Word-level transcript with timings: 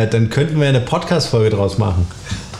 Dann 0.00 0.30
könnten 0.30 0.60
wir 0.60 0.68
eine 0.68 0.80
Podcast-Folge 0.80 1.50
draus 1.50 1.76
machen. 1.76 2.06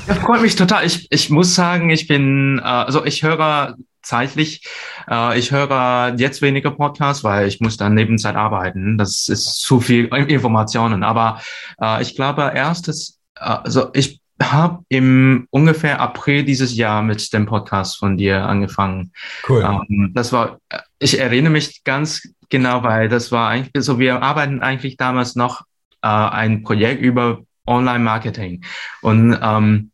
Das 0.08 0.18
freut 0.18 0.42
mich 0.42 0.56
total. 0.56 0.84
Ich, 0.84 1.06
ich 1.12 1.30
muss 1.30 1.54
sagen, 1.54 1.88
ich 1.88 2.08
bin, 2.08 2.58
äh, 2.58 2.62
also 2.62 3.04
ich 3.04 3.22
höre 3.22 3.76
zeitlich, 4.02 4.66
äh, 5.08 5.38
ich 5.38 5.52
höre 5.52 6.16
jetzt 6.16 6.42
weniger 6.42 6.72
Podcasts, 6.72 7.22
weil 7.22 7.46
ich 7.46 7.60
muss 7.60 7.76
dann 7.76 7.94
Nebenzeit 7.94 8.34
arbeiten. 8.34 8.98
Das 8.98 9.28
ist 9.28 9.60
zu 9.60 9.78
viel 9.78 10.06
Informationen. 10.06 11.04
Aber 11.04 11.40
äh, 11.80 12.02
ich 12.02 12.16
glaube, 12.16 12.50
erstes, 12.56 13.20
äh, 13.36 13.44
also 13.44 13.90
ich 13.92 14.20
habe 14.42 14.80
im 14.88 15.46
ungefähr 15.50 16.00
April 16.00 16.42
dieses 16.42 16.74
Jahr 16.74 17.02
mit 17.02 17.32
dem 17.32 17.46
Podcast 17.46 17.98
von 17.98 18.16
dir 18.16 18.46
angefangen. 18.46 19.12
Cool. 19.48 19.62
Ähm, 19.62 20.10
das 20.12 20.32
war, 20.32 20.58
ich 20.98 21.20
erinnere 21.20 21.52
mich 21.52 21.84
ganz 21.84 22.28
genau, 22.48 22.82
weil 22.82 23.08
das 23.08 23.30
war 23.30 23.48
eigentlich, 23.48 23.70
so 23.74 23.92
also 23.92 23.98
wir 24.00 24.22
arbeiten 24.22 24.60
eigentlich 24.60 24.96
damals 24.96 25.36
noch 25.36 25.62
äh, 26.02 26.08
ein 26.08 26.62
Projekt 26.62 27.02
über 27.02 27.40
Online-Marketing. 27.66 28.64
Und 29.02 29.38
ähm, 29.40 29.90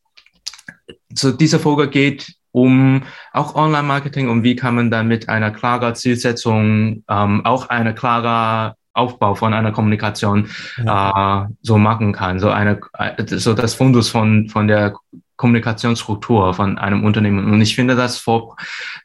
so 1.13 1.33
diese 1.33 1.59
Folge 1.59 1.89
geht 1.89 2.35
um 2.53 3.03
auch 3.33 3.57
Online-Marketing 3.57 4.29
und 4.29 4.45
wie 4.45 4.55
kann 4.55 4.77
man 4.77 4.91
dann 4.91 5.09
mit 5.09 5.29
einer 5.29 5.51
klaren 5.51 5.95
Zielsetzung 5.97 7.03
ähm, 7.09 7.45
auch 7.45 7.69
eine 7.69 7.95
klare 7.95 8.77
Aufbau 8.93 9.35
von 9.35 9.53
einer 9.53 9.73
Kommunikation 9.73 10.49
ja. 10.85 11.47
äh, 11.47 11.49
so 11.63 11.79
machen 11.79 12.13
kann. 12.13 12.39
So 12.39 12.51
eine, 12.51 12.81
äh, 12.93 13.25
so 13.27 13.55
das 13.55 13.75
Fundus 13.75 14.09
von, 14.09 14.49
von 14.49 14.69
der 14.69 14.95
Kommunikationsstruktur 15.37 16.55
von 16.55 16.79
einem 16.79 17.05
Unternehmen. 17.05 17.53
Und 17.53 17.61
ich 17.61 17.75
finde 17.75 17.97
das 17.97 18.19
vor, 18.19 18.57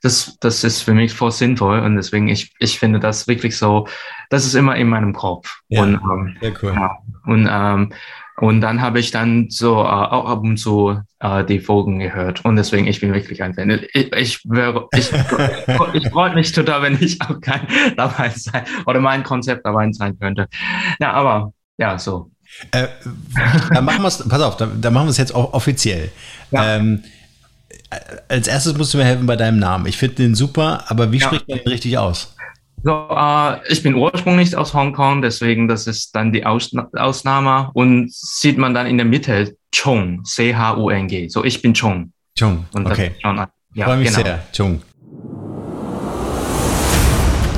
das, 0.01 0.37
das 0.39 0.63
ist 0.63 0.81
für 0.81 0.93
mich 0.93 1.13
voll 1.13 1.31
sinnvoll. 1.31 1.79
Und 1.79 1.95
deswegen, 1.95 2.27
ich, 2.27 2.53
ich 2.59 2.79
finde 2.79 2.99
das 2.99 3.27
wirklich 3.27 3.57
so, 3.57 3.87
das 4.29 4.45
ist 4.45 4.53
immer 4.53 4.75
in 4.75 4.89
meinem 4.89 5.13
Kopf. 5.13 5.59
Ja, 5.70 5.84
und, 5.84 5.95
ähm, 5.95 6.37
sehr 6.39 6.53
cool. 6.61 6.73
Ja, 6.73 6.97
und, 7.25 7.47
ähm, 7.51 7.93
und 8.37 8.61
dann 8.61 8.81
habe 8.81 8.99
ich 8.99 9.11
dann 9.11 9.47
so 9.49 9.75
äh, 9.75 9.87
auch 9.87 10.29
ab 10.29 10.43
und 10.43 10.57
zu 10.57 11.01
äh, 11.20 11.43
die 11.43 11.59
Folgen 11.59 11.99
gehört. 11.99 12.45
Und 12.45 12.55
deswegen, 12.55 12.87
ich 12.87 13.01
bin 13.01 13.13
wirklich 13.13 13.43
ein 13.43 13.54
Fan. 13.54 13.70
Ich, 13.91 14.13
ich, 14.13 14.41
wäre, 14.45 14.87
ich, 14.93 15.11
ich 15.93 16.09
freue 16.09 16.34
mich 16.34 16.51
total, 16.54 16.84
wenn 16.84 16.98
ich 17.01 17.21
auch 17.21 17.41
kein 17.41 17.67
dabei 17.98 18.29
sein 18.29 18.63
oder 18.85 19.01
mein 19.01 19.23
Konzept 19.23 19.65
dabei 19.65 19.91
sein 19.91 20.17
könnte. 20.17 20.48
Ja, 20.99 21.11
aber 21.13 21.54
ja, 21.77 21.98
so. 21.98 22.32
Äh, 22.71 22.87
dann 23.73 23.85
machen 23.85 24.01
wir 24.01 24.07
es, 24.07 24.27
pass 24.27 24.41
auf, 24.41 24.57
dann, 24.57 24.81
dann 24.81 24.93
machen 24.93 25.07
wir 25.07 25.11
es 25.11 25.17
jetzt 25.17 25.33
auch 25.33 25.53
offiziell. 25.53 26.11
Ja. 26.51 26.75
Ähm, 26.75 27.03
als 28.27 28.47
erstes 28.47 28.77
musst 28.77 28.93
du 28.93 28.97
mir 28.97 29.05
helfen 29.05 29.25
bei 29.25 29.35
deinem 29.35 29.59
Namen. 29.59 29.85
Ich 29.87 29.97
finde 29.97 30.15
den 30.15 30.35
super, 30.35 30.83
aber 30.87 31.11
wie 31.11 31.17
ja. 31.17 31.25
spricht 31.25 31.47
man 31.47 31.57
den 31.59 31.67
richtig 31.67 31.97
aus? 31.97 32.35
So, 32.83 33.07
äh, 33.09 33.71
ich 33.71 33.83
bin 33.83 33.95
ursprünglich 33.95 34.55
aus 34.55 34.73
Hongkong, 34.73 35.21
deswegen 35.21 35.67
das 35.67 35.87
ist 35.87 36.15
dann 36.15 36.31
die 36.31 36.45
Ausna 36.45 36.87
Ausnahme 36.93 37.71
und 37.73 38.13
sieht 38.13 38.57
man 38.57 38.73
dann 38.73 38.87
in 38.87 38.97
der 38.97 39.05
Mitte 39.05 39.55
Chong, 39.73 40.23
C-H-U-N-G. 40.23 41.27
So, 41.27 41.43
ich 41.43 41.61
bin 41.61 41.73
Chong. 41.73 42.13
Chong, 42.37 42.65
und 42.73 42.85
okay. 42.85 43.11
Schon, 43.21 43.45
ja, 43.75 43.85
Freue 43.85 43.97
mich 43.97 44.09
genau. 44.09 44.23
sehr, 44.23 44.43
Chong. 44.55 44.81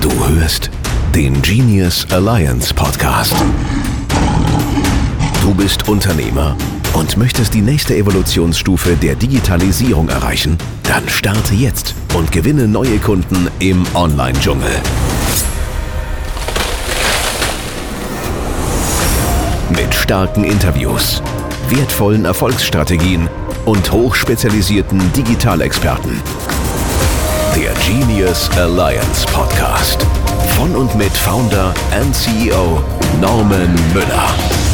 Du 0.02 0.10
hörst 0.28 0.72
den 1.14 1.40
Genius 1.42 2.08
Alliance 2.12 2.74
Podcast. 2.74 3.36
Du 5.42 5.56
bist 5.56 5.90
Unternehmer 5.90 6.56
und 6.94 7.18
möchtest 7.18 7.56
die 7.56 7.62
nächste 7.62 7.96
Evolutionsstufe 7.96 8.96
der 8.96 9.16
Digitalisierung 9.16 10.08
erreichen? 10.08 10.56
Dann 10.84 11.10
starte 11.10 11.56
jetzt 11.56 11.96
und 12.14 12.32
gewinne 12.32 12.68
neue 12.68 13.00
Kunden 13.00 13.50
im 13.58 13.84
Online-Dschungel. 13.96 14.70
Mit 19.70 19.92
starken 19.96 20.44
Interviews, 20.44 21.24
wertvollen 21.70 22.26
Erfolgsstrategien 22.26 23.28
und 23.66 23.92
hochspezialisierten 23.92 25.12
Digitalexperten. 25.14 26.22
Der 27.56 27.74
Genius 27.88 28.48
Alliance 28.58 29.26
Podcast. 29.34 30.06
Von 30.56 30.76
und 30.76 30.94
mit 30.94 31.12
Founder 31.14 31.74
and 32.00 32.16
CEO 32.16 32.84
Norman 33.20 33.74
Müller. 33.92 34.71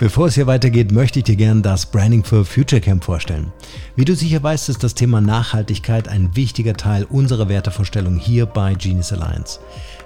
Bevor 0.00 0.28
es 0.28 0.34
hier 0.34 0.46
weitergeht, 0.46 0.92
möchte 0.92 1.18
ich 1.18 1.26
dir 1.26 1.36
gerne 1.36 1.60
das 1.60 1.84
Branding 1.84 2.24
for 2.24 2.46
Future 2.46 2.80
Camp 2.80 3.04
vorstellen. 3.04 3.52
Wie 3.96 4.06
du 4.06 4.16
sicher 4.16 4.42
weißt, 4.42 4.70
ist 4.70 4.82
das 4.82 4.94
Thema 4.94 5.20
Nachhaltigkeit 5.20 6.08
ein 6.08 6.34
wichtiger 6.34 6.72
Teil 6.72 7.04
unserer 7.04 7.50
Wertevorstellung 7.50 8.16
hier 8.16 8.46
bei 8.46 8.72
Genius 8.72 9.12
Alliance. 9.12 9.60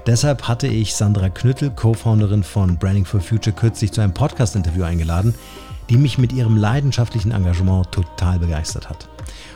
Deshalb 0.04 0.48
hatte 0.48 0.66
ich 0.66 0.96
Sandra 0.96 1.28
Knüttel, 1.28 1.70
Co-Founderin 1.70 2.42
von 2.42 2.76
Branding 2.76 3.04
for 3.04 3.20
Future, 3.20 3.54
kürzlich 3.54 3.92
zu 3.92 4.00
einem 4.00 4.12
Podcast-Interview 4.12 4.82
eingeladen, 4.82 5.32
die 5.88 5.96
mich 5.96 6.18
mit 6.18 6.32
ihrem 6.32 6.56
leidenschaftlichen 6.56 7.30
Engagement 7.30 7.92
total 7.92 8.40
begeistert 8.40 8.90
hat. 8.90 9.08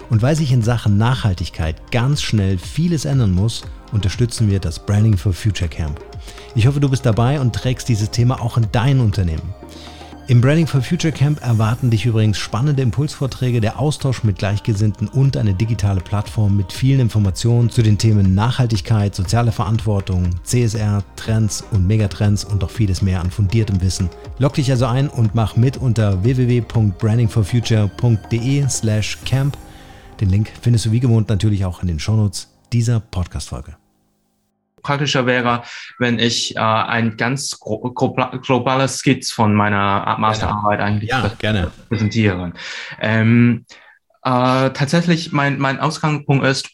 Und 0.08 0.22
weil 0.22 0.36
sich 0.36 0.52
in 0.52 0.62
Sachen 0.62 0.98
Nachhaltigkeit 0.98 1.90
ganz 1.90 2.22
schnell 2.22 2.58
vieles 2.58 3.06
ändern 3.06 3.32
muss, 3.32 3.62
unterstützen 3.90 4.48
wir 4.48 4.60
das 4.60 4.78
Branding 4.78 5.16
for 5.16 5.32
Future 5.32 5.68
Camp. 5.68 5.98
Ich 6.54 6.68
hoffe, 6.68 6.78
du 6.78 6.88
bist 6.88 7.04
dabei 7.04 7.40
und 7.40 7.56
trägst 7.56 7.88
dieses 7.88 8.12
Thema 8.12 8.40
auch 8.40 8.56
in 8.56 8.68
dein 8.70 9.00
Unternehmen. 9.00 9.52
Im 10.28 10.40
Branding 10.42 10.66
for 10.66 10.82
Future 10.82 11.10
Camp 11.10 11.42
erwarten 11.42 11.88
dich 11.88 12.04
übrigens 12.04 12.36
spannende 12.36 12.82
Impulsvorträge, 12.82 13.62
der 13.62 13.78
Austausch 13.78 14.24
mit 14.24 14.36
Gleichgesinnten 14.36 15.08
und 15.08 15.38
eine 15.38 15.54
digitale 15.54 16.02
Plattform 16.02 16.54
mit 16.54 16.70
vielen 16.70 17.00
Informationen 17.00 17.70
zu 17.70 17.80
den 17.80 17.96
Themen 17.96 18.34
Nachhaltigkeit, 18.34 19.14
soziale 19.14 19.52
Verantwortung, 19.52 20.28
CSR, 20.42 21.02
Trends 21.16 21.64
und 21.70 21.86
Megatrends 21.86 22.44
und 22.44 22.60
noch 22.60 22.68
vieles 22.68 23.00
mehr 23.00 23.22
an 23.22 23.30
fundiertem 23.30 23.80
Wissen. 23.80 24.10
Log 24.38 24.52
dich 24.52 24.70
also 24.70 24.84
ein 24.84 25.08
und 25.08 25.34
mach 25.34 25.56
mit 25.56 25.78
unter 25.78 26.22
www.brandingforfuture.de 26.22 28.68
slash 28.68 29.16
camp. 29.24 29.56
Den 30.20 30.28
Link 30.28 30.52
findest 30.60 30.84
du 30.84 30.92
wie 30.92 31.00
gewohnt 31.00 31.30
natürlich 31.30 31.64
auch 31.64 31.80
in 31.80 31.88
den 31.88 32.00
Shownotes 32.00 32.48
dieser 32.70 33.00
Podcast-Folge 33.00 33.76
praktischer 34.88 35.26
wäre, 35.26 35.62
wenn 35.98 36.18
ich 36.18 36.56
äh, 36.56 36.60
ein 36.60 37.16
ganz 37.16 37.60
gro 37.60 37.78
globales 37.92 38.96
Skizz 38.96 39.30
von 39.30 39.54
meiner 39.54 40.16
Masterarbeit 40.18 40.80
eigentlich 40.80 41.10
ja, 41.10 41.30
gerne. 41.38 41.70
präsentiere. 41.88 42.52
Ähm, 43.00 43.66
äh, 44.24 44.70
tatsächlich, 44.70 45.32
mein, 45.32 45.58
mein 45.58 45.78
Ausgangspunkt 45.78 46.44
ist, 46.46 46.70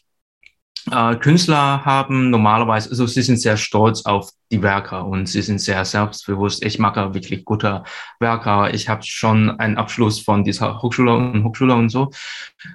äh, 0.91 1.15
Künstler 1.15 1.83
haben 1.83 2.29
normalerweise, 2.29 2.89
also 2.89 3.07
sie 3.07 3.21
sind 3.21 3.37
sehr 3.37 3.57
stolz 3.57 4.05
auf 4.05 4.29
die 4.51 4.61
Werke 4.61 5.03
und 5.03 5.27
sie 5.27 5.41
sind 5.41 5.59
sehr 5.59 5.83
selbstbewusst. 5.83 6.63
Ich 6.63 6.77
mache 6.77 7.13
wirklich 7.13 7.43
gute 7.43 7.83
Werke. 8.19 8.69
Ich 8.73 8.87
habe 8.87 9.01
schon 9.03 9.59
einen 9.59 9.77
Abschluss 9.77 10.19
von 10.19 10.43
dieser 10.43 10.81
Hochschule 10.81 11.13
und 11.13 11.43
Hochschule 11.43 11.73
und 11.73 11.89
so. 11.89 12.11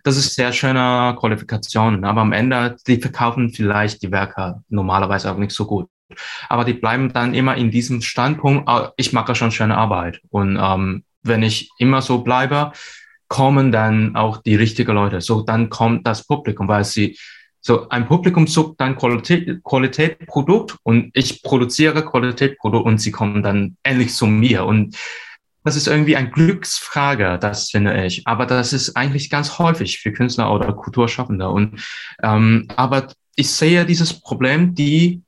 Das 0.03 0.17
ist 0.17 0.35
sehr 0.35 0.53
schöne 0.53 1.17
Qualifikation. 1.19 2.05
Aber 2.05 2.23
am 2.23 2.33
Ende, 2.33 2.77
die 2.87 3.01
verkaufen 3.01 3.51
vielleicht 3.51 4.03
die 4.03 4.11
Werke 4.11 4.63
normalerweise 4.69 5.31
auch 5.31 5.39
nicht 5.39 5.53
so 5.53 5.67
gut. 5.67 5.89
Aber 6.49 6.65
die 6.65 6.75
bleiben 6.75 7.13
dann 7.13 7.35
immer 7.35 7.57
in 7.57 7.71
diesem 7.71 8.03
Standpunkt, 8.03 8.69
ah, 8.69 8.93
ich 8.97 9.13
mache 9.13 9.37
schon 9.37 9.53
schöne 9.53 9.77
Arbeit. 9.77 10.21
Und 10.31 10.59
ähm, 10.61 11.05
wenn 11.23 11.45
ich 11.45 11.71
immer 11.79 12.03
so 12.03 12.23
bleibe, 12.23 12.73
kommen 13.29 13.71
dann 13.71 14.17
auch 14.17 14.39
die 14.39 14.57
richtigen 14.57 14.93
Leute. 14.93 15.21
So, 15.21 15.43
dann 15.43 15.71
kommt 15.71 16.05
das 16.05 16.27
Publikum, 16.27 16.67
weil 16.67 16.85
sie 16.85 17.17
so, 17.61 17.89
ein 17.91 18.07
Publikum 18.07 18.47
sucht 18.47 18.81
dann 18.81 18.97
Qualität, 18.97 19.63
Qualität 19.63 20.27
Produkt 20.27 20.77
und 20.83 21.11
ich 21.15 21.43
produziere 21.43 22.05
Qualität 22.05 22.59
Produkt 22.59 22.87
und 22.87 22.99
sie 22.99 23.11
kommen 23.11 23.43
dann 23.43 23.77
endlich 23.83 24.15
zu 24.15 24.27
mir. 24.27 24.65
Und 24.65 24.97
das 25.63 25.77
ist 25.77 25.87
irgendwie 25.87 26.17
ein 26.17 26.31
Glücksfrage, 26.31 27.39
das 27.39 27.71
finde 27.71 28.05
ich. 28.07 28.27
Aber 28.27 28.47
das 28.47 28.73
ist 28.73 28.97
eigentlich 28.97 29.29
ganz 29.29 29.59
häufig 29.59 29.99
für 29.99 30.13
Künstler 30.13 30.53
oder 30.53 30.73
Kulturschaffende. 30.73 31.49
Und 31.51 31.85
ähm, 32.23 32.67
aber 32.77 33.09
ich 33.37 33.51
sehe 33.51 33.85
dieses 33.85 34.21
Problem, 34.21 34.75
die 34.75 35.23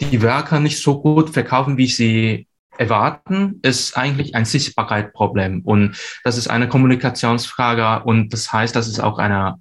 die 0.00 0.22
Werke 0.22 0.60
nicht 0.60 0.82
so 0.82 1.00
gut 1.00 1.30
verkaufen, 1.30 1.76
wie 1.76 1.86
sie 1.86 2.46
erwarten, 2.78 3.58
ist 3.62 3.96
eigentlich 3.96 4.34
ein 4.34 4.46
Sichtbarkeitsproblem. 4.46 5.62
Und 5.62 5.96
das 6.24 6.38
ist 6.38 6.48
eine 6.48 6.68
Kommunikationsfrage. 6.68 8.04
Und 8.04 8.32
das 8.32 8.52
heißt, 8.52 8.74
das 8.74 8.88
ist 8.88 9.00
auch 9.00 9.18
eine 9.18 9.56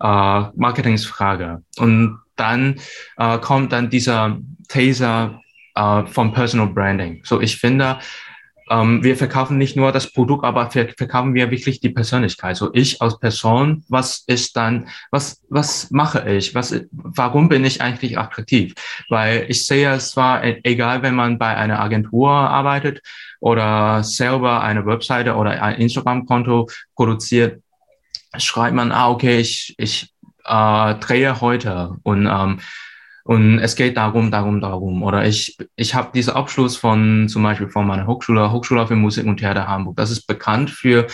äh, 0.00 0.42
Marketingsfrage. 0.54 1.62
Und 1.78 2.18
dann 2.36 2.76
äh, 3.16 3.38
kommt 3.38 3.72
dann 3.72 3.90
dieser 3.90 4.38
Taser 4.68 5.40
äh, 5.74 6.06
vom 6.06 6.32
Personal 6.32 6.68
Branding. 6.68 7.20
So, 7.24 7.40
ich 7.40 7.56
finde, 7.56 7.98
ähm, 8.70 9.02
wir 9.02 9.16
verkaufen 9.16 9.58
nicht 9.58 9.76
nur 9.76 9.90
das 9.90 10.12
Produkt, 10.12 10.44
aber 10.44 10.70
verkaufen 10.70 11.34
wir 11.34 11.50
wirklich 11.50 11.80
die 11.80 11.90
Persönlichkeit. 11.90 12.56
So 12.56 12.70
ich 12.72 13.02
als 13.02 13.18
Person, 13.18 13.84
was 13.88 14.22
ist 14.28 14.56
dann, 14.56 14.88
was, 15.10 15.42
was 15.48 15.90
mache 15.90 16.30
ich? 16.30 16.54
Was, 16.54 16.80
warum 16.92 17.48
bin 17.48 17.64
ich 17.64 17.82
eigentlich 17.82 18.16
attraktiv? 18.16 18.74
Weil 19.08 19.46
ich 19.48 19.66
sehe 19.66 19.94
es 19.94 20.12
zwar, 20.12 20.44
e-, 20.44 20.60
egal 20.62 21.02
wenn 21.02 21.16
man 21.16 21.36
bei 21.38 21.56
einer 21.56 21.80
Agentur 21.80 22.30
arbeitet 22.30 23.02
oder 23.40 24.04
selber 24.04 24.62
eine 24.62 24.86
Webseite 24.86 25.34
oder 25.34 25.60
ein 25.60 25.80
Instagram-Konto 25.80 26.68
produziert, 26.94 27.60
schreibt 28.38 28.74
man, 28.74 28.92
ah, 28.92 29.10
okay, 29.10 29.38
ich, 29.38 29.74
ich 29.78 30.12
äh, 30.44 30.94
drehe 30.96 31.40
heute 31.40 31.96
und 32.02 32.26
ähm, 32.26 32.60
Und 33.24 33.58
es 33.60 33.76
geht 33.76 33.96
darum, 33.96 34.30
darum, 34.30 34.60
darum. 34.60 35.02
Oder 35.02 35.26
ich, 35.26 35.56
ich 35.76 35.94
habe 35.94 36.10
diesen 36.12 36.34
Abschluss 36.34 36.76
von 36.76 37.28
zum 37.28 37.42
Beispiel 37.42 37.68
von 37.68 37.86
meiner 37.86 38.06
Hochschule, 38.06 38.50
Hochschule 38.50 38.86
für 38.86 38.96
Musik 38.96 39.26
und 39.26 39.36
Theater 39.36 39.68
Hamburg. 39.68 39.96
Das 39.96 40.10
ist 40.10 40.26
bekannt 40.26 40.70
für 40.70 41.06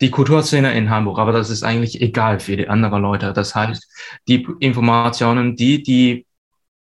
die 0.00 0.10
Kulturszene 0.10 0.74
in 0.74 0.90
Hamburg, 0.90 1.18
aber 1.18 1.32
das 1.32 1.50
ist 1.50 1.64
eigentlich 1.64 2.00
egal 2.00 2.38
für 2.38 2.56
die 2.56 2.68
anderen 2.68 3.02
Leute. 3.02 3.32
Das 3.32 3.54
heißt, 3.54 3.82
die 4.28 4.46
Informationen, 4.60 5.56
die 5.56 5.82
die 5.82 6.26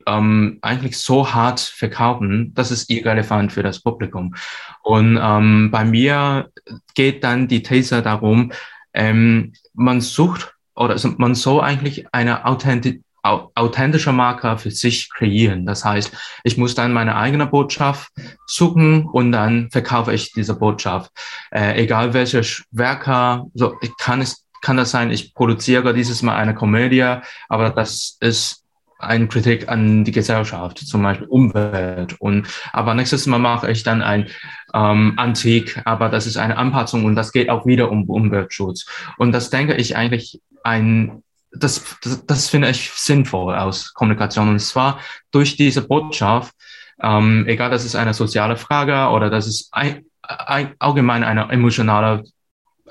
ähm, 0.07 0.59
eigentlich 0.63 0.97
so 0.97 1.35
hart 1.35 1.61
verkaufen, 1.61 2.53
das 2.55 2.71
ist 2.71 2.91
irrelevant 2.91 3.53
für 3.53 3.63
das 3.63 3.83
Publikum. 3.83 4.35
Und 4.83 5.19
ähm, 5.23 5.71
bei 5.71 5.85
mir 5.85 6.49
geht 6.95 7.23
dann 7.23 7.49
die 7.49 7.63
These 7.63 8.03
darum, 8.03 8.51
ähm, 8.95 9.53
man 9.75 10.01
sucht 10.01 10.55
oder 10.75 10.97
man 11.19 11.35
soll 11.35 11.61
eigentlich 11.61 12.07
eine 12.13 12.45
authentische 12.45 13.01
authentischer 13.23 14.13
Marker 14.13 14.57
für 14.57 14.71
sich 14.71 15.11
kreieren. 15.11 15.67
Das 15.67 15.85
heißt, 15.85 16.11
ich 16.43 16.57
muss 16.57 16.75
dann 16.75 16.95
meine 16.95 17.17
eigene 17.17 17.47
Botschaft 17.47 18.11
suchen 18.47 19.05
und 19.05 19.33
dann 19.33 19.71
verkaufe 19.71 20.15
ich 20.15 20.33
diese 20.33 20.55
Botschaft. 20.55 21.11
Äh, 21.51 21.83
egal 21.83 22.15
welche 22.15 22.41
Werke, 22.71 23.45
so 23.53 23.77
kann 23.99 24.23
es 24.23 24.47
kann 24.63 24.77
das 24.77 24.91
sein, 24.91 25.11
ich 25.11 25.35
produziere 25.35 25.95
dieses 25.95 26.23
Mal 26.23 26.37
eine 26.37 26.55
Komödie, 26.55 27.17
aber 27.49 27.71
das 27.71 28.17
ist 28.21 28.60
ein 29.01 29.29
Kritik 29.29 29.69
an 29.69 30.05
die 30.05 30.13
Gesellschaft, 30.13 30.79
zum 30.79 31.03
Beispiel 31.03 31.27
Umwelt. 31.27 32.21
Und 32.21 32.47
aber 32.73 32.95
nächstes 32.95 33.27
Mal 33.27 33.39
mache 33.39 33.71
ich 33.71 33.83
dann 33.83 34.03
ein 34.03 34.29
ähm, 34.75 35.15
Antik, 35.17 35.81
aber 35.85 36.09
das 36.09 36.27
ist 36.27 36.37
eine 36.37 36.57
Anpassung 36.57 37.05
und 37.05 37.17
das 37.17 37.33
geht 37.33 37.51
auch 37.51 37.67
wieder 37.67 37.91
um 37.91 38.09
Umweltschutz. 38.09 38.87
Und 39.19 39.33
das 39.33 39.51
denke 39.51 39.75
ich 39.75 39.97
eigentlich 39.97 40.41
ein 40.63 41.23
das, 41.53 41.97
das, 42.03 42.25
das 42.27 42.49
finde 42.49 42.71
ich 42.71 42.91
sinnvoll 42.91 43.57
aus 43.57 43.93
Kommunikation. 43.95 44.49
Und 44.49 44.61
zwar 44.61 45.01
durch 45.31 45.57
diese 45.57 45.83
Botschaft, 45.83 46.55
ähm, 47.03 47.45
egal, 47.49 47.71
das 47.71 47.85
ist 47.85 47.97
eine 47.97 48.15
soziale 48.15 48.57
Frage 48.57 49.13
oder 49.13 49.31
das 49.31 49.47
ist 49.47 49.69
ein, 49.73 50.05
ein, 50.23 50.75
allgemein 50.79 51.25
eine 51.25 51.51
emotionale 51.51 52.25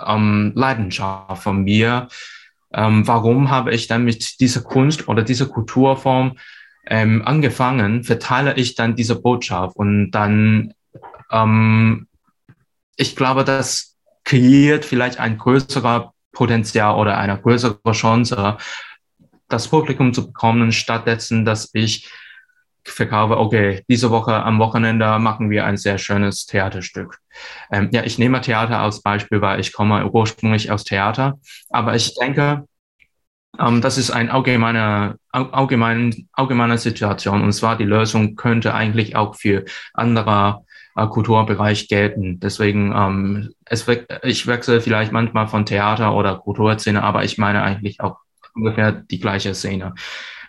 ähm, 0.06 0.52
Leidenschaft 0.56 1.44
von 1.44 1.64
mir. 1.64 2.08
Ähm, 2.74 3.07
warum 3.07 3.50
habe 3.50 3.74
ich 3.74 3.88
dann 3.88 4.04
mit 4.04 4.39
dieser 4.39 4.62
Kunst 4.62 5.07
oder 5.07 5.24
dieser 5.24 5.48
Kulturform 5.48 6.38
ähm, 6.88 7.24
angefangen? 7.25 8.04
Verteile 8.04 8.56
ich 8.56 8.75
dann 8.75 8.95
diese 8.95 9.19
Botschaft 9.19 9.75
und 9.75 10.12
dann, 10.12 10.74
ähm, 11.31 12.07
ich 12.95 13.16
glaube, 13.16 13.44
das 13.44 13.98
kreiert 14.24 14.86
vielleicht 14.86 15.19
ein 15.19 15.38
größerer 15.38 16.13
Potenzial 16.31 16.95
oder 16.95 17.18
eine 17.18 17.39
größere 17.39 17.80
Chance, 17.92 18.57
das 19.48 19.68
Publikum 19.68 20.13
zu 20.13 20.27
bekommen, 20.27 20.71
stattdessen, 20.71 21.44
dass 21.44 21.71
ich 21.74 22.07
verkaufe, 22.84 23.38
okay, 23.38 23.84
diese 23.90 24.10
Woche 24.12 24.34
am 24.34 24.60
Wochenende 24.60 25.20
machen 25.20 25.50
wir 25.50 25.66
ein 25.66 25.78
sehr 25.78 25.98
schönes 25.98 26.46
Theaterstück. 26.46 27.20
Ähm, 27.72 27.90
ja, 27.92 28.04
ich 28.04 28.18
nehme 28.18 28.42
Theater 28.42 28.80
als 28.80 29.02
Beispiel, 29.02 29.42
weil 29.42 29.60
ich 29.60 29.74
komme 29.74 30.10
ursprünglich 30.10 30.72
aus 30.72 30.84
Theater, 30.84 31.40
aber 31.70 31.96
ich 31.96 32.16
denke, 32.16 32.66
ähm, 33.60 33.81
das 33.81 33.98
ist 33.98 34.12
eine 34.12 34.31
allgemeine, 34.31 35.18
allgemeine, 35.31 36.16
allgemeine 36.34 36.78
Situation 36.78 37.42
und 37.42 37.52
zwar 37.54 37.78
die 37.78 37.86
Lösung 37.86 38.36
könnte 38.36 38.74
eigentlich 38.74 39.16
auch 39.16 39.36
für 39.36 39.66
andere 39.94 40.66
äh, 40.96 41.08
Kulturbereich 41.08 41.88
gelten. 41.88 42.40
Deswegen, 42.40 42.94
ähm, 42.96 43.54
es, 43.66 43.86
ich 44.24 44.48
wechsle 44.48 44.81
vielleicht 44.81 45.12
manchmal 45.12 45.48
von 45.48 45.66
Theater 45.66 46.14
oder 46.14 46.38
Kulturszene, 46.38 47.04
aber 47.04 47.24
ich 47.24 47.38
meine 47.38 47.64
eigentlich 47.64 48.02
auch 48.02 48.18
ungefähr 48.54 48.92
die 48.92 49.20
gleiche 49.20 49.54
Szene. 49.56 49.94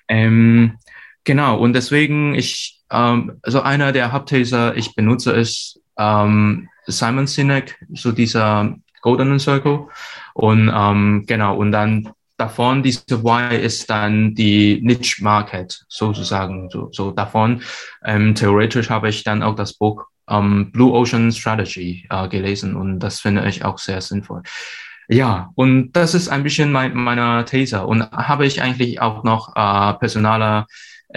Ähm, 0.08 0.78
genau, 1.24 1.58
und 1.58 1.72
deswegen, 1.72 2.34
ich, 2.34 2.80
ähm, 2.90 3.38
also 3.42 3.62
einer 3.62 3.92
der 3.92 4.12
Hauptthese, 4.12 4.72
ich 4.76 4.94
benutze 4.94 5.32
ist 5.32 5.80
ähm, 5.98 6.68
Simon 6.86 7.26
Sinek, 7.26 7.76
so 7.92 8.12
dieser 8.12 8.74
Golden 9.02 9.38
Circle. 9.38 9.86
Und 10.34 10.70
ähm, 10.74 11.24
genau, 11.26 11.56
und 11.56 11.72
dann 11.72 12.10
davon, 12.36 12.82
diese 12.82 13.02
Y 13.10 13.52
ist 13.52 13.90
dann 13.90 14.34
die 14.34 14.80
Niche 14.82 15.22
Market 15.22 15.84
sozusagen. 15.88 16.70
So, 16.70 16.88
so 16.92 17.10
davon, 17.10 17.62
ähm, 18.04 18.34
theoretisch 18.34 18.90
habe 18.90 19.08
ich 19.08 19.24
dann 19.24 19.42
auch 19.42 19.54
das 19.54 19.74
Buch 19.74 20.04
ähm, 20.28 20.70
Blue 20.72 20.92
Ocean 20.92 21.32
Strategy 21.32 22.06
äh, 22.08 22.28
gelesen 22.28 22.76
und 22.76 23.00
das 23.00 23.20
finde 23.20 23.46
ich 23.48 23.64
auch 23.64 23.78
sehr 23.78 24.00
sinnvoll. 24.00 24.42
Ja, 25.08 25.50
und 25.56 25.92
das 25.92 26.14
ist 26.14 26.28
ein 26.28 26.44
bisschen 26.44 26.70
mein, 26.70 26.94
meine 26.94 27.44
These. 27.44 27.84
Und 27.84 28.08
habe 28.12 28.46
ich 28.46 28.62
eigentlich 28.62 29.00
auch 29.00 29.24
noch 29.24 29.56
äh, 29.56 29.94
personale 29.94 30.66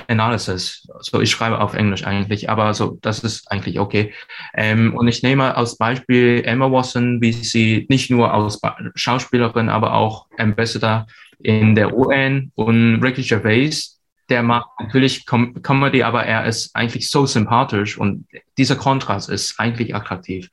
Analysis. 0.08 0.88
So, 1.02 1.22
ich 1.22 1.32
schreibe 1.32 1.60
auf 1.60 1.74
Englisch 1.74 2.06
eigentlich, 2.06 2.50
aber 2.50 2.74
so, 2.74 2.98
das 3.02 3.20
ist 3.20 3.52
eigentlich 3.52 3.80
okay. 3.80 4.14
Ähm, 4.54 4.96
und 4.96 5.08
ich 5.08 5.24
nehme 5.24 5.56
als 5.56 5.78
Beispiel 5.78 6.42
Emma 6.46 6.72
Watson, 6.72 7.22
wie 7.22 7.32
sie 7.32 7.86
nicht 7.90 8.10
nur 8.10 8.34
als 8.34 8.60
Schauspielerin, 8.96 9.70
aber 9.70 9.94
auch 9.94 10.28
Ambassador 10.38 11.06
in 11.40 11.76
der 11.76 11.96
UN 11.96 12.52
und 12.56 13.04
Ricky 13.04 13.22
Gervais, 13.22 14.00
der 14.30 14.42
macht 14.42 14.70
natürlich 14.80 15.26
Com 15.26 15.62
Comedy, 15.62 16.02
aber 16.04 16.26
er 16.26 16.46
ist 16.46 16.76
eigentlich 16.76 17.10
so 17.10 17.26
sympathisch 17.26 17.98
und 17.98 18.26
dieser 18.58 18.76
Kontrast 18.76 19.30
ist 19.30 19.60
eigentlich 19.60 19.94
attraktiv. 19.94 20.50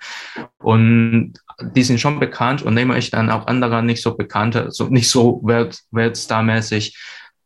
Und 0.59 1.35
die 1.63 1.83
sind 1.83 2.01
schon 2.01 2.19
bekannt 2.19 2.63
und 2.63 2.75
nehme 2.75 2.99
ich 2.99 3.11
dann 3.11 3.31
auch 3.31 3.47
andere 3.47 3.83
nicht 3.83 4.03
so 4.03 4.17
bekannte, 4.17 4.71
so 4.71 4.89
nicht 4.89 5.09
so 5.09 5.41
Welt, 5.45 5.81
Weltstar-mäßig 5.93 6.97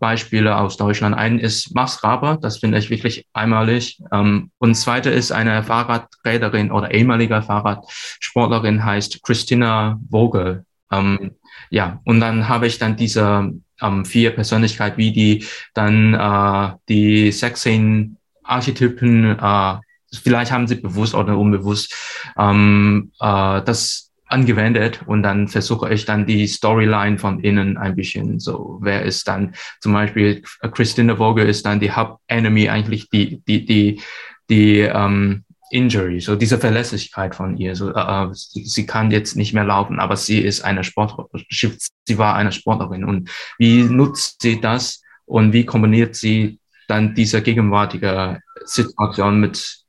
Beispiele 0.04 0.54
aus 0.54 0.76
Deutschland. 0.76 1.16
Ein 1.16 1.38
ist 1.38 1.74
Max 1.74 2.04
Raber, 2.04 2.36
das 2.36 2.58
finde 2.58 2.76
ich 2.76 2.90
wirklich 2.90 3.26
einmalig. 3.32 4.02
Ähm, 4.12 4.50
und 4.58 4.74
zweite 4.74 5.08
ist 5.08 5.32
eine 5.32 5.62
Fahrradräderin 5.62 6.70
oder 6.70 6.92
ehemalige 6.92 7.40
Fahrradsportlerin 7.40 8.84
heißt 8.84 9.22
Christina 9.22 9.98
Vogel. 10.10 10.66
Ähm, 10.92 11.36
ja, 11.70 12.02
und 12.04 12.20
dann 12.20 12.50
habe 12.50 12.66
ich 12.66 12.78
dann 12.78 12.96
diese 12.96 13.50
ähm, 13.80 14.04
vier 14.04 14.32
Persönlichkeit, 14.32 14.98
wie 14.98 15.10
die 15.10 15.46
dann 15.72 16.12
äh, 16.12 16.76
die 16.90 17.32
16 17.32 18.18
Archetypen, 18.42 19.38
äh, 19.38 19.76
vielleicht 20.22 20.52
haben 20.52 20.66
sie 20.66 20.74
bewusst 20.74 21.14
oder 21.14 21.38
unbewusst 21.38 21.94
ähm, 22.36 23.10
äh, 23.20 23.62
das 23.62 24.12
angewendet 24.26 25.03
und 25.06 25.23
dann 25.23 25.49
versuche 25.49 25.93
ich 25.93 26.05
dann 26.05 26.26
die 26.26 26.47
Storyline 26.47 27.19
von 27.19 27.41
innen 27.41 27.76
ein 27.76 27.94
bisschen 27.94 28.41
so, 28.41 28.79
wer 28.82 29.03
ist 29.03 29.29
dann 29.29 29.55
zum 29.81 29.93
Beispiel 29.93 30.43
Christina 30.73 31.17
Vogel 31.17 31.49
ist 31.49 31.67
dann 31.67 31.81
die 31.81 31.94
Hub-Enemy 31.94 32.69
eigentlich 32.69 33.11
die, 33.11 33.43
die, 33.47 33.65
die, 33.65 34.00
die 34.49 34.81
ähm, 34.81 35.44
Injury, 35.71 36.21
so 36.21 36.37
diese 36.37 36.59
Verlässlichkeit 36.59 37.35
von 37.35 37.56
ihr. 37.56 37.75
So, 37.75 37.93
äh, 37.93 38.28
sie, 38.33 38.64
sie 38.64 38.87
kann 38.87 39.11
jetzt 39.11 39.37
nicht 39.37 39.54
mehr 39.54 39.64
laufen, 39.64 39.99
aber 39.99 40.16
sie 40.16 40.38
ist 40.38 40.62
eine 40.62 40.85
Sportlerin, 40.85 41.45
sie 41.50 42.19
war 42.19 42.37
eine 42.37 42.52
Sportlerin. 42.52 43.04
Und 43.04 43.31
wie 43.59 43.83
nutzt 43.83 44.43
sie 44.43 44.61
das 44.61 45.02
und 45.26 45.52
wie 45.52 45.64
kombiniert 45.64 46.14
sie 46.14 46.61
dann 46.87 47.14
diese 47.14 47.43
gegenwärtige 47.43 48.40
Situation 48.64 49.40
mit 49.40 49.84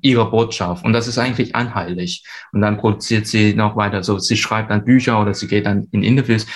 ihrer 0.00 0.30
Botschaft? 0.30 0.84
Und 0.84 0.92
das 0.92 1.08
ist 1.08 1.18
eigentlich 1.18 1.54
anheilig. 1.54 2.24
Und 2.52 2.60
dann 2.60 2.78
produziert 2.78 3.26
sie 3.26 3.54
noch 3.54 3.76
weiter. 3.76 4.02
So, 4.02 4.18
sie 4.18 4.36
schreibt 4.36 4.70
dann 4.70 4.84
Bücher 4.84 5.20
oder 5.20 5.34
sie 5.34 5.48
geht 5.48 5.66
dann 5.66 5.88
in 5.92 6.02
Interviews 6.02 6.46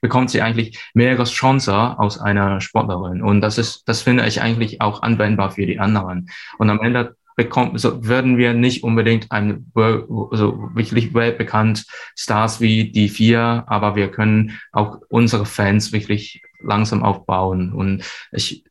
bekommt 0.00 0.30
sie 0.30 0.42
eigentlich 0.42 0.78
mehrere 0.94 1.24
Chancen 1.24 1.74
aus 1.74 2.18
einer 2.18 2.60
Sportlerin. 2.60 3.22
Und 3.22 3.40
das 3.40 3.58
ist, 3.58 3.88
das 3.88 4.02
finde 4.02 4.26
ich 4.26 4.42
eigentlich 4.42 4.80
auch 4.80 5.02
anwendbar 5.02 5.52
für 5.52 5.66
die 5.66 5.78
anderen. 5.78 6.28
Und 6.58 6.70
am 6.70 6.80
Ende 6.80 7.16
bekommt, 7.36 7.78
so 7.78 8.04
würden 8.04 8.38
wir 8.38 8.54
nicht 8.54 8.82
unbedingt 8.82 9.30
ein 9.30 9.70
so 9.74 10.70
wirklich 10.74 11.12
weltbekannt 11.12 11.84
Stars 12.16 12.60
wie 12.60 12.90
die 12.90 13.10
vier, 13.10 13.64
aber 13.66 13.94
wir 13.94 14.10
können 14.10 14.58
auch 14.72 15.00
unsere 15.08 15.44
Fans 15.44 15.92
wirklich 15.92 16.42
langsam 16.66 17.02
aufbauen. 17.02 17.72
Und 17.72 18.04
ich, 18.32 18.64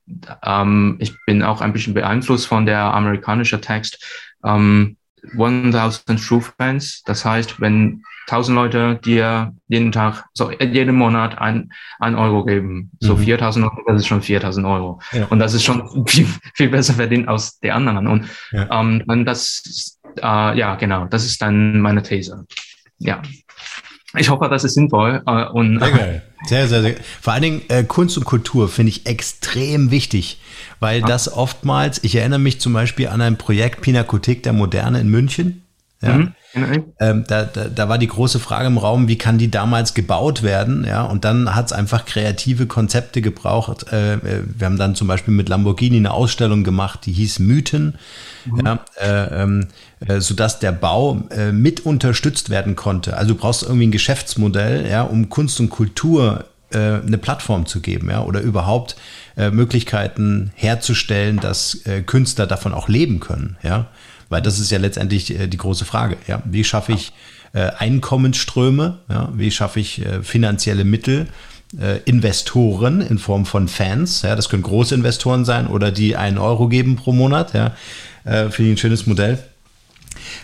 ähm, 0.44 0.98
ich 1.00 1.14
bin 1.26 1.44
auch 1.44 1.62
ein 1.62 1.74
bisschen 1.74 1.94
beeinflusst 1.94 2.48
von 2.48 2.66
der 2.66 2.82
amerikanischen 2.94 3.62
Text. 3.62 4.04
Ähm, 4.44 4.98
1000 5.34 6.24
True 6.24 6.42
Fans. 6.42 7.02
Das 7.06 7.26
heißt, 7.26 7.60
wenn 7.60 8.04
1000 8.28 8.56
Leute 8.56 9.00
dir 9.04 9.54
jeden 9.68 9.92
Tag, 9.92 10.26
so 10.34 10.52
jeden 10.52 10.96
Monat 10.96 11.38
ein, 11.38 11.72
ein 12.00 12.16
Euro 12.16 12.44
geben, 12.44 12.92
so 13.00 13.16
mhm. 13.16 13.20
4000 13.20 13.66
Euro, 13.66 13.82
das 13.88 14.02
ist 14.02 14.08
schon 14.08 14.22
4000 14.22 14.66
Euro. 14.66 15.00
Ja. 15.12 15.26
Und 15.26 15.40
das 15.40 15.54
ist 15.54 15.64
schon 15.64 16.08
viel, 16.08 16.28
viel 16.54 16.70
besser 16.70 16.94
verdient 16.94 17.28
als 17.28 17.60
die 17.60 17.72
anderen. 17.72 18.08
Und 18.08 18.28
ja. 18.52 18.68
ähm, 18.72 19.04
dann 19.08 19.26
das, 19.26 20.00
äh, 20.18 20.58
ja, 20.58 20.76
genau, 20.76 21.06
das 21.06 21.26
ist 21.26 21.42
dann 21.42 21.80
meine 21.82 22.02
These. 22.02 22.46
Ja. 22.98 23.22
Ich 24.18 24.30
hoffe, 24.30 24.48
das 24.50 24.64
ist 24.64 24.74
sinnvoll. 24.74 25.22
Äh, 25.26 25.46
und, 25.46 25.80
sehr 25.80 25.92
geil. 25.92 26.24
Sehr, 26.46 26.68
sehr, 26.68 26.82
sehr. 26.82 26.96
Vor 27.22 27.34
allen 27.34 27.42
Dingen 27.42 27.62
äh, 27.70 27.84
Kunst 27.84 28.18
und 28.18 28.26
Kultur 28.26 28.70
finde 28.70 28.92
ich 28.92 29.06
extrem 29.06 29.92
wichtig, 29.92 30.40
weil 30.80 31.02
ja. 31.02 31.08
das 31.08 31.32
oftmals, 31.32 32.04
ich 32.04 32.16
erinnere 32.16 32.40
mich 32.40 32.60
zum 32.60 32.74
Beispiel 32.74 33.08
an 33.08 33.22
ein 33.22 33.38
Projekt 33.38 33.82
Pinakothek 33.82 34.44
der 34.44 34.54
Moderne 34.54 35.00
in 35.00 35.10
München. 35.10 35.64
Ja. 36.02 36.18
Mhm. 36.56 36.94
Ähm, 37.00 37.26
da, 37.28 37.44
da, 37.44 37.66
da 37.66 37.90
war 37.90 37.98
die 37.98 38.08
große 38.08 38.40
Frage 38.40 38.68
im 38.68 38.78
Raum, 38.78 39.10
wie 39.10 39.18
kann 39.18 39.38
die 39.38 39.52
damals 39.52 39.94
gebaut 39.94 40.42
werden? 40.42 40.86
Ja, 40.88 41.04
und 41.04 41.26
dann 41.26 41.54
hat 41.54 41.66
es 41.66 41.74
einfach 41.74 42.06
kreative 42.06 42.66
Konzepte 42.66 43.22
gebraucht. 43.22 43.92
Äh, 43.92 44.14
äh, 44.14 44.44
wir 44.46 44.66
haben 44.66 44.78
dann 44.78 44.96
zum 44.96 45.08
Beispiel 45.08 45.34
mit 45.34 45.50
Lamborghini 45.50 45.98
eine 45.98 46.12
Ausstellung 46.12 46.64
gemacht, 46.64 47.02
die 47.06 47.12
hieß 47.12 47.40
Mythen, 47.40 47.96
mhm. 48.46 48.62
ja, 48.66 48.80
äh, 49.00 49.44
ähm, 49.44 49.68
äh, 50.08 50.22
sodass 50.22 50.60
der 50.60 50.72
Bau 50.72 51.24
äh, 51.30 51.52
mit 51.52 51.86
unterstützt 51.86 52.50
werden 52.50 52.76
konnte. 52.76 53.18
Also 53.18 53.34
du 53.34 53.40
brauchst 53.40 53.64
irgendwie 53.64 53.88
ein 53.88 53.92
Geschäftsmodell, 53.92 54.88
ja, 54.90 55.04
um 55.04 55.30
Kunst 55.30 55.60
und 55.60 55.70
Kultur 55.70 56.46
äh, 56.72 57.02
eine 57.06 57.18
Plattform 57.18 57.66
zu 57.68 57.80
geben, 57.80 58.10
ja, 58.10 58.24
oder 58.24 58.42
überhaupt 58.42 58.96
äh, 59.38 59.52
Möglichkeiten 59.52 60.52
herzustellen, 60.56 61.40
dass 61.40 61.86
äh, 61.86 62.02
Künstler 62.02 62.48
davon 62.48 62.74
auch 62.74 62.90
leben 62.90 63.20
können, 63.20 63.58
ja. 63.64 63.88
Weil 64.30 64.42
das 64.42 64.60
ist 64.60 64.72
ja 64.72 64.80
letztendlich 64.80 65.28
die 65.28 65.58
große 65.58 65.86
Frage. 65.86 66.18
Ja? 66.26 66.42
Wie 66.46 66.64
schaffe 66.64 66.94
ich 66.94 67.14
Einkommensströme? 67.54 68.98
Ja? 69.08 69.30
Wie 69.36 69.52
schaffe 69.52 69.80
ich 69.80 70.02
finanzielle 70.24 70.84
Mittel? 70.84 71.28
Investoren 72.06 73.02
in 73.02 73.20
Form 73.20 73.46
von 73.46 73.68
Fans, 73.68 74.24
ja, 74.24 74.36
das 74.36 74.50
können 74.50 74.64
große 74.64 74.96
Investoren 74.96 75.46
sein 75.46 75.68
oder 75.68 75.92
die 75.92 76.16
einen 76.16 76.38
Euro 76.38 76.70
geben 76.70 76.96
pro 76.96 77.12
Monat, 77.12 77.54
ja, 77.54 77.74
äh, 78.26 78.50
finde 78.50 78.72
ich 78.72 78.76
ein 78.76 78.78
schönes 78.78 79.08
Modell. 79.08 79.40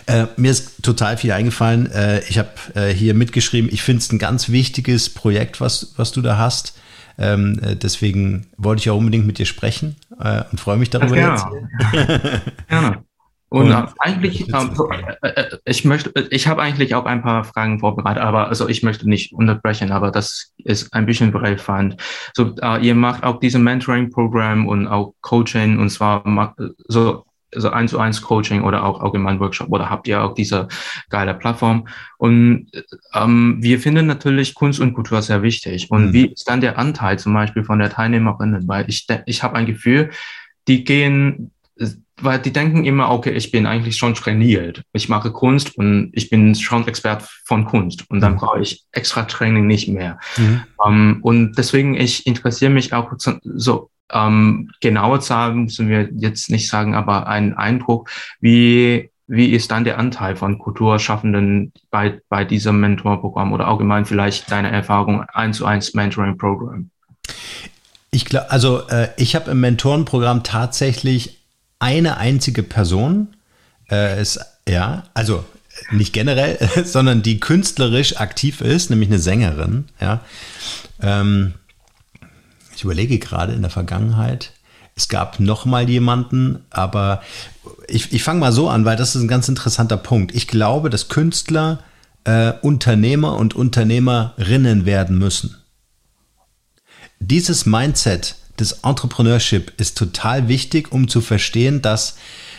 Äh, 0.06 0.26
mir 0.36 0.50
ist 0.50 0.82
total 0.82 1.16
viel 1.16 1.32
eingefallen. 1.32 1.90
Äh, 1.90 2.20
ich 2.28 2.38
habe 2.38 2.50
äh, 2.74 2.88
hier 2.88 3.14
mitgeschrieben, 3.14 3.70
ich 3.72 3.82
finde 3.82 4.00
es 4.00 4.12
ein 4.12 4.18
ganz 4.18 4.48
wichtiges 4.48 5.10
Projekt, 5.10 5.60
was, 5.60 5.94
was 5.96 6.12
du 6.12 6.22
da 6.22 6.38
hast. 6.38 6.78
Ähm, 7.18 7.60
äh, 7.62 7.76
deswegen 7.76 8.46
wollte 8.56 8.80
ich 8.80 8.90
auch 8.90 8.96
unbedingt 8.96 9.26
mit 9.26 9.38
dir 9.38 9.46
sprechen 9.46 9.96
äh, 10.18 10.42
und 10.50 10.60
freue 10.60 10.76
mich 10.76 10.90
darüber. 10.90 11.16
Ja, 11.16 11.50
gerne. 12.68 13.04
Und, 13.48 13.70
und 13.70 13.92
eigentlich, 13.98 14.48
ähm, 14.48 14.70
äh, 15.20 15.28
äh, 15.28 15.58
ich 15.66 15.84
möchte, 15.84 16.10
ich 16.30 16.48
habe 16.48 16.62
eigentlich 16.62 16.94
auch 16.94 17.04
ein 17.04 17.20
paar 17.20 17.44
Fragen 17.44 17.80
vorbereitet, 17.80 18.22
aber 18.22 18.48
also 18.48 18.66
ich 18.66 18.82
möchte 18.82 19.06
nicht 19.06 19.34
unterbrechen, 19.34 19.92
aber 19.92 20.10
das 20.10 20.54
ist 20.56 20.94
ein 20.94 21.04
bisschen 21.04 21.36
relevant. 21.36 21.98
So, 22.34 22.54
ihr 22.80 22.94
macht 22.94 23.24
auch 23.24 23.40
diese 23.40 23.58
Mentoring-Programm 23.58 24.66
und 24.66 24.86
auch 24.86 25.12
Coaching 25.20 25.78
und 25.78 25.90
zwar 25.90 26.54
so 26.88 27.26
so 27.54 27.70
eins 27.70 27.90
zu 27.90 27.98
eins 27.98 28.22
Coaching 28.22 28.62
oder 28.62 28.84
auch 28.84 29.00
allgemein 29.00 29.40
Workshop 29.40 29.68
oder 29.70 29.90
habt 29.90 30.08
ihr 30.08 30.22
auch 30.22 30.34
diese 30.34 30.68
geile 31.10 31.34
Plattform? 31.34 31.88
Und 32.18 32.70
ähm, 33.14 33.58
wir 33.60 33.78
finden 33.78 34.06
natürlich 34.06 34.54
Kunst 34.54 34.80
und 34.80 34.94
Kultur 34.94 35.22
sehr 35.22 35.42
wichtig. 35.42 35.90
Und 35.90 36.08
mhm. 36.08 36.12
wie 36.12 36.26
ist 36.26 36.48
dann 36.48 36.60
der 36.60 36.78
Anteil 36.78 37.18
zum 37.18 37.34
Beispiel 37.34 37.64
von 37.64 37.78
der 37.78 37.90
Teilnehmerinnen? 37.90 38.66
Weil 38.68 38.88
ich, 38.88 39.06
ich 39.26 39.42
habe 39.42 39.56
ein 39.56 39.66
Gefühl, 39.66 40.10
die 40.68 40.84
gehen 40.84 41.50
weil 42.22 42.38
die 42.38 42.52
denken 42.52 42.84
immer, 42.84 43.10
okay, 43.10 43.30
ich 43.30 43.50
bin 43.50 43.66
eigentlich 43.66 43.96
schon 43.96 44.14
trainiert. 44.14 44.82
Ich 44.92 45.08
mache 45.08 45.32
Kunst 45.32 45.76
und 45.76 46.10
ich 46.12 46.30
bin 46.30 46.54
schon 46.54 46.86
Expert 46.86 47.22
von 47.44 47.64
Kunst 47.64 48.08
und 48.10 48.20
dann 48.20 48.34
mhm. 48.34 48.36
brauche 48.38 48.60
ich 48.60 48.84
extra 48.92 49.22
Training 49.22 49.66
nicht 49.66 49.88
mehr. 49.88 50.18
Mhm. 50.36 50.62
Um, 50.76 50.92
ähm, 50.92 51.18
und 51.22 51.58
deswegen, 51.58 51.94
ich 51.94 52.26
interessiere 52.26 52.70
mich 52.70 52.92
auch 52.92 53.12
so, 53.42 53.90
ähm, 54.12 54.70
genaue 54.80 55.20
Zahlen 55.20 55.64
müssen 55.64 55.88
wir 55.88 56.08
jetzt 56.14 56.50
nicht 56.50 56.68
sagen, 56.68 56.94
aber 56.94 57.26
ein 57.26 57.54
Eindruck, 57.54 58.10
wie, 58.40 59.10
wie 59.26 59.50
ist 59.50 59.70
dann 59.70 59.84
der 59.84 59.98
Anteil 59.98 60.36
von 60.36 60.58
Kulturschaffenden 60.58 61.72
bei, 61.90 62.20
bei 62.28 62.44
diesem 62.44 62.80
Mentorprogramm 62.80 63.52
oder 63.52 63.68
allgemein 63.68 64.04
vielleicht 64.04 64.50
deine 64.50 64.70
Erfahrung 64.70 65.22
eins 65.32 65.58
zu 65.58 65.66
eins 65.66 65.94
Mentoring-Programm? 65.94 66.90
Ich 68.10 68.26
glaube, 68.26 68.50
also 68.50 68.86
äh, 68.88 69.08
ich 69.16 69.34
habe 69.34 69.50
im 69.50 69.60
Mentorenprogramm 69.60 70.42
tatsächlich 70.42 71.40
eine 71.78 72.18
einzige 72.18 72.62
Person 72.62 73.28
äh, 73.90 74.20
ist, 74.20 74.40
ja, 74.68 75.04
also 75.14 75.44
nicht 75.90 76.12
generell, 76.12 76.58
sondern 76.84 77.22
die 77.22 77.40
künstlerisch 77.40 78.18
aktiv 78.18 78.60
ist, 78.60 78.90
nämlich 78.90 79.08
eine 79.08 79.18
Sängerin, 79.18 79.86
ja. 80.00 80.20
Ähm, 81.00 81.54
ich 82.82 82.84
überlege 82.84 83.20
gerade 83.20 83.52
in 83.52 83.62
der 83.62 83.70
Vergangenheit, 83.70 84.50
es 84.96 85.06
gab 85.06 85.38
noch 85.38 85.66
mal 85.66 85.88
jemanden, 85.88 86.64
aber 86.70 87.22
ich, 87.86 88.12
ich 88.12 88.24
fange 88.24 88.40
mal 88.40 88.50
so 88.50 88.68
an, 88.68 88.84
weil 88.84 88.96
das 88.96 89.14
ist 89.14 89.22
ein 89.22 89.28
ganz 89.28 89.48
interessanter 89.48 89.96
Punkt. 89.96 90.34
Ich 90.34 90.48
glaube, 90.48 90.90
dass 90.90 91.08
Künstler 91.08 91.78
äh, 92.24 92.54
Unternehmer 92.60 93.36
und 93.36 93.54
Unternehmerinnen 93.54 94.84
werden 94.84 95.16
müssen. 95.16 95.54
Dieses 97.20 97.66
Mindset 97.66 98.34
des 98.58 98.80
Entrepreneurship 98.82 99.72
ist 99.76 99.96
total 99.96 100.48
wichtig, 100.48 100.90
um 100.90 101.06
zu 101.06 101.20
verstehen, 101.20 101.82
dass 101.82 102.16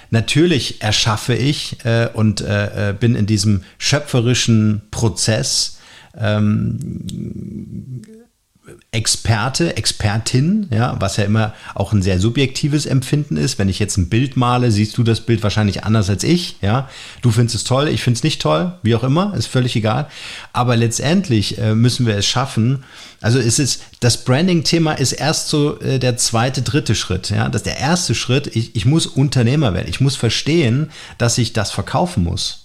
natürlich 0.09 0.81
erschaffe 0.81 1.35
ich 1.35 1.83
äh, 1.83 2.07
und 2.13 2.39
äh, 2.39 2.91
äh 2.91 2.93
bin 2.93 3.15
in 3.15 3.25
diesem 3.25 3.65
schöpferischen 3.77 4.83
Prozess 4.89 5.79
ähm, 6.17 8.01
Experte, 8.91 9.75
Expertin, 9.75 10.67
ja, 10.71 10.95
was 10.99 11.17
ja 11.17 11.25
immer 11.25 11.53
auch 11.75 11.91
ein 11.91 12.01
sehr 12.01 12.19
subjektives 12.19 12.85
Empfinden 12.85 13.35
ist. 13.35 13.59
Wenn 13.59 13.67
ich 13.67 13.77
jetzt 13.77 13.97
ein 13.97 14.07
Bild 14.07 14.37
male, 14.37 14.71
siehst 14.71 14.97
du 14.97 15.03
das 15.03 15.19
Bild 15.19 15.43
wahrscheinlich 15.43 15.83
anders 15.83 16.09
als 16.09 16.23
ich, 16.23 16.55
ja. 16.61 16.87
Du 17.21 17.31
findest 17.31 17.55
es 17.55 17.63
toll, 17.65 17.89
ich 17.89 18.01
finde 18.01 18.19
es 18.19 18.23
nicht 18.23 18.41
toll, 18.41 18.73
wie 18.81 18.95
auch 18.95 19.03
immer, 19.03 19.33
ist 19.35 19.47
völlig 19.47 19.75
egal. 19.75 20.07
Aber 20.53 20.77
letztendlich 20.77 21.57
äh, 21.57 21.75
müssen 21.75 22.05
wir 22.05 22.15
es 22.15 22.25
schaffen. 22.25 22.85
Also 23.19 23.37
es 23.37 23.59
ist, 23.59 23.83
das 23.99 24.23
Branding-Thema 24.23 24.93
ist 24.93 25.11
erst 25.11 25.49
so 25.49 25.79
äh, 25.81 25.99
der 25.99 26.15
zweite, 26.15 26.61
dritte 26.61 26.95
Schritt, 26.95 27.31
ja. 27.31 27.49
Das 27.49 27.63
ist 27.63 27.65
der 27.65 27.79
erste 27.79 28.15
Schritt. 28.15 28.55
Ich, 28.55 28.77
ich 28.77 28.85
muss 28.85 29.07
Unternehmer 29.07 29.73
werden. 29.73 29.89
Ich 29.89 29.99
muss 29.99 30.15
verstehen, 30.15 30.89
dass 31.17 31.37
ich 31.37 31.51
das 31.51 31.71
verkaufen 31.71 32.23
muss. 32.23 32.62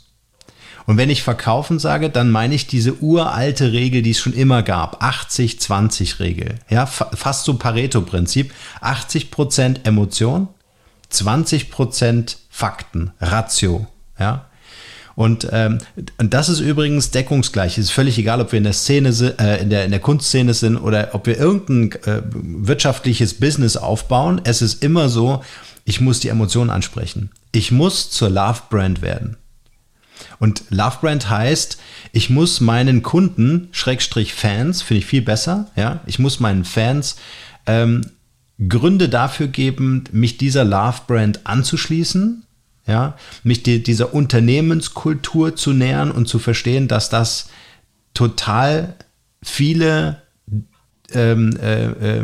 Und 0.88 0.96
wenn 0.96 1.10
ich 1.10 1.22
verkaufen 1.22 1.78
sage, 1.78 2.08
dann 2.08 2.30
meine 2.30 2.54
ich 2.54 2.66
diese 2.66 3.02
uralte 3.02 3.72
Regel, 3.72 4.00
die 4.00 4.12
es 4.12 4.20
schon 4.20 4.32
immer 4.32 4.62
gab. 4.62 5.04
80-20-Regel. 5.04 6.54
Ja, 6.70 6.86
fast 6.86 7.44
so 7.44 7.58
Pareto-Prinzip. 7.58 8.54
80 8.80 9.30
Prozent 9.30 9.86
Emotion, 9.86 10.48
20 11.10 11.70
Prozent 11.70 12.38
Fakten, 12.48 13.10
Ratio. 13.20 13.86
Ja, 14.18 14.46
und, 15.14 15.46
ähm, 15.52 15.76
und 16.16 16.32
das 16.32 16.48
ist 16.48 16.60
übrigens 16.60 17.10
deckungsgleich. 17.10 17.76
Es 17.76 17.84
ist 17.84 17.90
völlig 17.90 18.16
egal, 18.16 18.40
ob 18.40 18.52
wir 18.52 18.56
in 18.56 18.64
der 18.64 18.72
Szene 18.72 19.10
äh, 19.38 19.60
in 19.60 19.68
der 19.68 19.84
in 19.84 19.90
der 19.90 20.00
Kunstszene 20.00 20.54
sind 20.54 20.78
oder 20.78 21.10
ob 21.12 21.26
wir 21.26 21.36
irgendein 21.36 22.00
äh, 22.04 22.22
wirtschaftliches 22.32 23.34
Business 23.34 23.76
aufbauen. 23.76 24.40
Es 24.44 24.62
ist 24.62 24.82
immer 24.82 25.10
so, 25.10 25.44
ich 25.84 26.00
muss 26.00 26.20
die 26.20 26.28
Emotionen 26.28 26.70
ansprechen. 26.70 27.28
Ich 27.52 27.72
muss 27.72 28.10
zur 28.10 28.30
Love 28.30 28.62
Brand 28.70 29.02
werden. 29.02 29.36
Und 30.38 30.64
Love 30.70 30.98
Brand 31.00 31.28
heißt, 31.28 31.78
ich 32.12 32.30
muss 32.30 32.60
meinen 32.60 33.02
Kunden, 33.02 33.68
Schrägstrich 33.72 34.34
Fans, 34.34 34.82
finde 34.82 34.98
ich 34.98 35.06
viel 35.06 35.22
besser, 35.22 35.70
ja, 35.76 36.00
ich 36.06 36.18
muss 36.18 36.40
meinen 36.40 36.64
Fans 36.64 37.16
ähm, 37.66 38.02
Gründe 38.68 39.08
dafür 39.08 39.48
geben, 39.48 40.04
mich 40.12 40.36
dieser 40.36 40.64
Love 40.64 41.00
Brand 41.06 41.46
anzuschließen, 41.46 42.44
ja, 42.86 43.16
mich 43.42 43.62
die, 43.62 43.82
dieser 43.82 44.14
Unternehmenskultur 44.14 45.56
zu 45.56 45.72
nähern 45.72 46.10
und 46.10 46.26
zu 46.26 46.38
verstehen, 46.38 46.88
dass 46.88 47.10
das 47.10 47.48
total 48.14 48.94
viele 49.42 50.22
ähm, 51.12 51.56
äh, 51.62 51.86
äh, 52.16 52.22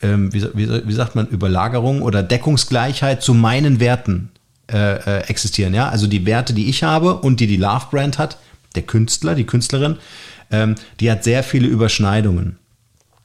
wie, 0.00 0.42
wie, 0.54 0.88
wie, 0.88 0.92
sagt 0.92 1.14
man, 1.14 1.28
Überlagerung 1.28 2.02
oder 2.02 2.22
Deckungsgleichheit 2.22 3.22
zu 3.22 3.34
meinen 3.34 3.80
Werten 3.80 4.30
äh, 4.72 4.96
äh, 4.96 5.28
existieren. 5.28 5.74
Ja? 5.74 5.88
Also 5.88 6.06
die 6.06 6.26
Werte, 6.26 6.54
die 6.54 6.68
ich 6.68 6.82
habe 6.82 7.16
und 7.16 7.40
die 7.40 7.46
die 7.46 7.56
Love 7.56 7.86
Brand 7.90 8.18
hat, 8.18 8.38
der 8.74 8.82
Künstler, 8.82 9.34
die 9.34 9.44
Künstlerin, 9.44 9.96
ähm, 10.50 10.74
die 11.00 11.10
hat 11.10 11.24
sehr 11.24 11.42
viele 11.42 11.68
Überschneidungen. 11.68 12.58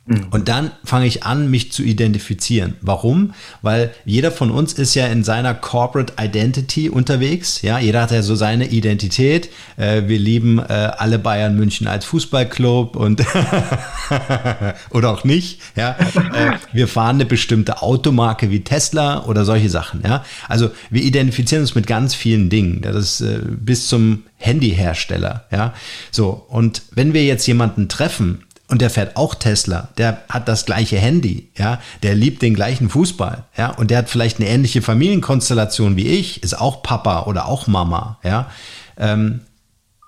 Mhm. 0.09 0.25
Und 0.31 0.49
dann 0.49 0.71
fange 0.83 1.05
ich 1.05 1.23
an, 1.23 1.51
mich 1.51 1.71
zu 1.71 1.83
identifizieren. 1.83 2.75
Warum? 2.81 3.33
Weil 3.61 3.91
jeder 4.05 4.31
von 4.31 4.49
uns 4.49 4.73
ist 4.73 4.95
ja 4.95 5.05
in 5.05 5.23
seiner 5.23 5.53
Corporate 5.53 6.13
Identity 6.19 6.89
unterwegs. 6.89 7.61
Ja, 7.61 7.77
jeder 7.77 8.01
hat 8.01 8.11
ja 8.11 8.23
so 8.23 8.33
seine 8.33 8.67
Identität. 8.69 9.49
Äh, 9.77 10.07
wir 10.07 10.17
lieben 10.17 10.57
äh, 10.57 10.63
alle 10.63 11.19
Bayern 11.19 11.55
München 11.55 11.85
als 11.85 12.05
Fußballclub 12.05 12.95
und 12.95 13.23
oder 14.89 15.11
auch 15.11 15.23
nicht. 15.23 15.61
Ja, 15.75 15.91
äh, 15.91 16.53
wir 16.73 16.87
fahren 16.87 17.17
eine 17.17 17.25
bestimmte 17.25 17.83
Automarke 17.83 18.49
wie 18.49 18.61
Tesla 18.61 19.25
oder 19.25 19.45
solche 19.45 19.69
Sachen. 19.69 20.01
Ja, 20.03 20.25
also 20.47 20.71
wir 20.89 21.03
identifizieren 21.03 21.61
uns 21.61 21.75
mit 21.75 21.85
ganz 21.85 22.15
vielen 22.15 22.49
Dingen. 22.49 22.81
Das 22.81 22.95
ist 22.95 23.21
äh, 23.21 23.41
bis 23.43 23.87
zum 23.87 24.23
Handyhersteller. 24.37 25.45
Ja, 25.51 25.75
so 26.09 26.45
und 26.49 26.81
wenn 26.95 27.13
wir 27.13 27.25
jetzt 27.25 27.45
jemanden 27.45 27.89
treffen 27.89 28.45
und 28.69 28.81
der 28.81 28.89
fährt 28.89 29.17
auch 29.17 29.35
Tesla, 29.35 29.89
der 29.97 30.21
hat 30.29 30.47
das 30.47 30.65
gleiche 30.65 30.97
Handy, 30.97 31.51
ja, 31.57 31.79
der 32.03 32.15
liebt 32.15 32.41
den 32.41 32.53
gleichen 32.53 32.89
Fußball, 32.89 33.45
ja, 33.57 33.71
und 33.71 33.91
der 33.91 33.99
hat 33.99 34.09
vielleicht 34.09 34.39
eine 34.39 34.47
ähnliche 34.47 34.81
Familienkonstellation 34.81 35.95
wie 35.95 36.07
ich, 36.07 36.43
ist 36.43 36.59
auch 36.59 36.83
Papa 36.83 37.23
oder 37.23 37.47
auch 37.47 37.67
Mama, 37.67 38.19
ja, 38.23 38.49
ähm, 38.97 39.41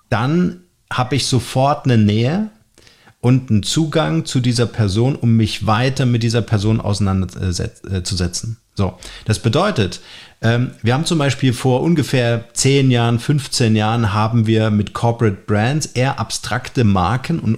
dann 0.09 0.61
habe 0.91 1.15
ich 1.15 1.25
sofort 1.25 1.85
eine 1.85 1.97
Nähe 1.97 2.49
und 3.21 3.49
einen 3.49 3.63
Zugang 3.63 4.25
zu 4.25 4.39
dieser 4.39 4.65
Person, 4.65 5.15
um 5.15 5.37
mich 5.37 5.65
weiter 5.65 6.05
mit 6.05 6.23
dieser 6.23 6.41
Person 6.41 6.81
auseinanderzusetzen. 6.81 8.57
So, 8.73 8.97
das 9.25 9.39
bedeutet, 9.39 10.01
ähm, 10.41 10.71
wir 10.81 10.93
haben 10.93 11.05
zum 11.05 11.19
Beispiel 11.19 11.53
vor 11.53 11.81
ungefähr 11.81 12.45
10 12.53 12.89
Jahren, 12.89 13.19
15 13.19 13.75
Jahren 13.75 14.13
haben 14.13 14.47
wir 14.47 14.71
mit 14.71 14.93
Corporate 14.93 15.37
Brands 15.45 15.85
eher 15.87 16.19
abstrakte 16.19 16.83
Marken 16.83 17.39
und 17.39 17.55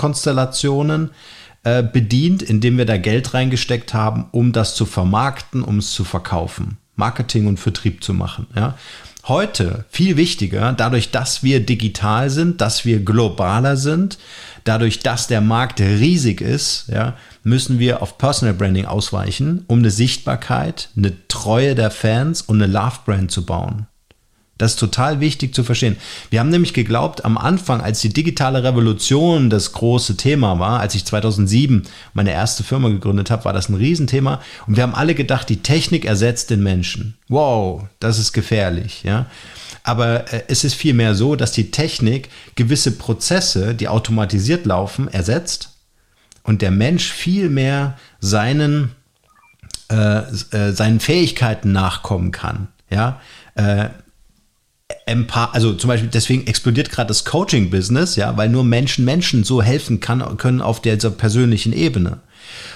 Unternehmenskonstellationen 0.00 1.10
äh, 1.62 1.82
bedient, 1.82 2.42
indem 2.42 2.78
wir 2.78 2.86
da 2.86 2.96
Geld 2.96 3.34
reingesteckt 3.34 3.92
haben, 3.92 4.26
um 4.32 4.52
das 4.52 4.74
zu 4.74 4.86
vermarkten, 4.86 5.62
um 5.62 5.78
es 5.78 5.92
zu 5.92 6.04
verkaufen, 6.04 6.78
Marketing 6.96 7.46
und 7.46 7.60
Vertrieb 7.60 8.02
zu 8.02 8.14
machen. 8.14 8.46
Ja. 8.56 8.76
Heute 9.28 9.84
viel 9.90 10.16
wichtiger, 10.16 10.72
dadurch, 10.72 11.10
dass 11.10 11.42
wir 11.42 11.60
digital 11.60 12.30
sind, 12.30 12.62
dass 12.62 12.86
wir 12.86 13.04
globaler 13.04 13.76
sind, 13.76 14.18
dadurch, 14.64 15.00
dass 15.00 15.26
der 15.26 15.42
Markt 15.42 15.80
riesig 15.80 16.40
ist, 16.40 16.86
ja, 16.88 17.16
müssen 17.42 17.78
wir 17.78 18.00
auf 18.00 18.16
Personal 18.16 18.54
Branding 18.54 18.86
ausweichen, 18.86 19.64
um 19.66 19.80
eine 19.80 19.90
Sichtbarkeit, 19.90 20.88
eine 20.96 21.12
Treue 21.28 21.74
der 21.74 21.90
Fans 21.90 22.40
und 22.40 22.62
eine 22.62 22.72
Love 22.72 23.00
Brand 23.04 23.30
zu 23.30 23.44
bauen. 23.44 23.86
Das 24.60 24.72
ist 24.72 24.78
total 24.78 25.20
wichtig 25.20 25.54
zu 25.54 25.64
verstehen. 25.64 25.96
Wir 26.28 26.38
haben 26.38 26.50
nämlich 26.50 26.74
geglaubt, 26.74 27.24
am 27.24 27.38
Anfang, 27.38 27.80
als 27.80 28.00
die 28.00 28.12
digitale 28.12 28.62
Revolution 28.62 29.48
das 29.48 29.72
große 29.72 30.18
Thema 30.18 30.58
war, 30.58 30.80
als 30.80 30.94
ich 30.94 31.06
2007 31.06 31.84
meine 32.12 32.32
erste 32.32 32.62
Firma 32.62 32.90
gegründet 32.90 33.30
habe, 33.30 33.46
war 33.46 33.54
das 33.54 33.70
ein 33.70 33.74
Riesenthema. 33.74 34.42
Und 34.66 34.76
wir 34.76 34.82
haben 34.82 34.94
alle 34.94 35.14
gedacht, 35.14 35.48
die 35.48 35.62
Technik 35.62 36.04
ersetzt 36.04 36.50
den 36.50 36.62
Menschen. 36.62 37.16
Wow, 37.28 37.84
das 38.00 38.18
ist 38.18 38.34
gefährlich, 38.34 39.02
ja. 39.02 39.24
Aber 39.82 40.30
äh, 40.30 40.42
es 40.48 40.62
ist 40.62 40.74
vielmehr 40.74 41.14
so, 41.14 41.36
dass 41.36 41.52
die 41.52 41.70
Technik 41.70 42.28
gewisse 42.54 42.92
Prozesse, 42.92 43.74
die 43.74 43.88
automatisiert 43.88 44.66
laufen, 44.66 45.08
ersetzt 45.08 45.70
und 46.42 46.60
der 46.60 46.70
Mensch 46.70 47.10
viel 47.10 47.48
mehr 47.48 47.96
seinen, 48.20 48.90
äh, 49.90 50.18
äh, 50.18 50.72
seinen 50.72 51.00
Fähigkeiten 51.00 51.72
nachkommen 51.72 52.30
kann. 52.30 52.68
Ja, 52.90 53.22
äh, 53.54 53.88
also 55.52 55.74
zum 55.74 55.88
Beispiel 55.88 56.10
deswegen 56.10 56.46
explodiert 56.46 56.90
gerade 56.90 57.08
das 57.08 57.24
Coaching-Business, 57.24 58.16
ja, 58.16 58.36
weil 58.36 58.48
nur 58.48 58.64
Menschen 58.64 59.04
Menschen 59.04 59.44
so 59.44 59.62
helfen 59.62 60.00
kann, 60.00 60.36
können 60.36 60.60
auf 60.60 60.80
dieser 60.82 61.10
persönlichen 61.10 61.72
Ebene. 61.72 62.20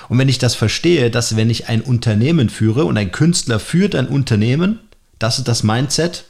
Und 0.08 0.18
wenn 0.18 0.28
ich 0.28 0.38
das 0.38 0.54
verstehe, 0.54 1.10
dass 1.10 1.36
wenn 1.36 1.50
ich 1.50 1.68
ein 1.68 1.80
Unternehmen 1.80 2.48
führe 2.50 2.84
und 2.84 2.96
ein 2.96 3.12
Künstler 3.12 3.58
führt 3.58 3.94
ein 3.94 4.08
Unternehmen, 4.08 4.80
das 5.18 5.38
ist 5.38 5.48
das 5.48 5.62
Mindset, 5.62 6.24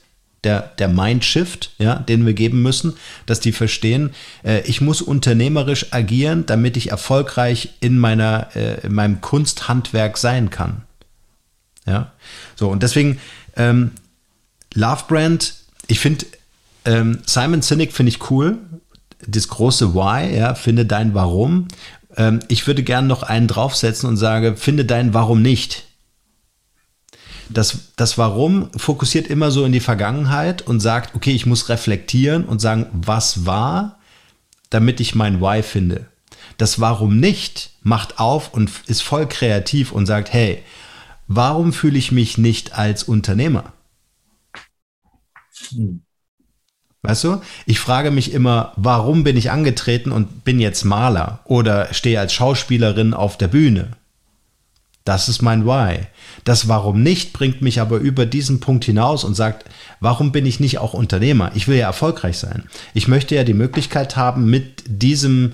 der, 0.44 0.72
der 0.78 0.88
Mindshift, 0.88 1.72
ja, 1.78 1.96
den 1.96 2.26
wir 2.26 2.34
geben 2.34 2.62
müssen, 2.62 2.94
dass 3.26 3.40
die 3.40 3.52
verstehen, 3.52 4.10
äh, 4.44 4.60
ich 4.60 4.80
muss 4.80 5.00
unternehmerisch 5.00 5.92
agieren, 5.92 6.44
damit 6.46 6.76
ich 6.76 6.90
erfolgreich 6.90 7.70
in 7.80 7.98
meiner, 7.98 8.48
äh, 8.54 8.86
in 8.86 8.94
meinem 8.94 9.20
Kunsthandwerk 9.20 10.18
sein 10.18 10.50
kann. 10.50 10.82
Ja, 11.86 12.12
so 12.56 12.68
und 12.68 12.82
deswegen 12.82 13.18
ähm, 13.56 13.92
Love 14.74 15.04
Brand 15.08 15.54
ich 15.86 16.00
finde, 16.00 16.26
ähm, 16.84 17.20
Simon 17.26 17.62
Sinek 17.62 17.92
finde 17.92 18.10
ich 18.10 18.30
cool. 18.30 18.58
Das 19.26 19.48
große 19.48 19.94
Why, 19.94 20.36
ja, 20.36 20.54
finde 20.54 20.86
dein 20.86 21.14
Warum. 21.14 21.68
Ähm, 22.16 22.40
ich 22.48 22.66
würde 22.66 22.82
gerne 22.82 23.08
noch 23.08 23.22
einen 23.22 23.48
draufsetzen 23.48 24.08
und 24.08 24.16
sage, 24.16 24.56
finde 24.56 24.84
dein 24.84 25.14
Warum 25.14 25.42
nicht. 25.42 25.84
Das, 27.50 27.92
das 27.96 28.16
Warum 28.16 28.70
fokussiert 28.76 29.26
immer 29.28 29.50
so 29.50 29.64
in 29.64 29.72
die 29.72 29.80
Vergangenheit 29.80 30.62
und 30.62 30.80
sagt, 30.80 31.14
okay, 31.14 31.32
ich 31.32 31.46
muss 31.46 31.68
reflektieren 31.68 32.44
und 32.44 32.60
sagen, 32.60 32.86
was 32.92 33.44
war, 33.44 33.98
damit 34.70 35.00
ich 35.00 35.14
mein 35.14 35.40
Why 35.40 35.62
finde. 35.62 36.06
Das 36.56 36.80
Warum 36.80 37.18
nicht 37.18 37.70
macht 37.82 38.18
auf 38.18 38.54
und 38.54 38.70
ist 38.86 39.02
voll 39.02 39.28
kreativ 39.28 39.92
und 39.92 40.06
sagt, 40.06 40.32
hey, 40.32 40.62
warum 41.26 41.72
fühle 41.72 41.98
ich 41.98 42.12
mich 42.12 42.38
nicht 42.38 42.76
als 42.76 43.02
Unternehmer? 43.02 43.73
Weißt 47.02 47.24
du? 47.24 47.42
Ich 47.66 47.80
frage 47.80 48.10
mich 48.10 48.32
immer, 48.32 48.72
warum 48.76 49.24
bin 49.24 49.36
ich 49.36 49.50
angetreten 49.50 50.10
und 50.10 50.44
bin 50.44 50.58
jetzt 50.58 50.84
Maler 50.84 51.40
oder 51.44 51.92
stehe 51.92 52.18
als 52.18 52.32
Schauspielerin 52.32 53.12
auf 53.12 53.36
der 53.36 53.48
Bühne? 53.48 53.90
Das 55.04 55.28
ist 55.28 55.42
mein 55.42 55.66
Why. 55.66 56.06
Das 56.44 56.66
Warum 56.66 57.02
nicht 57.02 57.34
bringt 57.34 57.60
mich 57.60 57.78
aber 57.78 57.98
über 57.98 58.24
diesen 58.24 58.60
Punkt 58.60 58.86
hinaus 58.86 59.22
und 59.22 59.34
sagt, 59.34 59.66
warum 60.00 60.32
bin 60.32 60.46
ich 60.46 60.60
nicht 60.60 60.78
auch 60.78 60.94
Unternehmer? 60.94 61.52
Ich 61.54 61.68
will 61.68 61.76
ja 61.76 61.86
erfolgreich 61.88 62.38
sein. 62.38 62.64
Ich 62.94 63.06
möchte 63.06 63.34
ja 63.34 63.44
die 63.44 63.52
Möglichkeit 63.52 64.16
haben, 64.16 64.48
mit 64.48 64.82
diesem, 64.86 65.52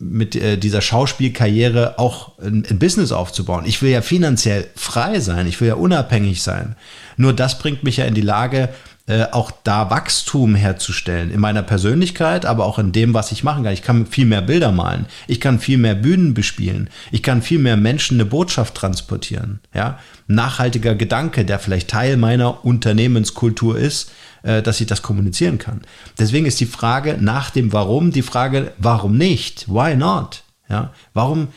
mit 0.00 0.34
äh, 0.34 0.58
dieser 0.58 0.80
Schauspielkarriere 0.80 2.00
auch 2.00 2.36
ein, 2.40 2.66
ein 2.68 2.80
Business 2.80 3.12
aufzubauen. 3.12 3.66
Ich 3.66 3.82
will 3.82 3.90
ja 3.90 4.02
finanziell 4.02 4.66
frei 4.74 5.20
sein. 5.20 5.46
Ich 5.46 5.60
will 5.60 5.68
ja 5.68 5.74
unabhängig 5.74 6.42
sein. 6.42 6.74
Nur 7.16 7.32
das 7.32 7.60
bringt 7.60 7.84
mich 7.84 7.98
ja 7.98 8.04
in 8.04 8.14
die 8.14 8.20
Lage, 8.20 8.68
äh, 9.08 9.24
auch 9.32 9.50
da 9.64 9.88
Wachstum 9.88 10.54
herzustellen. 10.54 11.30
In 11.30 11.40
meiner 11.40 11.62
Persönlichkeit, 11.62 12.44
aber 12.44 12.66
auch 12.66 12.78
in 12.78 12.92
dem, 12.92 13.14
was 13.14 13.32
ich 13.32 13.42
machen 13.42 13.64
kann. 13.64 13.72
Ich 13.72 13.80
kann 13.80 14.04
viel 14.04 14.26
mehr 14.26 14.42
Bilder 14.42 14.70
malen. 14.70 15.06
Ich 15.26 15.40
kann 15.40 15.60
viel 15.60 15.78
mehr 15.78 15.94
Bühnen 15.94 16.34
bespielen. 16.34 16.90
Ich 17.10 17.22
kann 17.22 17.40
viel 17.40 17.58
mehr 17.58 17.78
Menschen 17.78 18.20
eine 18.20 18.26
Botschaft 18.26 18.74
transportieren. 18.74 19.60
Ja? 19.74 19.98
Nachhaltiger 20.26 20.94
Gedanke, 20.94 21.46
der 21.46 21.58
vielleicht 21.58 21.88
Teil 21.88 22.18
meiner 22.18 22.66
Unternehmenskultur 22.66 23.78
ist, 23.78 24.10
äh, 24.42 24.60
dass 24.60 24.78
ich 24.78 24.86
das 24.86 25.00
kommunizieren 25.00 25.56
kann. 25.56 25.80
Deswegen 26.18 26.44
ist 26.44 26.60
die 26.60 26.66
Frage 26.66 27.16
nach 27.18 27.48
dem 27.48 27.72
Warum 27.72 28.12
die 28.12 28.20
Frage, 28.20 28.72
warum 28.76 29.16
nicht? 29.16 29.68
Why 29.68 29.96
not? 29.96 30.42
Ja? 30.68 30.92
Warum 31.14 31.48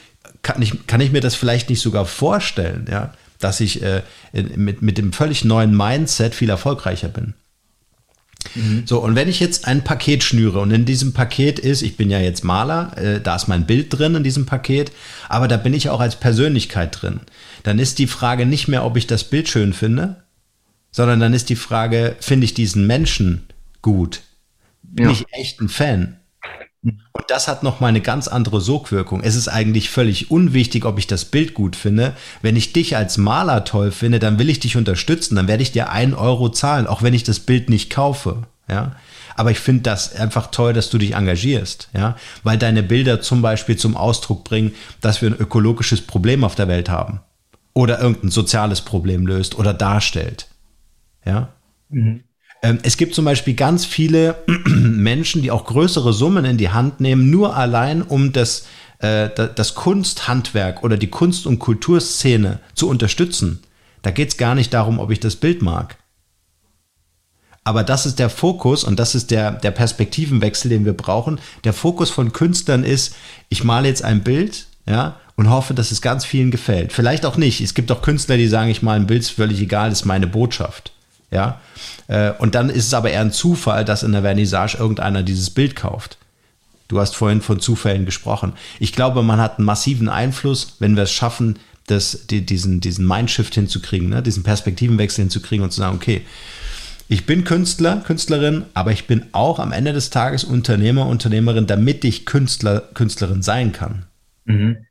kann 0.41 0.61
ich, 0.61 0.87
kann 0.87 1.01
ich 1.01 1.11
mir 1.11 1.21
das 1.21 1.35
vielleicht 1.35 1.69
nicht 1.69 1.81
sogar 1.81 2.05
vorstellen? 2.05 2.87
Ja? 2.89 3.11
dass 3.39 3.59
ich 3.59 3.81
äh, 3.81 4.03
mit, 4.55 4.81
mit 4.81 4.97
dem 4.97 5.13
völlig 5.13 5.43
neuen 5.43 5.75
Mindset 5.75 6.35
viel 6.35 6.49
erfolgreicher 6.49 7.09
bin. 7.09 7.33
Mhm. 8.56 8.84
So, 8.86 8.99
und 8.99 9.15
wenn 9.15 9.30
ich 9.30 9.39
jetzt 9.39 9.67
ein 9.67 9.84
Paket 9.84 10.23
schnüre 10.23 10.60
und 10.60 10.71
in 10.71 10.86
diesem 10.86 11.13
Paket 11.13 11.60
ist, 11.60 11.82
ich 11.82 11.97
bin 11.97 12.10
ja 12.10 12.19
jetzt 12.19 12.43
Maler, 12.43 12.97
äh, 12.97 13.21
da 13.21 13.36
ist 13.36 13.47
mein 13.47 13.65
Bild 13.65 13.97
drin 13.97 14.15
in 14.15 14.23
diesem 14.23 14.45
Paket, 14.45 14.91
aber 15.30 15.47
da 15.47 15.58
bin 15.58 15.73
ich 15.73 15.89
auch 15.89 15.99
als 15.99 16.15
Persönlichkeit 16.15 17.01
drin, 17.01 17.21
dann 17.63 17.80
ist 17.80 17.99
die 17.99 18.08
Frage 18.08 18.45
nicht 18.45 18.67
mehr, 18.67 18.86
ob 18.86 18.97
ich 18.97 19.08
das 19.08 19.23
Bild 19.23 19.47
schön 19.47 19.73
finde, 19.73 20.23
sondern 20.91 21.19
dann 21.19 21.34
ist 21.34 21.49
die 21.49 21.56
Frage, 21.56 22.15
finde 22.19 22.45
ich 22.45 22.54
diesen 22.54 22.88
Menschen 22.88 23.47
gut? 23.82 24.21
Bin 24.84 25.06
ja. 25.06 25.12
ich 25.12 25.25
echt 25.32 25.62
ein 25.62 25.69
Fan? 25.69 26.17
Und 26.83 27.25
das 27.27 27.47
hat 27.47 27.61
noch 27.61 27.79
mal 27.79 27.87
eine 27.87 28.01
ganz 28.01 28.27
andere 28.27 28.59
Sogwirkung. 28.59 29.21
Es 29.21 29.35
ist 29.35 29.47
eigentlich 29.47 29.89
völlig 29.91 30.31
unwichtig, 30.31 30.85
ob 30.85 30.97
ich 30.97 31.05
das 31.05 31.25
Bild 31.25 31.53
gut 31.53 31.75
finde. 31.75 32.15
Wenn 32.41 32.55
ich 32.55 32.73
dich 32.73 32.97
als 32.97 33.17
Maler 33.17 33.65
toll 33.65 33.91
finde, 33.91 34.17
dann 34.17 34.39
will 34.39 34.49
ich 34.49 34.59
dich 34.59 34.77
unterstützen. 34.77 35.35
Dann 35.35 35.47
werde 35.47 35.61
ich 35.61 35.71
dir 35.71 35.91
einen 35.91 36.15
Euro 36.15 36.49
zahlen, 36.49 36.87
auch 36.87 37.03
wenn 37.03 37.13
ich 37.13 37.23
das 37.23 37.39
Bild 37.39 37.69
nicht 37.69 37.91
kaufe. 37.91 38.43
Ja. 38.67 38.95
Aber 39.35 39.51
ich 39.51 39.59
finde 39.59 39.83
das 39.83 40.15
einfach 40.15 40.51
toll, 40.51 40.73
dass 40.73 40.89
du 40.89 40.97
dich 40.97 41.15
engagierst, 41.15 41.89
ja, 41.93 42.15
weil 42.43 42.57
deine 42.57 42.83
Bilder 42.83 43.21
zum 43.21 43.41
Beispiel 43.41 43.77
zum 43.77 43.95
Ausdruck 43.95 44.43
bringen, 44.43 44.73
dass 44.99 45.21
wir 45.21 45.29
ein 45.29 45.37
ökologisches 45.37 46.01
Problem 46.01 46.43
auf 46.43 46.55
der 46.55 46.67
Welt 46.67 46.89
haben 46.89 47.21
oder 47.73 47.99
irgendein 47.99 48.31
soziales 48.31 48.81
Problem 48.81 49.25
löst 49.25 49.57
oder 49.57 49.73
darstellt, 49.73 50.47
ja. 51.25 51.49
Mhm. 51.89 52.23
Ähm, 52.62 52.80
es 52.84 52.97
gibt 52.97 53.15
zum 53.15 53.26
Beispiel 53.26 53.56
ganz 53.56 53.86
viele 53.86 54.43
Menschen, 54.65 55.41
die 55.41 55.52
auch 55.52 55.65
größere 55.65 56.13
Summen 56.13 56.45
in 56.45 56.58
die 56.58 56.69
Hand 56.69 57.00
nehmen, 57.00 57.30
nur 57.30 57.56
allein 57.56 58.02
um 58.02 58.34
das, 58.34 58.65
äh, 59.00 59.30
das 59.30 59.76
Kunsthandwerk 59.76 60.84
oder 60.84 60.97
die 60.97 61.10
Kunst- 61.10 61.47
und 61.47 61.60
Kulturszene 61.60 62.60
zu 62.76 62.88
unterstützen. 62.88 63.60
Da 64.02 64.12
geht 64.12 64.30
es 64.30 64.38
gar 64.38 64.56
nicht 64.56 64.74
darum, 64.74 65.00
ob 65.00 65.12
ich 65.12 65.19
das 65.19 65.36
Bild 65.36 65.62
mag. 65.62 65.97
Aber 67.63 67.84
das 67.84 68.08
ist 68.08 68.17
der 68.17 68.32
Fokus 68.32 68.84
und 68.84 68.97
das 69.00 69.13
ist 69.13 69.30
der, 69.30 69.52
der 69.52 69.69
Perspektivenwechsel, 69.69 70.69
den 70.69 70.86
wir 70.86 70.93
brauchen. 70.93 71.39
Der 71.63 71.74
Fokus 71.74 72.10
von 72.10 72.34
Künstlern 72.34 72.84
ist, 72.84 73.15
ich 73.50 73.63
male 73.63 73.88
jetzt 73.88 74.04
ein 74.04 74.24
Bild, 74.24 74.65
ja, 74.88 75.19
und 75.36 75.50
hoffe, 75.50 75.76
dass 75.76 75.91
es 75.91 76.02
ganz 76.02 76.26
vielen 76.26 76.50
gefällt. 76.50 76.91
Vielleicht 76.91 77.24
auch 77.24 77.38
nicht. 77.38 77.62
Es 77.62 77.76
gibt 77.76 77.91
auch 77.91 78.02
Künstler, 78.02 78.38
die 78.38 78.47
sagen, 78.47 78.71
ich 78.71 78.82
male 78.82 79.02
ein 79.02 79.08
Bild, 79.08 79.21
ist 79.21 79.32
völlig 79.32 79.62
egal, 79.62 79.91
ist 79.91 80.06
meine 80.06 80.26
Botschaft. 80.26 80.91
Ja. 81.31 81.61
Äh, 82.07 82.31
und 82.37 82.55
dann 82.55 82.69
ist 82.69 82.87
es 82.87 82.93
aber 82.93 83.09
eher 83.09 83.21
ein 83.21 83.31
Zufall, 83.31 83.85
dass 83.85 84.03
in 84.03 84.11
der 84.11 84.21
Vernissage 84.21 84.77
irgendeiner 84.77 85.23
dieses 85.23 85.49
Bild 85.49 85.75
kauft. 85.75 86.17
Du 86.87 86.99
hast 86.99 87.15
vorhin 87.15 87.41
von 87.41 87.61
Zufällen 87.61 88.05
gesprochen. 88.05 88.53
Ich 88.79 88.91
glaube, 88.91 89.23
man 89.23 89.39
hat 89.39 89.57
einen 89.57 89.65
massiven 89.65 90.09
Einfluss, 90.09 90.75
wenn 90.79 90.97
wir 90.97 91.03
es 91.03 91.11
schaffen, 91.11 91.57
das, 91.87 92.27
die, 92.27 92.45
diesen, 92.45 92.81
diesen 92.81 93.07
Mindshift 93.07 93.55
hinzukriegen, 93.55 94.09
ne? 94.09 94.21
diesen 94.21 94.43
Perspektivenwechsel 94.43 95.23
hinzukriegen 95.23 95.63
und 95.63 95.71
zu 95.71 95.79
sagen, 95.79 95.95
okay, 95.95 96.21
ich 97.07 97.25
bin 97.25 97.43
Künstler, 97.43 97.97
Künstlerin, 98.05 98.65
aber 98.73 98.91
ich 98.91 99.07
bin 99.07 99.25
auch 99.31 99.59
am 99.59 99.71
Ende 99.71 99.91
des 99.91 100.09
Tages 100.09 100.43
Unternehmer, 100.43 101.07
Unternehmerin, 101.07 101.67
damit 101.67 102.05
ich 102.05 102.25
Künstler, 102.25 102.81
Künstlerin 102.93 103.41
sein 103.41 103.71
kann. 103.71 104.05
Mhm. 104.45 104.85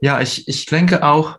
Ja, 0.00 0.20
ich, 0.20 0.48
ich 0.48 0.66
denke 0.66 1.02
auch, 1.02 1.38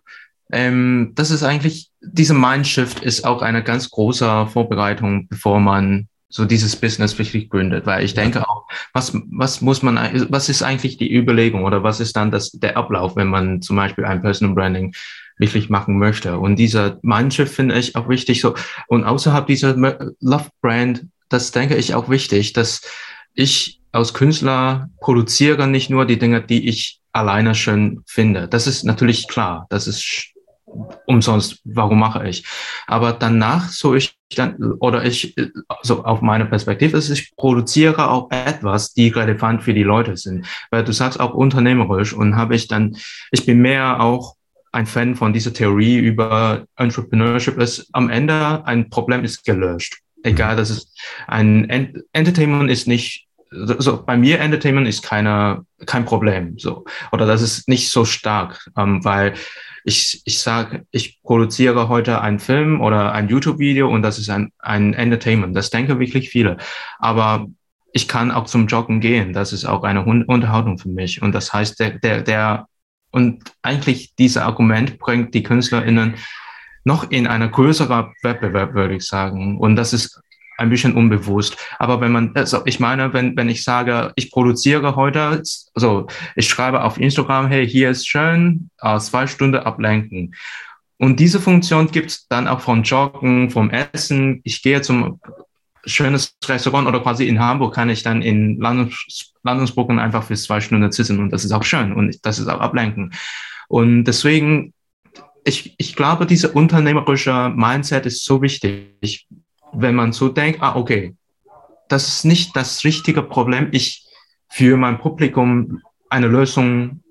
ähm, 0.52 1.12
das 1.14 1.30
ist 1.30 1.42
eigentlich, 1.42 1.90
diese 2.00 2.34
Mindshift 2.34 3.00
ist 3.00 3.24
auch 3.24 3.42
eine 3.42 3.62
ganz 3.62 3.90
große 3.90 4.46
Vorbereitung, 4.46 5.28
bevor 5.28 5.60
man 5.60 6.08
so 6.30 6.44
dieses 6.44 6.76
Business 6.76 7.18
wirklich 7.18 7.50
gründet, 7.50 7.86
weil 7.86 8.04
ich 8.04 8.14
denke 8.14 8.48
auch, 8.48 8.66
was, 8.92 9.12
was 9.32 9.60
muss 9.60 9.82
man, 9.82 9.98
was 10.30 10.48
ist 10.48 10.62
eigentlich 10.62 10.96
die 10.96 11.12
Überlegung 11.12 11.64
oder 11.64 11.82
was 11.82 11.98
ist 11.98 12.16
dann 12.16 12.30
das, 12.30 12.52
der 12.52 12.76
Ablauf, 12.76 13.16
wenn 13.16 13.26
man 13.26 13.62
zum 13.62 13.76
Beispiel 13.76 14.04
ein 14.04 14.22
Personal 14.22 14.54
Branding 14.54 14.94
wirklich 15.38 15.70
machen 15.70 15.98
möchte? 15.98 16.38
Und 16.38 16.56
dieser 16.56 16.98
manche 17.02 17.46
finde 17.46 17.76
ich 17.76 17.96
auch 17.96 18.08
wichtig 18.08 18.40
so. 18.40 18.54
Und 18.86 19.02
außerhalb 19.04 19.46
dieser 19.48 19.74
Love 20.20 20.48
Brand, 20.62 21.06
das 21.28 21.50
denke 21.50 21.76
ich 21.76 21.94
auch 21.94 22.08
wichtig, 22.08 22.52
dass 22.52 22.82
ich 23.34 23.80
als 23.90 24.14
Künstler 24.14 24.88
produziere 25.00 25.66
nicht 25.66 25.90
nur 25.90 26.06
die 26.06 26.18
Dinge, 26.18 26.40
die 26.42 26.68
ich 26.68 27.00
alleine 27.12 27.56
schön 27.56 28.02
finde. 28.06 28.46
Das 28.46 28.68
ist 28.68 28.84
natürlich 28.84 29.26
klar. 29.26 29.66
Das 29.68 29.88
ist 29.88 30.32
umsonst, 31.06 31.60
warum 31.64 31.98
mache 31.98 32.28
ich? 32.28 32.44
Aber 32.86 33.12
danach, 33.12 33.68
so 33.68 33.94
ich 33.94 34.16
dann, 34.36 34.56
oder 34.78 35.04
ich, 35.04 35.34
so 35.82 36.04
auf 36.04 36.20
meine 36.20 36.46
Perspektive 36.46 36.96
ist, 36.96 37.10
ich 37.10 37.34
produziere 37.36 38.10
auch 38.10 38.30
etwas, 38.30 38.94
die 38.94 39.08
relevant 39.08 39.62
für 39.62 39.74
die 39.74 39.82
Leute 39.82 40.16
sind. 40.16 40.46
Weil 40.70 40.84
du 40.84 40.92
sagst 40.92 41.18
auch 41.18 41.34
unternehmerisch 41.34 42.12
und 42.12 42.36
habe 42.36 42.54
ich 42.54 42.68
dann, 42.68 42.96
ich 43.32 43.44
bin 43.46 43.60
mehr 43.60 44.00
auch 44.00 44.36
ein 44.72 44.86
Fan 44.86 45.16
von 45.16 45.32
dieser 45.32 45.52
Theorie 45.52 45.98
über 45.98 46.64
Entrepreneurship 46.76 47.58
ist 47.58 47.88
am 47.92 48.08
Ende 48.08 48.64
ein 48.64 48.88
Problem 48.88 49.24
ist 49.24 49.44
gelöscht. 49.44 49.98
Egal, 50.22 50.56
das 50.56 50.70
ist 50.70 50.96
ein 51.26 51.68
Ent 51.68 52.04
Entertainment 52.12 52.70
ist 52.70 52.86
nicht 52.86 53.26
so 53.50 54.04
bei 54.04 54.16
mir 54.16 54.38
Entertainment 54.38 54.86
ist 54.86 55.02
keine 55.02 55.64
kein 55.86 56.04
Problem 56.04 56.56
so 56.56 56.84
oder 57.10 57.26
das 57.26 57.42
ist 57.42 57.68
nicht 57.68 57.90
so 57.90 58.04
stark, 58.04 58.68
ähm, 58.76 59.04
weil 59.04 59.34
ich, 59.84 60.22
ich 60.24 60.40
sage, 60.40 60.86
ich 60.90 61.20
produziere 61.22 61.88
heute 61.88 62.20
einen 62.20 62.38
Film 62.38 62.80
oder 62.80 63.12
ein 63.12 63.28
YouTube-Video 63.28 63.88
und 63.88 64.02
das 64.02 64.18
ist 64.18 64.30
ein, 64.30 64.52
ein 64.58 64.94
Entertainment. 64.94 65.56
Das 65.56 65.70
denken 65.70 65.98
wirklich 65.98 66.30
viele. 66.30 66.56
Aber 66.98 67.46
ich 67.92 68.08
kann 68.08 68.30
auch 68.30 68.44
zum 68.44 68.66
Joggen 68.66 69.00
gehen. 69.00 69.32
Das 69.32 69.52
ist 69.52 69.64
auch 69.64 69.82
eine 69.82 70.04
Unterhaltung 70.04 70.78
für 70.78 70.88
mich. 70.88 71.22
Und 71.22 71.32
das 71.32 71.52
heißt, 71.52 71.80
der, 71.80 71.98
der, 71.98 72.22
der, 72.22 72.66
und 73.10 73.52
eigentlich 73.62 74.14
dieser 74.14 74.44
Argument 74.44 74.98
bringt 74.98 75.34
die 75.34 75.42
KünstlerInnen 75.42 76.14
noch 76.84 77.10
in 77.10 77.26
einer 77.26 77.48
größeren 77.48 78.12
Wettbewerb, 78.22 78.74
würde 78.74 78.94
ich 78.96 79.06
sagen. 79.06 79.58
Und 79.58 79.76
das 79.76 79.92
ist 79.92 80.20
ein 80.60 80.70
bisschen 80.70 80.94
unbewusst. 80.94 81.56
Aber 81.78 82.00
wenn 82.00 82.12
man, 82.12 82.32
also 82.34 82.62
ich 82.66 82.78
meine, 82.78 83.12
wenn, 83.12 83.36
wenn 83.36 83.48
ich 83.48 83.64
sage, 83.64 84.12
ich 84.16 84.30
produziere 84.30 84.94
heute, 84.94 85.42
also 85.74 86.06
ich 86.36 86.48
schreibe 86.48 86.84
auf 86.84 87.00
Instagram, 87.00 87.48
hey, 87.48 87.66
hier 87.68 87.90
ist 87.90 88.06
schön, 88.06 88.70
äh, 88.80 88.98
zwei 88.98 89.26
Stunden 89.26 89.60
ablenken. 89.60 90.34
Und 90.98 91.18
diese 91.18 91.40
Funktion 91.40 91.90
gibt 91.90 92.10
es 92.10 92.28
dann 92.28 92.46
auch 92.46 92.60
von 92.60 92.82
Joggen, 92.82 93.50
vom 93.50 93.70
Essen. 93.70 94.40
Ich 94.44 94.62
gehe 94.62 94.82
zum 94.82 95.18
schönes 95.86 96.36
Restaurant 96.44 96.86
oder 96.86 97.00
quasi 97.00 97.26
in 97.26 97.40
Hamburg 97.40 97.74
kann 97.74 97.88
ich 97.88 98.02
dann 98.02 98.20
in 98.20 98.60
Landungs 98.60 99.32
Landungsbrücken 99.42 99.98
einfach 99.98 100.24
für 100.24 100.34
zwei 100.34 100.60
Stunden 100.60 100.92
sitzen 100.92 101.18
und 101.18 101.30
das 101.30 101.46
ist 101.46 101.52
auch 101.52 101.64
schön 101.64 101.94
und 101.94 102.18
das 102.26 102.38
ist 102.38 102.48
auch 102.48 102.60
ablenken. 102.60 103.14
Und 103.68 104.04
deswegen, 104.04 104.74
ich, 105.44 105.74
ich 105.78 105.96
glaube, 105.96 106.26
diese 106.26 106.50
unternehmerische 106.52 107.50
Mindset 107.56 108.04
ist 108.04 108.22
so 108.22 108.42
wichtig 108.42 109.26
wenn 109.72 109.94
man 109.94 110.12
so 110.12 110.28
denkt, 110.28 110.62
ah, 110.62 110.76
okay, 110.76 111.14
das 111.88 112.08
ist 112.08 112.24
nicht 112.24 112.56
das 112.56 112.84
richtige 112.84 113.22
Problem, 113.22 113.68
ich 113.72 114.04
für 114.48 114.76
mein 114.76 114.98
Publikum 114.98 115.82
eine 116.08 116.26
Lösung 116.26 117.02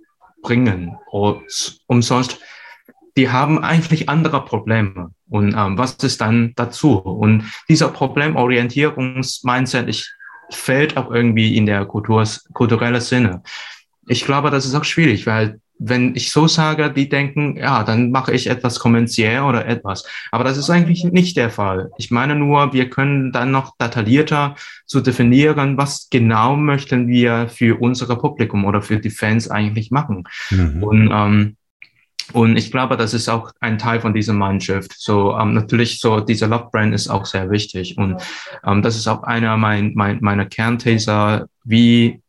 bringen. 0.41 0.98
Und 1.12 1.80
umsonst, 1.88 2.39
die 3.17 3.30
haben 3.30 3.63
eigentlich 3.63 4.10
andere 4.10 4.43
Probleme. 4.45 5.12
Und 5.30 5.54
ähm, 5.56 5.78
was 5.78 5.95
ist 5.95 6.22
dann 6.22 6.54
dazu? 6.56 6.98
Und 6.98 7.43
dieser 7.67 7.89
Problemorientierungsmindset 7.89 9.88
ich, 9.88 10.10
fällt 10.52 10.98
auch 10.98 11.12
irgendwie 11.12 11.56
in 11.56 11.65
der 11.65 11.86
Kultur, 11.86 12.26
kulturelle 12.54 13.02
Sinne. 13.02 13.43
Ich 14.08 14.26
glaube, 14.26 14.50
das 14.50 14.65
ist 14.65 14.74
auch 14.74 14.84
schwierig, 14.84 15.28
weil 15.28 15.60
wenn 15.80 16.13
ich 16.15 16.32
so 16.32 16.48
sage, 16.48 16.92
die 16.92 17.08
denken, 17.08 17.56
ja, 17.58 17.84
dann 17.84 18.12
mache 18.12 18.34
ich 18.34 18.48
etwas 18.48 18.80
kommerziell 18.80 19.42
oder 19.42 19.65
etwas. 19.65 20.06
Aber 20.32 20.44
das 20.44 20.58
ist 20.58 20.70
eigentlich 20.70 21.06
nicht 21.06 21.38
der 21.38 21.50
Fall. 21.50 21.89
Ich 21.98 22.12
meine 22.12 22.36
nur, 22.36 22.74
wir 22.74 22.89
können 22.89 23.32
dann 23.32 23.52
noch 23.52 23.76
detaillierter 23.78 24.56
zu 24.86 25.00
definieren, 25.00 25.78
was 25.78 26.10
genau 26.10 26.58
möchten 26.58 27.08
wir 27.08 27.48
für 27.48 27.80
unser 27.80 28.13
Publikum 28.18 28.65
oder 28.65 28.82
für 28.82 29.00
die 29.00 29.10
Fans 29.10 29.50
eigentlich 29.50 29.89
machen. 29.89 30.26
Mhm. 30.52 30.84
Und 30.84 31.10
ähm, 31.12 31.56
und 32.32 32.58
ich 32.58 32.70
glaube, 32.70 32.96
das 32.96 33.15
ist 33.15 33.28
auch 33.28 33.52
ein 33.60 33.80
Teil 33.80 34.02
von 34.02 34.13
dieser 34.13 34.34
Mannschaft. 34.34 34.94
So 34.98 35.36
ähm, 35.36 35.54
natürlich 35.54 36.00
so 36.00 36.20
dieser 36.20 36.48
Love 36.48 36.70
Brand 36.72 36.94
ist 36.94 37.10
auch 37.10 37.26
sehr 37.26 37.50
wichtig 37.50 37.98
und 37.98 38.22
ähm, 38.63 38.84
das 38.84 38.96
ist 38.96 39.08
auch 39.08 39.24
einer 39.24 39.58
mein, 39.58 39.94
mein, 39.96 40.20
meiner 40.22 40.46
Kernthese, 40.46 41.50
wie 41.63 42.22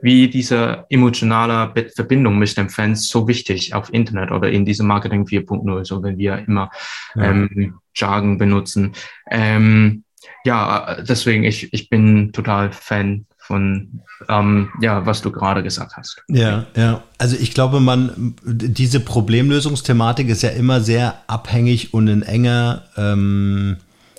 wie 0.00 0.28
diese 0.28 0.84
emotionale 0.90 1.72
Verbindung 1.94 2.38
mit 2.38 2.56
den 2.56 2.68
Fans 2.68 3.08
so 3.08 3.26
wichtig 3.26 3.74
auf 3.74 3.92
Internet 3.92 4.30
oder 4.30 4.50
in 4.50 4.64
diesem 4.64 4.86
Marketing 4.86 5.24
4.0, 5.24 5.84
so 5.84 6.02
wenn 6.02 6.18
wir 6.18 6.38
immer 6.46 6.70
ja. 7.14 7.24
ähm, 7.24 7.78
Jargon 7.94 8.38
benutzen. 8.38 8.92
Ähm, 9.30 10.04
ja, 10.44 11.02
deswegen, 11.02 11.44
ich, 11.44 11.72
ich 11.72 11.88
bin 11.88 12.32
total 12.32 12.72
Fan 12.72 13.26
von 13.38 14.02
ähm, 14.28 14.68
ja, 14.82 15.06
was 15.06 15.22
du 15.22 15.32
gerade 15.32 15.62
gesagt 15.62 15.96
hast. 15.96 16.22
Ja, 16.28 16.66
ja. 16.76 17.02
Also 17.16 17.36
ich 17.38 17.54
glaube, 17.54 17.80
man, 17.80 18.34
diese 18.44 19.00
Problemlösungsthematik 19.00 20.28
ist 20.28 20.42
ja 20.42 20.50
immer 20.50 20.80
sehr 20.80 21.22
abhängig 21.28 21.94
und 21.94 22.08
in 22.08 22.22
enger 22.22 22.84
ähm, 22.96 23.78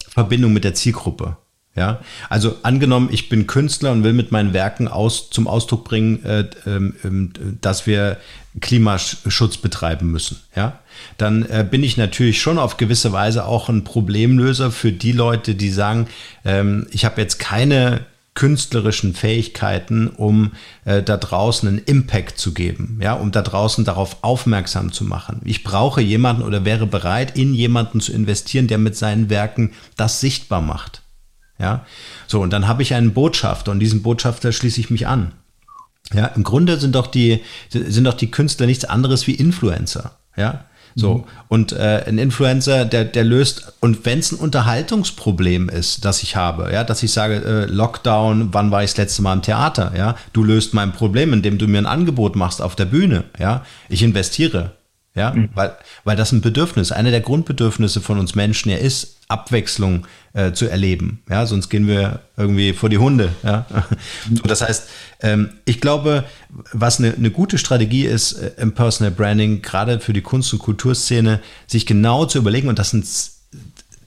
Verbindung 0.10 0.52
mit 0.52 0.64
der 0.64 0.74
Zielgruppe. 0.74 1.38
Ja, 1.76 2.00
also 2.30 2.58
angenommen, 2.64 3.10
ich 3.12 3.30
bin 3.30 3.48
Künstler 3.48 3.92
und 3.92 4.04
will 4.04 4.14
mit 4.14 4.32
meinen 4.32 4.54
Werken 4.54 4.88
aus, 4.88 5.30
zum 5.30 5.48
Ausdruck 5.48 5.86
bringen, 5.86 6.26
äh, 6.26 6.42
äh, 6.66 6.92
dass 7.62 7.88
wir 7.88 8.18
Klimaschutz 8.60 9.58
betreiben 9.58 10.12
müssen. 10.12 10.42
Ja, 10.56 10.80
dann 11.18 11.44
äh, 11.44 11.66
bin 11.70 11.84
ich 11.84 11.96
natürlich 11.96 12.42
schon 12.42 12.58
auf 12.58 12.78
gewisse 12.78 13.12
Weise 13.14 13.46
auch 13.46 13.70
ein 13.70 13.84
Problemlöser 13.84 14.72
für 14.72 14.92
die 14.92 15.12
Leute, 15.12 15.56
die 15.56 15.70
sagen, 15.70 16.08
ähm, 16.44 16.88
ich 16.92 17.06
habe 17.06 17.22
jetzt 17.22 17.40
keine 17.40 18.06
künstlerischen 18.34 19.14
Fähigkeiten, 19.14 20.08
um 20.08 20.52
äh, 20.86 21.04
da 21.04 21.18
draußen 21.18 21.68
einen 21.68 21.80
Impact 21.80 22.40
zu 22.40 22.54
geben, 22.54 23.00
ja, 23.02 23.14
um 23.14 23.32
da 23.32 23.42
draußen 23.42 23.86
darauf 23.86 24.24
aufmerksam 24.24 24.92
zu 24.92 25.04
machen. 25.04 25.42
Ich 25.44 25.64
brauche 25.64 26.02
jemanden 26.02 26.44
oder 26.44 26.64
wäre 26.64 26.88
bereit, 26.88 27.38
in 27.38 27.54
jemanden 27.54 28.00
zu 28.00 28.14
investieren, 28.14 28.68
der 28.68 28.78
mit 28.78 28.96
seinen 28.96 29.30
Werken 29.30 29.72
das 29.98 30.22
sichtbar 30.22 30.62
macht. 30.62 31.02
Ja, 31.60 31.86
so 32.28 32.42
und 32.42 32.52
dann 32.52 32.68
habe 32.68 32.82
ich 32.82 32.94
einen 32.94 33.14
Botschafter 33.14 33.72
und 33.72 33.80
diesen 33.80 34.02
Botschafter 34.02 34.52
schließe 34.52 34.80
ich 34.80 34.90
mich 34.90 35.08
an. 35.08 35.34
Ja, 36.14 36.28
im 36.28 36.44
Grunde 36.44 36.80
sind 36.80 36.96
doch 36.96 37.08
die 37.08 37.42
sind 37.70 38.06
doch 38.06 38.14
die 38.14 38.32
Künstler 38.32 38.66
nichts 38.66 38.86
anderes 38.86 39.28
wie 39.28 39.36
Influencer. 39.36 40.18
Ja, 40.36 40.66
so, 40.96 41.18
mhm. 41.18 41.24
und 41.50 41.72
äh, 41.72 42.04
ein 42.08 42.18
Influencer, 42.18 42.86
der, 42.86 43.06
der 43.06 43.24
löst, 43.24 43.74
und 43.80 44.06
wenn 44.06 44.20
es 44.20 44.32
ein 44.32 44.40
Unterhaltungsproblem 44.40 45.70
ist, 45.70 46.04
das 46.04 46.24
ich 46.24 46.36
habe, 46.36 46.72
ja, 46.74 46.84
dass 46.84 47.04
ich 47.04 47.12
sage, 47.12 47.36
äh, 47.36 47.66
Lockdown, 47.72 48.54
wann 48.54 48.72
war 48.72 48.84
ich 48.84 48.92
das 48.92 48.98
letzte 48.98 49.22
Mal 49.22 49.34
im 49.34 49.42
Theater, 49.42 49.94
ja, 49.96 50.16
du 50.34 50.44
löst 50.44 50.74
mein 50.74 50.92
Problem, 50.92 51.32
indem 51.32 51.58
du 51.58 51.68
mir 51.68 51.78
ein 51.78 51.86
Angebot 51.86 52.36
machst 52.36 52.62
auf 52.62 52.76
der 52.76 52.86
Bühne, 52.86 53.26
ja, 53.38 53.64
ich 53.88 54.02
investiere, 54.04 54.72
ja, 55.20 55.32
mhm. 55.32 55.50
weil, 55.54 55.76
weil 56.06 56.16
das 56.16 56.32
ein 56.32 56.42
Bedürfnis, 56.42 56.92
eine 56.92 57.12
der 57.12 57.22
Grundbedürfnisse 57.22 58.02
von 58.02 58.18
uns 58.18 58.34
Menschen 58.36 58.72
ja 58.72 58.78
ist, 58.78 59.18
Abwechslung 59.28 60.08
äh, 60.34 60.54
zu 60.54 60.68
erleben. 60.68 61.22
Ja, 61.30 61.46
sonst 61.46 61.70
gehen 61.70 61.88
wir 61.88 62.22
irgendwie 62.36 62.74
vor 62.74 62.90
die 62.90 62.98
Hunde. 62.98 63.30
Ja? 63.44 63.66
So, 64.34 64.44
das 64.44 64.62
heißt, 64.62 64.90
ähm, 65.22 65.50
ich 65.66 65.82
glaube, 65.82 66.24
was 66.72 67.00
eine, 67.00 67.14
eine 67.14 67.30
gute 67.30 67.60
Strategie 67.60 68.06
ist 68.06 68.34
äh, 68.34 68.52
im 68.58 68.74
Personal 68.74 69.12
Branding, 69.12 69.62
gerade 69.62 70.00
für 70.00 70.14
die 70.14 70.22
Kunst- 70.22 70.52
und 70.54 70.60
Kulturszene, 70.60 71.42
sich 71.68 71.86
genau 71.86 72.26
zu 72.26 72.40
überlegen, 72.40 72.70
und 72.70 72.80
das 72.80 72.90
sind 72.90 73.06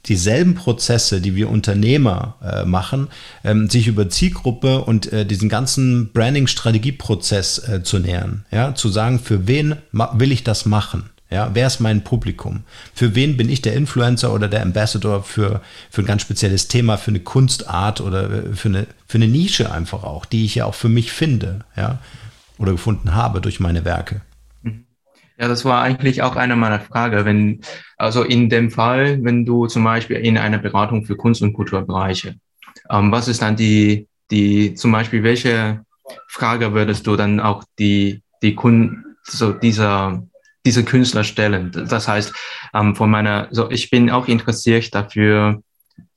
dieselben 0.07 0.55
Prozesse, 0.55 1.21
die 1.21 1.37
wir 1.37 1.49
Unternehmer 1.49 2.37
äh, 2.43 2.65
machen, 2.65 3.09
ähm, 3.45 3.71
sich 3.71 3.87
über 3.87 4.09
Zielgruppe 4.09 4.83
und 4.83 5.13
äh, 5.13 5.25
diesen 5.25 5.49
ganzen 5.49 6.13
Branding-Strategieprozess 6.13 7.69
äh, 7.69 7.83
zu 7.83 7.99
nähern. 7.99 8.45
Ja? 8.51 8.75
Zu 8.75 8.89
sagen, 8.89 9.21
für 9.21 9.47
wen 9.47 9.77
will 9.93 10.33
ich 10.33 10.43
das 10.45 10.67
machen? 10.67 11.11
Ja, 11.31 11.51
wer 11.55 11.67
ist 11.67 11.81
mein 11.81 12.05
Publikum? 12.05 12.65
Für 12.95 13.15
wen 13.15 13.39
bin 13.39 13.49
ich 13.49 13.63
der 13.63 13.73
Influencer 13.73 14.35
oder 14.35 14.49
der 14.49 14.61
Ambassador 14.61 15.23
für, 15.23 15.63
für 15.91 16.03
ein 16.03 16.07
ganz 16.07 16.21
spezielles 16.21 16.69
Thema, 16.69 16.99
für 16.99 17.11
eine 17.11 17.21
Kunstart 17.21 18.03
oder 18.03 18.31
äh, 18.31 18.55
für 18.55 18.69
eine, 18.69 18.87
für 19.07 19.17
eine 19.17 19.29
Nische 19.29 19.73
einfach 19.73 20.03
auch, 20.03 20.27
die 20.27 20.45
ich 20.45 20.57
ja 20.57 20.67
auch 20.67 20.75
für 20.75 20.91
mich 20.91 21.11
finde, 21.11 21.61
ja, 21.75 21.99
oder 22.59 22.73
gefunden 22.73 23.15
habe 23.15 23.41
durch 23.41 23.61
meine 23.61 23.87
Werke. 23.87 24.21
Ja, 25.39 25.49
das 25.49 25.65
war 25.65 25.83
eigentlich 25.83 26.23
auch 26.23 26.37
eine 26.37 26.57
meiner 26.57 26.81
Fragen. 26.81 27.25
Wenn, 27.25 27.61
also 27.97 28.23
in 28.23 28.49
dem 28.49 28.71
Fall, 28.71 29.23
wenn 29.25 29.45
du 29.45 29.67
zum 29.67 29.85
Beispiel 29.85 30.17
in 30.17 30.39
einer 30.39 30.59
Beratung 30.59 31.05
für 31.05 31.17
Kunst- 31.17 31.43
und 31.43 31.53
Kulturbereiche, 31.53 32.37
ähm, 32.91 33.11
was 33.13 33.29
ist 33.29 33.43
dann 33.43 33.57
die, 33.57 34.09
die, 34.31 34.75
zum 34.75 34.93
Beispiel, 34.93 35.23
welche 35.23 35.85
Frage 36.29 36.75
würdest 36.75 37.07
du 37.07 37.17
dann 37.17 37.41
auch 37.41 37.65
die, 37.79 38.23
die 38.43 38.55
Kunden, 38.55 39.17
so 39.25 39.53
dieser 39.53 40.23
diese 40.65 40.85
Künstler 40.85 41.25
stellen. 41.25 41.73
Das 41.73 42.09
heißt, 42.09 42.33
ähm, 42.75 42.95
von 42.95 43.11
meiner, 43.11 43.49
so 43.51 43.71
ich 43.71 43.91
bin 43.91 44.11
auch 44.11 44.29
interessiert 44.29 44.95
dafür, 44.95 45.63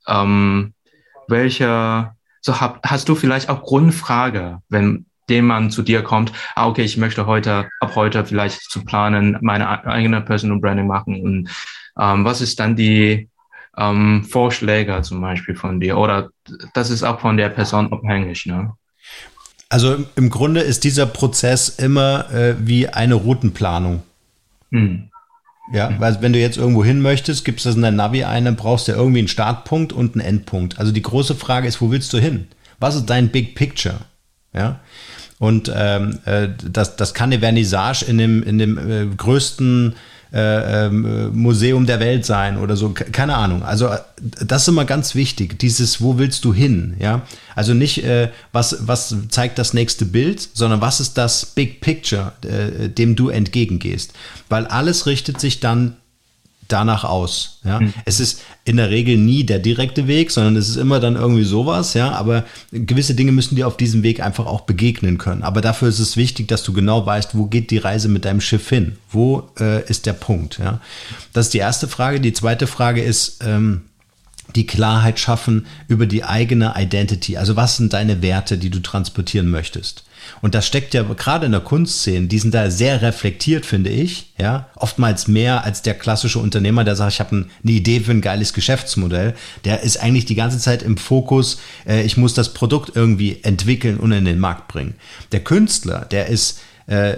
ähm, 0.06 0.74
welche, 1.28 2.12
so 2.40 2.60
hab, 2.60 2.86
hast 2.86 3.08
du 3.08 3.14
vielleicht 3.14 3.48
auch 3.48 3.62
Grundfrage, 3.62 4.60
wenn 4.68 5.06
dem 5.28 5.46
man 5.46 5.70
zu 5.70 5.82
dir 5.82 6.02
kommt, 6.02 6.32
ah, 6.54 6.68
okay, 6.68 6.82
ich 6.82 6.96
möchte 6.96 7.26
heute, 7.26 7.68
ab 7.80 7.94
heute 7.94 8.24
vielleicht 8.24 8.70
zu 8.70 8.84
planen, 8.84 9.38
meine 9.40 9.84
eigene 9.84 10.20
Personal 10.20 10.58
Branding 10.58 10.86
machen 10.86 11.20
und 11.22 11.48
ähm, 11.98 12.24
was 12.24 12.40
ist 12.40 12.60
dann 12.60 12.76
die 12.76 13.28
ähm, 13.76 14.24
Vorschläge 14.24 15.00
zum 15.02 15.20
Beispiel 15.20 15.54
von 15.54 15.80
dir? 15.80 15.98
Oder 15.98 16.30
das 16.74 16.90
ist 16.90 17.02
auch 17.02 17.20
von 17.20 17.36
der 17.36 17.48
Person 17.48 17.92
abhängig, 17.92 18.46
ne? 18.46 18.72
Also 19.68 20.04
im 20.14 20.30
Grunde 20.30 20.60
ist 20.60 20.84
dieser 20.84 21.06
Prozess 21.06 21.68
immer 21.68 22.32
äh, 22.32 22.54
wie 22.58 22.88
eine 22.88 23.14
Routenplanung. 23.14 24.02
Hm. 24.70 25.10
Ja, 25.72 25.92
weil 25.98 26.22
wenn 26.22 26.32
du 26.32 26.38
jetzt 26.38 26.56
irgendwo 26.56 26.84
hin 26.84 27.02
möchtest, 27.02 27.44
gibst 27.44 27.66
das 27.66 27.74
in 27.74 27.82
dein 27.82 27.96
Navi 27.96 28.22
ein, 28.22 28.44
dann 28.44 28.54
brauchst 28.54 28.86
du 28.86 28.92
ja 28.92 28.98
irgendwie 28.98 29.18
einen 29.18 29.28
Startpunkt 29.28 29.92
und 29.92 30.14
einen 30.14 30.24
Endpunkt. 30.24 30.78
Also 30.78 30.92
die 30.92 31.02
große 31.02 31.34
Frage 31.34 31.66
ist, 31.66 31.80
wo 31.80 31.90
willst 31.90 32.12
du 32.12 32.18
hin? 32.18 32.46
Was 32.78 32.94
ist 32.94 33.06
dein 33.06 33.30
Big 33.30 33.56
Picture? 33.56 33.96
Ja. 34.52 34.78
Und 35.38 35.70
ähm, 35.74 36.18
äh, 36.24 36.48
das, 36.70 36.96
das 36.96 37.12
kann 37.12 37.30
eine 37.30 37.40
Vernissage 37.40 38.04
in 38.06 38.18
dem, 38.18 38.42
in 38.42 38.58
dem 38.58 38.78
äh, 38.78 39.06
größten 39.14 39.94
äh, 40.32 40.86
ähm, 40.86 41.30
Museum 41.34 41.86
der 41.86 42.00
Welt 42.00 42.26
sein 42.26 42.58
oder 42.58 42.76
so, 42.76 42.90
keine 42.90 43.36
Ahnung. 43.36 43.62
Also 43.62 43.90
das 44.20 44.62
ist 44.62 44.68
immer 44.68 44.84
ganz 44.84 45.14
wichtig, 45.14 45.58
dieses, 45.58 46.00
wo 46.00 46.18
willst 46.18 46.44
du 46.44 46.52
hin, 46.52 46.96
ja? 46.98 47.22
Also 47.54 47.74
nicht, 47.74 48.02
äh, 48.04 48.30
was, 48.52 48.88
was 48.88 49.14
zeigt 49.28 49.58
das 49.58 49.72
nächste 49.72 50.04
Bild, 50.04 50.48
sondern 50.52 50.80
was 50.80 51.00
ist 51.00 51.16
das 51.16 51.46
Big 51.46 51.80
Picture, 51.80 52.32
äh, 52.42 52.88
dem 52.88 53.14
du 53.14 53.28
entgegengehst. 53.28 54.14
Weil 54.48 54.66
alles 54.66 55.06
richtet 55.06 55.40
sich 55.40 55.60
dann 55.60 55.96
danach 56.68 57.04
aus. 57.04 57.58
Ja? 57.64 57.80
Mhm. 57.80 57.92
Es 58.04 58.20
ist 58.20 58.42
in 58.64 58.76
der 58.76 58.90
Regel 58.90 59.16
nie 59.16 59.44
der 59.44 59.58
direkte 59.58 60.06
Weg, 60.06 60.30
sondern 60.30 60.56
es 60.56 60.68
ist 60.68 60.76
immer 60.76 61.00
dann 61.00 61.16
irgendwie 61.16 61.44
sowas, 61.44 61.94
ja. 61.94 62.12
Aber 62.12 62.44
gewisse 62.72 63.14
Dinge 63.14 63.32
müssen 63.32 63.56
dir 63.56 63.66
auf 63.66 63.76
diesem 63.76 64.02
Weg 64.02 64.20
einfach 64.20 64.46
auch 64.46 64.62
begegnen 64.62 65.18
können. 65.18 65.42
Aber 65.42 65.60
dafür 65.60 65.88
ist 65.88 65.98
es 65.98 66.16
wichtig, 66.16 66.48
dass 66.48 66.62
du 66.62 66.72
genau 66.72 67.06
weißt, 67.06 67.36
wo 67.36 67.46
geht 67.46 67.70
die 67.70 67.78
Reise 67.78 68.08
mit 68.08 68.24
deinem 68.24 68.40
Schiff 68.40 68.68
hin? 68.68 68.96
Wo 69.10 69.48
äh, 69.58 69.88
ist 69.88 70.06
der 70.06 70.14
Punkt? 70.14 70.58
Ja? 70.58 70.80
Das 71.32 71.46
ist 71.46 71.54
die 71.54 71.58
erste 71.58 71.88
Frage. 71.88 72.20
Die 72.20 72.32
zweite 72.32 72.66
Frage 72.66 73.02
ist, 73.02 73.38
ähm, 73.44 73.82
die 74.54 74.66
Klarheit 74.66 75.18
schaffen 75.18 75.66
über 75.88 76.06
die 76.06 76.24
eigene 76.24 76.74
Identity. 76.76 77.36
Also 77.36 77.56
was 77.56 77.76
sind 77.76 77.92
deine 77.92 78.22
Werte, 78.22 78.58
die 78.58 78.70
du 78.70 78.80
transportieren 78.80 79.50
möchtest? 79.50 80.04
Und 80.42 80.54
das 80.54 80.66
steckt 80.66 80.94
ja 80.94 81.02
gerade 81.02 81.46
in 81.46 81.52
der 81.52 81.60
Kunstszene, 81.60 82.26
die 82.26 82.38
sind 82.38 82.54
da 82.54 82.70
sehr 82.70 83.02
reflektiert, 83.02 83.66
finde 83.66 83.90
ich, 83.90 84.32
ja, 84.38 84.68
oftmals 84.76 85.28
mehr 85.28 85.64
als 85.64 85.82
der 85.82 85.94
klassische 85.94 86.38
Unternehmer, 86.38 86.84
der 86.84 86.96
sagt, 86.96 87.14
ich 87.14 87.20
habe 87.20 87.36
eine 87.36 87.72
Idee 87.72 88.00
für 88.00 88.12
ein 88.12 88.20
geiles 88.20 88.52
Geschäftsmodell. 88.52 89.34
Der 89.64 89.82
ist 89.82 90.02
eigentlich 90.02 90.26
die 90.26 90.34
ganze 90.34 90.58
Zeit 90.58 90.82
im 90.82 90.96
Fokus, 90.96 91.58
äh, 91.86 92.02
ich 92.02 92.16
muss 92.16 92.34
das 92.34 92.52
Produkt 92.52 92.92
irgendwie 92.94 93.40
entwickeln 93.42 93.98
und 93.98 94.12
in 94.12 94.24
den 94.24 94.38
Markt 94.38 94.68
bringen. 94.68 94.94
Der 95.32 95.40
Künstler, 95.40 96.06
der 96.10 96.26
ist 96.26 96.60
äh, 96.86 97.16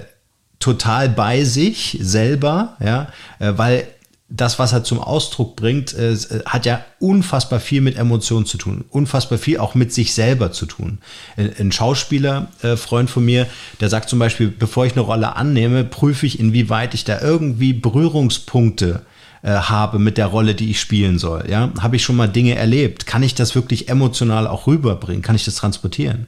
total 0.58 1.08
bei 1.08 1.44
sich 1.44 1.98
selber, 2.00 2.76
ja, 2.80 3.08
äh, 3.38 3.52
weil 3.56 3.86
das, 4.30 4.58
was 4.58 4.72
er 4.72 4.84
zum 4.84 5.00
Ausdruck 5.00 5.56
bringt, 5.56 5.94
äh, 5.94 6.16
hat 6.44 6.66
ja 6.66 6.84
unfassbar 7.00 7.60
viel 7.60 7.80
mit 7.80 7.96
Emotionen 7.96 8.44
zu 8.44 8.58
tun, 8.58 8.84
unfassbar 8.90 9.38
viel 9.38 9.58
auch 9.58 9.74
mit 9.74 9.92
sich 9.92 10.12
selber 10.12 10.52
zu 10.52 10.66
tun. 10.66 10.98
Ein 11.36 11.72
Schauspieler, 11.72 12.48
äh, 12.62 12.76
Freund 12.76 13.08
von 13.08 13.24
mir, 13.24 13.46
der 13.80 13.88
sagt 13.88 14.08
zum 14.08 14.18
Beispiel, 14.18 14.48
bevor 14.48 14.84
ich 14.84 14.92
eine 14.92 15.00
Rolle 15.00 15.36
annehme, 15.36 15.84
prüfe 15.84 16.26
ich, 16.26 16.38
inwieweit 16.38 16.94
ich 16.94 17.04
da 17.04 17.20
irgendwie 17.20 17.72
Berührungspunkte 17.72 19.02
äh, 19.42 19.50
habe 19.50 19.98
mit 19.98 20.18
der 20.18 20.26
Rolle, 20.26 20.54
die 20.54 20.70
ich 20.70 20.80
spielen 20.80 21.18
soll. 21.18 21.48
Ja, 21.48 21.70
habe 21.80 21.96
ich 21.96 22.02
schon 22.02 22.16
mal 22.16 22.28
Dinge 22.28 22.56
erlebt? 22.56 23.06
Kann 23.06 23.22
ich 23.22 23.34
das 23.34 23.54
wirklich 23.54 23.88
emotional 23.88 24.46
auch 24.46 24.66
rüberbringen? 24.66 25.22
Kann 25.22 25.36
ich 25.36 25.44
das 25.44 25.54
transportieren? 25.54 26.26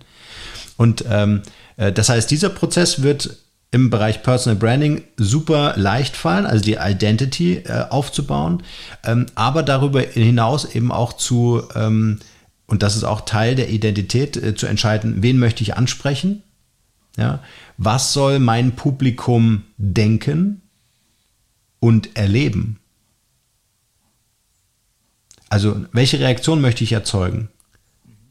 Und 0.77 1.05
ähm, 1.11 1.43
äh, 1.77 1.93
das 1.93 2.09
heißt, 2.09 2.31
dieser 2.31 2.49
Prozess 2.49 3.03
wird 3.03 3.37
im 3.71 3.91
Bereich 3.91 4.23
Personal 4.23 4.59
Branding 4.59 5.03
super 5.17 5.75
leicht 5.77 6.17
fallen, 6.17 6.47
also 6.47 6.65
die 6.65 6.79
Identity 6.81 7.59
äh, 7.59 7.87
aufzubauen, 7.89 8.63
ähm, 9.05 9.27
aber 9.35 9.63
darüber 9.63 10.01
hinaus 10.01 10.75
eben 10.75 10.91
auch 10.91 11.13
zu, 11.13 11.63
ähm, 11.75 12.19
und 12.67 12.83
das 12.83 12.97
ist 12.97 13.05
auch 13.05 13.23
Teil 13.23 13.55
der 13.55 13.71
Identität, 13.71 14.37
äh, 14.37 14.55
zu 14.55 14.67
entscheiden, 14.67 15.23
wen 15.23 15.39
möchte 15.39 15.63
ich 15.63 15.77
ansprechen, 15.77 16.43
ja, 17.17 17.41
was 17.77 18.13
soll 18.13 18.39
mein 18.41 18.73
Publikum 18.77 19.65
denken 19.77 20.63
und 21.79 22.17
erleben. 22.17 22.79
Also 25.49 25.85
welche 25.93 26.21
Reaktion 26.21 26.61
möchte 26.61 26.85
ich 26.85 26.93
erzeugen? 26.93 27.49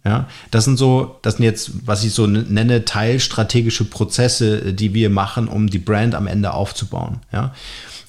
Ja, 0.06 0.28
das 0.50 0.64
sind 0.64 0.78
so, 0.78 1.18
das 1.22 1.36
sind 1.36 1.44
jetzt, 1.46 1.86
was 1.86 2.04
ich 2.04 2.14
so 2.14 2.26
nenne, 2.26 2.86
teilstrategische 2.86 3.84
Prozesse, 3.84 4.74
die 4.74 4.94
wir 4.94 5.10
machen, 5.10 5.48
um 5.48 5.70
die 5.70 5.80
Brand 5.80 6.16
am 6.16 6.28
Ende 6.28 6.54
aufzubauen. 6.54 7.20
Ja, 7.34 7.54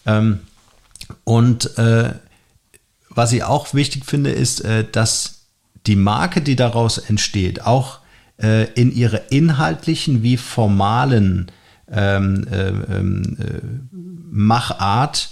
ähm, 0.06 0.40
und 1.24 1.76
äh, 1.78 2.14
was 3.08 3.32
ich 3.32 3.42
auch 3.42 3.74
wichtig 3.74 4.06
finde, 4.06 4.30
ist, 4.30 4.60
äh, 4.60 4.84
dass 4.90 5.46
die 5.86 5.96
Marke, 5.96 6.40
die 6.40 6.56
daraus 6.56 6.98
entsteht, 6.98 7.62
auch 7.66 7.98
äh, 8.40 8.72
in 8.74 8.94
ihrer 8.94 9.32
inhaltlichen 9.32 10.22
wie 10.22 10.36
formalen 10.36 11.50
ähm, 11.90 12.46
äh, 12.50 12.68
ähm, 12.68 13.36
äh, 13.40 13.60
Machart 14.30 15.30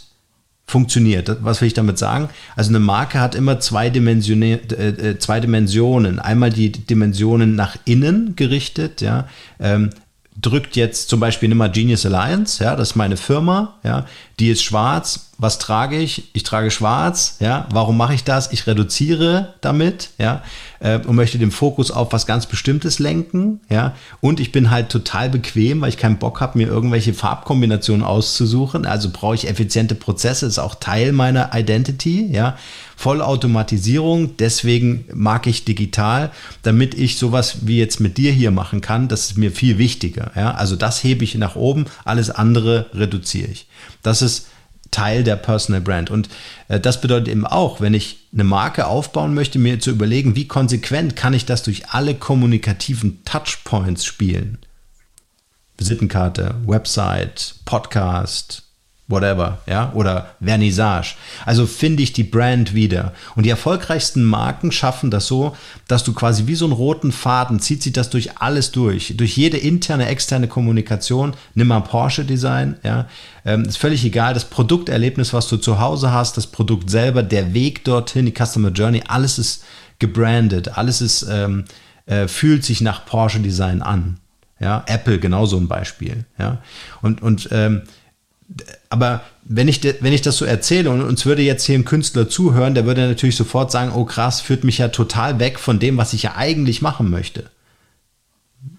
funktioniert. 0.68 1.38
Was 1.40 1.60
will 1.60 1.66
ich 1.66 1.74
damit 1.74 1.98
sagen? 1.98 2.28
Also 2.54 2.70
eine 2.70 2.78
Marke 2.78 3.20
hat 3.20 3.34
immer 3.34 3.58
zwei, 3.58 3.88
Dimensione, 3.88 4.60
äh, 4.70 4.88
äh, 4.88 5.18
zwei 5.18 5.40
Dimensionen. 5.40 6.18
Einmal 6.20 6.50
die 6.50 6.70
Dimensionen 6.70 7.56
nach 7.56 7.76
innen 7.86 8.36
gerichtet, 8.36 9.00
ja. 9.00 9.26
Ähm, 9.58 9.90
drückt 10.40 10.76
jetzt 10.76 11.08
zum 11.08 11.18
Beispiel 11.18 11.52
mal 11.54 11.70
Genius 11.70 12.06
Alliance, 12.06 12.62
ja, 12.62 12.76
das 12.76 12.90
ist 12.90 12.96
meine 12.96 13.16
Firma, 13.16 13.78
ja, 13.82 14.06
die 14.38 14.50
ist 14.50 14.62
schwarz. 14.62 15.27
Was 15.40 15.60
trage 15.60 15.96
ich? 15.96 16.30
Ich 16.32 16.42
trage 16.42 16.72
schwarz, 16.72 17.36
ja. 17.38 17.68
Warum 17.70 17.96
mache 17.96 18.12
ich 18.12 18.24
das? 18.24 18.50
Ich 18.52 18.66
reduziere 18.66 19.54
damit, 19.60 20.10
ja, 20.18 20.42
äh, 20.80 20.98
und 20.98 21.14
möchte 21.14 21.38
den 21.38 21.52
Fokus 21.52 21.92
auf 21.92 22.12
was 22.12 22.26
ganz 22.26 22.46
Bestimmtes 22.46 22.98
lenken, 22.98 23.60
ja. 23.70 23.94
Und 24.20 24.40
ich 24.40 24.50
bin 24.50 24.70
halt 24.72 24.88
total 24.88 25.30
bequem, 25.30 25.80
weil 25.80 25.90
ich 25.90 25.96
keinen 25.96 26.18
Bock 26.18 26.40
habe, 26.40 26.58
mir 26.58 26.66
irgendwelche 26.66 27.14
Farbkombinationen 27.14 28.04
auszusuchen. 28.04 28.84
Also 28.84 29.10
brauche 29.12 29.36
ich 29.36 29.48
effiziente 29.48 29.94
Prozesse, 29.94 30.44
ist 30.46 30.58
auch 30.58 30.74
Teil 30.74 31.12
meiner 31.12 31.50
Identity, 31.54 32.26
ja. 32.32 32.56
Vollautomatisierung, 32.96 34.36
deswegen 34.38 35.04
mag 35.14 35.46
ich 35.46 35.64
digital, 35.64 36.32
damit 36.62 36.94
ich 36.94 37.16
sowas 37.16 37.58
wie 37.62 37.78
jetzt 37.78 38.00
mit 38.00 38.18
dir 38.18 38.32
hier 38.32 38.50
machen 38.50 38.80
kann, 38.80 39.06
das 39.06 39.26
ist 39.26 39.38
mir 39.38 39.52
viel 39.52 39.78
wichtiger. 39.78 40.32
Ja? 40.34 40.50
Also 40.54 40.74
das 40.74 41.04
hebe 41.04 41.22
ich 41.22 41.36
nach 41.36 41.54
oben, 41.54 41.84
alles 42.04 42.28
andere 42.28 42.86
reduziere 42.92 43.52
ich. 43.52 43.68
Das 44.02 44.20
ist 44.20 44.48
Teil 44.90 45.24
der 45.24 45.36
Personal 45.36 45.80
Brand. 45.80 46.10
Und 46.10 46.28
äh, 46.68 46.80
das 46.80 47.00
bedeutet 47.00 47.28
eben 47.28 47.46
auch, 47.46 47.80
wenn 47.80 47.94
ich 47.94 48.28
eine 48.32 48.44
Marke 48.44 48.86
aufbauen 48.86 49.34
möchte, 49.34 49.58
mir 49.58 49.80
zu 49.80 49.90
überlegen, 49.90 50.36
wie 50.36 50.48
konsequent 50.48 51.16
kann 51.16 51.34
ich 51.34 51.46
das 51.46 51.62
durch 51.62 51.90
alle 51.90 52.14
kommunikativen 52.14 53.24
Touchpoints 53.24 54.04
spielen. 54.04 54.58
Visitenkarte, 55.76 56.56
Website, 56.66 57.54
Podcast, 57.64 58.67
whatever, 59.08 59.58
ja, 59.66 59.90
oder 59.94 60.34
Vernissage. 60.40 61.14
Also 61.46 61.66
finde 61.66 62.02
ich 62.02 62.12
die 62.12 62.24
Brand 62.24 62.74
wieder. 62.74 63.14
Und 63.34 63.46
die 63.46 63.50
erfolgreichsten 63.50 64.22
Marken 64.22 64.70
schaffen 64.70 65.10
das 65.10 65.26
so, 65.26 65.56
dass 65.88 66.04
du 66.04 66.12
quasi 66.12 66.46
wie 66.46 66.54
so 66.54 66.66
einen 66.66 66.74
roten 66.74 67.10
Faden 67.10 67.58
zieht 67.58 67.82
sich 67.82 67.94
das 67.94 68.10
durch 68.10 68.38
alles 68.38 68.70
durch, 68.70 69.14
durch 69.16 69.36
jede 69.36 69.56
interne, 69.56 70.06
externe 70.06 70.46
Kommunikation. 70.46 71.34
Nimm 71.54 71.68
mal 71.68 71.80
Porsche 71.80 72.24
Design, 72.24 72.76
ja, 72.84 73.06
ähm, 73.46 73.64
ist 73.64 73.78
völlig 73.78 74.04
egal. 74.04 74.34
Das 74.34 74.44
Produkterlebnis, 74.44 75.32
was 75.32 75.48
du 75.48 75.56
zu 75.56 75.80
Hause 75.80 76.12
hast, 76.12 76.36
das 76.36 76.46
Produkt 76.46 76.90
selber, 76.90 77.22
der 77.22 77.54
Weg 77.54 77.84
dorthin, 77.84 78.26
die 78.26 78.34
Customer 78.44 78.70
Journey, 78.70 79.02
alles 79.08 79.38
ist 79.38 79.64
gebrandet, 79.98 80.76
alles 80.76 81.00
ist 81.00 81.22
ähm, 81.22 81.64
äh, 82.04 82.28
fühlt 82.28 82.64
sich 82.64 82.82
nach 82.82 83.06
Porsche 83.06 83.40
Design 83.40 83.80
an. 83.80 84.18
Ja, 84.60 84.84
Apple 84.86 85.18
genauso 85.18 85.56
ein 85.56 85.68
Beispiel. 85.68 86.24
Ja, 86.38 86.60
und 87.00 87.22
und 87.22 87.48
ähm, 87.52 87.82
aber 88.88 89.22
wenn 89.44 89.68
ich, 89.68 89.82
wenn 89.82 90.12
ich 90.12 90.22
das 90.22 90.38
so 90.38 90.44
erzähle 90.44 90.90
und 90.90 91.02
uns 91.02 91.26
würde 91.26 91.42
jetzt 91.42 91.64
hier 91.64 91.78
ein 91.78 91.84
Künstler 91.84 92.28
zuhören, 92.28 92.74
der 92.74 92.86
würde 92.86 93.06
natürlich 93.06 93.36
sofort 93.36 93.70
sagen, 93.70 93.92
oh 93.94 94.04
krass, 94.04 94.40
führt 94.40 94.64
mich 94.64 94.78
ja 94.78 94.88
total 94.88 95.38
weg 95.38 95.58
von 95.58 95.78
dem, 95.78 95.96
was 95.96 96.12
ich 96.12 96.22
ja 96.22 96.36
eigentlich 96.36 96.82
machen 96.82 97.10
möchte. 97.10 97.50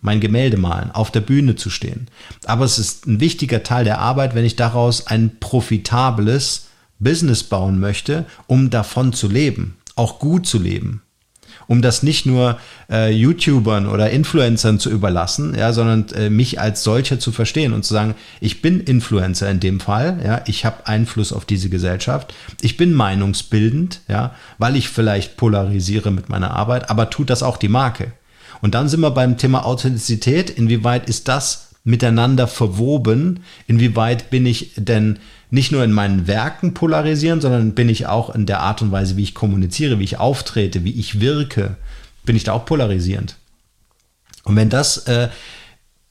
Mein 0.02 0.20
Gemälde 0.20 0.58
malen, 0.58 0.92
auf 0.92 1.12
der 1.12 1.22
Bühne 1.22 1.56
zu 1.56 1.70
stehen. 1.70 2.08
Aber 2.46 2.66
es 2.66 2.80
ist 2.80 3.06
ein 3.08 3.20
wichtiger 3.20 3.64
Teil 3.64 3.84
der 3.84 4.00
Arbeit, 4.00 4.36
wenn 4.36 4.46
ich 4.46 4.56
daraus 4.56 5.08
ein 5.08 5.40
profitables 5.40 6.68
Business 7.00 7.44
bauen 7.44 7.80
möchte, 7.80 8.26
um 8.48 8.70
davon 8.70 9.14
zu 9.14 9.28
leben, 9.28 9.78
auch 9.96 10.20
gut 10.20 10.48
zu 10.48 10.60
leben. 10.60 11.02
Um 11.68 11.82
das 11.82 12.04
nicht 12.04 12.26
nur 12.26 12.58
äh, 12.90 13.12
YouTubern 13.12 13.88
oder 13.88 14.10
Influencern 14.10 14.80
zu 14.80 14.90
überlassen, 14.90 15.56
ja, 15.58 15.74
sondern 15.74 16.08
äh, 16.16 16.30
mich 16.30 16.60
als 16.60 16.84
solcher 16.84 17.20
zu 17.20 17.32
verstehen 17.32 17.74
und 17.74 17.84
zu 17.84 17.94
sagen, 17.94 18.16
ich 18.42 18.62
bin 18.62 18.80
Influencer 18.80 19.50
in 19.50 19.60
dem 19.60 19.80
Fall, 19.80 20.20
ja, 20.24 20.42
ich 20.48 20.66
habe 20.66 20.88
Einfluss 20.88 21.34
auf 21.34 21.46
diese 21.46 21.70
Gesellschaft, 21.70 22.34
ich 22.62 22.78
bin 22.78 22.94
meinungsbildend, 22.94 24.02
ja, 24.08 24.36
weil 24.58 24.76
ich 24.76 24.90
vielleicht 24.90 25.38
polarisiere 25.38 26.12
mit 26.12 26.30
meiner 26.30 26.52
Arbeit, 26.52 26.90
aber 26.90 27.10
tut 27.10 27.30
das 27.30 27.44
auch 27.44 27.58
die 27.58 27.68
Marke. 27.68 28.12
Und 28.62 28.76
dann 28.76 28.90
sind 28.90 29.02
wir 29.02 29.12
beim 29.12 29.38
Thema 29.38 29.66
Authentizität. 29.66 30.50
Inwieweit 30.50 31.08
ist 31.08 31.28
das 31.28 31.70
miteinander 31.84 32.48
verwoben? 32.48 33.42
Inwieweit 33.68 34.30
bin 34.30 34.46
ich 34.46 34.72
denn 34.76 35.20
nicht 35.50 35.72
nur 35.72 35.84
in 35.84 35.92
meinen 35.92 36.28
Werken 36.28 36.74
polarisieren, 36.74 37.42
sondern 37.42 37.74
bin 37.74 37.90
ich 37.90 38.08
auch 38.08 38.34
in 38.34 38.46
der 38.46 38.60
Art 38.60 38.82
und 38.82 38.92
Weise, 38.92 39.18
wie 39.18 39.24
ich 39.24 39.34
kommuniziere, 39.34 40.00
wie 40.00 40.04
ich 40.04 40.18
auftrete, 40.18 40.84
wie 40.84 41.00
ich 41.00 41.20
wirke, 41.20 41.76
bin 42.24 42.36
ich 42.36 42.44
da 42.44 42.54
auch 42.54 42.66
polarisierend. 42.66 43.36
Und 44.44 44.56
wenn 44.56 44.70
das, 44.70 45.08
äh, 45.08 45.30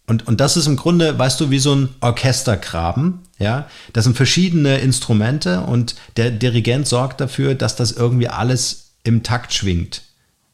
und, 0.06 0.26
und 0.26 0.40
das 0.40 0.56
ist 0.56 0.66
im 0.66 0.76
Grunde, 0.76 1.18
weißt 1.18 1.40
du, 1.40 1.50
wie 1.50 1.58
so 1.58 1.74
ein 1.74 1.88
Orchestergraben, 2.00 3.20
ja, 3.38 3.68
das 3.92 4.04
sind 4.04 4.16
verschiedene 4.16 4.78
Instrumente 4.78 5.60
und 5.60 5.94
der 6.16 6.30
Dirigent 6.30 6.88
sorgt 6.88 7.20
dafür, 7.20 7.54
dass 7.54 7.76
das 7.76 7.92
irgendwie 7.92 8.28
alles 8.28 8.94
im 9.04 9.22
Takt 9.22 9.54
schwingt. 9.54 10.02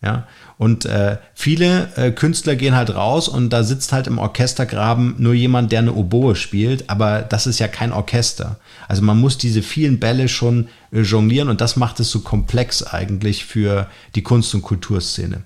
Ja, 0.03 0.27
und 0.56 0.84
äh, 0.86 1.18
viele 1.34 1.88
äh, 1.96 2.10
Künstler 2.12 2.54
gehen 2.54 2.76
halt 2.76 2.94
raus 2.94 3.28
und 3.28 3.50
da 3.50 3.64
sitzt 3.64 3.92
halt 3.92 4.06
im 4.06 4.18
Orchestergraben 4.18 5.16
nur 5.18 5.34
jemand, 5.34 5.72
der 5.72 5.80
eine 5.80 5.94
Oboe 5.94 6.36
spielt, 6.36 6.88
aber 6.88 7.22
das 7.22 7.46
ist 7.46 7.58
ja 7.58 7.68
kein 7.68 7.92
Orchester. 7.92 8.58
Also 8.86 9.02
man 9.02 9.18
muss 9.18 9.36
diese 9.36 9.62
vielen 9.62 9.98
Bälle 9.98 10.28
schon 10.28 10.68
äh, 10.92 11.00
jonglieren 11.00 11.48
und 11.48 11.60
das 11.60 11.76
macht 11.76 11.98
es 12.00 12.10
so 12.10 12.20
komplex 12.20 12.82
eigentlich 12.82 13.44
für 13.44 13.88
die 14.14 14.22
Kunst- 14.22 14.54
und 14.54 14.62
Kulturszene. 14.62 15.42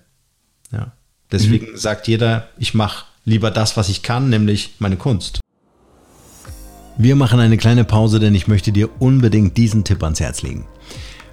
Ja. 0.72 0.92
Deswegen 1.32 1.72
mhm. 1.72 1.76
sagt 1.76 2.06
jeder, 2.06 2.48
ich 2.58 2.74
mache 2.74 3.06
lieber 3.24 3.50
das, 3.50 3.76
was 3.76 3.88
ich 3.88 4.02
kann, 4.02 4.28
nämlich 4.28 4.74
meine 4.78 4.96
Kunst. 4.96 5.40
Wir 6.96 7.14
machen 7.14 7.38
eine 7.38 7.56
kleine 7.56 7.84
Pause, 7.84 8.18
denn 8.18 8.34
ich 8.34 8.48
möchte 8.48 8.72
dir 8.72 9.00
unbedingt 9.00 9.56
diesen 9.56 9.84
Tipp 9.84 10.02
ans 10.02 10.20
Herz 10.20 10.42
legen. 10.42 10.66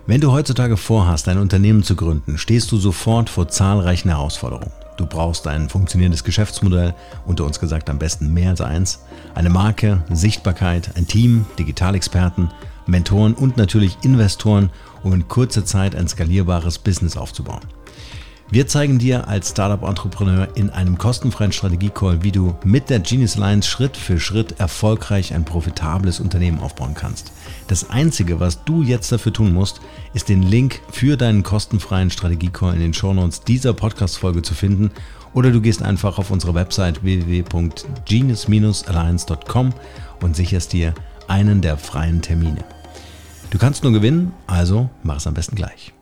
Wenn 0.07 0.21
du 0.21 0.31
heutzutage 0.31 0.77
vorhast, 0.77 1.27
ein 1.29 1.39
Unternehmen 1.39 1.81
zu 1.81 1.95
gründen, 1.95 2.37
stehst 2.37 2.71
du 2.71 2.77
sofort 2.77 3.27
vor 3.27 3.47
zahlreichen 3.47 4.09
Herausforderungen. 4.09 4.71
Du 4.97 5.07
brauchst 5.07 5.47
ein 5.47 5.67
funktionierendes 5.67 6.23
Geschäftsmodell, 6.23 6.93
unter 7.25 7.43
uns 7.43 7.59
gesagt 7.59 7.89
am 7.89 7.97
besten 7.97 8.31
mehr 8.31 8.51
als 8.51 8.61
eins, 8.61 8.99
eine 9.33 9.49
Marke, 9.49 10.03
Sichtbarkeit, 10.11 10.91
ein 10.95 11.07
Team, 11.07 11.47
Digitalexperten, 11.57 12.51
Mentoren 12.85 13.33
und 13.33 13.57
natürlich 13.57 13.97
Investoren, 14.03 14.69
um 15.01 15.11
in 15.11 15.27
kurzer 15.27 15.65
Zeit 15.65 15.95
ein 15.95 16.07
skalierbares 16.07 16.77
Business 16.77 17.17
aufzubauen. 17.17 17.63
Wir 18.51 18.67
zeigen 18.67 18.99
dir 18.99 19.27
als 19.27 19.49
Startup-Entrepreneur 19.49 20.49
in 20.53 20.69
einem 20.69 20.99
kostenfreien 20.99 21.51
Strategie-Call, 21.51 22.21
wie 22.21 22.31
du 22.31 22.55
mit 22.63 22.91
der 22.91 22.99
Genius 22.99 23.37
Alliance 23.37 23.67
Schritt 23.67 23.97
für 23.97 24.19
Schritt 24.19 24.59
erfolgreich 24.59 25.33
ein 25.33 25.45
profitables 25.45 26.19
Unternehmen 26.19 26.59
aufbauen 26.59 26.93
kannst. 26.93 27.31
Das 27.67 27.89
Einzige, 27.89 28.39
was 28.39 28.63
du 28.63 28.83
jetzt 28.83 29.11
dafür 29.11 29.33
tun 29.33 29.51
musst, 29.51 29.81
ist 30.13 30.29
den 30.29 30.43
Link 30.43 30.81
für 30.91 31.17
deinen 31.17 31.41
kostenfreien 31.41 32.11
Strategie-Call 32.11 32.75
in 32.75 32.79
den 32.79 32.93
Shownotes 32.93 33.41
dieser 33.41 33.73
Podcast-Folge 33.73 34.43
zu 34.43 34.53
finden 34.53 34.91
oder 35.33 35.49
du 35.51 35.61
gehst 35.61 35.81
einfach 35.81 36.19
auf 36.19 36.29
unsere 36.29 36.53
Website 36.53 37.03
www.genius-alliance.com 37.03 39.73
und 40.21 40.35
sicherst 40.35 40.73
dir 40.73 40.93
einen 41.27 41.61
der 41.61 41.77
freien 41.77 42.21
Termine. 42.21 42.63
Du 43.49 43.57
kannst 43.57 43.83
nur 43.83 43.93
gewinnen, 43.93 44.33
also 44.47 44.89
mach 45.03 45.17
es 45.17 45.27
am 45.27 45.33
besten 45.33 45.55
gleich. 45.55 45.93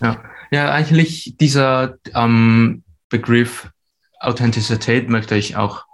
Ja. 0.00 0.22
Ja, 0.50 0.70
eigentlich 0.70 1.36
dieser 1.40 1.94
ähm, 2.14 2.82
Begriff 3.08 3.70
Authentizität 4.20 5.08
möchte 5.08 5.34
ich 5.34 5.56
auch, 5.56 5.86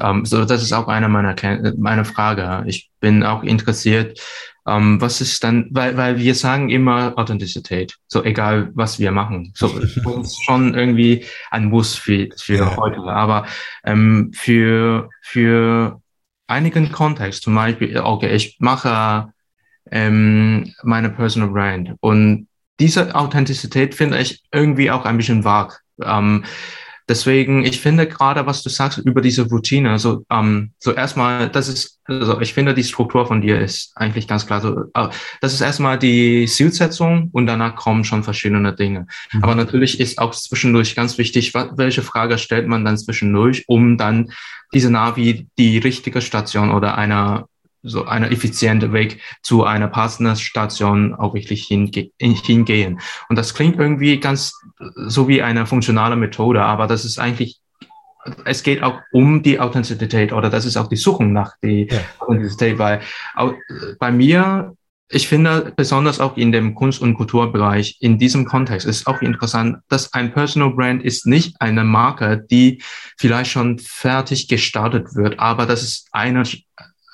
ähm, 0.00 0.24
so 0.24 0.44
das 0.44 0.62
ist 0.62 0.72
auch 0.72 0.88
eine 0.88 1.08
meiner 1.08 1.34
meiner 1.76 2.04
Frage. 2.04 2.64
Ich 2.66 2.90
bin 3.00 3.22
auch 3.22 3.42
interessiert, 3.42 4.20
ähm, 4.66 5.00
was 5.00 5.20
ist 5.20 5.44
dann, 5.44 5.68
weil, 5.70 5.96
weil 5.96 6.18
wir 6.18 6.34
sagen 6.34 6.70
immer 6.70 7.12
Authentizität, 7.16 7.96
so 8.06 8.24
egal 8.24 8.70
was 8.74 8.98
wir 8.98 9.12
machen. 9.12 9.52
So 9.54 9.66
uns 10.04 10.38
schon 10.42 10.74
irgendwie 10.74 11.24
ein 11.50 11.66
Muss 11.66 11.94
für, 11.94 12.28
für 12.36 12.56
ja. 12.56 12.76
heute. 12.76 13.00
Aber 13.02 13.46
ähm, 13.84 14.32
für, 14.34 15.10
für 15.22 16.00
einigen 16.46 16.92
Kontext, 16.92 17.42
zum 17.42 17.54
Beispiel, 17.54 17.98
okay, 17.98 18.34
ich 18.34 18.56
mache 18.58 19.32
ähm, 19.90 20.72
meine 20.82 21.10
Personal 21.10 21.50
Brand 21.50 21.94
und 22.00 22.48
diese 22.80 23.14
Authentizität 23.14 23.94
finde 23.94 24.18
ich 24.18 24.42
irgendwie 24.50 24.90
auch 24.90 25.04
ein 25.04 25.16
bisschen 25.16 25.44
vag. 25.44 25.80
Ähm, 26.02 26.44
deswegen, 27.08 27.64
ich 27.64 27.80
finde 27.80 28.06
gerade, 28.06 28.46
was 28.46 28.62
du 28.62 28.68
sagst 28.68 28.98
über 28.98 29.20
diese 29.20 29.48
Routine, 29.48 29.90
also 29.90 30.24
ähm, 30.30 30.72
so 30.78 30.92
erstmal, 30.92 31.48
das 31.48 31.68
ist, 31.68 32.00
also 32.04 32.40
ich 32.40 32.54
finde 32.54 32.74
die 32.74 32.84
Struktur 32.84 33.26
von 33.26 33.40
dir 33.40 33.60
ist 33.60 33.92
eigentlich 33.96 34.26
ganz 34.28 34.46
klar. 34.46 34.60
So, 34.60 34.84
äh, 34.94 35.08
das 35.40 35.52
ist 35.52 35.60
erstmal 35.60 35.98
die 35.98 36.46
Zielsetzung 36.46 37.30
und 37.32 37.46
danach 37.46 37.76
kommen 37.76 38.04
schon 38.04 38.24
verschiedene 38.24 38.74
Dinge. 38.74 39.06
Mhm. 39.32 39.44
Aber 39.44 39.54
natürlich 39.54 40.00
ist 40.00 40.18
auch 40.18 40.34
zwischendurch 40.34 40.94
ganz 40.94 41.18
wichtig, 41.18 41.52
welche 41.54 42.02
Frage 42.02 42.38
stellt 42.38 42.66
man 42.66 42.84
dann 42.84 42.98
zwischendurch, 42.98 43.64
um 43.66 43.98
dann 43.98 44.32
diese 44.72 44.90
Navi 44.90 45.48
die 45.58 45.78
richtige 45.78 46.20
Station 46.20 46.70
oder 46.70 46.96
einer 46.96 47.46
so 47.84 48.06
eine 48.06 48.30
effiziente 48.30 48.92
Weg 48.92 49.20
zu 49.42 49.64
einer 49.64 49.88
Partnerstation 49.88 51.14
auch 51.14 51.34
wirklich 51.34 51.64
hinge 51.64 52.10
hingehen. 52.18 53.00
Und 53.28 53.36
das 53.36 53.54
klingt 53.54 53.78
irgendwie 53.78 54.18
ganz 54.18 54.54
so 54.94 55.28
wie 55.28 55.42
eine 55.42 55.66
funktionale 55.66 56.16
Methode, 56.16 56.62
aber 56.62 56.86
das 56.86 57.04
ist 57.04 57.18
eigentlich 57.18 57.60
es 58.46 58.62
geht 58.62 58.82
auch 58.82 59.00
um 59.12 59.42
die 59.42 59.60
Authentizität 59.60 60.32
oder 60.32 60.48
das 60.48 60.64
ist 60.64 60.78
auch 60.78 60.88
die 60.88 60.96
Suchung 60.96 61.32
nach 61.32 61.52
die 61.62 61.88
ja. 61.90 62.00
Authentizität, 62.20 62.78
weil 62.78 63.00
auch 63.34 63.52
bei 63.98 64.10
mir, 64.10 64.74
ich 65.10 65.28
finde 65.28 65.74
besonders 65.76 66.20
auch 66.20 66.36
in 66.38 66.50
dem 66.50 66.74
Kunst- 66.74 67.02
und 67.02 67.14
Kulturbereich, 67.14 67.98
in 68.00 68.18
diesem 68.18 68.46
Kontext 68.46 68.86
ist 68.86 69.06
auch 69.06 69.20
interessant, 69.20 69.76
dass 69.88 70.14
ein 70.14 70.32
Personal 70.32 70.70
Brand 70.70 71.02
ist 71.02 71.26
nicht 71.26 71.60
eine 71.60 71.84
Marke, 71.84 72.42
die 72.50 72.82
vielleicht 73.18 73.50
schon 73.50 73.78
fertig 73.78 74.48
gestartet 74.48 75.14
wird, 75.14 75.38
aber 75.38 75.66
das 75.66 75.82
ist 75.82 76.08
eine 76.12 76.44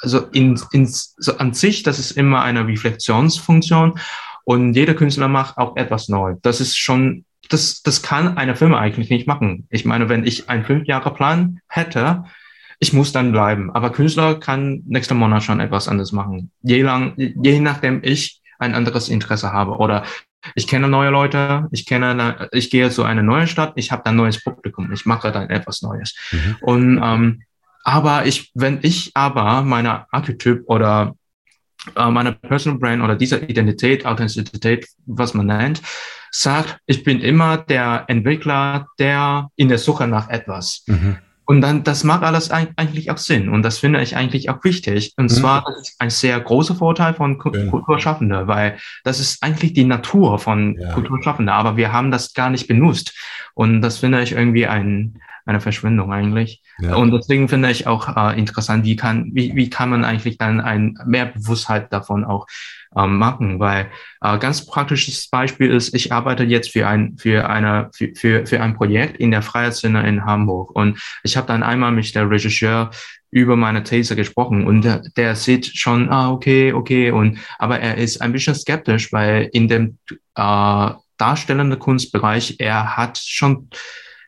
also 0.02 0.26
in, 0.32 0.60
in, 0.72 0.86
so 0.86 1.36
an 1.38 1.52
sich, 1.52 1.82
das 1.82 1.98
ist 1.98 2.12
immer 2.12 2.42
eine 2.42 2.66
Reflexionsfunktion 2.66 3.98
und 4.44 4.74
jeder 4.74 4.94
Künstler 4.94 5.28
macht 5.28 5.58
auch 5.58 5.76
etwas 5.76 6.08
neu. 6.08 6.36
Das 6.42 6.60
ist 6.60 6.76
schon, 6.76 7.24
das, 7.48 7.82
das 7.82 8.02
kann 8.02 8.36
eine 8.36 8.56
Firma 8.56 8.78
eigentlich 8.78 9.10
nicht 9.10 9.26
machen. 9.26 9.66
Ich 9.70 9.84
meine, 9.84 10.08
wenn 10.08 10.24
ich 10.24 10.48
einen 10.48 10.64
fünf 10.64 10.86
Jahre 10.86 11.12
Plan 11.12 11.60
hätte, 11.68 12.24
ich 12.78 12.92
muss 12.92 13.12
dann 13.12 13.32
bleiben. 13.32 13.70
Aber 13.70 13.90
Künstler 13.90 14.36
kann 14.36 14.82
nächsten 14.86 15.16
Monat 15.16 15.42
schon 15.42 15.60
etwas 15.60 15.86
anderes 15.86 16.12
machen. 16.12 16.50
Je 16.62 16.82
lang, 16.82 17.12
je 17.16 17.60
nachdem 17.60 18.00
ich 18.02 18.40
ein 18.58 18.74
anderes 18.74 19.08
Interesse 19.08 19.52
habe 19.52 19.72
oder 19.72 20.04
ich 20.54 20.66
kenne 20.66 20.88
neue 20.88 21.10
Leute, 21.10 21.68
ich 21.70 21.84
kenne, 21.84 22.48
ich 22.52 22.70
gehe 22.70 22.90
zu 22.90 23.04
einer 23.04 23.22
neuen 23.22 23.46
Stadt, 23.46 23.74
ich 23.76 23.92
habe 23.92 24.02
dann 24.04 24.16
neues 24.16 24.42
Publikum, 24.42 24.90
ich 24.92 25.04
mache 25.04 25.30
dann 25.30 25.50
etwas 25.50 25.82
Neues. 25.82 26.16
Mhm. 26.32 26.56
Und 26.62 27.00
ähm, 27.02 27.42
aber 27.90 28.24
ich, 28.24 28.53
wenn 28.55 28.79
ich 28.83 29.11
aber 29.14 29.62
meine 29.62 30.07
Archetyp 30.12 30.62
oder 30.66 31.16
äh, 31.96 32.09
meine 32.09 32.33
Personal 32.33 32.79
Brand 32.79 33.03
oder 33.03 33.16
diese 33.16 33.38
Identität, 33.38 34.07
Authentizität, 34.07 34.87
was 35.07 35.35
man 35.35 35.46
nennt, 35.46 35.83
sagt, 36.31 36.79
ich 36.87 37.03
bin 37.03 37.20
immer 37.20 37.57
der 37.59 38.05
Entwickler, 38.07 38.87
der 39.00 39.48
in 39.57 39.68
der 39.68 39.79
Suche 39.79 40.07
nach 40.07 40.29
etwas. 40.29 40.85
Mhm. 40.87 41.16
Und 41.46 41.62
dann, 41.62 41.83
das 41.83 42.05
macht 42.05 42.22
alles 42.22 42.53
eigentlich 42.53 43.11
auch 43.11 43.18
Sinn. 43.18 43.48
Und 43.48 43.62
das 43.62 43.79
finde 43.79 44.00
ich 44.03 44.16
eigentlich 44.16 44.50
auch 44.50 44.62
wichtig. 44.62 45.14
Und 45.16 45.24
mhm. 45.24 45.35
zwar, 45.35 45.64
ein 45.98 46.11
sehr 46.11 46.38
großer 46.38 46.76
Vorteil 46.76 47.12
von 47.14 47.38
Kulturschaffenden, 47.38 48.46
weil 48.46 48.79
das 49.03 49.18
ist 49.18 49.42
eigentlich 49.42 49.72
die 49.72 49.83
Natur 49.83 50.38
von 50.38 50.79
ja. 50.79 50.92
Kulturschaffenden. 50.92 51.53
Aber 51.53 51.76
wir 51.76 51.90
haben 51.90 52.12
das 52.12 52.35
gar 52.35 52.50
nicht 52.50 52.68
benutzt. 52.68 53.18
Und 53.55 53.83
das 53.83 53.98
finde 53.98 54.22
ich 54.22 54.31
irgendwie 54.31 54.68
ein, 54.68 55.20
eine 55.46 55.61
Verschwendung 55.61 56.12
eigentlich. 56.12 56.62
Ja. 56.81 56.96
Und 56.96 57.12
deswegen 57.12 57.48
finde 57.48 57.70
ich 57.70 57.87
auch 57.87 58.16
äh, 58.16 58.38
interessant, 58.38 58.85
wie 58.85 58.96
kann, 58.96 59.31
wie, 59.33 59.55
wie 59.55 59.70
kann 59.70 59.90
man 59.90 60.05
eigentlich 60.05 60.38
dann 60.38 60.61
ein 60.61 60.98
mehr 61.07 61.26
Bewusstheit 61.26 61.92
davon 61.92 62.24
auch 62.24 62.46
ähm, 62.96 63.18
machen, 63.18 63.61
weil 63.61 63.90
äh, 64.20 64.38
ganz 64.38 64.66
praktisches 64.66 65.29
Beispiel 65.29 65.70
ist, 65.70 65.94
ich 65.94 66.12
arbeite 66.12 66.44
jetzt 66.44 66.72
für 66.72 66.88
ein 66.88 67.16
für 67.18 67.48
eine 67.48 67.90
für, 67.94 68.12
für, 68.14 68.46
für 68.46 68.61
ein 68.61 68.74
Projekt 68.74 69.16
in 69.18 69.31
der 69.31 69.42
Freiheitsszene 69.42 70.07
in 70.09 70.24
Hamburg 70.24 70.74
und 70.74 71.00
ich 71.22 71.37
habe 71.37 71.46
dann 71.46 71.62
einmal 71.62 71.92
mit 71.92 72.14
der 72.14 72.29
Regisseur 72.29 72.90
über 73.31 73.55
meine 73.55 73.85
These 73.85 74.16
gesprochen 74.16 74.66
und 74.66 74.83
der, 74.83 75.03
der 75.16 75.37
sieht 75.37 75.66
schon 75.66 76.11
ah 76.11 76.33
okay 76.33 76.72
okay 76.72 77.12
und 77.12 77.38
aber 77.59 77.79
er 77.79 77.96
ist 77.96 78.20
ein 78.20 78.33
bisschen 78.33 78.57
skeptisch, 78.57 79.12
weil 79.12 79.48
in 79.53 79.68
dem 79.68 79.98
äh, 80.35 80.90
darstellenden 81.16 81.79
Kunstbereich 81.79 82.57
er 82.59 82.96
hat 82.96 83.18
schon 83.18 83.68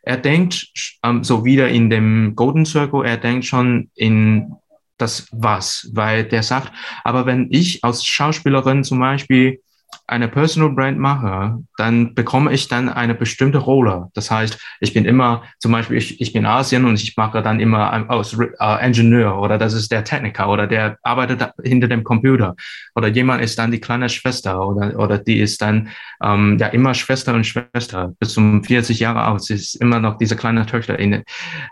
er 0.03 0.17
denkt 0.17 0.67
ähm, 1.03 1.23
so 1.23 1.43
wieder 1.45 1.69
in 1.69 1.89
dem 1.89 2.35
Golden 2.35 2.65
Circle, 2.65 3.05
er 3.05 3.17
denkt 3.17 3.45
schon 3.45 3.89
in 3.95 4.53
das 4.97 5.27
Was, 5.31 5.89
weil 5.93 6.25
der 6.25 6.43
sagt, 6.43 6.71
aber 7.03 7.25
wenn 7.25 7.47
ich 7.49 7.83
als 7.83 8.05
Schauspielerin 8.05 8.83
zum 8.83 8.99
Beispiel 8.99 9.61
eine 10.07 10.27
Personal 10.27 10.71
Brand 10.71 10.99
mache, 10.99 11.59
dann 11.77 12.13
bekomme 12.15 12.53
ich 12.53 12.67
dann 12.67 12.89
eine 12.89 13.15
bestimmte 13.15 13.57
Rolle. 13.57 14.09
Das 14.13 14.29
heißt, 14.31 14.57
ich 14.79 14.93
bin 14.93 15.05
immer, 15.05 15.43
zum 15.59 15.71
Beispiel, 15.71 15.97
ich, 15.97 16.19
ich 16.21 16.33
bin 16.33 16.45
Asien 16.45 16.85
und 16.85 16.95
ich 16.95 17.17
mache 17.17 17.41
dann 17.41 17.59
immer 17.59 18.09
aus 18.09 18.37
äh, 18.37 18.85
Ingenieur 18.85 19.39
oder 19.39 19.57
das 19.57 19.73
ist 19.73 19.91
der 19.91 20.03
Techniker 20.03 20.49
oder 20.49 20.67
der 20.67 20.97
arbeitet 21.03 21.51
hinter 21.63 21.87
dem 21.87 22.03
Computer 22.03 22.55
oder 22.95 23.07
jemand 23.07 23.43
ist 23.43 23.57
dann 23.57 23.71
die 23.71 23.79
kleine 23.79 24.09
Schwester 24.09 24.65
oder, 24.65 24.99
oder 24.99 25.17
die 25.17 25.39
ist 25.39 25.61
dann 25.61 25.89
ähm, 26.21 26.57
ja 26.59 26.67
immer 26.67 26.93
Schwester 26.93 27.33
und 27.33 27.45
Schwester 27.45 28.13
bis 28.19 28.33
zum 28.33 28.63
40 28.63 28.99
Jahre 28.99 29.23
alt. 29.23 29.43
Sie 29.43 29.55
ist 29.55 29.75
immer 29.75 29.99
noch 29.99 30.17
diese 30.17 30.35
kleine 30.35 30.65
Töchter 30.65 30.99
in, 30.99 31.23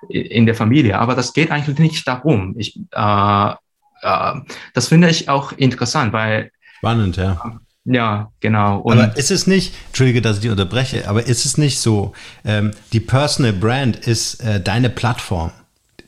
in 0.10 0.46
der 0.46 0.56
Familie. 0.56 1.00
Aber 1.00 1.16
das 1.16 1.34
geht 1.34 1.52
eigentlich 1.52 1.80
nicht 1.80 2.08
darum. 2.08 2.56
Ich, 2.58 2.80
äh, 2.92 3.52
äh, 4.02 4.34
das 4.74 4.88
finde 4.88 5.10
ich 5.10 5.30
auch 5.30 5.52
interessant, 5.54 6.14
weil 6.14 6.52
Spannend, 6.78 7.18
ja. 7.18 7.60
Ja, 7.86 8.32
genau. 8.40 8.80
Und 8.80 9.00
aber 9.00 9.18
ist 9.18 9.32
es 9.32 9.48
nicht, 9.48 9.74
entschuldige, 9.88 10.22
dass 10.22 10.38
ich 10.38 10.42
dich 10.42 10.52
unterbreche, 10.52 11.08
aber 11.08 11.26
ist 11.26 11.46
es 11.46 11.58
nicht 11.58 11.80
so, 11.80 12.14
ähm, 12.46 12.72
die 12.94 13.00
Personal 13.00 13.54
Brand 13.54 13.96
ist 13.96 14.44
äh, 14.44 14.62
deine 14.62 14.90
Plattform. 14.90 15.52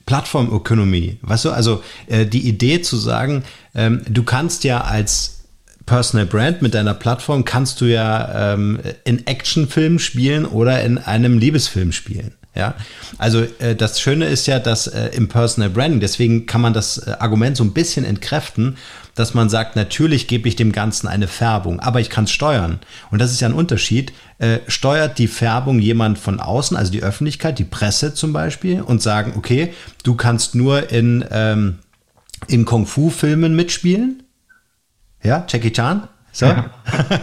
Plattformökonomie. 0.06 1.18
Weißt 1.22 1.46
du, 1.46 1.52
also 1.52 1.82
äh, 2.08 2.26
die 2.26 2.48
Idee 2.48 2.82
zu 2.82 2.98
sagen, 2.98 3.44
ähm, 3.74 4.02
du 4.08 4.24
kannst 4.24 4.64
ja 4.66 4.82
als 4.82 5.44
Personal 5.86 6.26
Brand 6.26 6.62
mit 6.62 6.74
deiner 6.74 6.94
Plattform 6.94 7.44
kannst 7.46 7.82
du 7.82 7.86
ja 7.86 8.54
ähm, 8.54 8.80
in 9.04 9.26
Actionfilmen 9.28 10.00
spielen 10.00 10.46
oder 10.46 10.84
in 10.84 10.98
einem 10.98 11.38
Liebesfilm 11.38 11.92
spielen. 11.92 12.34
Ja, 12.56 12.76
also 13.18 13.46
äh, 13.60 13.76
das 13.76 14.00
Schöne 14.00 14.26
ist 14.26 14.46
ja, 14.46 14.60
dass 14.60 14.86
äh, 14.86 15.08
im 15.16 15.28
Personal 15.28 15.72
Branding, 15.72 16.00
deswegen 16.00 16.46
kann 16.46 16.62
man 16.62 16.74
das 16.74 17.00
äh, 17.00 17.16
Argument 17.20 17.58
so 17.58 17.64
ein 17.64 17.74
bisschen 17.74 18.06
entkräften, 18.06 18.78
dass 19.16 19.34
man 19.34 19.50
sagt, 19.50 19.76
natürlich 19.76 20.28
gebe 20.28 20.48
ich 20.48 20.56
dem 20.56 20.72
Ganzen 20.72 21.08
eine 21.08 21.28
Färbung, 21.28 21.80
aber 21.80 22.00
ich 22.00 22.10
kann 22.10 22.24
es 22.24 22.32
steuern. 22.32 22.80
Und 23.12 23.20
das 23.20 23.32
ist 23.32 23.42
ja 23.42 23.48
ein 23.48 23.54
Unterschied. 23.54 24.12
Äh, 24.40 24.60
steuert 24.68 25.20
die 25.20 25.28
Färbung 25.28 25.80
jemand 25.80 26.18
von 26.18 26.40
außen, 26.40 26.76
also 26.76 26.92
die 26.92 27.04
Öffentlichkeit, 27.04 27.60
die 27.60 27.64
Presse 27.64 28.14
zum 28.14 28.34
Beispiel, 28.34 28.82
und 28.82 29.02
sagen, 29.02 29.34
okay, 29.38 29.74
du 30.04 30.16
kannst 30.16 30.56
nur 30.56 30.92
in, 30.92 31.24
ähm, 31.32 31.80
in 32.48 32.66
Kung-Fu-Filmen 32.66 33.56
mitspielen? 33.56 34.24
Ja, 35.22 35.46
Jackie 35.48 35.72
Chan? 35.72 36.08
So? 36.34 36.48
Ja. 36.48 36.72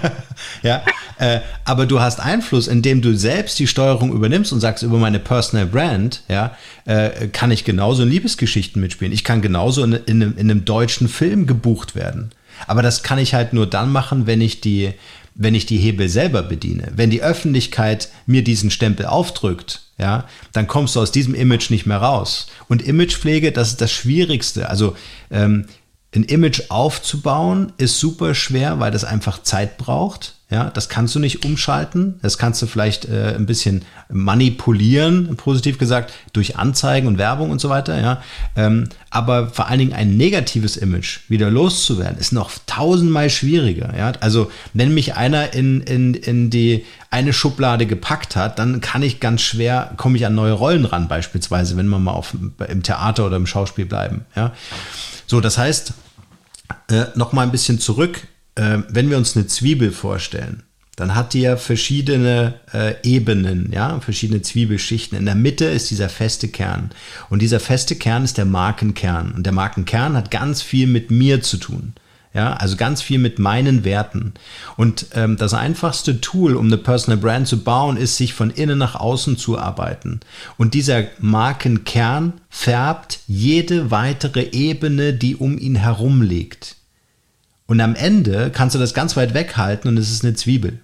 ja. 0.62 0.82
Äh, 1.18 1.40
aber 1.64 1.84
du 1.84 2.00
hast 2.00 2.20
Einfluss, 2.20 2.66
indem 2.66 3.02
du 3.02 3.14
selbst 3.14 3.58
die 3.58 3.66
Steuerung 3.66 4.12
übernimmst 4.12 4.52
und 4.52 4.61
sagst, 4.61 4.82
über 4.82 4.96
meine 4.96 5.18
Personal 5.18 5.66
Brand, 5.66 6.22
ja, 6.28 6.56
äh, 6.86 7.28
kann 7.28 7.50
ich 7.50 7.64
genauso 7.64 8.04
in 8.04 8.08
Liebesgeschichten 8.08 8.80
mitspielen. 8.80 9.12
Ich 9.12 9.24
kann 9.24 9.42
genauso 9.42 9.84
in, 9.84 9.92
in, 9.92 10.22
einem, 10.22 10.38
in 10.38 10.50
einem 10.50 10.64
deutschen 10.64 11.08
Film 11.08 11.46
gebucht 11.46 11.94
werden. 11.94 12.30
Aber 12.66 12.80
das 12.80 13.02
kann 13.02 13.18
ich 13.18 13.34
halt 13.34 13.52
nur 13.52 13.66
dann 13.66 13.92
machen, 13.92 14.26
wenn 14.26 14.40
ich 14.40 14.61
die, 14.61 14.94
wenn 15.34 15.54
ich 15.54 15.66
die 15.66 15.78
Hebel 15.78 16.08
selber 16.08 16.42
bediene. 16.42 16.88
Wenn 16.94 17.11
die 17.11 17.22
Öffentlichkeit 17.22 18.08
mir 18.26 18.44
diesen 18.44 18.70
Stempel 18.70 19.06
aufdrückt, 19.06 19.82
ja, 19.98 20.24
dann 20.52 20.66
kommst 20.66 20.96
du 20.96 21.00
aus 21.00 21.12
diesem 21.12 21.34
Image 21.34 21.70
nicht 21.70 21.84
mehr 21.84 21.98
raus. 21.98 22.46
Und 22.68 22.80
Imagepflege, 22.80 23.52
das 23.52 23.68
ist 23.68 23.80
das 23.80 23.92
Schwierigste. 23.92 24.70
Also 24.70 24.96
ähm, 25.30 25.66
ein 26.14 26.24
Image 26.24 26.70
aufzubauen 26.70 27.72
ist 27.76 28.00
super 28.00 28.34
schwer, 28.34 28.80
weil 28.80 28.90
das 28.90 29.04
einfach 29.04 29.42
Zeit 29.42 29.78
braucht. 29.78 30.34
Ja, 30.51 30.68
das 30.68 30.88
kannst 30.88 31.14
du 31.14 31.20
nicht 31.20 31.44
umschalten. 31.44 32.18
Das 32.22 32.36
kannst 32.36 32.61
du 32.61 32.66
vielleicht 32.66 33.05
äh, 33.05 33.34
ein 33.36 33.46
bisschen 33.46 33.82
manipulieren, 34.09 35.36
positiv 35.36 35.78
gesagt, 35.78 36.12
durch 36.32 36.57
Anzeigen 36.57 37.07
und 37.07 37.18
Werbung 37.18 37.51
und 37.51 37.61
so 37.61 37.68
weiter. 37.68 38.01
Ja, 38.01 38.22
ähm, 38.57 38.88
aber 39.11 39.51
vor 39.51 39.68
allen 39.68 39.78
Dingen 39.78 39.92
ein 39.92 40.16
negatives 40.16 40.76
Image 40.76 41.20
wieder 41.28 41.51
loszuwerden, 41.51 42.18
ist 42.18 42.32
noch 42.32 42.51
tausendmal 42.66 43.30
schwieriger. 43.30 43.96
Ja, 43.96 44.12
also 44.18 44.51
wenn 44.74 44.92
mich 44.92 45.14
einer 45.14 45.55
in, 45.55 45.82
in, 45.82 46.14
in 46.14 46.51
die 46.51 46.84
eine 47.11 47.32
Schublade 47.32 47.86
gepackt 47.86 48.34
hat, 48.34 48.59
dann 48.59 48.80
kann 48.80 49.05
ich 49.05 49.20
ganz 49.20 49.42
schwer, 49.42 49.92
komme 49.96 50.16
ich 50.16 50.26
an 50.26 50.34
neue 50.34 50.53
Rollen 50.53 50.84
ran, 50.84 51.07
beispielsweise, 51.07 51.76
wenn 51.76 51.86
wir 51.86 52.01
mal 52.01 52.12
auf, 52.12 52.34
im 52.68 52.82
Theater 52.82 53.26
oder 53.26 53.36
im 53.36 53.46
Schauspiel 53.46 53.86
bleiben. 53.86 54.24
Ja. 54.34 54.53
So, 55.28 55.40
das 55.40 55.59
heißt, 55.59 55.92
äh, 56.88 57.05
noch 57.14 57.32
mal 57.32 57.42
ein 57.42 57.53
bisschen 57.53 57.78
zurück, 57.78 58.26
äh, 58.61 58.82
wenn 58.88 59.08
wir 59.08 59.16
uns 59.16 59.36
eine 59.36 59.46
Zwiebel 59.46 59.90
vorstellen, 59.90 60.62
dann 60.96 61.14
hat 61.14 61.32
die 61.32 61.40
ja 61.40 61.56
verschiedene 61.56 62.54
äh, 62.74 62.94
Ebenen, 63.02 63.70
ja, 63.72 63.98
verschiedene 64.00 64.42
Zwiebelschichten. 64.42 65.16
In 65.16 65.24
der 65.24 65.34
Mitte 65.34 65.64
ist 65.64 65.90
dieser 65.90 66.11
feste 66.11 66.48
Kern. 66.48 66.90
Und 67.30 67.40
dieser 67.40 67.58
feste 67.58 67.96
Kern 67.96 68.22
ist 68.22 68.36
der 68.36 68.44
Markenkern. 68.44 69.32
Und 69.32 69.46
der 69.46 69.54
Markenkern 69.54 70.14
hat 70.14 70.30
ganz 70.30 70.61
viel 70.61 70.86
mit 70.86 71.11
mir 71.11 71.40
zu 71.40 71.56
tun. 71.56 71.94
Ja, 72.34 72.52
also 72.52 72.76
ganz 72.76 73.00
viel 73.00 73.18
mit 73.18 73.38
meinen 73.38 73.84
Werten. 73.84 74.34
Und 74.76 75.06
ähm, 75.14 75.38
das 75.38 75.54
einfachste 75.54 76.20
Tool, 76.20 76.54
um 76.54 76.66
eine 76.66 76.76
Personal 76.76 77.18
Brand 77.18 77.48
zu 77.48 77.64
bauen, 77.64 77.96
ist, 77.96 78.18
sich 78.18 78.34
von 78.34 78.50
innen 78.50 78.78
nach 78.78 78.94
außen 78.94 79.38
zu 79.38 79.58
arbeiten. 79.58 80.20
Und 80.58 80.74
dieser 80.74 81.04
Markenkern 81.18 82.34
färbt 82.50 83.20
jede 83.26 83.90
weitere 83.90 84.50
Ebene, 84.52 85.14
die 85.14 85.34
um 85.34 85.58
ihn 85.58 85.76
herum 85.76 86.20
liegt. 86.20 86.76
Und 87.71 87.81
am 87.81 87.95
Ende 87.95 88.51
kannst 88.53 88.75
du 88.75 88.81
das 88.81 88.95
ganz 88.95 89.16
weit 89.16 89.33
weghalten 89.33 89.89
und 89.89 89.97
es 89.97 90.11
ist 90.11 90.25
eine 90.25 90.35
Zwiebel. 90.35 90.81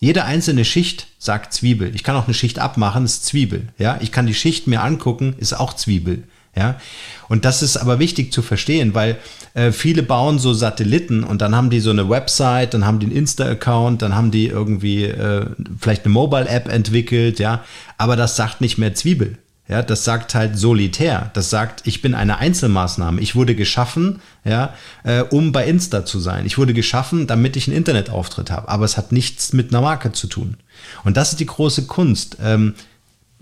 Jede 0.00 0.24
einzelne 0.24 0.64
Schicht 0.64 1.08
sagt 1.18 1.52
Zwiebel. 1.52 1.94
Ich 1.94 2.02
kann 2.02 2.16
auch 2.16 2.24
eine 2.24 2.32
Schicht 2.32 2.58
abmachen, 2.58 3.04
ist 3.04 3.26
Zwiebel. 3.26 3.68
Ja, 3.76 3.98
ich 4.00 4.10
kann 4.10 4.26
die 4.26 4.32
Schicht 4.32 4.66
mir 4.68 4.82
angucken, 4.82 5.34
ist 5.36 5.52
auch 5.52 5.74
Zwiebel. 5.74 6.22
Ja, 6.56 6.80
und 7.28 7.44
das 7.44 7.62
ist 7.62 7.76
aber 7.76 7.98
wichtig 7.98 8.32
zu 8.32 8.40
verstehen, 8.40 8.94
weil 8.94 9.18
äh, 9.52 9.70
viele 9.70 10.02
bauen 10.02 10.38
so 10.38 10.54
Satelliten 10.54 11.22
und 11.24 11.42
dann 11.42 11.54
haben 11.54 11.68
die 11.68 11.80
so 11.80 11.90
eine 11.90 12.08
Website, 12.08 12.72
dann 12.72 12.86
haben 12.86 12.98
die 12.98 13.06
einen 13.06 13.16
Insta-Account, 13.16 14.00
dann 14.00 14.14
haben 14.14 14.30
die 14.30 14.46
irgendwie 14.46 15.04
äh, 15.04 15.44
vielleicht 15.78 16.06
eine 16.06 16.14
Mobile-App 16.14 16.68
entwickelt, 16.68 17.38
ja, 17.38 17.64
aber 17.98 18.16
das 18.16 18.36
sagt 18.36 18.62
nicht 18.62 18.78
mehr 18.78 18.94
Zwiebel. 18.94 19.36
Ja, 19.66 19.82
das 19.82 20.04
sagt 20.04 20.34
halt 20.34 20.58
solitär. 20.58 21.30
Das 21.32 21.48
sagt, 21.48 21.86
ich 21.86 22.02
bin 22.02 22.14
eine 22.14 22.36
Einzelmaßnahme. 22.36 23.20
Ich 23.22 23.34
wurde 23.34 23.54
geschaffen, 23.54 24.20
ja, 24.44 24.74
äh, 25.04 25.22
um 25.22 25.52
bei 25.52 25.66
Insta 25.66 26.04
zu 26.04 26.20
sein. 26.20 26.44
Ich 26.44 26.58
wurde 26.58 26.74
geschaffen, 26.74 27.26
damit 27.26 27.56
ich 27.56 27.66
einen 27.66 27.76
Internetauftritt 27.76 28.50
habe. 28.50 28.68
Aber 28.68 28.84
es 28.84 28.98
hat 28.98 29.10
nichts 29.10 29.54
mit 29.54 29.72
einer 29.72 29.80
Marke 29.80 30.12
zu 30.12 30.26
tun. 30.26 30.58
Und 31.04 31.16
das 31.16 31.32
ist 31.32 31.40
die 31.40 31.46
große 31.46 31.86
Kunst. 31.86 32.36
Ähm, 32.42 32.74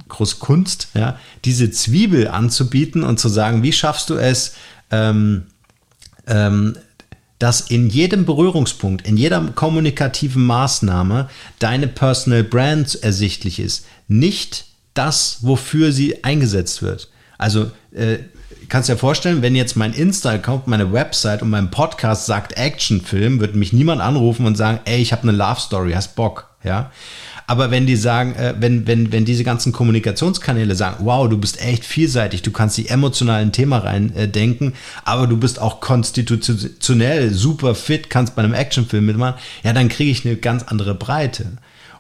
große 0.09 0.37
Kunst, 0.37 0.89
ja, 0.95 1.19
diese 1.45 1.71
Zwiebel 1.71 2.29
anzubieten 2.29 3.03
und 3.03 3.19
zu 3.19 3.29
sagen, 3.29 3.63
wie 3.63 3.73
schaffst 3.73 4.11
du 4.11 4.15
es, 4.15 4.55
ähm, 4.91 5.45
ähm, 6.27 6.77
dass 7.39 7.63
in 7.63 7.89
jedem 7.89 8.25
Berührungspunkt, 8.25 9.09
in 9.09 9.17
jeder 9.17 9.41
kommunikativen 9.55 10.47
Maßnahme 10.47 11.29
deine 11.59 11.89
Personal 11.89 12.45
Brand 12.45 13.03
ersichtlich 13.03 13.59
ist. 13.59 13.87
Nicht 14.07 14.67
das, 14.95 15.39
wofür 15.41 15.93
sie 15.93 16.25
eingesetzt 16.25 16.83
wird. 16.83 17.09
Also 17.39 17.71
äh, 17.95 18.19
kannst 18.69 18.89
dir 18.89 18.97
vorstellen, 18.97 19.43
wenn 19.43 19.55
jetzt 19.55 19.77
mein 19.77 19.93
Insta-Account, 19.93 20.67
meine 20.67 20.93
Website 20.93 21.43
und 21.43 21.51
mein 21.51 21.71
Podcast 21.71 22.27
sagt 22.27 22.57
Actionfilm, 22.57 23.41
wird 23.41 23.55
mich 23.55 23.73
niemand 23.73 24.01
anrufen 24.01 24.47
und 24.47 24.57
sagen, 24.57 24.81
ey, 24.85 25.01
ich 25.03 25.13
habe 25.13 25.25
eine 25.25 25.33
Love 25.33 25.61
Story, 25.61 25.93
hast 25.93 26.17
Bock, 26.17 26.49
ja? 26.65 26.91
Aber 27.47 27.71
wenn 27.71 27.87
die 27.87 27.97
sagen, 27.97 28.35
äh, 28.37 28.55
wenn, 28.59 28.87
wenn, 28.87 29.13
wenn 29.13 29.27
diese 29.27 29.45
ganzen 29.45 29.73
Kommunikationskanäle 29.73 30.75
sagen, 30.75 31.05
wow, 31.05 31.29
du 31.29 31.37
bist 31.37 31.61
echt 31.61 31.85
vielseitig, 31.85 32.41
du 32.41 32.51
kannst 32.51 32.79
die 32.79 32.89
emotionalen 32.89 33.53
Thema 33.53 33.79
rein 33.79 34.15
äh, 34.17 34.73
aber 35.05 35.27
du 35.27 35.37
bist 35.37 35.61
auch 35.61 35.81
konstitutionell 35.81 37.35
super 37.35 37.75
fit, 37.75 38.09
kannst 38.09 38.37
bei 38.37 38.43
einem 38.43 38.55
Actionfilm 38.55 39.05
mitmachen, 39.05 39.39
ja, 39.65 39.73
dann 39.73 39.91
kriege 39.91 40.11
ich 40.11 40.25
eine 40.25 40.37
ganz 40.37 40.63
andere 40.63 40.95
Breite. 40.95 41.45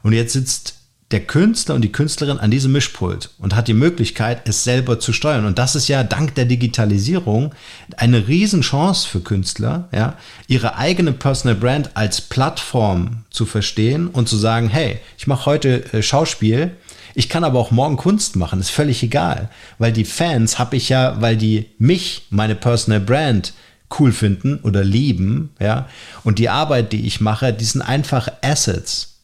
Und 0.03 0.15
jetzt 0.15 0.33
sitzt 0.33 0.82
der 1.13 1.21
Künstler 1.21 1.75
und 1.75 1.83
die 1.83 1.93
Künstlerin 1.93 2.39
an 2.39 2.51
diesem 2.51 2.73
Mischpult 2.73 3.31
und 3.39 3.55
hat 3.55 3.69
die 3.69 3.75
Möglichkeit, 3.75 4.49
es 4.49 4.65
selber 4.65 4.99
zu 4.99 5.13
steuern. 5.13 5.45
Und 5.45 5.59
das 5.59 5.75
ist 5.75 5.89
ja 5.89 6.03
dank 6.03 6.35
der 6.35 6.47
Digitalisierung 6.47 7.55
eine 7.97 8.27
Riesenchance 8.27 9.07
für 9.07 9.21
Künstler, 9.21 9.89
ja, 9.95 10.17
ihre 10.49 10.77
eigene 10.77 11.13
Personal 11.13 11.55
Brand 11.55 11.97
als 11.97 12.21
Plattform 12.21 13.25
zu 13.31 13.47
verstehen 13.47 14.09
und 14.09 14.29
zu 14.29 14.37
sagen, 14.37 14.69
hey, 14.69 14.99
ich 15.19 15.27
mache 15.27 15.47
heute 15.47 15.93
äh, 15.93 16.03
Schauspiel, 16.03 16.73
ich 17.15 17.29
kann 17.29 17.45
aber 17.45 17.59
auch 17.59 17.71
morgen 17.71 17.97
Kunst 17.99 18.37
machen, 18.37 18.61
ist 18.61 18.71
völlig 18.71 19.03
egal, 19.03 19.51
weil 19.79 19.93
die 19.93 20.07
Fans 20.07 20.59
habe 20.59 20.77
ich 20.77 20.89
ja, 20.89 21.21
weil 21.21 21.37
die 21.37 21.67
mich, 21.79 22.27
meine 22.31 22.55
Personal 22.55 23.01
Brand 23.01 23.53
cool 23.99 24.13
finden 24.13 24.61
oder 24.63 24.83
lieben, 24.83 25.51
ja, 25.61 25.89
und 26.25 26.39
die 26.39 26.49
Arbeit, 26.49 26.93
die 26.93 27.07
ich 27.07 27.21
mache, 27.21 27.53
die 27.53 27.65
sind 27.65 27.83
einfach 27.83 28.29
Assets 28.41 29.21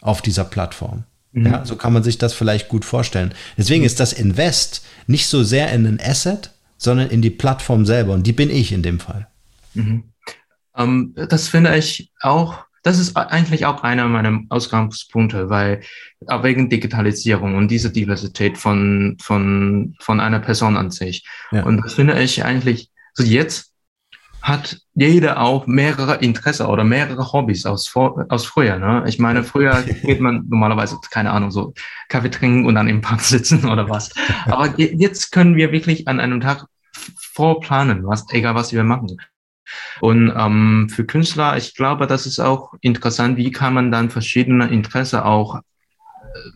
auf 0.00 0.22
dieser 0.22 0.44
Plattform. 0.44 1.04
Mhm. 1.36 1.46
Ja, 1.46 1.64
so 1.64 1.76
kann 1.76 1.92
man 1.92 2.02
sich 2.02 2.16
das 2.16 2.32
vielleicht 2.32 2.68
gut 2.68 2.84
vorstellen. 2.84 3.34
Deswegen 3.58 3.82
mhm. 3.82 3.86
ist 3.86 4.00
das 4.00 4.14
Invest 4.14 4.84
nicht 5.06 5.26
so 5.26 5.42
sehr 5.42 5.70
in 5.72 5.86
ein 5.86 6.00
Asset, 6.00 6.50
sondern 6.78 7.10
in 7.10 7.20
die 7.20 7.30
Plattform 7.30 7.84
selber. 7.84 8.14
Und 8.14 8.26
die 8.26 8.32
bin 8.32 8.50
ich 8.50 8.72
in 8.72 8.82
dem 8.82 8.98
Fall. 8.98 9.28
Mhm. 9.74 10.04
Ähm, 10.76 11.14
das 11.28 11.48
finde 11.48 11.76
ich 11.76 12.10
auch, 12.22 12.64
das 12.82 12.98
ist 12.98 13.16
eigentlich 13.16 13.66
auch 13.66 13.82
einer 13.82 14.08
meiner 14.08 14.40
Ausgangspunkte, 14.48 15.50
weil 15.50 15.82
äh, 16.26 16.42
wegen 16.42 16.70
Digitalisierung 16.70 17.56
und 17.56 17.68
diese 17.68 17.90
Diversität 17.90 18.56
von, 18.56 19.18
von, 19.20 19.94
von 20.00 20.20
einer 20.20 20.40
Person 20.40 20.78
an 20.78 20.90
sich. 20.90 21.26
Ja. 21.52 21.64
Und 21.64 21.84
das 21.84 21.94
finde 21.94 22.18
ich 22.22 22.44
eigentlich, 22.44 22.90
so 23.12 23.24
jetzt 23.24 23.72
hat 24.46 24.78
jeder 24.94 25.40
auch 25.40 25.66
mehrere 25.66 26.18
Interesse 26.18 26.68
oder 26.68 26.84
mehrere 26.84 27.32
Hobbys 27.32 27.66
aus, 27.66 27.92
aus 27.96 28.46
früher. 28.46 28.78
Ne? 28.78 29.02
Ich 29.08 29.18
meine, 29.18 29.42
früher 29.42 29.82
geht 29.82 30.20
man 30.20 30.44
normalerweise, 30.48 30.98
keine 31.10 31.32
Ahnung, 31.32 31.50
so 31.50 31.74
Kaffee 32.08 32.30
trinken 32.30 32.64
und 32.64 32.76
dann 32.76 32.86
im 32.86 33.00
Park 33.00 33.22
sitzen 33.22 33.68
oder 33.68 33.90
was. 33.90 34.14
Aber 34.44 34.78
jetzt 34.78 35.32
können 35.32 35.56
wir 35.56 35.72
wirklich 35.72 36.06
an 36.06 36.20
einem 36.20 36.40
Tag 36.40 36.66
vorplanen, 37.34 38.06
was, 38.06 38.24
egal 38.30 38.54
was 38.54 38.72
wir 38.72 38.84
machen. 38.84 39.16
Und 40.00 40.32
ähm, 40.36 40.88
für 40.90 41.04
Künstler, 41.04 41.56
ich 41.56 41.74
glaube, 41.74 42.06
das 42.06 42.24
ist 42.24 42.38
auch 42.38 42.72
interessant, 42.82 43.36
wie 43.36 43.50
kann 43.50 43.74
man 43.74 43.90
dann 43.90 44.10
verschiedene 44.10 44.68
Interesse 44.68 45.24
auch 45.24 45.56
äh, 45.56 45.60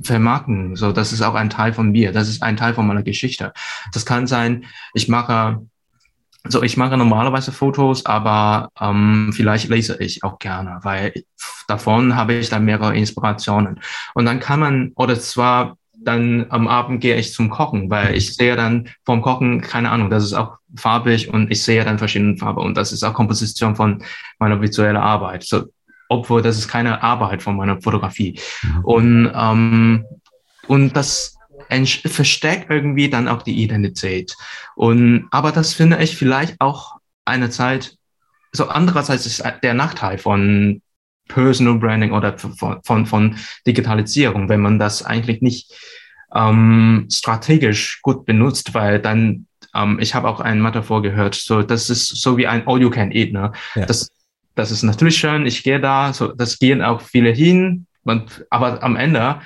vermarkten. 0.05 0.77
So, 0.77 0.93
das 0.93 1.13
ist 1.13 1.23
auch 1.23 1.35
ein 1.35 1.51
Teil 1.51 1.73
von 1.73 1.91
mir. 1.91 2.13
Das 2.13 2.29
ist 2.29 2.41
ein 2.45 2.57
Teil 2.57 2.73
von 2.73 2.87
meiner 2.87 3.03
Geschichte. 3.03 3.53
Das 3.93 4.07
kann 4.07 4.29
sein, 4.29 4.67
ich 4.95 5.09
mache 5.09 5.67
so, 6.49 6.63
ich 6.63 6.77
mache 6.77 6.97
normalerweise 6.97 7.53
Fotos, 7.53 8.07
aber 8.07 8.71
ähm, 8.81 9.31
vielleicht 9.35 9.69
lese 9.69 10.03
ich 10.03 10.25
auch 10.25 10.39
gerne, 10.39 10.79
weil 10.83 11.13
davon 11.69 12.17
habe 12.17 12.35
ich 12.35 12.49
dann 12.49 12.65
mehrere 12.65 12.97
Inspirationen. 12.97 13.81
Und 14.15 14.25
dann 14.25 14.41
kann 14.41 14.61
man, 14.61 14.93
oder 14.95 15.21
zwar 15.21 15.77
dann 16.03 16.47
am 16.49 16.67
Abend 16.67 17.03
gehe 17.03 17.17
ich 17.17 17.35
zum 17.35 17.51
Kochen, 17.51 17.91
weil 17.91 18.17
ich 18.17 18.35
sehe 18.35 18.57
dann 18.57 18.89
vom 19.05 19.21
Kochen, 19.21 19.61
keine 19.61 19.91
Ahnung, 19.91 20.09
das 20.09 20.25
ist 20.25 20.33
auch 20.33 20.57
farbig 20.75 21.33
und 21.33 21.51
ich 21.51 21.63
sehe 21.63 21.85
dann 21.85 21.99
verschiedene 21.99 22.39
Farben 22.39 22.63
und 22.63 22.77
das 22.77 22.93
ist 22.93 23.03
auch 23.03 23.13
Komposition 23.13 23.77
von 23.77 24.03
meiner 24.39 24.61
visuellen 24.63 24.97
Arbeit. 24.97 25.43
So, 25.43 25.67
obwohl 26.09 26.41
das 26.41 26.57
ist 26.57 26.69
keine 26.69 27.03
Arbeit 27.03 27.43
von 27.43 27.57
meiner 27.57 27.81
Fotografie. 27.83 28.39
Mhm. 28.63 28.85
Und, 28.85 29.33
ähm, 29.35 30.05
und 30.69 30.97
das 30.97 31.37
versteckt 32.07 32.71
irgendwie 32.71 33.09
dann 33.09 33.29
auch 33.29 33.43
die 33.43 33.63
Identität. 33.63 34.37
Und, 34.77 35.29
aber 35.31 35.53
das 35.53 35.75
finde 35.75 36.03
ich 36.03 36.17
vielleicht 36.17 36.61
auch 36.61 36.97
eine 37.25 37.51
Zeit, 37.51 37.97
so 38.53 38.69
andererseits 38.69 39.27
ist 39.27 39.43
der 39.63 39.75
Nachteil 39.75 40.19
von 40.19 40.83
Personal 41.29 41.79
Branding 41.79 42.13
oder 42.13 42.37
von, 42.37 42.81
von, 42.83 43.07
von 43.07 43.37
Digitalisierung, 43.67 44.49
wenn 44.49 44.61
man 44.61 44.79
das 44.79 45.05
eigentlich 45.05 45.41
nicht 45.41 45.73
ähm, 46.35 47.07
strategisch 47.11 48.01
gut 48.03 48.27
benutzt, 48.27 48.75
weil 48.75 48.99
dann, 48.99 49.47
ähm, 49.75 49.99
ich 50.01 50.15
habe 50.15 50.29
auch 50.29 50.41
einen 50.41 50.63
Metaphor 50.63 51.03
gehört, 51.03 51.35
so 51.35 51.63
das 51.63 51.91
ist 51.91 52.21
so 52.21 52.37
wie 52.37 52.47
ein 52.47 52.67
All 52.67 52.81
You 52.81 52.91
Can 52.91 53.13
Eat, 53.13 53.33
ne? 53.33 53.53
Ja. 53.75 53.87
Das, 53.87 54.11
das 54.55 54.71
ist 54.71 54.83
natürlich 54.83 55.17
schön, 55.17 55.47
ich 55.47 55.63
gehe 55.63 55.81
da, 55.81 56.13
so 56.13 56.33
das 56.33 56.59
gehen 56.59 56.83
auch 56.83 57.01
viele 57.01 57.31
hin, 57.31 57.87
und, 58.05 58.45
aber 58.51 58.83
am 58.83 58.97
Ende 58.97 59.41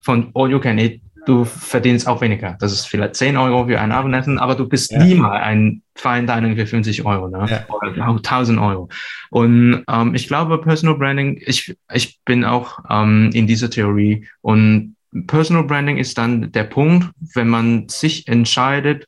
von 0.00 0.30
All 0.34 0.50
You 0.50 0.60
Can 0.60 0.78
Eat 0.78 1.00
du 1.26 1.44
verdienst 1.44 2.06
auch 2.06 2.20
weniger. 2.20 2.56
Das 2.60 2.72
ist 2.72 2.86
vielleicht 2.86 3.16
10 3.16 3.36
Euro 3.36 3.66
für 3.66 3.80
ein 3.80 3.92
Abendessen, 3.92 4.38
aber 4.38 4.54
du 4.54 4.68
bist 4.68 4.92
ja. 4.92 5.04
nie 5.04 5.14
mal 5.14 5.38
ein 5.40 5.82
Fine 5.94 6.26
Dining 6.26 6.56
für 6.56 6.66
50 6.66 7.04
Euro 7.04 7.28
ne? 7.28 7.46
Ja. 7.48 7.66
oder 7.68 7.92
1000 8.06 8.58
Euro. 8.58 8.88
Und 9.30 9.84
ähm, 9.90 10.14
ich 10.14 10.28
glaube, 10.28 10.60
Personal 10.60 10.96
Branding, 10.96 11.40
ich, 11.44 11.76
ich 11.92 12.20
bin 12.24 12.44
auch 12.44 12.78
ähm, 12.88 13.30
in 13.34 13.46
dieser 13.46 13.70
Theorie 13.70 14.26
und 14.40 14.96
Personal 15.26 15.64
Branding 15.64 15.96
ist 15.96 16.18
dann 16.18 16.52
der 16.52 16.64
Punkt, 16.64 17.10
wenn 17.34 17.48
man 17.48 17.88
sich 17.88 18.28
entscheidet, 18.28 19.06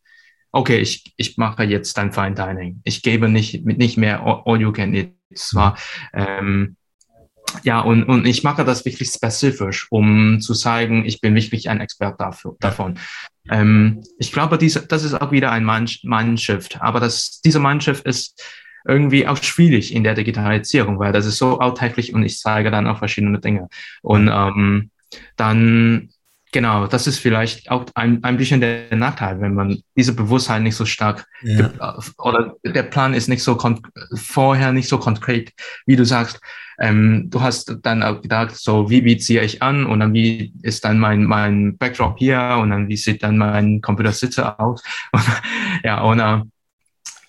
okay, 0.53 0.79
ich, 0.79 1.13
ich 1.17 1.37
mache 1.37 1.65
jetzt 1.65 1.99
dann 1.99 2.13
Fine 2.13 2.35
Dining. 2.35 2.81
Ich 2.85 3.03
gebe 3.03 3.29
nicht, 3.29 3.65
nicht 3.65 3.99
mehr 3.99 4.23
All 4.45 4.61
You 4.61 4.73
Can 4.73 4.95
Eat. 4.95 5.13
Zwar, 5.35 5.77
ähm, 6.15 6.78
ja, 7.63 7.81
und, 7.81 8.05
und 8.05 8.27
ich 8.27 8.43
mache 8.43 8.65
das 8.65 8.85
wirklich 8.85 9.09
spezifisch, 9.09 9.87
um 9.91 10.41
zu 10.41 10.55
zeigen, 10.55 11.05
ich 11.05 11.21
bin 11.21 11.35
wirklich 11.35 11.69
ein 11.69 11.81
Experte 11.81 12.17
dafür, 12.19 12.57
davon. 12.61 12.99
Ähm, 13.51 14.03
ich 14.19 14.33
glaube, 14.33 14.59
diese, 14.59 14.87
das 14.87 15.05
ist 15.05 15.15
auch 15.15 15.33
wieder 15.33 15.51
ein 15.53 15.65
Mindshift, 15.65 16.81
aber 16.81 17.01
das, 17.01 17.41
diese 17.41 17.61
Mindshift 17.61 18.05
ist 18.07 18.43
irgendwie 18.87 19.27
auch 19.27 19.43
schwierig 19.43 19.95
in 19.95 20.05
der 20.05 20.15
Digitalisierung, 20.15 20.99
weil 20.99 21.13
das 21.13 21.27
ist 21.27 21.39
so 21.39 21.59
alltäglich 21.59 22.15
und 22.15 22.23
ich 22.23 22.39
zeige 22.39 22.71
dann 22.71 22.87
auch 22.87 22.99
verschiedene 22.99 23.41
Dinge. 23.41 23.69
Und 24.03 24.29
ähm, 24.33 24.91
dann 25.37 26.11
Genau, 26.51 26.87
das 26.87 27.07
ist 27.07 27.19
vielleicht 27.19 27.71
auch 27.71 27.85
ein, 27.95 28.25
ein 28.25 28.39
bisschen 28.39 28.61
der 28.61 28.97
Nachteil, 28.97 29.41
wenn 29.41 29.55
man 29.55 29.83
diese 29.97 30.15
Bewusstheit 30.15 30.63
nicht 30.63 30.77
so 30.77 30.87
stark 30.87 31.27
ja. 31.43 31.99
oder 32.17 32.57
der 32.65 32.85
Plan 32.85 33.13
ist 33.13 33.29
nicht 33.29 33.43
so 33.43 33.59
vorher 34.15 34.73
nicht 34.73 34.89
so 34.89 34.99
konkret, 34.99 35.53
wie 35.85 35.97
du 35.97 36.07
sagst. 36.07 36.41
Ähm, 36.79 37.27
du 37.29 37.41
hast 37.41 37.77
dann 37.83 38.03
auch 38.03 38.23
gedacht, 38.23 38.57
so 38.57 38.89
wie, 38.89 39.05
wie 39.05 39.17
ziehe 39.17 39.43
ich 39.43 39.63
an 39.63 39.87
und 39.87 40.01
dann 40.01 40.13
wie 40.13 40.53
ist 40.63 40.85
dann 40.85 40.99
mein 40.99 41.25
mein 41.25 41.77
Backdrop 41.77 42.19
hier 42.19 42.59
und 42.61 42.71
dann 42.71 42.89
wie 42.89 42.97
sieht 42.97 43.23
dann 43.23 43.39
mein 43.39 43.81
Computersitze 43.81 44.59
aus 44.59 44.83
und, 45.13 45.23
ja 45.85 46.01
und 46.01 46.21
äh, 46.21 46.43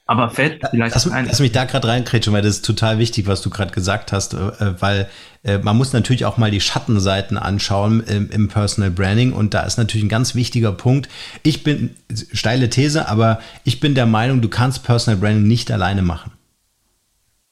aber 0.10 0.32
fällt 0.32 0.64
vielleicht 0.72 0.96
lass, 0.96 1.08
ein. 1.08 1.28
Lass 1.28 1.40
mich 1.40 1.52
da 1.52 1.66
gerade 1.66 1.88
reinkrätschen, 1.88 2.34
weil 2.34 2.42
das 2.42 2.56
ist 2.56 2.66
total 2.66 2.98
wichtig, 2.98 3.28
was 3.28 3.44
du 3.44 3.52
gerade 3.52 3.72
gesagt 3.72 4.12
hast, 4.12 4.34
äh, 4.34 4.82
weil 4.82 5.08
äh, 5.44 5.60
man 5.60 5.78
muss 5.78 5.94
natürlich 5.94 6.26
auch 6.26 6.38
mal 6.38 6.50
die 6.50 6.62
Schattenseiten 6.62 7.38
anschauen 7.38 8.02
im, 8.08 8.28
im, 8.32 8.48
Personal 8.48 8.90
Branding 8.90 9.34
und 9.34 9.54
da 9.54 9.62
ist 9.62 9.78
natürlich 9.78 10.04
ein 10.04 10.10
ganz 10.10 10.34
wichtiger 10.34 10.72
Punkt. 10.72 11.10
Ich 11.44 11.62
bin, 11.62 11.92
steile 12.34 12.72
These, 12.72 13.08
aber 13.08 13.40
ich 13.64 13.80
bin 13.80 13.94
der 13.94 14.08
Meinung, 14.08 14.42
du 14.42 14.50
kannst 14.50 14.84
Personal 14.84 15.20
Branding 15.20 15.48
nicht 15.48 15.72
alleine 15.72 16.02
machen. 16.02 16.32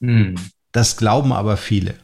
Hm. 0.02 0.34
Das 0.78 0.96
glauben 0.96 1.34
aber 1.34 1.58
viele. 1.58 1.96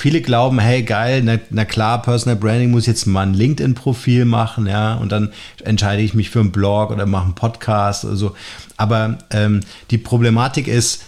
Viele 0.00 0.20
glauben, 0.20 0.58
hey 0.58 0.82
geil, 0.82 1.22
na, 1.22 1.38
na, 1.50 1.64
klar, 1.64 2.02
Personal 2.02 2.34
Branding 2.34 2.72
muss 2.72 2.86
jetzt 2.86 3.06
mal 3.06 3.22
ein 3.22 3.34
LinkedIn-Profil 3.34 4.24
machen, 4.24 4.66
ja, 4.66 4.94
und 4.94 5.12
dann 5.12 5.32
entscheide 5.62 6.02
ich 6.02 6.12
mich 6.12 6.28
für 6.28 6.40
einen 6.40 6.50
Blog 6.50 6.90
oder 6.90 7.06
mache 7.06 7.26
einen 7.26 7.36
Podcast 7.36 8.04
oder 8.04 8.16
so. 8.16 8.36
Aber 8.76 9.18
ähm, 9.30 9.60
die 9.92 9.98
Problematik 9.98 10.66
ist, 10.66 11.04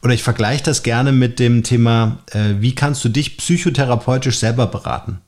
oder 0.00 0.14
ich 0.14 0.22
vergleiche 0.22 0.62
das 0.62 0.84
gerne 0.84 1.10
mit 1.10 1.40
dem 1.40 1.64
Thema, 1.64 2.18
äh, 2.30 2.54
wie 2.60 2.76
kannst 2.76 3.04
du 3.04 3.08
dich 3.08 3.36
psychotherapeutisch 3.38 4.38
selber 4.38 4.68
beraten? 4.68 5.18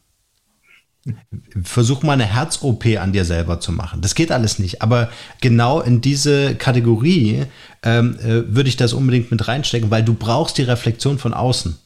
Versuch 1.62 2.02
mal 2.02 2.14
eine 2.14 2.24
Herz-OP 2.24 2.86
an 2.98 3.12
dir 3.12 3.24
selber 3.24 3.60
zu 3.60 3.72
machen. 3.72 4.00
Das 4.00 4.14
geht 4.14 4.32
alles 4.32 4.58
nicht. 4.58 4.82
Aber 4.82 5.10
genau 5.40 5.80
in 5.80 6.00
diese 6.00 6.54
Kategorie 6.54 7.44
ähm, 7.82 8.18
äh, 8.20 8.54
würde 8.54 8.68
ich 8.68 8.76
das 8.76 8.92
unbedingt 8.92 9.30
mit 9.30 9.46
reinstecken, 9.46 9.90
weil 9.90 10.02
du 10.02 10.14
brauchst 10.14 10.56
die 10.58 10.62
Reflexion 10.62 11.18
von 11.18 11.34
außen. 11.34 11.76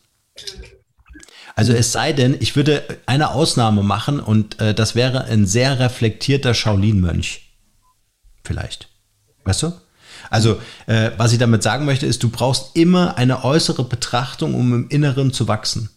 Also 1.56 1.72
es 1.72 1.90
sei 1.90 2.12
denn, 2.12 2.36
ich 2.38 2.54
würde 2.54 2.84
eine 3.06 3.32
Ausnahme 3.32 3.82
machen 3.82 4.20
und 4.20 4.60
äh, 4.60 4.74
das 4.74 4.94
wäre 4.94 5.24
ein 5.24 5.44
sehr 5.44 5.80
reflektierter 5.80 6.54
Shaolin-Mönch. 6.54 7.52
Vielleicht. 8.44 8.88
Weißt 9.44 9.64
du? 9.64 9.72
Also, 10.30 10.60
äh, 10.86 11.10
was 11.16 11.32
ich 11.32 11.38
damit 11.38 11.62
sagen 11.62 11.84
möchte, 11.84 12.06
ist, 12.06 12.22
du 12.22 12.28
brauchst 12.28 12.76
immer 12.76 13.16
eine 13.16 13.44
äußere 13.44 13.82
Betrachtung, 13.82 14.54
um 14.54 14.72
im 14.72 14.88
Inneren 14.88 15.32
zu 15.32 15.48
wachsen. 15.48 15.90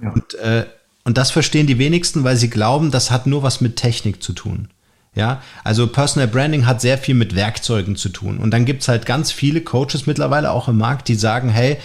Ja. 0.00 0.10
Und, 0.12 0.34
äh, 0.34 0.66
und 1.04 1.18
das 1.18 1.30
verstehen 1.30 1.66
die 1.66 1.78
wenigsten, 1.78 2.24
weil 2.24 2.36
sie 2.36 2.50
glauben, 2.50 2.90
das 2.90 3.10
hat 3.10 3.26
nur 3.26 3.42
was 3.42 3.60
mit 3.60 3.76
Technik 3.76 4.22
zu 4.22 4.32
tun. 4.32 4.68
Ja, 5.14 5.42
also 5.62 5.88
Personal 5.88 6.26
Branding 6.26 6.64
hat 6.64 6.80
sehr 6.80 6.96
viel 6.96 7.14
mit 7.14 7.34
Werkzeugen 7.34 7.96
zu 7.96 8.08
tun. 8.08 8.38
Und 8.38 8.50
dann 8.50 8.64
gibt 8.64 8.80
es 8.80 8.88
halt 8.88 9.04
ganz 9.04 9.30
viele 9.30 9.60
Coaches 9.60 10.06
mittlerweile 10.06 10.50
auch 10.50 10.68
im 10.68 10.78
Markt, 10.78 11.08
die 11.08 11.16
sagen, 11.16 11.50
hey, 11.50 11.76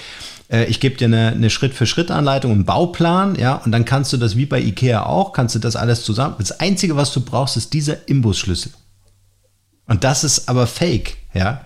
äh, 0.49 0.65
ich 0.65 0.79
gebe 0.79 0.95
dir 0.95 1.05
eine, 1.05 1.29
eine 1.29 1.49
Schritt-für-Schritt-Anleitung, 1.49 2.51
einen 2.51 2.65
Bauplan, 2.65 3.35
ja, 3.35 3.55
und 3.55 3.71
dann 3.71 3.83
kannst 3.83 4.13
du 4.13 4.17
das 4.17 4.37
wie 4.37 4.45
bei 4.45 4.61
Ikea 4.61 5.05
auch, 5.05 5.33
kannst 5.33 5.55
du 5.55 5.59
das 5.59 5.75
alles 5.75 6.03
zusammen. 6.03 6.35
Das 6.39 6.59
Einzige, 6.59 6.95
was 6.95 7.11
du 7.11 7.19
brauchst, 7.19 7.57
ist 7.57 7.73
dieser 7.73 8.07
Imbusschlüssel. 8.07 8.71
Und 9.87 10.05
das 10.05 10.23
ist 10.23 10.47
aber 10.47 10.67
fake, 10.67 11.17
ja. 11.33 11.65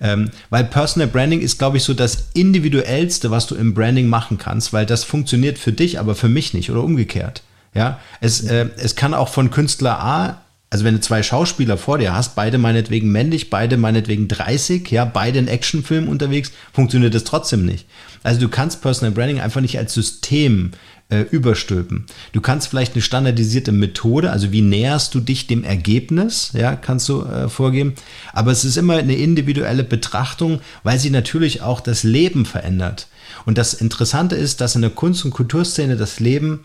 Ähm, 0.00 0.30
weil 0.48 0.64
Personal 0.64 1.08
Branding 1.08 1.40
ist, 1.40 1.58
glaube 1.58 1.76
ich, 1.76 1.84
so 1.84 1.94
das 1.94 2.28
individuellste, 2.34 3.30
was 3.30 3.46
du 3.46 3.54
im 3.54 3.74
Branding 3.74 4.08
machen 4.08 4.38
kannst, 4.38 4.72
weil 4.72 4.86
das 4.86 5.04
funktioniert 5.04 5.58
für 5.58 5.72
dich, 5.72 5.98
aber 5.98 6.14
für 6.14 6.28
mich 6.28 6.54
nicht 6.54 6.70
oder 6.70 6.82
umgekehrt. 6.82 7.42
Ja, 7.74 8.00
es, 8.20 8.40
äh, 8.40 8.68
es 8.78 8.96
kann 8.96 9.14
auch 9.14 9.28
von 9.28 9.50
Künstler 9.50 10.00
A 10.00 10.40
also 10.70 10.84
wenn 10.84 10.94
du 10.94 11.00
zwei 11.00 11.24
Schauspieler 11.24 11.76
vor 11.76 11.98
dir 11.98 12.14
hast, 12.14 12.36
beide 12.36 12.56
meinetwegen 12.56 13.10
männlich, 13.10 13.50
beide 13.50 13.76
meinetwegen 13.76 14.28
30, 14.28 14.88
ja, 14.90 15.04
beide 15.04 15.40
in 15.40 15.48
Actionfilmen 15.48 16.08
unterwegs, 16.08 16.52
funktioniert 16.72 17.12
das 17.12 17.24
trotzdem 17.24 17.66
nicht. 17.66 17.86
Also 18.22 18.40
du 18.40 18.48
kannst 18.48 18.80
Personal 18.80 19.12
Branding 19.12 19.40
einfach 19.40 19.60
nicht 19.60 19.78
als 19.78 19.94
System 19.94 20.70
äh, 21.10 21.22
überstülpen. 21.30 22.06
Du 22.32 22.40
kannst 22.40 22.68
vielleicht 22.68 22.94
eine 22.94 23.02
standardisierte 23.02 23.72
Methode, 23.72 24.30
also 24.30 24.52
wie 24.52 24.62
näherst 24.62 25.14
du 25.14 25.20
dich 25.20 25.46
dem 25.46 25.64
Ergebnis, 25.64 26.52
ja, 26.54 26.76
kannst 26.76 27.08
du 27.08 27.22
äh, 27.24 27.48
vorgeben. 27.48 27.94
Aber 28.32 28.52
es 28.52 28.64
ist 28.64 28.76
immer 28.76 28.96
eine 28.96 29.16
individuelle 29.16 29.84
Betrachtung, 29.84 30.60
weil 30.82 30.98
sie 30.98 31.10
natürlich 31.10 31.62
auch 31.62 31.80
das 31.80 32.02
Leben 32.04 32.46
verändert. 32.46 33.08
Und 33.44 33.58
das 33.58 33.74
Interessante 33.74 34.36
ist, 34.36 34.60
dass 34.60 34.76
in 34.76 34.82
der 34.82 34.90
Kunst- 34.90 35.24
und 35.24 35.32
Kulturszene 35.32 35.96
das 35.96 36.20
Leben 36.20 36.60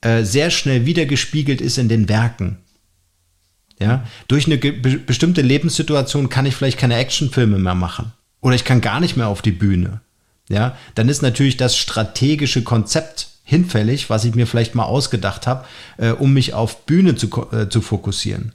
äh, 0.00 0.24
sehr 0.24 0.50
schnell 0.50 0.86
wiedergespiegelt 0.86 1.60
ist 1.60 1.78
in 1.78 1.88
den 1.88 2.08
Werken. 2.08 2.58
Ja, 3.80 4.04
durch 4.28 4.46
eine 4.46 4.56
be 4.56 4.98
bestimmte 4.98 5.42
Lebenssituation 5.42 6.28
kann 6.28 6.46
ich 6.46 6.54
vielleicht 6.54 6.78
keine 6.78 6.96
Actionfilme 6.96 7.58
mehr 7.58 7.74
machen. 7.74 8.12
Oder 8.40 8.54
ich 8.54 8.64
kann 8.64 8.80
gar 8.80 9.00
nicht 9.00 9.16
mehr 9.16 9.26
auf 9.26 9.42
die 9.42 9.50
Bühne. 9.50 10.00
Ja, 10.48 10.76
dann 10.94 11.08
ist 11.08 11.22
natürlich 11.22 11.56
das 11.56 11.76
strategische 11.76 12.62
Konzept 12.62 13.28
hinfällig, 13.44 14.10
was 14.10 14.24
ich 14.24 14.34
mir 14.34 14.46
vielleicht 14.46 14.74
mal 14.74 14.84
ausgedacht 14.84 15.46
habe, 15.46 15.64
äh, 15.98 16.10
um 16.10 16.32
mich 16.32 16.54
auf 16.54 16.86
Bühne 16.86 17.14
zu, 17.14 17.28
äh, 17.52 17.68
zu 17.68 17.80
fokussieren. 17.80 18.52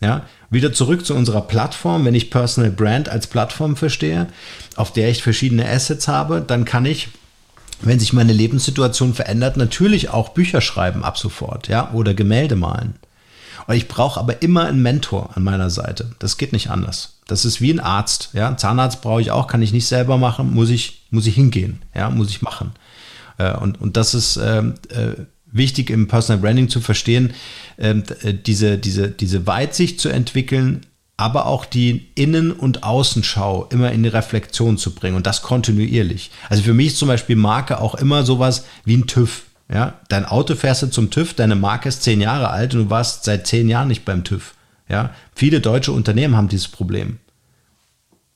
Ja, 0.00 0.22
wieder 0.50 0.72
zurück 0.72 1.06
zu 1.06 1.14
unserer 1.14 1.42
Plattform. 1.42 2.04
Wenn 2.04 2.16
ich 2.16 2.30
Personal 2.30 2.72
Brand 2.72 3.08
als 3.08 3.28
Plattform 3.28 3.76
verstehe, 3.76 4.26
auf 4.74 4.92
der 4.92 5.08
ich 5.10 5.22
verschiedene 5.22 5.68
Assets 5.68 6.08
habe, 6.08 6.40
dann 6.44 6.64
kann 6.64 6.84
ich 6.86 7.08
wenn 7.82 7.98
sich 7.98 8.12
meine 8.12 8.32
Lebenssituation 8.32 9.12
verändert, 9.12 9.56
natürlich 9.56 10.08
auch 10.10 10.30
Bücher 10.30 10.60
schreiben 10.60 11.04
ab 11.04 11.18
sofort, 11.18 11.68
ja, 11.68 11.90
oder 11.92 12.14
Gemälde 12.14 12.56
malen. 12.56 12.94
Und 13.66 13.74
ich 13.74 13.88
brauche 13.88 14.18
aber 14.18 14.42
immer 14.42 14.66
einen 14.66 14.82
Mentor 14.82 15.30
an 15.34 15.44
meiner 15.44 15.70
Seite. 15.70 16.12
Das 16.18 16.36
geht 16.36 16.52
nicht 16.52 16.70
anders. 16.70 17.14
Das 17.26 17.44
ist 17.44 17.60
wie 17.60 17.72
ein 17.72 17.80
Arzt, 17.80 18.30
ja. 18.32 18.56
Zahnarzt 18.56 19.02
brauche 19.02 19.20
ich 19.20 19.30
auch, 19.30 19.46
kann 19.46 19.62
ich 19.62 19.72
nicht 19.72 19.86
selber 19.86 20.16
machen, 20.16 20.52
muss 20.52 20.70
ich, 20.70 21.02
muss 21.10 21.26
ich 21.26 21.34
hingehen, 21.34 21.82
ja, 21.94 22.10
muss 22.10 22.30
ich 22.30 22.42
machen. 22.42 22.72
Äh, 23.42 23.56
und, 23.56 23.80
und 23.80 23.96
das 23.96 24.14
ist 24.14 24.36
ähm, 24.36 24.74
äh, 24.90 25.22
wichtig 25.50 25.90
im 25.90 26.08
Personal 26.08 26.40
Branding 26.40 26.68
zu 26.68 26.80
verstehen, 26.80 27.32
ähm, 27.78 28.04
äh, 28.22 28.34
diese, 28.34 28.78
diese, 28.78 29.08
diese 29.08 29.46
Weitsicht 29.46 30.00
zu 30.00 30.08
entwickeln, 30.08 30.86
aber 31.16 31.46
auch 31.46 31.64
die 31.64 32.08
Innen- 32.14 32.52
und 32.52 32.82
Außenschau 32.82 33.68
immer 33.70 33.92
in 33.92 34.02
die 34.02 34.08
Reflexion 34.08 34.78
zu 34.78 34.94
bringen 34.94 35.16
und 35.16 35.26
das 35.26 35.42
kontinuierlich. 35.42 36.30
Also 36.48 36.62
für 36.62 36.74
mich 36.74 36.88
ist 36.88 36.98
zum 36.98 37.08
Beispiel 37.08 37.36
Marke 37.36 37.80
auch 37.80 37.94
immer 37.94 38.24
sowas 38.24 38.64
wie 38.84 38.96
ein 38.96 39.06
TÜV. 39.06 39.42
Ja, 39.72 39.94
dein 40.08 40.26
Auto 40.26 40.54
fährst 40.54 40.82
du 40.82 40.86
zum 40.88 41.10
TÜV, 41.10 41.34
deine 41.34 41.54
Marke 41.54 41.88
ist 41.88 42.02
zehn 42.02 42.20
Jahre 42.20 42.50
alt 42.50 42.74
und 42.74 42.84
du 42.84 42.90
warst 42.90 43.24
seit 43.24 43.46
zehn 43.46 43.68
Jahren 43.68 43.88
nicht 43.88 44.04
beim 44.04 44.24
TÜV. 44.24 44.54
Ja, 44.88 45.10
viele 45.34 45.60
deutsche 45.60 45.92
Unternehmen 45.92 46.36
haben 46.36 46.48
dieses 46.48 46.68
Problem. 46.68 47.18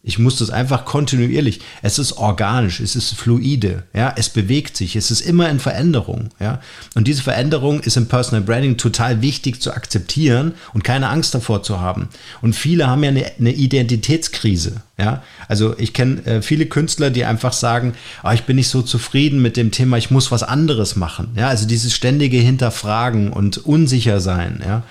Ich 0.08 0.20
muss 0.20 0.38
das 0.38 0.50
einfach 0.50 0.84
kontinuierlich. 0.84 1.62
Es 1.82 1.98
ist 1.98 2.12
organisch, 2.12 2.78
es 2.78 2.94
ist 2.94 3.16
fluide, 3.16 3.82
ja, 3.92 4.14
es 4.16 4.28
bewegt 4.28 4.76
sich, 4.76 4.94
es 4.94 5.10
ist 5.10 5.20
immer 5.20 5.50
in 5.50 5.58
Veränderung, 5.58 6.28
ja. 6.38 6.60
Und 6.94 7.08
diese 7.08 7.24
Veränderung 7.24 7.80
ist 7.80 7.96
im 7.96 8.06
Personal 8.06 8.42
Branding 8.42 8.76
total 8.76 9.20
wichtig 9.20 9.60
zu 9.60 9.72
akzeptieren 9.72 10.54
und 10.72 10.84
keine 10.84 11.08
Angst 11.08 11.34
davor 11.34 11.64
zu 11.64 11.80
haben. 11.80 12.08
Und 12.40 12.54
viele 12.54 12.86
haben 12.86 13.02
ja 13.02 13.10
eine, 13.10 13.32
eine 13.36 13.50
Identitätskrise, 13.50 14.74
ja. 14.96 15.24
Also 15.48 15.76
ich 15.76 15.92
kenne 15.92 16.24
äh, 16.24 16.40
viele 16.40 16.66
Künstler, 16.66 17.10
die 17.10 17.24
einfach 17.24 17.52
sagen, 17.52 17.94
oh, 18.22 18.30
ich 18.30 18.44
bin 18.44 18.54
nicht 18.54 18.68
so 18.68 18.82
zufrieden 18.82 19.42
mit 19.42 19.56
dem 19.56 19.72
Thema, 19.72 19.98
ich 19.98 20.12
muss 20.12 20.30
was 20.30 20.44
anderes 20.44 20.94
machen, 20.94 21.30
ja. 21.34 21.48
Also 21.48 21.66
dieses 21.66 21.92
ständige 21.92 22.38
Hinterfragen 22.38 23.32
und 23.32 23.58
unsicher 23.58 24.20
sein, 24.20 24.62
ja. 24.64 24.84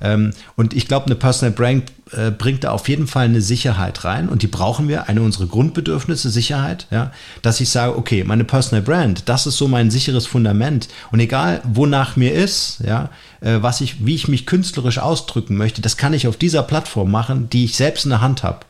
Ähm, 0.00 0.32
und 0.56 0.74
ich 0.74 0.88
glaube, 0.88 1.06
eine 1.06 1.14
Personal 1.14 1.52
Brand 1.52 1.92
äh, 2.12 2.30
bringt 2.30 2.64
da 2.64 2.70
auf 2.70 2.88
jeden 2.88 3.06
Fall 3.06 3.26
eine 3.26 3.40
Sicherheit 3.40 4.04
rein 4.04 4.28
und 4.28 4.42
die 4.42 4.46
brauchen 4.46 4.88
wir, 4.88 5.08
eine 5.08 5.22
unserer 5.22 5.46
Grundbedürfnisse, 5.46 6.30
Sicherheit, 6.30 6.86
ja, 6.90 7.12
dass 7.42 7.60
ich 7.60 7.68
sage, 7.68 7.96
okay, 7.96 8.24
meine 8.24 8.44
Personal 8.44 8.82
Brand, 8.82 9.28
das 9.28 9.46
ist 9.46 9.56
so 9.56 9.68
mein 9.68 9.90
sicheres 9.90 10.26
Fundament 10.26 10.88
und 11.12 11.20
egal, 11.20 11.60
wonach 11.64 12.16
mir 12.16 12.32
ist, 12.32 12.80
ja, 12.84 13.10
äh, 13.40 13.58
was 13.60 13.80
ich, 13.80 14.04
wie 14.04 14.14
ich 14.14 14.28
mich 14.28 14.46
künstlerisch 14.46 14.98
ausdrücken 14.98 15.56
möchte, 15.56 15.82
das 15.82 15.96
kann 15.96 16.14
ich 16.14 16.26
auf 16.26 16.36
dieser 16.36 16.62
Plattform 16.62 17.10
machen, 17.10 17.48
die 17.50 17.64
ich 17.64 17.76
selbst 17.76 18.04
in 18.04 18.10
der 18.10 18.20
Hand 18.20 18.42
habe. 18.42 18.60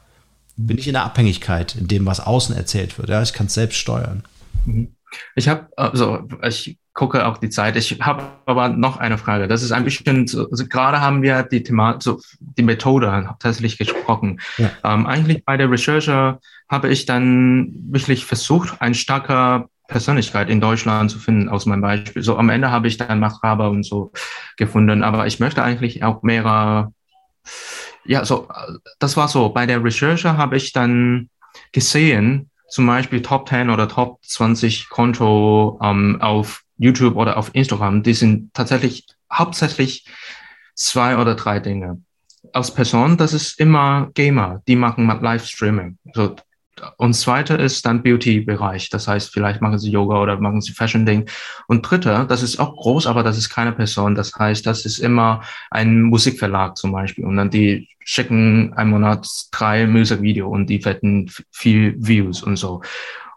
Bin 0.56 0.76
ich 0.76 0.88
in 0.88 0.94
der 0.94 1.04
Abhängigkeit 1.04 1.74
in 1.76 1.88
dem, 1.88 2.04
was 2.04 2.20
außen 2.20 2.54
erzählt 2.54 2.98
wird, 2.98 3.08
ja, 3.08 3.22
ich 3.22 3.32
kann 3.32 3.46
es 3.46 3.54
selbst 3.54 3.76
steuern. 3.76 4.24
Mhm. 4.66 4.94
Ich 5.34 5.48
habe, 5.48 5.66
also 5.76 6.28
ich 6.46 6.78
gucke 7.00 7.26
auch 7.26 7.38
die 7.38 7.48
Zeit. 7.48 7.76
Ich 7.76 7.98
habe 8.02 8.24
aber 8.44 8.68
noch 8.68 8.98
eine 8.98 9.16
Frage. 9.16 9.48
Das 9.48 9.62
ist 9.62 9.72
ein 9.72 9.84
bisschen, 9.84 10.26
also 10.50 10.66
gerade 10.68 11.00
haben 11.00 11.22
wir 11.22 11.44
die 11.44 11.62
Thema, 11.62 11.96
so 11.98 12.20
die 12.40 12.62
Methode 12.62 13.26
tatsächlich 13.38 13.78
gesprochen. 13.78 14.38
Ja. 14.58 14.70
Ähm, 14.84 15.06
eigentlich 15.06 15.42
bei 15.46 15.56
der 15.56 15.70
Recherche 15.70 16.40
habe 16.68 16.90
ich 16.90 17.06
dann 17.06 17.72
wirklich 17.88 18.26
versucht, 18.26 18.82
ein 18.82 18.92
starker 18.92 19.70
Persönlichkeit 19.88 20.50
in 20.50 20.60
Deutschland 20.60 21.10
zu 21.10 21.18
finden, 21.18 21.48
aus 21.48 21.64
meinem 21.64 21.80
Beispiel. 21.80 22.22
So 22.22 22.36
am 22.36 22.50
Ende 22.50 22.70
habe 22.70 22.86
ich 22.86 22.98
dann 22.98 23.18
Machthaber 23.18 23.70
und 23.70 23.82
so 23.82 24.12
gefunden, 24.58 25.02
aber 25.02 25.26
ich 25.26 25.40
möchte 25.40 25.62
eigentlich 25.62 26.04
auch 26.04 26.22
mehrere, 26.22 26.92
ja, 28.04 28.26
so, 28.26 28.46
das 28.98 29.16
war 29.16 29.28
so. 29.28 29.48
Bei 29.48 29.64
der 29.64 29.82
Recherche 29.82 30.36
habe 30.36 30.58
ich 30.58 30.74
dann 30.74 31.30
gesehen, 31.72 32.50
zum 32.68 32.86
Beispiel 32.86 33.22
Top 33.22 33.48
10 33.48 33.70
oder 33.70 33.88
Top 33.88 34.18
20 34.22 34.90
Konto 34.90 35.80
ähm, 35.82 36.20
auf 36.20 36.62
YouTube 36.80 37.14
oder 37.16 37.36
auf 37.36 37.50
Instagram, 37.54 38.02
die 38.02 38.14
sind 38.14 38.52
tatsächlich 38.54 39.06
hauptsächlich 39.32 40.06
zwei 40.74 41.16
oder 41.16 41.34
drei 41.34 41.60
Dinge. 41.60 42.02
Als 42.52 42.72
Person, 42.72 43.16
das 43.16 43.34
ist 43.34 43.60
immer 43.60 44.10
Gamer, 44.14 44.62
die 44.66 44.76
machen 44.76 45.06
Livestreaming. 45.06 45.98
So, 46.14 46.34
und 46.96 47.14
zweite 47.14 47.54
ist 47.54 47.84
dann 47.84 48.02
Beauty-Bereich. 48.02 48.88
Das 48.90 49.06
heißt, 49.06 49.32
vielleicht 49.32 49.60
machen 49.60 49.78
sie 49.78 49.90
Yoga 49.90 50.20
oder 50.22 50.40
machen 50.40 50.60
sie 50.60 50.72
Fashion-Ding. 50.72 51.28
Und 51.66 51.82
dritte, 51.82 52.26
das 52.28 52.42
ist 52.42 52.58
auch 52.58 52.74
groß, 52.76 53.06
aber 53.06 53.22
das 53.22 53.36
ist 53.36 53.50
keine 53.50 53.72
Person. 53.72 54.14
Das 54.14 54.34
heißt, 54.34 54.66
das 54.66 54.84
ist 54.86 54.98
immer 54.98 55.42
ein 55.70 56.02
Musikverlag 56.02 56.76
zum 56.76 56.92
Beispiel. 56.92 57.24
Und 57.24 57.36
dann 57.36 57.50
die 57.50 57.88
schicken 58.04 58.72
ein 58.74 58.88
Monat 58.88 59.28
drei 59.52 59.86
Musikvideo 59.86 60.48
und 60.48 60.66
die 60.66 60.84
wetten 60.84 61.30
viel 61.50 61.94
Views 61.98 62.42
und 62.42 62.56
so. 62.56 62.82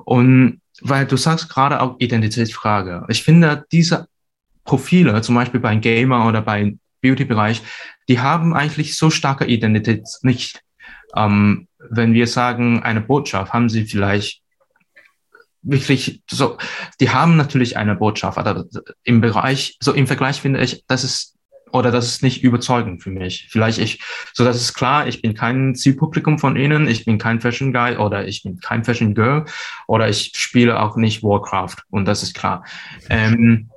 Und 0.06 0.62
weil 0.82 1.06
du 1.06 1.18
sagst 1.18 1.50
gerade 1.50 1.82
auch 1.82 1.96
Identitätsfrage. 2.00 3.06
Ich 3.08 3.24
finde, 3.24 3.66
diese 3.72 4.08
Profile, 4.64 5.22
zum 5.22 5.36
Beispiel 5.36 5.60
bei 5.60 5.76
Gamer 5.76 6.28
oder 6.28 6.42
bei 6.42 6.76
Beauty-Bereich, 7.02 7.62
die 8.08 8.20
haben 8.20 8.54
eigentlich 8.54 8.98
so 8.98 9.10
starke 9.10 9.46
Identität 9.46 10.08
nicht. 10.22 10.62
Ähm, 11.16 11.68
wenn 11.78 12.14
wir 12.14 12.28
sagen, 12.28 12.82
eine 12.82 13.02
Botschaft, 13.02 13.54
haben 13.54 13.70
sie 13.70 13.86
vielleicht 13.86 14.42
wirklich 15.62 16.22
so, 16.30 16.58
die 17.00 17.10
haben 17.10 17.38
natürlich 17.38 17.78
eine 17.78 17.96
Botschaft, 17.96 18.38
aber 18.38 18.66
im 19.04 19.22
Bereich, 19.22 19.78
so 19.82 19.94
im 19.94 20.08
Vergleich 20.08 20.42
finde 20.42 20.62
ich, 20.62 20.84
das 20.88 21.04
ist, 21.04 21.33
oder 21.74 21.92
das 21.92 22.06
ist 22.06 22.24
nicht 22.24 22.44
überzeugend 22.44 23.02
für 23.02 23.10
mich. 23.10 23.48
Vielleicht 23.50 23.80
ich, 23.80 24.00
so 24.32 24.44
das 24.46 24.58
ist 24.58 24.76
klar, 24.76 25.08
ich 25.08 25.22
bin 25.22 25.34
kein 25.34 25.76
Zielpublikum 25.76 26.38
von 26.38 26.56
ihnen, 26.56 26.88
ich 26.88 27.04
bin 27.04 27.18
kein 27.18 27.42
Fashion 27.42 27.74
Guy 27.74 27.98
oder 27.98 28.28
ich 28.28 28.44
bin 28.44 28.60
kein 28.60 28.84
Fashion 28.84 29.16
Girl 29.16 29.46
oder 29.88 30.08
ich 30.08 30.32
spiele 30.36 30.80
auch 30.80 30.96
nicht 30.96 31.24
Warcraft 31.24 31.78
und 31.90 32.06
das 32.06 32.22
ist 32.22 32.36
klar. 32.36 32.64
Ähm, 33.10 33.72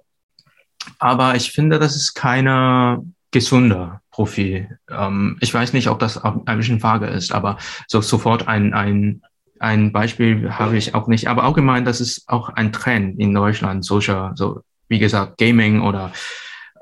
aber 0.98 1.36
ich 1.36 1.50
finde, 1.52 1.78
das 1.78 1.96
ist 1.96 2.14
keine 2.14 3.02
gesunder 3.30 4.02
Profil. 4.10 4.78
Ähm, 4.90 5.38
ich 5.40 5.52
weiß 5.52 5.72
nicht, 5.72 5.88
ob 5.88 5.98
das 5.98 6.22
ein 6.22 6.56
bisschen 6.58 6.82
vage 6.82 7.06
ist, 7.06 7.32
aber 7.32 7.56
so 7.88 8.02
sofort 8.02 8.46
ein, 8.46 8.74
ein, 8.74 9.22
ein 9.58 9.90
Beispiel 9.90 10.52
habe 10.52 10.76
ich 10.76 10.94
auch 10.94 11.08
nicht. 11.08 11.28
Aber 11.28 11.44
allgemein, 11.44 11.86
das 11.86 12.02
ist 12.02 12.28
auch 12.28 12.50
ein 12.50 12.72
Trend 12.72 13.18
in 13.18 13.32
Deutschland, 13.32 13.86
solcher, 13.86 14.32
so 14.36 14.60
wie 14.88 14.98
gesagt, 14.98 15.38
Gaming 15.38 15.80
oder, 15.80 16.12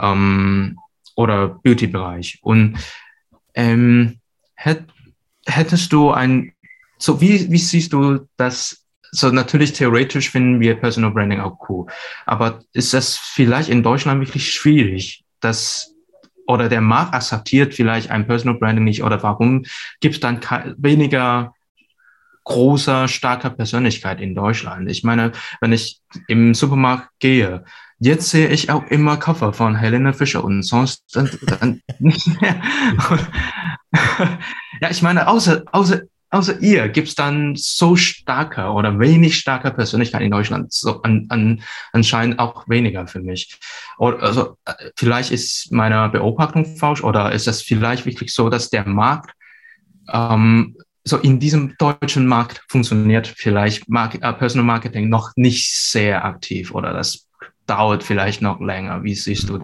ähm, 0.00 0.78
oder 1.14 1.48
Beauty-Bereich. 1.48 2.38
Und 2.42 2.78
ähm, 3.54 4.20
hätt, 4.54 4.84
hättest 5.46 5.92
du 5.92 6.10
ein, 6.10 6.52
so 6.98 7.20
wie, 7.20 7.50
wie 7.50 7.58
siehst 7.58 7.92
du 7.92 8.28
das 8.36 8.84
so 9.14 9.30
natürlich 9.30 9.72
theoretisch 9.72 10.30
finden 10.30 10.60
wir 10.60 10.74
Personal 10.74 11.12
Branding 11.12 11.40
auch 11.40 11.56
cool. 11.68 11.86
Aber 12.26 12.60
ist 12.72 12.92
das 12.92 13.16
vielleicht 13.16 13.68
in 13.68 13.84
Deutschland 13.84 14.20
wirklich 14.20 14.50
schwierig, 14.50 15.24
dass 15.40 15.94
oder 16.46 16.68
der 16.68 16.80
Markt 16.80 17.14
akzeptiert 17.14 17.74
vielleicht 17.74 18.10
ein 18.10 18.26
Personal 18.26 18.58
Branding 18.58 18.84
nicht 18.84 19.02
oder 19.02 19.22
warum 19.22 19.64
gibt 20.00 20.16
es 20.16 20.20
dann 20.20 20.40
weniger 20.76 21.54
großer, 22.42 23.08
starker 23.08 23.50
Persönlichkeit 23.50 24.20
in 24.20 24.34
Deutschland? 24.34 24.90
Ich 24.90 25.04
meine, 25.04 25.32
wenn 25.60 25.72
ich 25.72 26.00
im 26.26 26.52
Supermarkt 26.52 27.08
gehe, 27.18 27.64
jetzt 28.04 28.28
sehe 28.28 28.48
ich 28.48 28.70
auch 28.70 28.84
immer 28.88 29.16
Cover 29.16 29.54
von 29.54 29.74
Helena 29.74 30.12
Fischer 30.12 30.44
und 30.44 30.62
sonst 30.62 31.02
dann, 31.14 31.80
nicht 31.98 32.40
mehr. 32.40 32.60
ja, 34.80 34.90
ich 34.90 35.00
meine, 35.00 35.26
außer, 35.26 35.62
außer 35.72 36.02
außer 36.30 36.60
ihr 36.60 36.88
gibt 36.88 37.08
es 37.08 37.14
dann 37.14 37.54
so 37.56 37.96
starke 37.96 38.64
oder 38.64 38.98
wenig 38.98 39.38
starke 39.38 39.70
Persönlichkeit 39.70 40.20
in 40.20 40.32
Deutschland, 40.32 40.72
so 40.72 41.00
an, 41.02 41.26
an, 41.30 41.62
anscheinend 41.92 42.40
auch 42.40 42.68
weniger 42.68 43.06
für 43.06 43.20
mich. 43.20 43.58
Oder, 43.98 44.20
also, 44.22 44.56
äh, 44.64 44.72
vielleicht 44.96 45.30
ist 45.30 45.72
meine 45.72 46.08
Beobachtung 46.08 46.76
falsch 46.76 47.02
oder 47.02 47.32
ist 47.32 47.46
es 47.46 47.62
vielleicht 47.62 48.04
wirklich 48.04 48.34
so, 48.34 48.50
dass 48.50 48.68
der 48.68 48.86
Markt 48.86 49.30
ähm, 50.12 50.76
so 51.04 51.18
in 51.18 51.38
diesem 51.38 51.76
deutschen 51.78 52.26
Markt 52.26 52.62
funktioniert 52.68 53.28
vielleicht 53.28 53.88
Mark 53.88 54.16
äh, 54.16 54.32
Personal 54.32 54.66
Marketing 54.66 55.08
noch 55.08 55.32
nicht 55.36 55.72
sehr 55.72 56.24
aktiv 56.24 56.74
oder 56.74 56.92
das 56.92 57.28
dauert 57.66 58.02
vielleicht 58.02 58.42
noch 58.42 58.60
länger. 58.60 59.02
Wie 59.02 59.14
siehst 59.14 59.48
du 59.48 59.60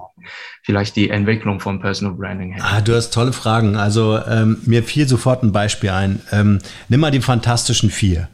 vielleicht 0.62 0.96
die 0.96 1.10
Entwicklung 1.10 1.60
von 1.60 1.80
Personal 1.80 2.14
Branding? 2.14 2.54
Her? 2.54 2.64
Ah, 2.64 2.80
du 2.80 2.94
hast 2.94 3.12
tolle 3.12 3.32
Fragen. 3.32 3.76
Also 3.76 4.18
ähm, 4.26 4.58
mir 4.64 4.82
fiel 4.82 5.08
sofort 5.08 5.42
ein 5.42 5.52
Beispiel 5.52 5.90
ein. 5.90 6.20
Ähm, 6.32 6.58
nimm 6.88 7.00
mal 7.00 7.10
die 7.10 7.20
Fantastischen 7.20 7.90
Vier. 7.90 8.28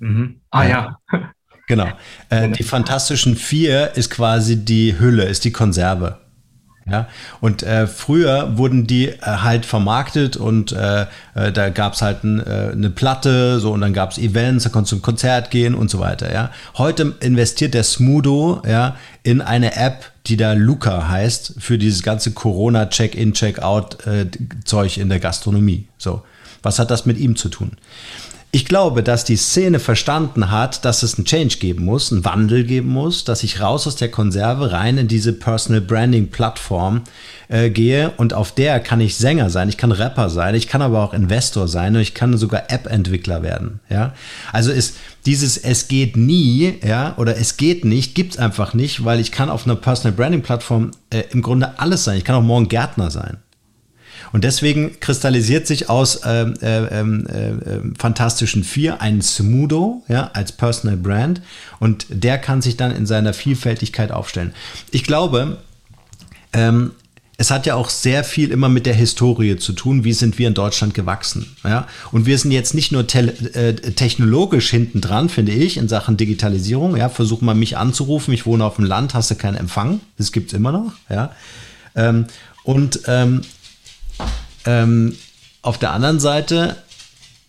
Mhm. 0.00 0.40
Ah 0.50 0.64
ja. 0.64 0.98
Genau. 1.68 1.88
Äh, 2.30 2.48
die 2.50 2.62
Fantastischen 2.62 3.36
Vier 3.36 3.92
ist 3.94 4.10
quasi 4.10 4.64
die 4.64 4.98
Hülle, 4.98 5.24
ist 5.24 5.44
die 5.44 5.52
Konserve. 5.52 6.18
Ja, 6.90 7.08
und 7.40 7.62
äh, 7.62 7.86
früher 7.86 8.56
wurden 8.56 8.86
die 8.86 9.08
äh, 9.08 9.16
halt 9.20 9.66
vermarktet 9.66 10.36
und 10.36 10.72
äh, 10.72 11.02
äh 11.34 11.52
da 11.52 11.68
gab 11.68 11.94
es 11.94 12.02
halt 12.02 12.24
ein, 12.24 12.40
äh, 12.40 12.70
eine 12.72 12.90
Platte, 12.90 13.60
so 13.60 13.72
und 13.72 13.80
dann 13.80 13.92
gab 13.92 14.12
es 14.12 14.18
Events, 14.18 14.64
da 14.64 14.70
konntest 14.70 14.92
du 14.92 14.96
ein 14.96 15.02
Konzert 15.02 15.50
gehen 15.50 15.74
und 15.74 15.90
so 15.90 15.98
weiter. 16.00 16.32
Ja, 16.32 16.50
heute 16.76 17.14
investiert 17.20 17.74
der 17.74 17.84
Smudo 17.84 18.62
ja 18.66 18.96
in 19.22 19.40
eine 19.40 19.76
App, 19.76 20.10
die 20.26 20.36
da 20.36 20.54
Luca 20.54 21.08
heißt 21.08 21.54
für 21.58 21.78
dieses 21.78 22.02
ganze 22.02 22.32
Corona 22.32 22.86
Check-in 22.86 23.34
Check-out 23.34 24.06
äh, 24.06 24.26
Zeug 24.64 24.96
in 24.96 25.08
der 25.08 25.20
Gastronomie. 25.20 25.88
So, 25.98 26.22
was 26.62 26.78
hat 26.78 26.90
das 26.90 27.06
mit 27.06 27.18
ihm 27.18 27.36
zu 27.36 27.48
tun? 27.48 27.72
Ich 28.50 28.64
glaube, 28.64 29.02
dass 29.02 29.26
die 29.26 29.36
Szene 29.36 29.78
verstanden 29.78 30.50
hat, 30.50 30.86
dass 30.86 31.02
es 31.02 31.16
einen 31.16 31.26
Change 31.26 31.58
geben 31.58 31.84
muss, 31.84 32.10
einen 32.10 32.24
Wandel 32.24 32.64
geben 32.64 32.88
muss, 32.88 33.24
dass 33.24 33.42
ich 33.42 33.60
raus 33.60 33.86
aus 33.86 33.96
der 33.96 34.10
Konserve 34.10 34.72
rein 34.72 34.96
in 34.96 35.06
diese 35.06 35.34
Personal 35.34 35.82
Branding 35.82 36.28
Plattform 36.30 37.02
äh, 37.48 37.68
gehe 37.68 38.10
und 38.16 38.32
auf 38.32 38.52
der 38.52 38.80
kann 38.80 39.02
ich 39.02 39.16
Sänger 39.16 39.50
sein, 39.50 39.68
ich 39.68 39.76
kann 39.76 39.92
Rapper 39.92 40.30
sein, 40.30 40.54
ich 40.54 40.66
kann 40.66 40.80
aber 40.80 41.04
auch 41.04 41.12
Investor 41.12 41.68
sein 41.68 41.94
und 41.94 42.00
ich 42.00 42.14
kann 42.14 42.38
sogar 42.38 42.70
App-Entwickler 42.72 43.42
werden. 43.42 43.80
Ja, 43.90 44.14
also 44.50 44.72
ist 44.72 44.96
dieses 45.26 45.58
es 45.58 45.88
geht 45.88 46.16
nie, 46.16 46.78
ja, 46.82 47.12
oder 47.18 47.36
es 47.36 47.58
geht 47.58 47.84
nicht, 47.84 48.14
gibt 48.14 48.32
es 48.32 48.38
einfach 48.38 48.72
nicht, 48.72 49.04
weil 49.04 49.20
ich 49.20 49.30
kann 49.30 49.50
auf 49.50 49.66
einer 49.66 49.76
Personal 49.76 50.16
Branding 50.16 50.40
Plattform 50.40 50.92
äh, 51.10 51.24
im 51.32 51.42
Grunde 51.42 51.78
alles 51.78 52.04
sein. 52.04 52.16
Ich 52.16 52.24
kann 52.24 52.34
auch 52.36 52.42
morgen 52.42 52.68
Gärtner 52.68 53.10
sein. 53.10 53.36
Und 54.32 54.44
deswegen 54.44 54.98
kristallisiert 55.00 55.66
sich 55.66 55.88
aus 55.88 56.20
ähm, 56.24 56.54
äh, 56.60 57.00
ähm, 57.00 57.26
äh, 57.26 57.48
äh, 57.48 57.80
Fantastischen 57.98 58.64
Vier 58.64 59.00
ein 59.00 59.22
Smudo 59.22 60.02
ja, 60.08 60.30
als 60.34 60.52
Personal 60.52 60.96
Brand 60.96 61.40
und 61.78 62.06
der 62.10 62.38
kann 62.38 62.62
sich 62.62 62.76
dann 62.76 62.90
in 62.90 63.06
seiner 63.06 63.32
Vielfältigkeit 63.32 64.12
aufstellen. 64.12 64.52
Ich 64.90 65.04
glaube, 65.04 65.58
ähm, 66.52 66.92
es 67.40 67.52
hat 67.52 67.66
ja 67.66 67.76
auch 67.76 67.88
sehr 67.88 68.24
viel 68.24 68.50
immer 68.50 68.68
mit 68.68 68.84
der 68.84 68.94
Historie 68.94 69.56
zu 69.56 69.72
tun. 69.72 70.02
Wie 70.02 70.12
sind 70.12 70.40
wir 70.40 70.48
in 70.48 70.54
Deutschland 70.54 70.92
gewachsen? 70.92 71.54
Ja? 71.62 71.86
Und 72.10 72.26
wir 72.26 72.36
sind 72.36 72.50
jetzt 72.50 72.74
nicht 72.74 72.90
nur 72.90 73.06
äh, 73.14 73.74
technologisch 73.74 74.70
hinten 74.70 75.00
dran, 75.00 75.28
finde 75.28 75.52
ich, 75.52 75.76
in 75.76 75.86
Sachen 75.86 76.16
Digitalisierung. 76.16 76.96
Ja? 76.96 77.08
Versuch 77.08 77.40
mal 77.40 77.54
mich 77.54 77.76
anzurufen. 77.76 78.34
Ich 78.34 78.44
wohne 78.44 78.64
auf 78.64 78.74
dem 78.74 78.84
Land, 78.84 79.14
hast 79.14 79.30
du 79.30 79.36
keinen 79.36 79.56
Empfang. 79.56 80.00
Das 80.16 80.32
gibt 80.32 80.48
es 80.48 80.58
immer 80.58 80.72
noch. 80.72 80.92
Ja? 81.08 81.30
Ähm, 81.94 82.26
und 82.64 83.02
ähm, 83.06 83.42
ähm, 84.64 85.16
auf 85.62 85.78
der 85.78 85.92
anderen 85.92 86.20
Seite 86.20 86.76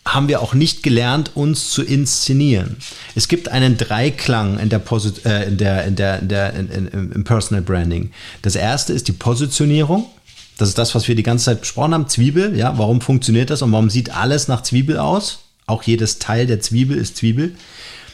haben 0.06 0.28
wir 0.28 0.42
auch 0.42 0.54
nicht 0.54 0.82
gelernt, 0.82 1.32
uns 1.36 1.70
zu 1.70 1.84
inszenieren. 1.84 2.78
Es 3.16 3.28
gibt 3.28 3.50
einen 3.50 3.78
Dreiklang 3.78 4.58
in 4.60 4.70
der, 4.70 4.80
Posit 4.80 5.26
äh, 5.26 5.48
in 5.48 5.58
der, 5.58 5.86
in 5.86 5.96
der, 5.96 6.20
in 6.20 6.28
der, 6.28 6.54
in, 6.54 6.70
in, 6.70 7.12
im 7.12 7.24
Personal 7.24 7.62
Branding. 7.62 8.12
Das 8.42 8.56
erste 8.56 8.94
ist 8.94 9.08
die 9.08 9.14
Positionierung. 9.14 10.08
Das 10.58 10.68
ist 10.68 10.78
das, 10.78 10.96
was 10.96 11.08
wir 11.08 11.16
die 11.16 11.24
ganze 11.24 11.46
Zeit 11.46 11.62
besprochen 11.62 11.94
haben. 11.94 12.10
Zwiebel, 12.10 12.58
ja, 12.58 12.78
warum 12.78 13.02
funktioniert 13.02 13.50
das 13.50 13.62
und 13.62 13.72
warum 13.72 13.90
sieht 13.90 14.16
alles 14.16 14.48
nach 14.48 14.64
Zwiebel 14.64 14.98
aus? 14.98 15.40
Auch 15.68 15.84
jedes 15.84 16.20
Teil 16.20 16.48
der 16.48 16.60
Zwiebel 16.60 16.98
ist 16.98 17.18
Zwiebel. 17.18 17.56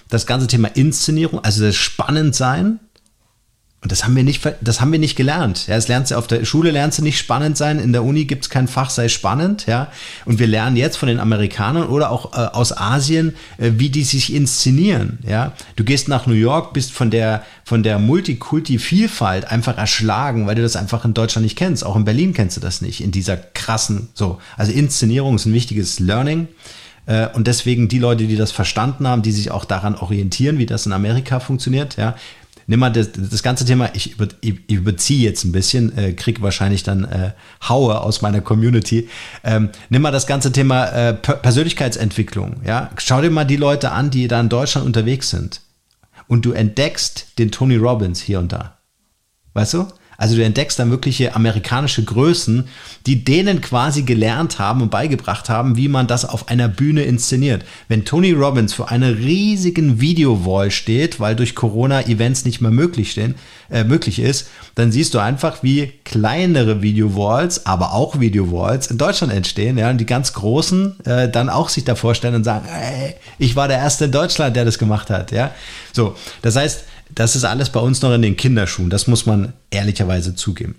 Das 0.09 0.27
ganze 0.27 0.47
Thema 0.47 0.67
Inszenierung, 0.67 1.43
also 1.43 1.63
das 1.63 1.75
Spannendsein, 1.75 2.79
und 3.85 3.91
das 3.91 4.03
haben 4.03 4.15
wir 4.15 4.23
nicht, 4.23 4.41
das 4.61 4.81
haben 4.81 4.91
wir 4.91 4.97
nicht 4.97 5.15
gelernt. 5.15 5.67
Ja, 5.67 5.75
das 5.75 5.87
lernst 5.87 6.09
du 6.09 6.15
auf 6.15 6.25
der 6.25 6.43
Schule 6.43 6.71
lernst 6.71 6.97
du 6.97 7.03
nicht 7.03 7.19
spannend 7.19 7.55
sein. 7.55 7.77
In 7.77 7.93
der 7.93 8.03
Uni 8.03 8.25
gibt 8.25 8.45
es 8.45 8.49
kein 8.49 8.67
Fach, 8.67 8.89
sei 8.89 9.09
spannend. 9.09 9.67
Ja, 9.67 9.91
und 10.25 10.39
wir 10.39 10.47
lernen 10.47 10.75
jetzt 10.75 10.97
von 10.97 11.07
den 11.07 11.19
Amerikanern 11.19 11.85
oder 11.89 12.09
auch 12.09 12.33
äh, 12.33 12.37
aus 12.37 12.75
Asien, 12.75 13.35
äh, 13.59 13.73
wie 13.75 13.91
die 13.91 14.03
sich 14.03 14.33
inszenieren. 14.33 15.19
Ja, 15.23 15.53
du 15.75 15.83
gehst 15.83 16.07
nach 16.07 16.25
New 16.25 16.33
York, 16.33 16.73
bist 16.73 16.93
von 16.93 17.11
der 17.11 17.43
von 17.63 17.83
der 17.83 17.99
Multikulti-Vielfalt 17.99 19.51
einfach 19.51 19.77
erschlagen, 19.77 20.47
weil 20.47 20.55
du 20.55 20.63
das 20.63 20.75
einfach 20.75 21.05
in 21.05 21.13
Deutschland 21.13 21.43
nicht 21.43 21.55
kennst. 21.55 21.85
Auch 21.85 21.95
in 21.95 22.05
Berlin 22.05 22.33
kennst 22.33 22.57
du 22.57 22.61
das 22.61 22.81
nicht 22.81 23.03
in 23.03 23.11
dieser 23.11 23.37
krassen 23.37 24.09
so. 24.15 24.39
Also 24.57 24.71
Inszenierung 24.71 25.35
ist 25.35 25.45
ein 25.45 25.53
wichtiges 25.53 25.99
Learning. 25.99 26.47
Äh, 27.05 27.27
und 27.33 27.45
deswegen 27.45 27.87
die 27.87 27.99
Leute, 27.99 28.25
die 28.25 28.35
das 28.35 28.51
verstanden 28.51 29.07
haben, 29.07 29.21
die 29.21 29.31
sich 29.31 29.51
auch 29.51 29.63
daran 29.65 29.93
orientieren, 29.93 30.57
wie 30.57 30.65
das 30.65 30.87
in 30.87 30.91
Amerika 30.91 31.39
funktioniert, 31.39 31.97
ja, 31.97 32.15
nimm 32.67 32.79
mal 32.79 32.89
das, 32.89 33.11
das 33.11 33.43
ganze 33.43 33.65
Thema, 33.65 33.89
ich, 33.93 34.13
über, 34.13 34.27
ich 34.41 34.59
überziehe 34.69 35.23
jetzt 35.23 35.43
ein 35.43 35.51
bisschen, 35.51 35.97
äh, 35.97 36.13
krieg 36.13 36.41
wahrscheinlich 36.41 36.83
dann 36.83 37.03
äh, 37.05 37.31
Haue 37.67 38.01
aus 38.01 38.21
meiner 38.21 38.41
Community. 38.41 39.09
Ähm, 39.43 39.69
nimm 39.89 40.01
mal 40.01 40.11
das 40.11 40.27
ganze 40.27 40.51
Thema 40.51 40.85
äh, 40.87 41.13
Persönlichkeitsentwicklung. 41.13 42.61
Ja? 42.65 42.89
Schau 42.97 43.21
dir 43.21 43.29
mal 43.29 43.45
die 43.45 43.57
Leute 43.57 43.91
an, 43.91 44.09
die 44.09 44.27
da 44.27 44.39
in 44.39 44.49
Deutschland 44.49 44.85
unterwegs 44.85 45.29
sind. 45.29 45.61
Und 46.27 46.45
du 46.45 46.53
entdeckst 46.53 47.37
den 47.37 47.51
Tony 47.51 47.75
Robbins 47.75 48.21
hier 48.21 48.39
und 48.39 48.51
da. 48.51 48.77
Weißt 49.53 49.75
du? 49.75 49.87
Also 50.17 50.35
du 50.35 50.43
entdeckst 50.43 50.79
dann 50.79 50.91
wirkliche 50.91 51.35
amerikanische 51.35 52.03
Größen, 52.03 52.67
die 53.05 53.23
denen 53.23 53.61
quasi 53.61 54.03
gelernt 54.03 54.59
haben 54.59 54.81
und 54.81 54.91
beigebracht 54.91 55.49
haben, 55.49 55.77
wie 55.77 55.87
man 55.87 56.07
das 56.07 56.25
auf 56.25 56.47
einer 56.49 56.67
Bühne 56.67 57.03
inszeniert. 57.03 57.63
Wenn 57.87 58.05
Tony 58.05 58.31
Robbins 58.31 58.73
vor 58.73 58.91
einer 58.91 59.17
riesigen 59.17 59.99
Videowall 59.99 60.71
steht, 60.71 61.19
weil 61.19 61.35
durch 61.35 61.55
Corona 61.55 62.01
Events 62.07 62.45
nicht 62.45 62.61
mehr 62.61 62.71
möglich, 62.71 63.11
stehen, 63.11 63.35
äh, 63.69 63.83
möglich 63.83 64.19
ist, 64.19 64.49
dann 64.75 64.91
siehst 64.91 65.13
du 65.13 65.19
einfach, 65.19 65.63
wie 65.63 65.93
kleinere 66.03 66.81
Videowalls, 66.81 67.65
aber 67.65 67.93
auch 67.93 68.19
Videowalls 68.19 68.87
in 68.87 68.97
Deutschland 68.97 69.33
entstehen, 69.33 69.77
ja, 69.77 69.89
und 69.89 69.97
die 69.97 70.05
ganz 70.05 70.33
großen 70.33 71.05
äh, 71.05 71.29
dann 71.29 71.49
auch 71.49 71.69
sich 71.69 71.83
da 71.83 71.95
vorstellen 71.95 72.35
und 72.35 72.43
sagen, 72.43 72.67
ey, 72.67 73.15
ich 73.39 73.55
war 73.55 73.67
der 73.67 73.77
Erste 73.77 74.05
in 74.05 74.11
Deutschland, 74.11 74.55
der 74.55 74.65
das 74.65 74.77
gemacht 74.77 75.09
hat, 75.09 75.31
ja. 75.31 75.51
So, 75.93 76.15
das 76.41 76.55
heißt, 76.55 76.83
das 77.15 77.35
ist 77.35 77.45
alles 77.45 77.69
bei 77.69 77.79
uns 77.79 78.01
noch 78.01 78.13
in 78.13 78.21
den 78.21 78.37
Kinderschuhen. 78.37 78.89
Das 78.89 79.07
muss 79.07 79.25
man 79.25 79.53
ehrlicherweise 79.71 80.35
zugeben. 80.35 80.75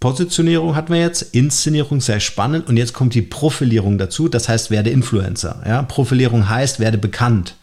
Positionierung 0.00 0.74
hatten 0.74 0.92
wir 0.92 1.00
jetzt, 1.00 1.22
Inszenierung 1.34 2.00
sehr 2.00 2.18
spannend 2.18 2.68
und 2.68 2.76
jetzt 2.76 2.92
kommt 2.92 3.14
die 3.14 3.22
Profilierung 3.22 3.98
dazu. 3.98 4.28
Das 4.28 4.48
heißt, 4.48 4.72
werde 4.72 4.90
Influencer. 4.90 5.62
Ja? 5.64 5.82
Profilierung 5.84 6.48
heißt, 6.48 6.80
werde 6.80 6.98
bekannt. 6.98 7.54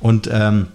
Und 0.00 0.30
ähm, 0.32 0.68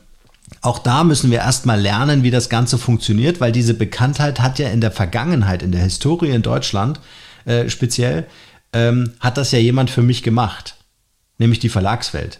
auch 0.60 0.80
da 0.80 1.06
müssen 1.06 1.32
wir 1.32 1.40
erstmal 1.40 1.80
lernen, 1.80 2.24
wie 2.24 2.32
das 2.32 2.50
Ganze 2.50 2.78
funktioniert, 2.78 3.40
weil 3.40 3.54
diese 3.54 3.74
Bekanntheit 3.74 4.42
hat 4.42 4.60
ja 4.60 4.70
in 4.70 4.82
der 4.82 4.92
Vergangenheit, 4.92 5.64
in 5.64 5.72
der 5.72 5.82
Historie 5.82 6.32
in 6.32 6.42
Deutschland 6.42 7.00
äh, 7.46 7.70
speziell, 7.70 8.28
ähm, 8.74 9.14
hat 9.22 9.38
das 9.38 9.52
ja 9.52 9.60
jemand 9.60 9.90
für 9.90 10.02
mich 10.02 10.24
gemacht, 10.24 10.76
nämlich 11.38 11.60
die 11.60 11.70
Verlagswelt. 11.70 12.40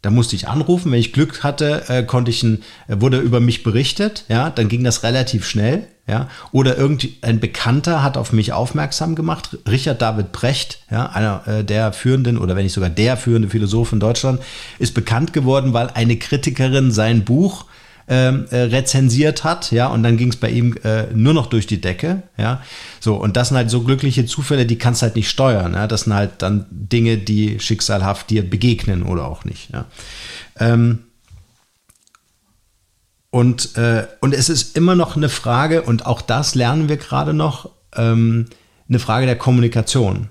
Da 0.00 0.10
musste 0.10 0.36
ich 0.36 0.46
anrufen, 0.46 0.92
wenn 0.92 1.00
ich 1.00 1.12
Glück 1.12 1.42
hatte, 1.42 1.84
äh, 1.88 2.04
konnte 2.04 2.30
ich 2.30 2.44
ein, 2.44 2.62
äh, 2.86 3.00
wurde 3.00 3.18
über 3.18 3.40
mich 3.40 3.64
berichtet, 3.64 4.24
ja, 4.28 4.48
dann 4.48 4.68
ging 4.68 4.84
das 4.84 5.02
relativ 5.02 5.44
schnell, 5.44 5.88
ja. 6.06 6.28
Oder 6.52 6.78
irgendein 6.78 7.40
Bekannter 7.40 8.02
hat 8.02 8.16
auf 8.16 8.32
mich 8.32 8.52
aufmerksam 8.52 9.16
gemacht, 9.16 9.58
Richard 9.68 10.00
David 10.00 10.30
Brecht, 10.30 10.80
ja, 10.88 11.06
einer 11.06 11.42
äh, 11.48 11.64
der 11.64 11.92
führenden 11.92 12.38
oder 12.38 12.54
wenn 12.54 12.62
nicht 12.62 12.74
sogar 12.74 12.90
der 12.90 13.16
führende 13.16 13.48
Philosoph 13.48 13.92
in 13.92 13.98
Deutschland, 13.98 14.40
ist 14.78 14.94
bekannt 14.94 15.32
geworden, 15.32 15.72
weil 15.72 15.90
eine 15.90 16.16
Kritikerin 16.16 16.92
sein 16.92 17.24
Buch 17.24 17.64
ähm, 18.08 18.46
äh, 18.50 18.62
rezensiert 18.62 19.44
hat, 19.44 19.70
ja, 19.70 19.88
und 19.88 20.02
dann 20.02 20.16
ging 20.16 20.30
es 20.30 20.36
bei 20.36 20.50
ihm 20.50 20.76
äh, 20.84 21.04
nur 21.14 21.34
noch 21.34 21.46
durch 21.46 21.66
die 21.66 21.80
Decke, 21.80 22.22
ja. 22.36 22.62
So, 23.00 23.16
und 23.16 23.36
das 23.36 23.48
sind 23.48 23.56
halt 23.56 23.70
so 23.70 23.82
glückliche 23.82 24.26
Zufälle, 24.26 24.66
die 24.66 24.78
kannst 24.78 25.02
halt 25.02 25.16
nicht 25.16 25.28
steuern, 25.28 25.74
ja. 25.74 25.86
Das 25.86 26.02
sind 26.02 26.14
halt 26.14 26.30
dann 26.38 26.66
Dinge, 26.70 27.18
die 27.18 27.60
schicksalhaft 27.60 28.30
dir 28.30 28.48
begegnen 28.48 29.02
oder 29.02 29.26
auch 29.26 29.44
nicht, 29.44 29.70
ja. 29.72 29.86
Ähm, 30.58 31.00
und, 33.30 33.76
äh, 33.76 34.06
und 34.20 34.34
es 34.34 34.48
ist 34.48 34.76
immer 34.76 34.94
noch 34.94 35.16
eine 35.16 35.28
Frage, 35.28 35.82
und 35.82 36.06
auch 36.06 36.22
das 36.22 36.54
lernen 36.54 36.88
wir 36.88 36.96
gerade 36.96 37.34
noch, 37.34 37.70
ähm, 37.94 38.46
eine 38.88 38.98
Frage 38.98 39.26
der 39.26 39.36
Kommunikation. 39.36 40.30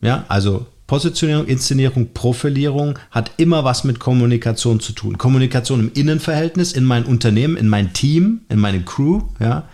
Ja, 0.00 0.24
also 0.28 0.66
Positionierung, 0.90 1.46
Inszenierung, 1.46 2.08
Profilierung 2.14 2.98
hat 3.12 3.30
immer 3.36 3.62
was 3.62 3.84
mit 3.84 4.00
Kommunikation 4.00 4.80
zu 4.80 4.92
tun. 4.92 5.18
Kommunikation 5.18 5.78
im 5.78 5.92
Innenverhältnis, 5.92 6.72
in 6.72 6.82
mein 6.82 7.04
Unternehmen, 7.04 7.56
in 7.56 7.68
mein 7.68 7.92
Team, 7.92 8.40
in 8.48 8.58
meine 8.58 8.80
Crew, 8.80 9.22
ja. 9.38 9.68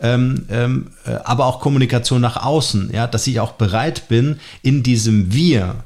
Ähm, 0.00 0.44
ähm, 0.50 0.90
äh, 1.06 1.12
aber 1.24 1.46
auch 1.46 1.60
Kommunikation 1.60 2.20
nach 2.20 2.36
außen, 2.36 2.90
ja, 2.92 3.06
dass 3.06 3.26
ich 3.26 3.40
auch 3.40 3.52
bereit 3.52 4.08
bin, 4.08 4.38
in 4.60 4.82
diesem 4.82 5.32
Wir 5.32 5.76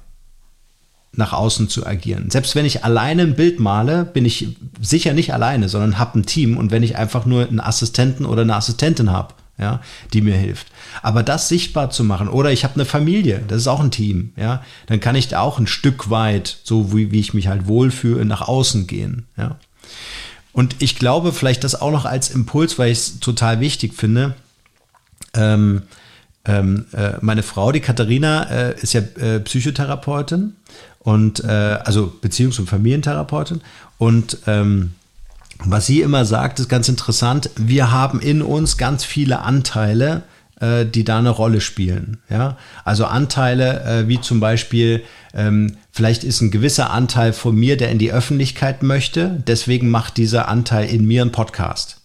nach 1.12 1.32
außen 1.32 1.68
zu 1.68 1.86
agieren. 1.86 2.30
Selbst 2.30 2.56
wenn 2.56 2.66
ich 2.66 2.82
alleine 2.82 3.22
ein 3.22 3.36
Bild 3.36 3.60
male, 3.60 4.04
bin 4.04 4.24
ich 4.24 4.56
sicher 4.80 5.12
nicht 5.12 5.32
alleine, 5.32 5.68
sondern 5.68 6.00
habe 6.00 6.18
ein 6.18 6.26
Team. 6.26 6.56
Und 6.56 6.72
wenn 6.72 6.82
ich 6.82 6.96
einfach 6.96 7.26
nur 7.26 7.46
einen 7.46 7.60
Assistenten 7.60 8.26
oder 8.26 8.42
eine 8.42 8.56
Assistentin 8.56 9.12
habe, 9.12 9.34
ja, 9.58 9.80
die 10.12 10.20
mir 10.20 10.36
hilft. 10.36 10.68
Aber 11.02 11.22
das 11.22 11.48
sichtbar 11.48 11.90
zu 11.90 12.04
machen, 12.04 12.28
oder 12.28 12.50
ich 12.50 12.64
habe 12.64 12.74
eine 12.74 12.84
Familie, 12.84 13.42
das 13.46 13.58
ist 13.58 13.68
auch 13.68 13.80
ein 13.80 13.90
Team, 13.90 14.32
ja, 14.36 14.62
dann 14.86 15.00
kann 15.00 15.14
ich 15.14 15.28
da 15.28 15.40
auch 15.40 15.58
ein 15.58 15.66
Stück 15.66 16.10
weit, 16.10 16.58
so 16.64 16.94
wie, 16.94 17.10
wie 17.12 17.20
ich 17.20 17.34
mich 17.34 17.48
halt 17.48 17.66
wohlfühle, 17.66 18.24
nach 18.24 18.42
außen 18.42 18.86
gehen, 18.86 19.26
ja. 19.36 19.56
Und 20.52 20.76
ich 20.78 20.96
glaube, 20.96 21.32
vielleicht 21.32 21.64
das 21.64 21.80
auch 21.80 21.90
noch 21.90 22.04
als 22.04 22.30
Impuls, 22.30 22.78
weil 22.78 22.92
ich 22.92 22.98
es 22.98 23.20
total 23.20 23.58
wichtig 23.58 23.92
finde. 23.92 24.36
Ähm, 25.34 25.82
ähm, 26.44 26.86
äh, 26.92 27.14
meine 27.22 27.42
Frau, 27.42 27.72
die 27.72 27.80
Katharina, 27.80 28.44
äh, 28.44 28.80
ist 28.80 28.92
ja 28.92 29.00
äh, 29.00 29.40
Psychotherapeutin 29.40 30.54
und 31.00 31.42
äh, 31.42 31.48
also 31.48 32.12
Beziehungs- 32.22 32.60
und 32.60 32.68
Familientherapeutin 32.68 33.62
und 33.98 34.38
ähm, 34.46 34.94
was 35.66 35.86
sie 35.86 36.00
immer 36.00 36.24
sagt, 36.24 36.60
ist 36.60 36.68
ganz 36.68 36.88
interessant. 36.88 37.50
Wir 37.56 37.90
haben 37.90 38.20
in 38.20 38.42
uns 38.42 38.76
ganz 38.76 39.04
viele 39.04 39.40
Anteile, 39.40 40.22
äh, 40.60 40.86
die 40.86 41.04
da 41.04 41.18
eine 41.18 41.30
Rolle 41.30 41.60
spielen. 41.60 42.18
Ja? 42.28 42.56
Also 42.84 43.06
Anteile 43.06 43.82
äh, 43.84 44.08
wie 44.08 44.20
zum 44.20 44.40
Beispiel, 44.40 45.02
ähm, 45.34 45.76
vielleicht 45.90 46.24
ist 46.24 46.40
ein 46.40 46.50
gewisser 46.50 46.90
Anteil 46.90 47.32
von 47.32 47.54
mir, 47.54 47.76
der 47.76 47.90
in 47.90 47.98
die 47.98 48.12
Öffentlichkeit 48.12 48.82
möchte, 48.82 49.42
deswegen 49.46 49.90
macht 49.90 50.16
dieser 50.16 50.48
Anteil 50.48 50.88
in 50.88 51.06
mir 51.06 51.22
einen 51.22 51.32
Podcast. 51.32 52.00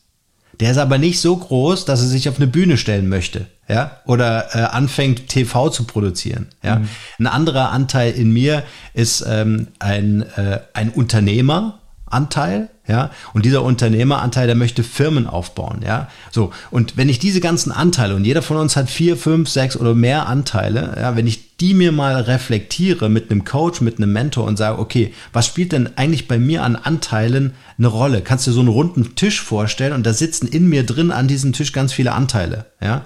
Der 0.60 0.72
ist 0.72 0.78
aber 0.78 0.97
nicht 0.97 1.22
so 1.22 1.38
groß, 1.38 1.86
dass 1.86 2.01
er 2.01 2.07
sich 2.07 2.28
auf 2.28 2.36
eine 2.36 2.47
Bühne 2.47 2.78
stellen 2.78 3.07
möchte, 3.07 3.45
ja, 3.70 4.01
oder 4.05 4.55
äh, 4.55 4.60
anfängt 4.64 5.30
TV 5.30 5.70
zu 5.70 5.86
produzieren. 5.86 6.47
Ja, 6.62 6.80
mhm. 6.80 6.89
ein 7.20 7.28
anderer 7.28 7.72
Anteil 7.72 8.12
in 8.12 8.32
mir 8.32 8.64
ist 8.93 9.24
ähm, 9.26 9.68
ein 9.80 10.24
äh, 10.36 10.60
ein 10.74 10.89
Unternehmeranteil, 10.89 12.70
ja, 12.90 13.12
und 13.34 13.46
dieser 13.46 13.64
Unternehmeranteil, 13.64 14.48
der 14.48 14.56
möchte 14.56 14.84
Firmen 14.84 15.28
aufbauen, 15.28 15.82
ja, 15.86 16.10
so 16.32 16.52
und 16.72 16.98
wenn 16.98 17.08
ich 17.08 17.20
diese 17.20 17.40
ganzen 17.40 17.72
Anteile 17.72 18.16
und 18.16 18.26
jeder 18.26 18.42
von 18.42 18.58
uns 18.58 18.76
hat 18.76 18.90
vier, 18.90 19.16
fünf, 19.16 19.48
sechs 19.48 19.78
oder 19.78 19.94
mehr 19.94 20.28
Anteile, 20.28 20.98
ja, 21.00 21.16
wenn 21.16 21.28
ich 21.28 21.58
die 21.60 21.74
mir 21.74 21.92
mal 21.92 22.16
reflektiere 22.16 23.10
mit 23.10 23.30
einem 23.30 23.44
Coach, 23.44 23.82
mit 23.82 23.98
einem 23.98 24.14
Mentor 24.14 24.46
und 24.46 24.58
sage, 24.58 24.80
okay, 24.80 25.14
was 25.34 25.46
spielt 25.46 25.74
denn 25.74 25.90
eigentlich 25.98 26.28
bei 26.28 26.40
mir 26.40 26.64
an 26.64 26.76
Anteilen 26.76 27.54
eine 27.78 27.88
Rolle? 27.88 28.22
Kannst 28.22 28.48
du 28.48 28.52
dir 28.52 28.56
so 28.56 28.62
einen 28.62 28.70
runden 28.70 29.16
Tisch 29.16 29.42
vorstellen 29.42 29.94
und 29.94 30.06
da 30.06 30.14
sitzen 30.14 30.48
in 30.48 30.70
mir 30.70 30.86
drin 30.86 31.12
an 31.12 31.28
diesem 31.28 31.54
Tisch 31.54 31.74
ganz 31.74 31.94
viele 31.94 32.14
Anteile, 32.14 32.66
ja? 32.82 33.06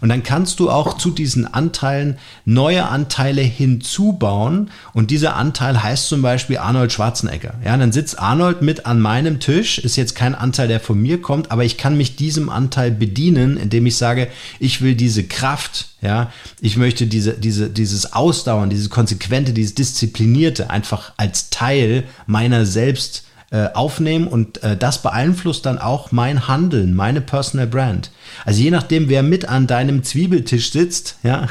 Und 0.00 0.08
dann 0.08 0.22
kannst 0.22 0.60
du 0.60 0.70
auch 0.70 0.96
zu 0.96 1.10
diesen 1.10 1.46
Anteilen 1.46 2.18
neue 2.44 2.88
Anteile 2.88 3.42
hinzubauen. 3.42 4.70
Und 4.92 5.10
dieser 5.10 5.36
Anteil 5.36 5.82
heißt 5.82 6.08
zum 6.08 6.22
Beispiel 6.22 6.58
Arnold 6.58 6.92
Schwarzenegger. 6.92 7.54
Ja, 7.64 7.76
dann 7.76 7.92
sitzt 7.92 8.18
Arnold 8.18 8.62
mit 8.62 8.86
an 8.86 9.00
meinem 9.00 9.40
Tisch. 9.40 9.78
Ist 9.78 9.96
jetzt 9.96 10.14
kein 10.14 10.34
Anteil, 10.34 10.68
der 10.68 10.80
von 10.80 11.00
mir 11.00 11.20
kommt, 11.20 11.50
aber 11.50 11.64
ich 11.64 11.76
kann 11.76 11.96
mich 11.96 12.16
diesem 12.16 12.48
Anteil 12.48 12.90
bedienen, 12.90 13.56
indem 13.56 13.86
ich 13.86 13.96
sage, 13.96 14.28
ich 14.58 14.82
will 14.82 14.94
diese 14.94 15.24
Kraft, 15.24 15.88
ja, 16.02 16.32
ich 16.60 16.76
möchte 16.76 17.06
diese, 17.06 17.34
diese, 17.34 17.68
dieses 17.68 18.12
Ausdauern, 18.12 18.70
dieses 18.70 18.90
Konsequente, 18.90 19.52
dieses 19.52 19.74
Disziplinierte 19.74 20.70
einfach 20.70 21.12
als 21.16 21.50
Teil 21.50 22.04
meiner 22.26 22.64
selbst 22.64 23.24
äh, 23.52 23.68
aufnehmen 23.74 24.28
und 24.28 24.62
äh, 24.62 24.76
das 24.76 25.02
beeinflusst 25.02 25.66
dann 25.66 25.78
auch 25.78 26.12
mein 26.12 26.46
Handeln, 26.46 26.94
meine 26.94 27.20
Personal 27.20 27.66
Brand. 27.66 28.12
Also 28.44 28.62
je 28.62 28.70
nachdem, 28.70 29.08
wer 29.08 29.24
mit 29.24 29.48
an 29.48 29.66
deinem 29.66 30.04
Zwiebeltisch 30.04 30.70
sitzt, 30.70 31.16
ja, 31.24 31.48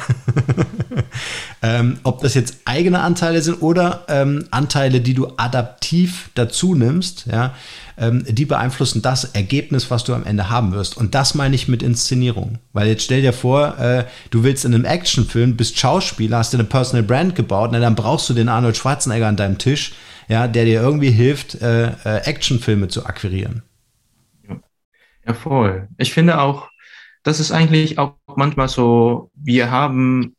ähm, 1.61 1.99
ob 2.03 2.21
das 2.21 2.35
jetzt 2.35 2.59
eigene 2.63 3.01
Anteile 3.01 3.41
sind 3.41 3.61
oder 3.61 4.05
ähm, 4.07 4.45
Anteile, 4.49 5.01
die 5.01 5.13
du 5.13 5.27
adaptiv 5.35 6.29
dazu 6.35 6.73
nimmst, 6.73 7.25
ja, 7.29 7.53
ähm, 7.97 8.23
die 8.25 8.45
beeinflussen 8.45 9.01
das 9.01 9.25
Ergebnis, 9.25 9.91
was 9.91 10.05
du 10.05 10.13
am 10.13 10.25
Ende 10.25 10.49
haben 10.49 10.71
wirst. 10.71 10.95
Und 10.95 11.15
das 11.15 11.35
meine 11.35 11.55
ich 11.55 11.67
mit 11.67 11.83
Inszenierung. 11.83 12.59
Weil 12.71 12.87
jetzt 12.87 13.03
stell 13.03 13.21
dir 13.21 13.33
vor, 13.33 13.77
äh, 13.77 14.05
du 14.31 14.43
willst 14.43 14.63
in 14.63 14.73
einem 14.73 14.85
Actionfilm, 14.85 15.57
bist 15.57 15.77
Schauspieler, 15.77 16.37
hast 16.37 16.53
dir 16.53 16.59
eine 16.59 16.67
Personal 16.67 17.03
Brand 17.03 17.35
gebaut, 17.35 17.71
na, 17.73 17.79
dann 17.79 17.95
brauchst 17.95 18.29
du 18.29 18.33
den 18.33 18.47
Arnold 18.47 18.77
Schwarzenegger 18.77 19.27
an 19.27 19.35
deinem 19.35 19.57
Tisch, 19.57 19.91
ja, 20.29 20.47
der 20.47 20.63
dir 20.63 20.81
irgendwie 20.81 21.09
hilft, 21.09 21.55
äh, 21.55 21.87
äh, 21.89 22.21
Actionfilme 22.23 22.87
zu 22.87 23.05
akquirieren. 23.05 23.63
Ja, 25.25 25.33
voll. 25.33 25.89
Ich 25.97 26.13
finde 26.13 26.39
auch, 26.39 26.69
das 27.23 27.39
ist 27.39 27.51
eigentlich 27.51 27.97
auch 27.97 28.15
manchmal 28.35 28.69
so, 28.69 29.31
wir 29.35 29.69
haben, 29.71 30.35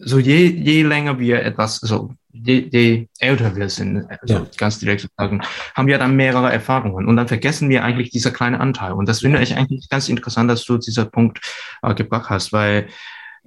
so 0.00 0.18
je, 0.18 0.46
je 0.46 0.82
länger 0.82 1.18
wir 1.18 1.42
etwas, 1.42 1.76
so 1.76 2.14
je, 2.32 2.68
je 2.70 3.08
älter 3.18 3.56
wir 3.56 3.68
sind, 3.68 4.06
also 4.08 4.34
ja. 4.34 4.46
ganz 4.56 4.78
direkt 4.78 5.02
zu 5.02 5.08
sagen, 5.16 5.42
haben 5.74 5.88
wir 5.88 5.98
dann 5.98 6.16
mehrere 6.16 6.52
Erfahrungen 6.52 7.08
und 7.08 7.16
dann 7.16 7.28
vergessen 7.28 7.68
wir 7.68 7.84
eigentlich 7.84 8.10
dieser 8.10 8.30
kleine 8.30 8.60
Anteil. 8.60 8.92
Und 8.92 9.08
das 9.08 9.20
finde 9.20 9.42
ich 9.42 9.56
eigentlich 9.56 9.88
ganz 9.88 10.08
interessant, 10.08 10.48
dass 10.48 10.64
du 10.64 10.78
dieser 10.78 11.04
Punkt 11.04 11.40
äh, 11.82 11.94
gebracht 11.94 12.30
hast, 12.30 12.52
weil 12.52 12.88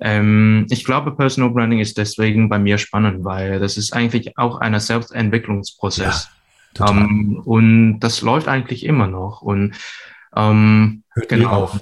ähm, 0.01 0.65
ich 0.69 0.83
glaube, 0.83 1.15
Personal 1.15 1.51
Branding 1.51 1.79
ist 1.79 1.97
deswegen 1.97 2.49
bei 2.49 2.57
mir 2.57 2.77
spannend, 2.77 3.23
weil 3.23 3.59
das 3.59 3.77
ist 3.77 3.93
eigentlich 3.93 4.37
auch 4.37 4.59
ein 4.59 4.77
Selbstentwicklungsprozess. 4.79 6.29
Ja, 6.77 6.89
ähm, 6.89 7.41
und 7.45 7.99
das 7.99 8.21
läuft 8.21 8.47
eigentlich 8.47 8.83
immer 8.85 9.07
noch. 9.07 9.41
Und 9.41 9.75
ähm, 10.35 11.03
Hört 11.13 11.29
genau. 11.29 11.49
auf. 11.49 11.79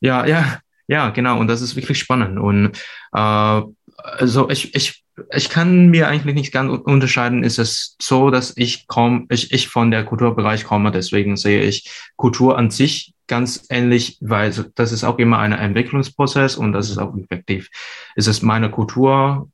Ja, 0.00 0.26
ja, 0.26 0.58
ja, 0.88 1.10
genau. 1.10 1.38
Und 1.38 1.46
das 1.48 1.62
ist 1.62 1.76
wirklich 1.76 1.98
spannend. 1.98 2.38
Und 2.38 2.72
äh, 3.12 3.62
also 3.96 4.50
ich, 4.50 4.74
ich 4.74 5.04
ich 5.32 5.48
kann 5.48 5.90
mir 5.90 6.08
eigentlich 6.08 6.34
nicht 6.34 6.52
ganz 6.52 6.80
unterscheiden, 6.84 7.44
ist 7.44 7.58
es 7.58 7.96
so, 8.00 8.30
dass 8.30 8.56
ich 8.56 8.88
komme, 8.88 9.26
ich, 9.30 9.52
ich 9.52 9.68
von 9.68 9.92
der 9.92 10.04
Kulturbereich 10.04 10.64
komme, 10.64 10.90
deswegen 10.90 11.36
sehe 11.36 11.62
ich 11.62 11.88
Kultur 12.16 12.58
an 12.58 12.70
sich 12.70 13.13
ganz 13.26 13.66
ähnlich, 13.70 14.18
weil 14.20 14.52
das 14.74 14.92
ist 14.92 15.04
auch 15.04 15.18
immer 15.18 15.38
ein 15.38 15.52
Entwicklungsprozess 15.52 16.56
und 16.56 16.72
das 16.72 16.90
ist 16.90 16.98
auch 16.98 17.16
effektiv. 17.16 17.68
Ist 18.16 18.28
es 18.28 18.42
meine 18.42 18.70
Kultur, 18.70 19.50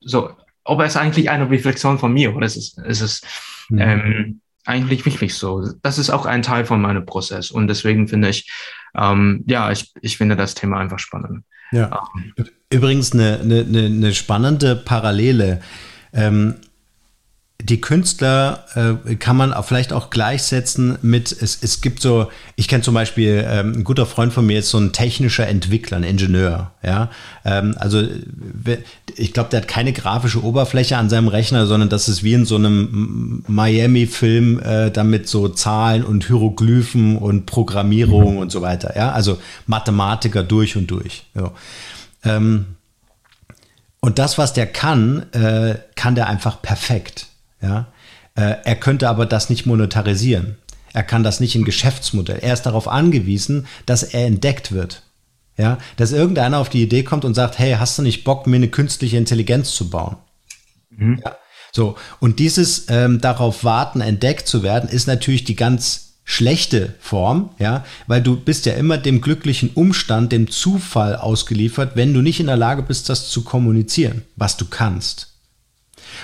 so, 0.00 0.30
ob 0.64 0.80
es 0.80 0.96
eigentlich 0.96 1.30
eine 1.30 1.48
Reflexion 1.48 1.98
von 1.98 2.12
mir 2.12 2.34
oder 2.34 2.46
ist 2.46 2.56
es, 2.56 2.76
ist 2.78 3.00
es 3.00 3.22
mhm. 3.68 3.78
ähm, 3.78 4.40
eigentlich 4.64 5.04
wirklich 5.06 5.34
so. 5.34 5.72
Das 5.82 5.98
ist 5.98 6.10
auch 6.10 6.26
ein 6.26 6.42
Teil 6.42 6.64
von 6.64 6.80
meinem 6.80 7.06
Prozess 7.06 7.50
und 7.50 7.68
deswegen 7.68 8.08
finde 8.08 8.28
ich, 8.28 8.50
ähm, 8.94 9.44
ja, 9.46 9.70
ich, 9.70 9.92
ich 10.00 10.16
finde 10.16 10.36
das 10.36 10.54
Thema 10.54 10.78
einfach 10.78 10.98
spannend. 10.98 11.44
Ja. 11.72 12.04
Ähm, 12.16 12.46
Übrigens 12.70 13.12
eine, 13.12 13.40
eine, 13.40 13.86
eine 13.86 14.14
spannende 14.14 14.76
Parallele. 14.76 15.60
Ähm, 16.12 16.56
die 17.62 17.80
Künstler 17.80 18.64
äh, 19.06 19.14
kann 19.14 19.36
man 19.36 19.54
auch 19.54 19.64
vielleicht 19.64 19.92
auch 19.92 20.10
gleichsetzen 20.10 20.98
mit, 21.00 21.32
es, 21.32 21.58
es 21.62 21.80
gibt 21.80 22.02
so, 22.02 22.28
ich 22.54 22.68
kenne 22.68 22.82
zum 22.82 22.92
Beispiel, 22.92 23.44
ähm, 23.48 23.72
ein 23.76 23.84
guter 23.84 24.04
Freund 24.04 24.32
von 24.32 24.46
mir 24.46 24.58
ist 24.58 24.68
so 24.68 24.78
ein 24.78 24.92
technischer 24.92 25.46
Entwickler, 25.48 25.96
ein 25.96 26.04
Ingenieur, 26.04 26.72
ja. 26.82 27.10
Ähm, 27.44 27.74
also 27.78 28.02
ich 29.16 29.32
glaube, 29.32 29.48
der 29.50 29.62
hat 29.62 29.68
keine 29.68 29.94
grafische 29.94 30.44
Oberfläche 30.44 30.98
an 30.98 31.08
seinem 31.08 31.28
Rechner, 31.28 31.66
sondern 31.66 31.88
das 31.88 32.08
ist 32.08 32.22
wie 32.22 32.34
in 32.34 32.44
so 32.44 32.56
einem 32.56 33.42
Miami-Film, 33.46 34.60
äh, 34.60 34.90
damit 34.90 35.26
so 35.26 35.48
Zahlen 35.48 36.04
und 36.04 36.26
Hieroglyphen 36.26 37.16
und 37.16 37.46
Programmierung 37.46 38.34
mhm. 38.34 38.40
und 38.40 38.52
so 38.52 38.60
weiter, 38.60 38.96
ja. 38.96 39.12
Also 39.12 39.38
Mathematiker 39.66 40.42
durch 40.42 40.76
und 40.76 40.90
durch. 40.90 41.24
Ja. 41.34 41.52
Ähm, 42.22 42.66
und 44.00 44.18
das, 44.18 44.36
was 44.36 44.52
der 44.52 44.66
kann, 44.66 45.32
äh, 45.32 45.78
kann 45.96 46.14
der 46.14 46.28
einfach 46.28 46.60
perfekt. 46.60 47.26
Ja? 47.66 47.92
Äh, 48.36 48.56
er 48.64 48.76
könnte 48.76 49.08
aber 49.08 49.26
das 49.26 49.50
nicht 49.50 49.66
monetarisieren. 49.66 50.56
Er 50.92 51.02
kann 51.02 51.22
das 51.22 51.40
nicht 51.40 51.56
in 51.56 51.64
Geschäftsmodell. 51.64 52.38
Er 52.40 52.54
ist 52.54 52.62
darauf 52.62 52.88
angewiesen, 52.88 53.66
dass 53.84 54.02
er 54.02 54.26
entdeckt 54.26 54.72
wird. 54.72 55.02
Ja, 55.58 55.78
dass 55.96 56.12
irgendeiner 56.12 56.58
auf 56.58 56.68
die 56.68 56.82
Idee 56.82 57.02
kommt 57.02 57.24
und 57.24 57.34
sagt, 57.34 57.58
hey, 57.58 57.76
hast 57.78 57.98
du 57.98 58.02
nicht 58.02 58.24
Bock, 58.24 58.46
mir 58.46 58.56
eine 58.56 58.68
künstliche 58.68 59.16
Intelligenz 59.16 59.74
zu 59.74 59.88
bauen? 59.88 60.16
Mhm. 60.90 61.20
Ja, 61.24 61.36
so. 61.72 61.96
Und 62.20 62.38
dieses 62.38 62.86
ähm, 62.88 63.22
darauf 63.22 63.64
warten, 63.64 64.02
entdeckt 64.02 64.46
zu 64.48 64.62
werden, 64.62 64.88
ist 64.90 65.06
natürlich 65.06 65.44
die 65.44 65.56
ganz 65.56 66.06
schlechte 66.24 66.94
Form, 66.98 67.50
ja, 67.58 67.84
weil 68.06 68.20
du 68.20 68.36
bist 68.36 68.66
ja 68.66 68.74
immer 68.74 68.98
dem 68.98 69.20
glücklichen 69.20 69.70
Umstand, 69.70 70.32
dem 70.32 70.50
Zufall 70.50 71.16
ausgeliefert, 71.16 71.92
wenn 71.94 72.12
du 72.12 72.20
nicht 72.20 72.40
in 72.40 72.46
der 72.46 72.56
Lage 72.56 72.82
bist, 72.82 73.08
das 73.08 73.30
zu 73.30 73.42
kommunizieren, 73.42 74.22
was 74.34 74.56
du 74.56 74.66
kannst. 74.66 75.35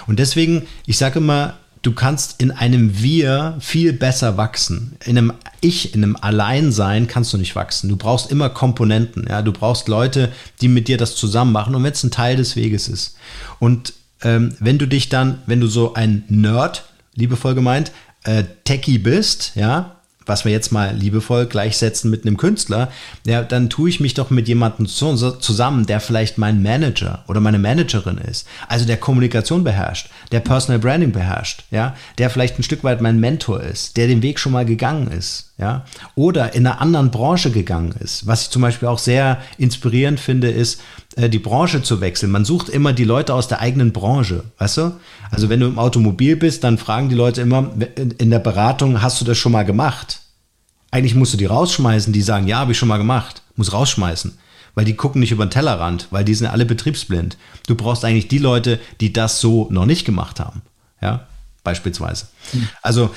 Und 0.06 0.18
deswegen, 0.18 0.66
ich 0.86 0.98
sage 0.98 1.18
immer, 1.18 1.54
du 1.82 1.92
kannst 1.92 2.40
in 2.40 2.50
einem 2.50 3.02
Wir 3.02 3.56
viel 3.60 3.92
besser 3.92 4.36
wachsen. 4.36 4.96
In 5.04 5.18
einem 5.18 5.32
Ich, 5.60 5.94
in 5.94 6.02
einem 6.02 6.16
Alleinsein 6.16 7.08
kannst 7.08 7.32
du 7.32 7.38
nicht 7.38 7.56
wachsen. 7.56 7.88
Du 7.88 7.96
brauchst 7.96 8.30
immer 8.30 8.48
Komponenten, 8.48 9.26
ja, 9.28 9.42
du 9.42 9.52
brauchst 9.52 9.88
Leute, 9.88 10.32
die 10.60 10.68
mit 10.68 10.88
dir 10.88 10.96
das 10.96 11.16
zusammen 11.16 11.52
machen 11.52 11.74
und 11.74 11.82
wenn 11.82 11.92
es 11.92 12.04
ein 12.04 12.10
Teil 12.10 12.36
des 12.36 12.56
Weges 12.56 12.88
ist. 12.88 13.16
Und 13.58 13.94
ähm, 14.22 14.54
wenn 14.60 14.78
du 14.78 14.86
dich 14.86 15.08
dann, 15.08 15.38
wenn 15.46 15.60
du 15.60 15.66
so 15.66 15.94
ein 15.94 16.24
Nerd, 16.28 16.84
liebevoll 17.14 17.54
gemeint, 17.54 17.92
äh, 18.24 18.44
Techie 18.64 18.98
bist, 18.98 19.52
ja, 19.56 19.96
was 20.26 20.44
wir 20.44 20.52
jetzt 20.52 20.72
mal 20.72 20.94
liebevoll 20.94 21.46
gleichsetzen 21.46 22.10
mit 22.10 22.24
einem 22.24 22.36
Künstler, 22.36 22.90
ja, 23.26 23.42
dann 23.42 23.70
tue 23.70 23.88
ich 23.88 24.00
mich 24.00 24.14
doch 24.14 24.30
mit 24.30 24.48
jemandem 24.48 24.86
zusammen, 24.86 25.86
der 25.86 26.00
vielleicht 26.00 26.38
mein 26.38 26.62
Manager 26.62 27.24
oder 27.28 27.40
meine 27.40 27.58
Managerin 27.58 28.18
ist. 28.18 28.46
Also 28.68 28.84
der 28.86 28.96
Kommunikation 28.96 29.64
beherrscht, 29.64 30.10
der 30.30 30.40
Personal 30.40 30.78
Branding 30.78 31.12
beherrscht, 31.12 31.64
ja, 31.70 31.94
der 32.18 32.30
vielleicht 32.30 32.58
ein 32.58 32.62
Stück 32.62 32.84
weit 32.84 33.00
mein 33.00 33.20
Mentor 33.20 33.60
ist, 33.60 33.96
der 33.96 34.06
den 34.06 34.22
Weg 34.22 34.38
schon 34.38 34.52
mal 34.52 34.64
gegangen 34.64 35.08
ist, 35.08 35.52
ja, 35.58 35.84
oder 36.14 36.54
in 36.54 36.66
einer 36.66 36.80
anderen 36.80 37.10
Branche 37.10 37.50
gegangen 37.50 37.94
ist. 38.00 38.26
Was 38.26 38.42
ich 38.42 38.50
zum 38.50 38.62
Beispiel 38.62 38.88
auch 38.88 38.98
sehr 38.98 39.40
inspirierend 39.58 40.20
finde, 40.20 40.50
ist, 40.50 40.80
die 41.16 41.38
Branche 41.38 41.82
zu 41.82 42.00
wechseln. 42.00 42.32
Man 42.32 42.44
sucht 42.44 42.68
immer 42.68 42.92
die 42.92 43.04
Leute 43.04 43.34
aus 43.34 43.48
der 43.48 43.60
eigenen 43.60 43.92
Branche, 43.92 44.44
weißt 44.58 44.76
du? 44.78 45.00
Also 45.30 45.48
wenn 45.48 45.60
du 45.60 45.66
im 45.66 45.78
Automobil 45.78 46.36
bist, 46.36 46.64
dann 46.64 46.78
fragen 46.78 47.08
die 47.08 47.14
Leute 47.14 47.42
immer 47.42 47.70
in 47.96 48.30
der 48.30 48.38
Beratung, 48.38 49.02
hast 49.02 49.20
du 49.20 49.24
das 49.24 49.36
schon 49.36 49.52
mal 49.52 49.64
gemacht? 49.64 50.20
Eigentlich 50.90 51.14
musst 51.14 51.32
du 51.32 51.38
die 51.38 51.46
rausschmeißen, 51.46 52.12
die 52.12 52.22
sagen, 52.22 52.46
ja, 52.46 52.58
habe 52.58 52.72
ich 52.72 52.78
schon 52.78 52.88
mal 52.88 52.98
gemacht, 52.98 53.42
muss 53.56 53.72
rausschmeißen. 53.72 54.38
Weil 54.74 54.86
die 54.86 54.94
gucken 54.94 55.20
nicht 55.20 55.32
über 55.32 55.44
den 55.44 55.50
Tellerrand, 55.50 56.08
weil 56.10 56.24
die 56.24 56.34
sind 56.34 56.46
alle 56.46 56.64
betriebsblind. 56.64 57.36
Du 57.66 57.74
brauchst 57.74 58.04
eigentlich 58.04 58.28
die 58.28 58.38
Leute, 58.38 58.80
die 59.00 59.12
das 59.12 59.40
so 59.40 59.68
noch 59.70 59.84
nicht 59.84 60.06
gemacht 60.06 60.40
haben. 60.40 60.62
Ja, 61.02 61.26
beispielsweise. 61.62 62.26
Mhm. 62.52 62.68
Also 62.80 63.10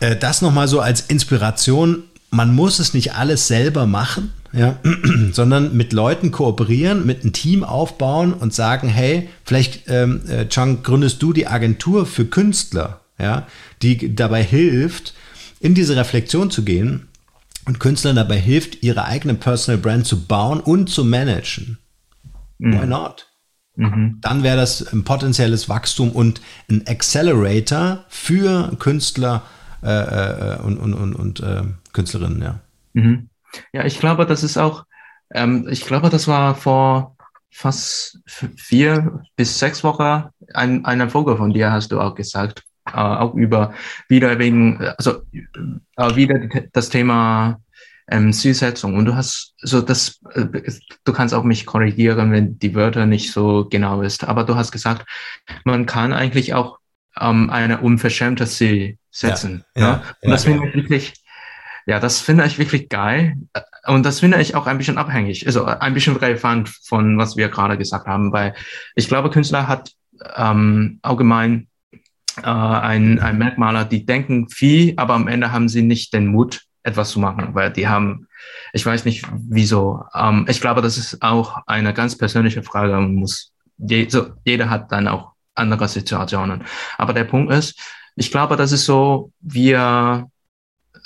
äh, 0.00 0.16
das 0.16 0.40
nochmal 0.40 0.68
so 0.68 0.80
als 0.80 1.02
Inspiration. 1.02 2.04
Man 2.34 2.52
muss 2.52 2.80
es 2.80 2.94
nicht 2.94 3.14
alles 3.14 3.46
selber 3.46 3.86
machen, 3.86 4.32
ja, 4.52 4.78
sondern 5.32 5.76
mit 5.76 5.92
Leuten 5.92 6.32
kooperieren, 6.32 7.06
mit 7.06 7.22
einem 7.22 7.32
Team 7.32 7.62
aufbauen 7.62 8.32
und 8.32 8.52
sagen, 8.52 8.88
hey, 8.88 9.28
vielleicht, 9.44 9.88
ähm, 9.88 10.22
äh, 10.28 10.48
Chang, 10.48 10.82
gründest 10.82 11.22
du 11.22 11.32
die 11.32 11.46
Agentur 11.46 12.06
für 12.06 12.24
Künstler, 12.24 13.02
ja, 13.18 13.46
die 13.82 14.16
dabei 14.16 14.42
hilft, 14.42 15.14
in 15.60 15.74
diese 15.74 15.94
Reflexion 15.94 16.50
zu 16.50 16.64
gehen 16.64 17.06
und 17.66 17.78
Künstlern 17.78 18.16
dabei 18.16 18.40
hilft, 18.40 18.82
ihre 18.82 19.04
eigene 19.04 19.34
Personal 19.34 19.80
Brand 19.80 20.04
zu 20.04 20.24
bauen 20.24 20.58
und 20.58 20.90
zu 20.90 21.04
managen. 21.04 21.78
Mhm. 22.58 22.80
Why 22.80 22.86
not? 22.86 23.28
Mhm. 23.76 24.18
Dann 24.20 24.42
wäre 24.42 24.56
das 24.56 24.92
ein 24.92 25.04
potenzielles 25.04 25.68
Wachstum 25.68 26.10
und 26.10 26.40
ein 26.68 26.84
Accelerator 26.86 28.04
für 28.08 28.72
Künstler 28.78 29.42
äh, 29.84 30.54
äh, 30.54 30.60
und, 30.62 30.78
und, 30.78 30.94
und, 30.94 31.14
und 31.14 31.40
äh, 31.40 31.62
Künstlerinnen, 31.92 32.42
ja. 32.42 32.60
Mhm. 32.94 33.28
Ja, 33.72 33.84
ich 33.84 34.00
glaube, 34.00 34.26
das 34.26 34.42
ist 34.42 34.56
auch, 34.56 34.84
ähm, 35.32 35.68
ich 35.70 35.84
glaube, 35.84 36.10
das 36.10 36.26
war 36.26 36.54
vor 36.54 37.16
fast 37.50 38.18
vier 38.26 39.20
bis 39.36 39.58
sechs 39.58 39.84
Wochen 39.84 40.24
ein, 40.54 40.84
eine 40.84 41.08
Folge 41.08 41.36
von 41.36 41.52
dir, 41.52 41.70
hast 41.70 41.92
du 41.92 42.00
auch 42.00 42.14
gesagt, 42.14 42.64
äh, 42.86 42.96
auch 42.96 43.34
über 43.34 43.74
wieder 44.08 44.38
wegen, 44.38 44.80
also 44.98 45.22
äh, 45.96 46.16
wieder 46.16 46.48
das 46.72 46.88
Thema 46.88 47.60
ähm, 48.08 48.32
Zielsetzung. 48.32 48.96
Und 48.96 49.04
du 49.06 49.14
hast 49.14 49.54
so 49.58 49.80
das, 49.80 50.20
äh, 50.32 50.46
du 51.04 51.12
kannst 51.12 51.34
auch 51.34 51.44
mich 51.44 51.66
korrigieren, 51.66 52.32
wenn 52.32 52.58
die 52.58 52.74
Wörter 52.74 53.06
nicht 53.06 53.32
so 53.32 53.66
genau 53.70 54.02
ist. 54.02 54.24
Aber 54.24 54.44
du 54.44 54.56
hast 54.56 54.72
gesagt, 54.72 55.06
man 55.64 55.86
kann 55.86 56.12
eigentlich 56.12 56.54
auch 56.54 56.78
ähm, 57.20 57.50
eine 57.50 57.80
unverschämte 57.80 58.46
Ziel 58.46 58.98
setzen. 59.10 59.64
Ja, 59.76 59.82
ja, 59.82 59.88
ja? 59.88 60.02
Und 60.22 60.30
das 60.30 60.44
finde 60.44 60.68
ich 60.68 60.74
wirklich, 60.74 61.14
ja, 61.86 62.00
das 62.00 62.20
finde 62.20 62.44
ich 62.44 62.58
wirklich 62.58 62.88
geil. 62.88 63.36
Und 63.86 64.04
das 64.04 64.20
finde 64.20 64.40
ich 64.40 64.54
auch 64.54 64.66
ein 64.66 64.78
bisschen 64.78 64.98
abhängig, 64.98 65.46
also 65.46 65.64
ein 65.66 65.94
bisschen 65.94 66.16
relevant 66.16 66.68
von 66.68 67.18
was 67.18 67.36
wir 67.36 67.48
gerade 67.48 67.76
gesagt 67.76 68.06
haben, 68.06 68.32
weil 68.32 68.54
ich 68.94 69.08
glaube, 69.08 69.30
Künstler 69.30 69.68
hat 69.68 69.92
ähm, 70.36 70.98
allgemein 71.02 71.68
äh, 72.42 72.46
ein, 72.46 73.20
ein 73.20 73.38
Merkmaler, 73.38 73.84
die 73.84 74.06
denken 74.06 74.48
viel, 74.48 74.94
aber 74.96 75.14
am 75.14 75.28
Ende 75.28 75.52
haben 75.52 75.68
sie 75.68 75.82
nicht 75.82 76.14
den 76.14 76.26
Mut, 76.26 76.62
etwas 76.82 77.10
zu 77.10 77.18
machen, 77.18 77.54
weil 77.54 77.72
die 77.72 77.88
haben, 77.88 78.28
ich 78.72 78.84
weiß 78.84 79.04
nicht 79.04 79.26
wieso. 79.32 80.04
Ähm, 80.14 80.46
ich 80.48 80.60
glaube, 80.60 80.82
das 80.82 80.98
ist 80.98 81.22
auch 81.22 81.66
eine 81.66 81.94
ganz 81.94 82.16
persönliche 82.16 82.62
Frage. 82.62 82.92
Man 82.92 83.14
muss, 83.14 83.52
je, 83.78 84.08
so, 84.08 84.26
jeder 84.44 84.70
hat 84.70 84.92
dann 84.92 85.08
auch 85.08 85.33
andere 85.54 85.88
Situationen. 85.88 86.64
Aber 86.98 87.12
der 87.12 87.24
Punkt 87.24 87.52
ist, 87.52 87.78
ich 88.16 88.30
glaube, 88.30 88.56
das 88.56 88.72
ist 88.72 88.84
so, 88.84 89.32
wir, 89.40 90.28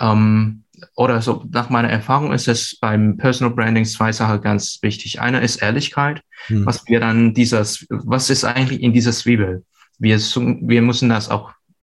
ähm, 0.01 0.65
oder 0.95 1.21
so 1.23 1.45
nach 1.51 1.71
meiner 1.71 1.91
Erfahrung 1.91 2.33
ist 2.33 2.49
es 2.49 2.79
beim 2.79 3.17
Personal 3.17 3.55
Branding 3.55 3.85
zwei 3.85 4.13
Sachen 4.13 4.41
ganz 4.41 4.79
wichtig. 4.83 5.21
Eine 5.21 5.41
ist 5.41 5.57
Ehrlichkeit, 5.63 6.23
hm. 6.47 6.67
was 6.67 6.87
wir 6.87 7.01
dann 7.01 7.35
dieses, 7.35 7.87
was 7.89 8.31
ist 8.31 8.45
eigentlich 8.45 8.83
in 8.83 8.93
dieser 8.93 9.13
Zwiebel? 9.13 9.65
Wir, 9.99 10.19
wir 10.19 10.83
müssen 10.83 11.09
das 11.09 11.29
auch 11.29 11.53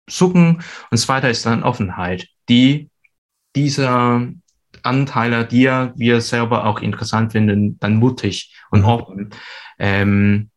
suchen. 0.10 0.64
Und 0.90 0.98
zweiter 0.98 1.30
ist 1.30 1.46
dann 1.46 1.64
Offenheit, 1.64 2.28
die 2.50 2.90
dieser 3.56 4.28
Anteile, 4.84 5.46
die 5.46 5.66
wir 5.96 6.22
selber 6.22 6.66
auch 6.66 6.80
interessant 6.80 7.34
finden, 7.34 7.78
dann 7.80 7.98
mutig 7.98 8.56
und 8.72 8.82
mhm. 8.82 8.86
offen 8.86 9.30
ähm, 9.78 10.51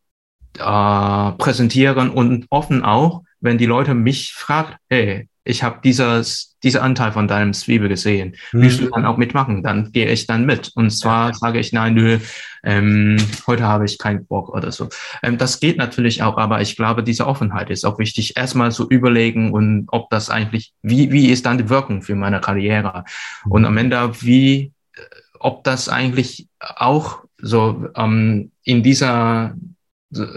äh, 0.58 1.32
präsentieren 1.32 2.10
und 2.10 2.46
offen 2.50 2.84
auch, 2.84 3.22
wenn 3.40 3.58
die 3.58 3.66
Leute 3.66 3.94
mich 3.94 4.32
fragen, 4.32 4.74
hey, 4.88 5.28
ich 5.46 5.62
habe 5.62 5.80
dieses, 5.84 6.56
dieser 6.62 6.82
Anteil 6.82 7.12
von 7.12 7.28
deinem 7.28 7.52
Zwiebel 7.52 7.88
gesehen. 7.88 8.34
Mhm. 8.52 8.62
Willst 8.62 8.80
du 8.80 8.88
dann 8.88 9.04
auch 9.04 9.18
mitmachen? 9.18 9.62
Dann 9.62 9.92
gehe 9.92 10.10
ich 10.10 10.26
dann 10.26 10.46
mit. 10.46 10.72
Und 10.74 10.90
zwar 10.90 11.28
ja. 11.28 11.34
sage 11.34 11.58
ich, 11.58 11.72
nein, 11.72 11.94
nö, 11.94 12.18
ähm, 12.62 13.18
heute 13.46 13.64
habe 13.64 13.84
ich 13.84 13.98
keinen 13.98 14.24
Bock 14.24 14.48
oder 14.48 14.72
so. 14.72 14.88
Ähm, 15.22 15.36
das 15.36 15.60
geht 15.60 15.76
natürlich 15.76 16.22
auch, 16.22 16.38
aber 16.38 16.62
ich 16.62 16.76
glaube, 16.76 17.02
diese 17.02 17.26
Offenheit 17.26 17.68
ist 17.68 17.84
auch 17.84 17.98
wichtig. 17.98 18.38
Erstmal 18.38 18.70
so 18.70 18.88
überlegen 18.88 19.52
und 19.52 19.86
ob 19.88 20.08
das 20.08 20.30
eigentlich, 20.30 20.72
wie, 20.80 21.12
wie 21.12 21.28
ist 21.28 21.44
dann 21.44 21.58
die 21.58 21.68
Wirkung 21.68 22.00
für 22.00 22.14
meine 22.14 22.40
Karriere? 22.40 23.04
Und 23.46 23.66
am 23.66 23.76
Ende, 23.76 24.10
wie, 24.22 24.72
ob 25.38 25.62
das 25.64 25.90
eigentlich 25.90 26.48
auch 26.58 27.18
so 27.36 27.90
ähm, 27.96 28.50
in 28.62 28.82
dieser 28.82 29.54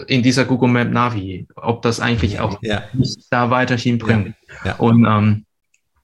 in 0.08 0.24
dieser 0.24 0.46
Google 0.46 0.70
Map 0.70 0.92
Navi, 0.92 1.48
ob 1.56 1.82
das 1.82 2.00
eigentlich 2.00 2.40
auch 2.40 2.60
ja. 2.62 2.84
da 3.30 3.50
weiterhin 3.50 3.98
bringt. 3.98 4.36
Ja. 4.64 4.72
Ja. 4.72 4.76
Und 4.78 5.06
ähm, 5.06 5.46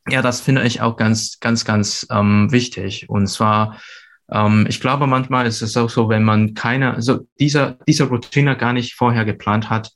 ja, 0.09 0.21
das 0.21 0.41
finde 0.41 0.63
ich 0.63 0.81
auch 0.81 0.97
ganz, 0.97 1.39
ganz, 1.39 1.65
ganz 1.65 2.05
ähm, 2.11 2.51
wichtig. 2.51 3.09
Und 3.09 3.27
zwar, 3.27 3.79
ähm, 4.31 4.65
ich 4.67 4.81
glaube, 4.81 5.07
manchmal 5.07 5.47
ist 5.47 5.61
es 5.61 5.77
auch 5.77 5.89
so, 5.89 6.09
wenn 6.09 6.23
man 6.23 6.53
keine, 6.53 6.93
also 6.93 7.27
dieser, 7.39 7.77
dieser 7.87 8.05
Routine 8.05 8.57
gar 8.57 8.73
nicht 8.73 8.95
vorher 8.95 9.25
geplant 9.25 9.69
hat, 9.69 9.91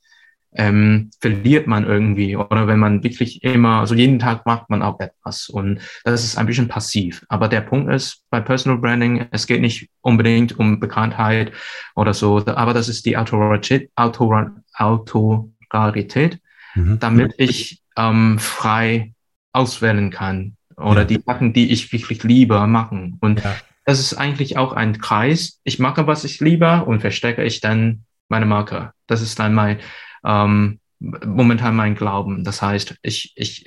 ähm, 0.57 1.11
verliert 1.21 1.67
man 1.67 1.85
irgendwie. 1.85 2.35
Oder 2.35 2.67
wenn 2.67 2.79
man 2.79 3.03
wirklich 3.03 3.43
immer, 3.43 3.79
also 3.79 3.95
jeden 3.95 4.19
Tag 4.19 4.45
macht 4.45 4.69
man 4.69 4.81
auch 4.81 4.99
etwas. 4.99 5.49
Und 5.49 5.79
das 6.03 6.23
ist 6.23 6.37
ein 6.37 6.47
bisschen 6.47 6.67
passiv. 6.67 7.25
Aber 7.29 7.47
der 7.47 7.61
Punkt 7.61 7.93
ist, 7.93 8.23
bei 8.29 8.41
Personal 8.41 8.79
Branding, 8.79 9.27
es 9.31 9.47
geht 9.47 9.61
nicht 9.61 9.89
unbedingt 10.01 10.59
um 10.59 10.79
Bekanntheit 10.79 11.51
oder 11.95 12.13
so, 12.13 12.45
aber 12.45 12.73
das 12.73 12.89
ist 12.89 13.05
die 13.05 13.17
Autorität, 13.17 13.91
Autorität 13.95 16.39
mhm. 16.75 16.99
damit 16.99 17.33
ich 17.37 17.81
ähm, 17.95 18.39
frei 18.39 19.13
auswählen 19.53 20.11
kann. 20.11 20.55
Oder 20.75 21.01
ja. 21.01 21.05
die 21.05 21.23
Sachen, 21.25 21.53
die 21.53 21.71
ich 21.71 21.91
wirklich 21.91 22.23
liebe, 22.23 22.67
machen. 22.67 23.17
Und 23.19 23.43
ja. 23.43 23.55
das 23.85 23.99
ist 23.99 24.13
eigentlich 24.13 24.57
auch 24.57 24.73
ein 24.73 24.99
Kreis. 24.99 25.59
Ich 25.63 25.79
mache, 25.79 26.05
was 26.05 26.23
ich 26.23 26.39
liebe 26.39 26.83
und 26.85 27.01
verstecke 27.01 27.43
ich 27.43 27.61
dann 27.61 28.03
meine 28.29 28.45
Marke. 28.45 28.91
Das 29.07 29.21
ist 29.21 29.39
dann 29.39 29.53
mein, 29.53 29.79
ähm, 30.27 30.79
momentan 30.99 31.75
mein 31.75 31.95
Glauben. 31.95 32.43
Das 32.43 32.61
heißt, 32.61 32.95
ich, 33.01 33.33
ich, 33.35 33.65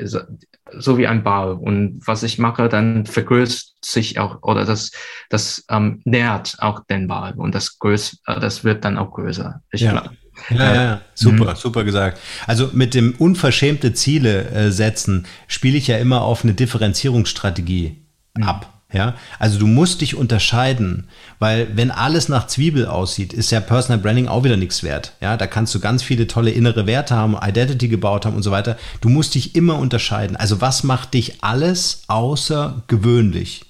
so 0.72 0.98
wie 0.98 1.06
ein 1.06 1.22
Ball 1.22 1.52
und 1.52 2.00
was 2.04 2.22
ich 2.22 2.38
mache, 2.38 2.68
dann 2.68 3.06
vergrößert 3.06 3.70
sich 3.84 4.18
auch 4.18 4.42
oder 4.42 4.64
das, 4.64 4.90
das 5.28 5.64
ähm, 5.70 6.02
nährt 6.04 6.56
auch 6.58 6.84
den 6.86 7.08
Ball 7.08 7.34
und 7.34 7.54
das 7.54 7.78
größ, 7.78 8.22
äh, 8.26 8.40
das 8.40 8.64
wird 8.64 8.84
dann 8.84 8.98
auch 8.98 9.12
größer. 9.12 9.62
Ich 9.70 9.82
ja. 9.82 9.92
Glaub. 9.92 10.10
Ja, 10.48 10.56
ja, 10.56 10.74
ja, 10.74 11.00
super, 11.14 11.50
mhm. 11.50 11.56
super 11.56 11.84
gesagt. 11.84 12.18
Also 12.46 12.70
mit 12.72 12.94
dem 12.94 13.14
unverschämte 13.18 13.92
Ziele 13.92 14.48
äh, 14.50 14.70
setzen 14.70 15.26
spiele 15.48 15.76
ich 15.76 15.86
ja 15.88 15.98
immer 15.98 16.22
auf 16.22 16.44
eine 16.44 16.54
Differenzierungsstrategie 16.54 17.98
mhm. 18.36 18.42
ab. 18.44 18.79
Ja, 18.92 19.14
also 19.38 19.58
du 19.58 19.68
musst 19.68 20.00
dich 20.00 20.16
unterscheiden, 20.16 21.06
weil 21.38 21.68
wenn 21.76 21.92
alles 21.92 22.28
nach 22.28 22.48
Zwiebel 22.48 22.86
aussieht, 22.86 23.32
ist 23.32 23.52
ja 23.52 23.60
Personal 23.60 23.98
Branding 24.00 24.26
auch 24.26 24.42
wieder 24.42 24.56
nichts 24.56 24.82
wert. 24.82 25.12
Ja, 25.20 25.36
da 25.36 25.46
kannst 25.46 25.74
du 25.74 25.80
ganz 25.80 26.02
viele 26.02 26.26
tolle 26.26 26.50
innere 26.50 26.86
Werte 26.86 27.14
haben, 27.14 27.36
Identity 27.40 27.86
gebaut 27.86 28.26
haben 28.26 28.34
und 28.34 28.42
so 28.42 28.50
weiter. 28.50 28.76
Du 29.00 29.08
musst 29.08 29.36
dich 29.36 29.54
immer 29.54 29.78
unterscheiden. 29.78 30.36
Also 30.36 30.60
was 30.60 30.82
macht 30.82 31.14
dich 31.14 31.42
alles 31.42 32.02
außergewöhnlich? 32.08 33.62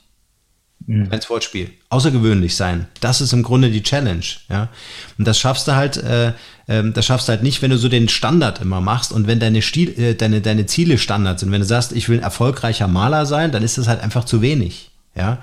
Mhm. 0.86 1.08
Als 1.10 1.28
Wortspiel. 1.28 1.70
Außergewöhnlich 1.90 2.56
sein. 2.56 2.86
Das 3.00 3.20
ist 3.20 3.32
im 3.32 3.42
Grunde 3.42 3.70
die 3.70 3.82
Challenge. 3.82 4.24
Ja, 4.48 4.68
und 5.18 5.28
das 5.28 5.38
schaffst 5.38 5.68
du 5.68 5.76
halt. 5.76 5.98
Äh, 5.98 6.32
ähm, 6.66 6.92
das 6.94 7.04
schaffst 7.04 7.28
du 7.28 7.32
halt 7.32 7.42
nicht, 7.42 7.62
wenn 7.62 7.70
du 7.70 7.78
so 7.78 7.88
den 7.88 8.08
Standard 8.08 8.60
immer 8.60 8.80
machst 8.80 9.12
und 9.12 9.26
wenn 9.26 9.40
deine, 9.40 9.60
Stil, 9.60 9.90
äh, 9.98 10.14
deine, 10.14 10.40
deine 10.40 10.66
Ziele 10.66 10.98
Standard 10.98 11.38
sind. 11.38 11.52
Wenn 11.52 11.60
du 11.60 11.66
sagst, 11.66 11.92
ich 11.92 12.08
will 12.08 12.18
ein 12.18 12.22
erfolgreicher 12.22 12.88
Maler 12.88 13.26
sein, 13.26 13.52
dann 13.52 13.62
ist 13.62 13.76
das 13.76 13.88
halt 13.88 14.00
einfach 14.00 14.24
zu 14.24 14.40
wenig. 14.40 14.89
Ja, 15.16 15.38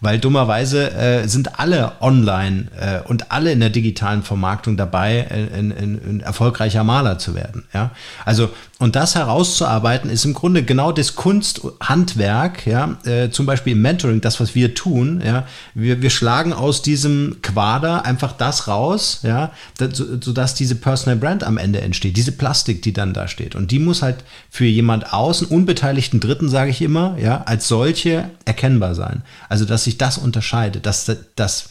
weil 0.00 0.18
dummerweise 0.18 0.90
äh, 0.92 1.28
sind 1.28 1.60
alle 1.60 1.92
online 2.00 2.68
äh, 2.80 3.06
und 3.06 3.30
alle 3.30 3.52
in 3.52 3.60
der 3.60 3.68
digitalen 3.68 4.22
Vermarktung 4.22 4.78
dabei, 4.78 5.26
ein, 5.30 5.70
ein, 5.70 6.00
ein 6.02 6.20
erfolgreicher 6.20 6.82
Maler 6.82 7.18
zu 7.18 7.34
werden. 7.34 7.64
Ja, 7.74 7.90
also 8.24 8.50
und 8.82 8.96
das 8.96 9.14
herauszuarbeiten 9.14 10.10
ist 10.10 10.24
im 10.24 10.34
Grunde 10.34 10.64
genau 10.64 10.90
das 10.90 11.14
Kunsthandwerk, 11.14 12.66
ja, 12.66 12.98
äh, 13.04 13.30
zum 13.30 13.46
Beispiel 13.46 13.74
im 13.74 13.80
Mentoring, 13.80 14.20
das, 14.20 14.40
was 14.40 14.56
wir 14.56 14.74
tun, 14.74 15.22
ja, 15.24 15.46
wir, 15.74 16.02
wir 16.02 16.10
schlagen 16.10 16.52
aus 16.52 16.82
diesem 16.82 17.36
Quader 17.42 18.04
einfach 18.04 18.32
das 18.32 18.66
raus, 18.66 19.20
ja, 19.22 19.52
das, 19.78 19.98
sodass 19.98 20.56
diese 20.56 20.74
Personal 20.74 21.16
Brand 21.16 21.44
am 21.44 21.58
Ende 21.58 21.80
entsteht, 21.80 22.16
diese 22.16 22.32
Plastik, 22.32 22.82
die 22.82 22.92
dann 22.92 23.14
da 23.14 23.28
steht. 23.28 23.54
Und 23.54 23.70
die 23.70 23.78
muss 23.78 24.02
halt 24.02 24.24
für 24.50 24.64
jemand 24.64 25.12
außen, 25.12 25.46
unbeteiligten 25.46 26.18
Dritten, 26.18 26.48
sage 26.48 26.72
ich 26.72 26.82
immer, 26.82 27.16
ja, 27.20 27.42
als 27.42 27.68
solche 27.68 28.30
erkennbar 28.46 28.96
sein. 28.96 29.22
Also, 29.48 29.64
dass 29.64 29.84
sich 29.84 29.96
das 29.96 30.18
unterscheidet, 30.18 30.86
dass 30.86 31.08
das 31.36 31.68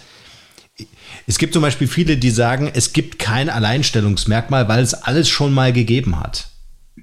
es 1.28 1.38
gibt 1.38 1.52
zum 1.54 1.62
Beispiel 1.62 1.90
viele, 1.90 2.16
die 2.16 2.32
sagen, 2.32 2.72
es 2.74 2.94
gibt 2.94 3.20
kein 3.20 3.50
Alleinstellungsmerkmal, 3.50 4.70
weil 4.70 4.82
es 4.82 4.94
alles 4.94 5.28
schon 5.28 5.54
mal 5.54 5.74
gegeben 5.74 6.18
hat. 6.18 6.51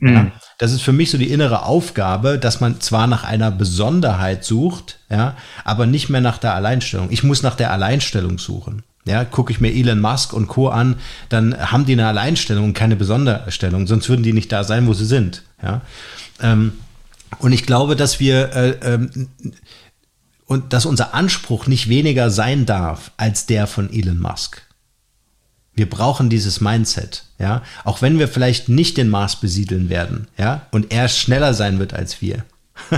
Mhm. 0.00 0.14
Ja, 0.14 0.32
das 0.58 0.72
ist 0.72 0.82
für 0.82 0.92
mich 0.92 1.10
so 1.10 1.18
die 1.18 1.30
innere 1.30 1.64
Aufgabe, 1.64 2.38
dass 2.38 2.60
man 2.60 2.80
zwar 2.80 3.06
nach 3.06 3.24
einer 3.24 3.50
Besonderheit 3.50 4.44
sucht, 4.44 4.98
ja, 5.10 5.36
aber 5.64 5.86
nicht 5.86 6.08
mehr 6.08 6.20
nach 6.20 6.38
der 6.38 6.54
Alleinstellung. 6.54 7.08
Ich 7.10 7.22
muss 7.22 7.42
nach 7.42 7.54
der 7.54 7.72
Alleinstellung 7.72 8.38
suchen. 8.38 8.82
Ja, 9.04 9.24
gucke 9.24 9.52
ich 9.52 9.60
mir 9.60 9.72
Elon 9.72 10.00
Musk 10.00 10.34
und 10.34 10.48
Co. 10.48 10.68
an, 10.68 10.96
dann 11.30 11.56
haben 11.72 11.86
die 11.86 11.94
eine 11.94 12.06
Alleinstellung 12.06 12.64
und 12.64 12.74
keine 12.74 12.96
Besonderstellung, 12.96 13.86
sonst 13.86 14.08
würden 14.08 14.22
die 14.22 14.34
nicht 14.34 14.52
da 14.52 14.64
sein, 14.64 14.86
wo 14.86 14.92
sie 14.92 15.06
sind. 15.06 15.44
Ja, 15.62 15.80
ähm, 16.42 16.72
und 17.38 17.52
ich 17.52 17.64
glaube, 17.64 17.96
dass 17.96 18.20
wir 18.20 18.52
äh, 18.54 18.70
ähm, 18.82 19.28
und 20.44 20.72
dass 20.72 20.86
unser 20.86 21.14
Anspruch 21.14 21.66
nicht 21.66 21.88
weniger 21.88 22.30
sein 22.30 22.66
darf 22.66 23.12
als 23.16 23.46
der 23.46 23.66
von 23.66 23.92
Elon 23.92 24.18
Musk. 24.18 24.62
Wir 25.78 25.88
brauchen 25.88 26.28
dieses 26.28 26.60
Mindset, 26.60 27.24
ja, 27.38 27.62
auch 27.84 28.02
wenn 28.02 28.18
wir 28.18 28.28
vielleicht 28.28 28.68
nicht 28.68 28.96
den 28.96 29.08
Mars 29.08 29.36
besiedeln 29.36 29.88
werden, 29.88 30.28
ja, 30.36 30.66
und 30.70 30.92
er 30.92 31.08
schneller 31.08 31.54
sein 31.54 31.78
wird 31.78 31.94
als 31.94 32.20
wir. 32.20 32.44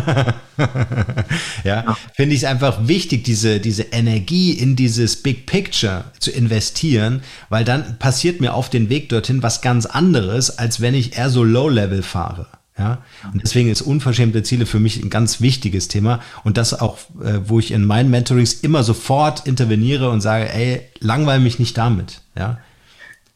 ja, 1.65 1.97
finde 2.15 2.35
ich 2.35 2.43
es 2.43 2.45
einfach 2.45 2.87
wichtig, 2.87 3.25
diese, 3.25 3.61
diese 3.61 3.85
Energie 3.85 4.53
in 4.53 4.77
dieses 4.77 5.17
Big 5.17 5.47
Picture 5.47 6.05
zu 6.19 6.31
investieren, 6.31 7.23
weil 7.49 7.65
dann 7.65 7.99
passiert 7.99 8.41
mir 8.41 8.55
auf 8.55 8.71
den 8.71 8.89
Weg 8.89 9.09
dorthin 9.09 9.43
was 9.43 9.63
ganz 9.63 9.87
anderes, 9.87 10.59
als 10.59 10.81
wenn 10.81 10.95
ich 10.95 11.17
eher 11.17 11.31
so 11.31 11.45
Low-Level 11.45 12.03
fahre. 12.03 12.47
Ja, 12.79 13.03
und 13.35 13.43
deswegen 13.43 13.69
ist 13.69 13.83
unverschämte 13.83 14.43
Ziele 14.43 14.65
für 14.65 14.81
mich 14.81 15.03
ein 15.03 15.11
ganz 15.11 15.43
wichtiges 15.43 15.89
Thema 15.89 16.21
und 16.45 16.57
das 16.57 16.73
auch, 16.73 16.97
äh, 17.23 17.41
wo 17.45 17.59
ich 17.59 17.73
in 17.73 17.85
meinen 17.85 18.09
Mentorings 18.09 18.55
immer 18.55 18.83
sofort 18.85 19.47
interveniere 19.47 20.09
und 20.09 20.23
sage, 20.23 20.51
ey, 20.51 20.81
langweil 21.01 21.41
mich 21.41 21.59
nicht 21.59 21.77
damit. 21.77 22.23
Ja, 22.39 22.59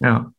ja. 0.01 0.31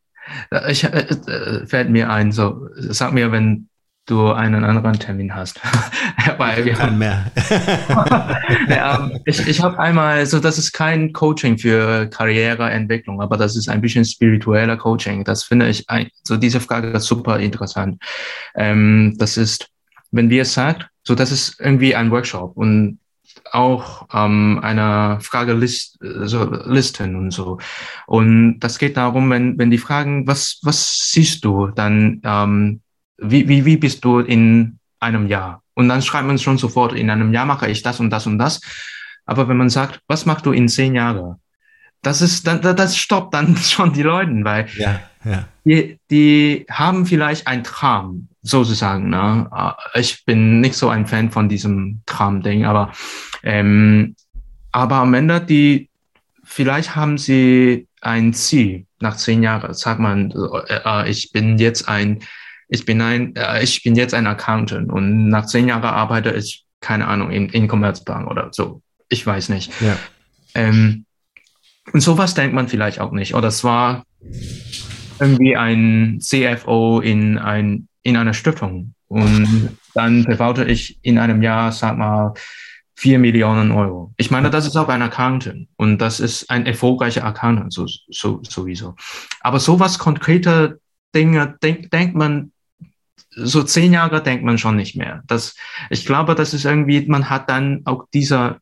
Ich, 0.70 0.84
äh, 0.84 0.88
äh, 0.88 1.68
fällt 1.68 1.89
mir 1.89 2.10
ein, 2.10 2.32
so, 2.32 2.68
sag 2.76 3.14
mir, 3.14 3.32
wenn 3.32 3.70
du 4.06 4.32
einen 4.32 4.64
anderen 4.64 4.99
Termin 4.99 5.34
hast. 5.34 5.60
Weil 6.38 6.66
wir 6.66 6.78
haben 6.78 6.97
mehr. 6.97 7.32
ja, 8.70 9.10
ich 9.26 9.47
ich 9.47 9.62
habe 9.62 9.80
einmal, 9.80 10.26
so 10.26 10.39
das 10.39 10.58
ist 10.58 10.74
kein 10.74 11.12
Coaching 11.12 11.58
für 11.58 12.08
Karriereentwicklung, 12.08 13.22
aber 13.22 13.38
das 13.38 13.56
ist 13.56 13.68
ein 13.68 13.82
bisschen 13.82 14.06
spiritueller 14.06 14.78
Coaching. 14.78 15.24
Das 15.24 15.43
finde 15.43 15.70
ich, 15.70 15.86
so 16.24 16.38
diese 16.38 16.60
Frage 16.60 16.89
ist 16.89 17.06
super 17.06 17.39
interessant. 17.39 18.01
Ähm, 18.56 19.16
das 19.18 19.38
ist, 19.38 19.70
wenn 20.12 20.30
wir 20.30 20.45
sagt, 20.45 20.88
so 21.03 21.16
das 21.16 21.32
ist 21.32 21.60
irgendwie 21.60 21.95
ein 21.95 22.12
Workshop 22.12 22.56
und 22.58 22.99
auch 23.52 24.08
ähm, 24.14 24.60
einer 24.62 25.20
Fragelist, 25.22 25.98
so 26.02 26.43
Listen 26.66 27.16
und 27.16 27.32
so. 27.32 27.60
Und 28.08 28.60
das 28.60 28.80
geht 28.80 28.98
darum, 28.98 29.30
wenn, 29.30 29.58
wenn 29.58 29.72
die 29.72 29.78
fragen, 29.78 30.28
was, 30.28 30.60
was 30.64 31.12
siehst 31.12 31.46
du, 31.46 31.68
dann 31.68 32.22
ähm, 32.24 32.82
wie, 33.18 33.48
wie, 33.48 33.66
wie 33.66 33.78
bist 33.78 34.04
du 34.04 34.20
in 34.20 34.80
einem 35.00 35.28
Jahr? 35.28 35.62
Und 35.74 35.89
dann 35.89 36.02
schreibt 36.02 36.28
man 36.28 36.39
schon 36.39 36.58
sofort, 36.58 36.93
in 36.93 37.10
einem 37.10 37.34
Jahr 37.34 37.46
mache 37.46 37.70
ich 37.70 37.82
das 37.82 38.00
und 38.00 38.10
das 38.10 38.28
und 38.28 38.38
das. 38.38 38.62
Aber 39.26 39.48
wenn 39.48 39.58
man 39.58 39.70
sagt, 39.70 40.02
was 40.08 40.26
machst 40.26 40.46
du 40.46 40.52
in 40.52 40.70
zehn 40.70 40.96
Jahren? 40.96 41.36
Das 42.02 42.22
ist, 42.22 42.46
dann, 42.46 42.62
das 42.62 42.98
stoppt 42.98 43.34
dann 43.34 43.58
schon 43.58 43.93
die 43.93 44.04
Leute, 44.04 44.32
weil 44.43 44.68
ja, 44.78 45.02
ja. 45.24 45.48
Die, 45.66 46.00
die 46.12 46.66
haben 46.70 47.06
vielleicht 47.06 47.48
einen 47.48 47.64
Traum, 47.64 48.30
sozusagen. 48.46 49.10
Ne? 49.10 49.50
Äh, 49.54 50.00
ich 50.00 50.24
bin 50.26 50.62
nicht 50.62 50.76
so 50.76 50.89
ein 50.89 51.06
Fan 51.06 51.32
von 51.32 51.50
diesem 51.50 52.02
Traum-Ding, 52.06 52.66
aber, 52.66 52.91
ähm, 53.43 54.16
aber 54.72 54.96
am 54.98 55.14
Ende, 55.14 55.41
die, 55.41 55.89
vielleicht 56.43 56.96
haben 56.96 57.18
sie 57.18 57.88
ein 58.02 58.34
Ziel 58.34 58.86
nach 59.00 59.18
zehn 59.18 59.43
Jahren. 59.43 59.74
Sagt 59.74 60.00
man, 60.00 60.32
äh, 60.32 60.80
äh, 60.86 61.10
ich 61.10 61.32
bin 61.32 61.58
jetzt 61.58 61.89
ein 61.89 62.20
ich 62.68 62.86
bin 62.86 63.02
ein, 63.02 63.36
äh, 63.36 63.64
ich 63.64 63.84
bin 63.84 63.96
jetzt 63.96 64.14
ein 64.14 64.28
Accountant 64.28 64.91
und 64.91 65.30
nach 65.30 65.46
zehn 65.46 65.68
Jahren 65.68 65.84
arbeite 65.84 66.32
ich, 66.32 66.66
keine 66.80 67.08
Ahnung, 67.08 67.32
in, 67.32 67.50
in 67.50 67.68
Commerzbank 67.68 68.30
oder 68.30 68.50
so. 68.52 68.82
Ich 69.10 69.26
weiß 69.26 69.50
nicht. 69.50 69.72
Ja. 69.82 69.98
Ähm, 70.56 71.06
und 71.93 72.02
sowas 72.02 72.34
denkt 72.34 72.56
man 72.56 72.68
vielleicht 72.68 73.00
auch 73.00 73.12
nicht. 73.12 73.36
Oder 73.36 73.50
es 73.50 73.64
war 73.64 74.04
irgendwie 75.20 75.56
ein 75.56 76.20
CFO 76.20 77.00
in, 77.02 77.38
ein, 77.38 77.88
in 78.06 78.16
einer 78.16 78.34
Stiftung. 78.34 78.93
Und 79.08 79.78
dann 79.93 80.24
bewaute 80.24 80.64
ich 80.66 80.99
in 81.01 81.18
einem 81.18 81.41
Jahr, 81.41 81.72
sag 81.72 81.97
mal, 81.97 82.34
vier 82.95 83.20
Millionen 83.20 83.72
Euro. 83.72 84.14
Ich 84.18 84.32
meine, 84.32 84.49
das 84.49 84.66
ist 84.66 84.78
auch 84.78 84.88
ein 84.88 85.01
Accountant 85.01 85.68
und 85.76 85.97
das 85.97 86.20
ist 86.20 86.49
ein 86.49 86.66
erfolgreicher 86.66 87.26
Accountant 87.26 87.74
so, 87.74 87.86
so, 88.10 88.39
sowieso. 88.43 88.95
Aber 89.41 89.60
sowas 89.60 89.99
konkrete 89.99 90.80
Dinge 91.14 91.58
denk, 91.62 91.91
denkt 91.91 92.16
man 92.16 92.51
so 93.38 93.64
zehn 93.64 93.91
Jahre 93.91 94.24
denkt 94.24 94.45
man 94.45 94.58
schon 94.58 94.78
nicht 94.78 94.95
mehr. 94.95 95.24
Das, 95.28 95.56
ich 95.89 96.06
glaube, 96.06 96.36
das 96.36 96.53
ist 96.53 96.64
irgendwie, 96.64 97.06
man 97.08 97.30
hat 97.30 97.49
dann 97.49 97.82
auch 97.84 98.06
dieser, 98.14 98.60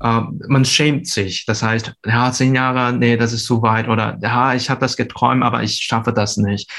äh, 0.00 0.20
man 0.48 0.64
schämt 0.64 1.06
sich. 1.06 1.44
Das 1.46 1.62
heißt, 1.62 1.94
ja, 2.04 2.32
zehn 2.32 2.54
Jahre, 2.56 2.92
nee, 2.92 3.16
das 3.16 3.32
ist 3.32 3.44
zu 3.44 3.62
weit 3.62 3.88
oder 3.88 4.18
ja, 4.20 4.54
ich 4.54 4.68
habe 4.68 4.80
das 4.80 4.96
geträumt, 4.96 5.44
aber 5.44 5.62
ich 5.62 5.76
schaffe 5.76 6.12
das 6.12 6.36
nicht. 6.38 6.70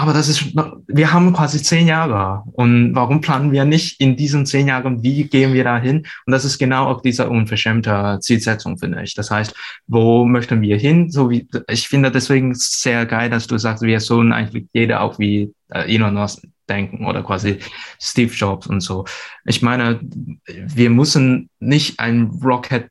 Aber 0.00 0.14
das 0.14 0.30
ist, 0.30 0.54
wir 0.54 1.12
haben 1.12 1.34
quasi 1.34 1.62
zehn 1.62 1.86
Jahre. 1.86 2.42
Und 2.52 2.94
warum 2.94 3.20
planen 3.20 3.52
wir 3.52 3.66
nicht 3.66 4.00
in 4.00 4.16
diesen 4.16 4.46
zehn 4.46 4.66
Jahren, 4.66 5.02
wie 5.02 5.24
gehen 5.24 5.52
wir 5.52 5.62
da 5.62 5.78
hin? 5.78 6.06
Und 6.24 6.32
das 6.32 6.46
ist 6.46 6.56
genau 6.58 6.86
auch 6.86 7.02
diese 7.02 7.28
unverschämte 7.28 8.18
Zielsetzung, 8.22 8.78
finde 8.78 9.02
ich. 9.02 9.14
Das 9.14 9.30
heißt, 9.30 9.54
wo 9.88 10.24
möchten 10.24 10.62
wir 10.62 10.78
hin? 10.78 11.10
So 11.10 11.28
wie, 11.28 11.46
ich 11.68 11.86
finde 11.86 12.10
deswegen 12.10 12.54
sehr 12.54 13.04
geil, 13.04 13.28
dass 13.28 13.46
du 13.46 13.58
sagst, 13.58 13.82
wir 13.82 14.00
sollen 14.00 14.32
eigentlich 14.32 14.68
jeder 14.72 15.02
auch 15.02 15.18
wie 15.18 15.52
äh, 15.68 15.94
Elon 15.94 16.14
Musk 16.14 16.44
denken 16.66 17.04
oder 17.04 17.22
quasi 17.22 17.58
Steve 18.00 18.32
Jobs 18.32 18.68
und 18.68 18.80
so. 18.80 19.04
Ich 19.44 19.60
meine, 19.60 20.00
wir 20.46 20.88
müssen 20.88 21.50
nicht 21.58 22.00
ein 22.00 22.30
Rocket 22.42 22.88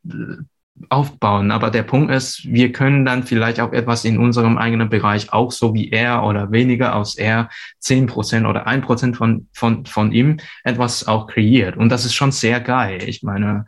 aufbauen. 0.90 1.52
Aber 1.52 1.70
der 1.70 1.84
Punkt 1.84 2.12
ist, 2.12 2.46
wir 2.46 2.72
können 2.72 3.06
dann 3.06 3.24
vielleicht 3.24 3.60
auch 3.60 3.74
etwas 3.74 4.06
in 4.06 4.18
unserem 4.18 4.58
eigenen 4.58 4.90
Bereich 4.90 5.34
auch 5.34 5.52
so 5.52 5.74
wie 5.74 5.90
er 5.92 6.24
oder 6.24 6.52
weniger 6.52 6.96
aus 6.96 7.16
er 7.16 7.50
zehn 7.80 8.06
Prozent 8.06 8.48
oder 8.48 8.68
ein 8.68 8.82
Prozent 8.82 9.18
von, 9.18 9.48
von, 9.54 9.86
von 9.86 10.12
ihm 10.12 10.38
etwas 10.64 11.08
auch 11.08 11.28
kreiert. 11.28 11.76
Und 11.78 11.90
das 11.90 12.06
ist 12.06 12.16
schon 12.16 12.32
sehr 12.32 12.60
geil. 12.62 13.04
Ich 13.06 13.24
meine, 13.24 13.66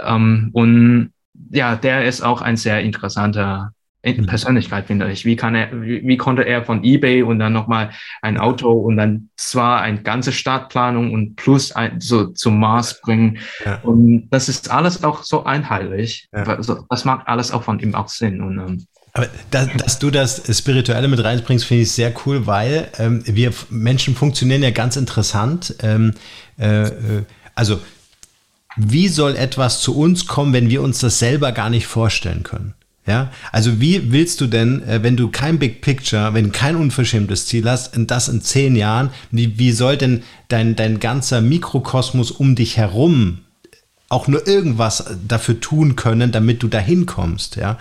ähm, 0.00 0.50
und 0.52 1.12
ja, 1.50 1.76
der 1.76 2.04
ist 2.04 2.22
auch 2.22 2.42
ein 2.42 2.56
sehr 2.56 2.80
interessanter. 2.80 3.72
Persönlichkeit, 4.14 4.86
finde 4.86 5.10
ich. 5.10 5.24
Wie 5.24 5.36
kann 5.36 5.54
er, 5.54 5.82
wie, 5.82 6.06
wie 6.06 6.16
konnte 6.16 6.42
er 6.42 6.64
von 6.64 6.84
eBay 6.84 7.22
und 7.22 7.38
dann 7.38 7.52
nochmal 7.52 7.90
ein 8.22 8.38
Auto 8.38 8.72
und 8.72 8.96
dann 8.96 9.28
zwar 9.36 9.80
eine 9.80 10.02
ganze 10.02 10.32
Stadtplanung 10.32 11.12
und 11.12 11.36
plus 11.36 11.72
ein, 11.72 12.00
so 12.00 12.26
zum 12.26 12.58
Mars 12.58 13.00
bringen. 13.00 13.38
Ja. 13.64 13.80
Und 13.82 14.28
das 14.30 14.48
ist 14.48 14.70
alles 14.70 15.02
auch 15.04 15.22
so 15.22 15.44
einheitlich. 15.44 16.28
Ja. 16.32 16.58
Das 16.88 17.04
macht 17.04 17.26
alles 17.26 17.50
auch 17.50 17.64
von 17.64 17.78
ihm 17.80 17.94
auch 17.94 18.08
Sinn. 18.08 18.40
Und, 18.40 18.58
ähm, 18.58 18.86
aber 19.12 19.28
dass, 19.50 19.68
dass, 19.76 19.98
du 19.98 20.10
das 20.10 20.42
Spirituelle 20.58 21.08
mit 21.08 21.24
reinbringst, 21.24 21.64
finde 21.64 21.84
ich 21.84 21.92
sehr 21.92 22.12
cool, 22.26 22.46
weil 22.46 22.88
ähm, 22.98 23.22
wir 23.24 23.52
Menschen 23.70 24.14
funktionieren 24.14 24.62
ja 24.62 24.70
ganz 24.70 24.96
interessant. 24.96 25.74
Ähm, 25.82 26.12
äh, 26.58 26.86
äh 26.86 27.22
also, 27.54 27.80
wie 28.76 29.08
soll 29.08 29.34
etwas 29.36 29.80
zu 29.80 29.96
uns 29.96 30.26
kommen, 30.26 30.52
wenn 30.52 30.68
wir 30.68 30.82
uns 30.82 30.98
das 30.98 31.18
selber 31.18 31.52
gar 31.52 31.70
nicht 31.70 31.86
vorstellen 31.86 32.42
können? 32.42 32.74
Ja, 33.06 33.30
also 33.52 33.80
wie 33.80 34.10
willst 34.10 34.40
du 34.40 34.48
denn, 34.48 34.82
äh, 34.82 35.02
wenn 35.02 35.16
du 35.16 35.28
kein 35.28 35.60
Big 35.60 35.80
Picture, 35.80 36.34
wenn 36.34 36.50
kein 36.50 36.74
unverschämtes 36.74 37.46
Ziel 37.46 37.70
hast, 37.70 37.92
das 37.96 38.28
in 38.28 38.42
zehn 38.42 38.74
Jahren, 38.74 39.10
wie, 39.30 39.58
wie 39.60 39.70
soll 39.70 39.96
denn 39.96 40.24
dein, 40.48 40.74
dein 40.74 40.98
ganzer 40.98 41.40
Mikrokosmos 41.40 42.32
um 42.32 42.56
dich 42.56 42.76
herum 42.76 43.38
auch 44.08 44.28
nur 44.28 44.46
irgendwas 44.46 45.04
dafür 45.26 45.58
tun 45.60 45.96
können, 45.96 46.30
damit 46.30 46.62
du 46.62 46.68
dahin 46.68 47.06
kommst. 47.06 47.56
Ja? 47.56 47.78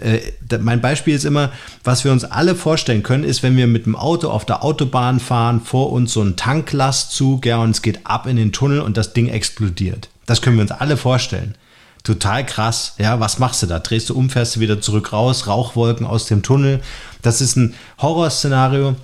Äh, 0.00 0.20
mein 0.58 0.80
Beispiel 0.80 1.14
ist 1.14 1.24
immer, 1.24 1.50
was 1.82 2.04
wir 2.04 2.12
uns 2.12 2.24
alle 2.24 2.54
vorstellen 2.54 3.02
können, 3.02 3.24
ist, 3.24 3.42
wenn 3.42 3.56
wir 3.56 3.66
mit 3.66 3.86
dem 3.86 3.96
Auto 3.96 4.28
auf 4.28 4.44
der 4.44 4.62
Autobahn 4.62 5.18
fahren, 5.18 5.60
vor 5.60 5.90
uns 5.90 6.12
so 6.12 6.22
ein 6.22 6.36
Tanklastzug, 6.36 7.46
ja, 7.46 7.58
und 7.58 7.70
es 7.70 7.82
geht 7.82 8.06
ab 8.06 8.26
in 8.26 8.36
den 8.36 8.52
Tunnel 8.52 8.80
und 8.80 8.96
das 8.96 9.14
Ding 9.14 9.28
explodiert. 9.28 10.08
Das 10.26 10.42
können 10.42 10.56
wir 10.56 10.62
uns 10.62 10.70
alle 10.70 10.96
vorstellen 10.96 11.56
total 12.04 12.46
krass. 12.46 12.94
Ja, 12.98 13.18
was 13.18 13.38
machst 13.40 13.62
du 13.62 13.66
da? 13.66 13.80
Drehst 13.80 14.10
du 14.10 14.14
um, 14.14 14.30
fährst 14.30 14.54
du 14.54 14.60
wieder 14.60 14.80
zurück 14.80 15.12
raus, 15.12 15.48
Rauchwolken 15.48 16.06
aus 16.06 16.26
dem 16.26 16.42
Tunnel. 16.42 16.80
Das 17.22 17.40
ist 17.40 17.56
ein 17.56 17.74
Horrorszenario. 18.00 18.94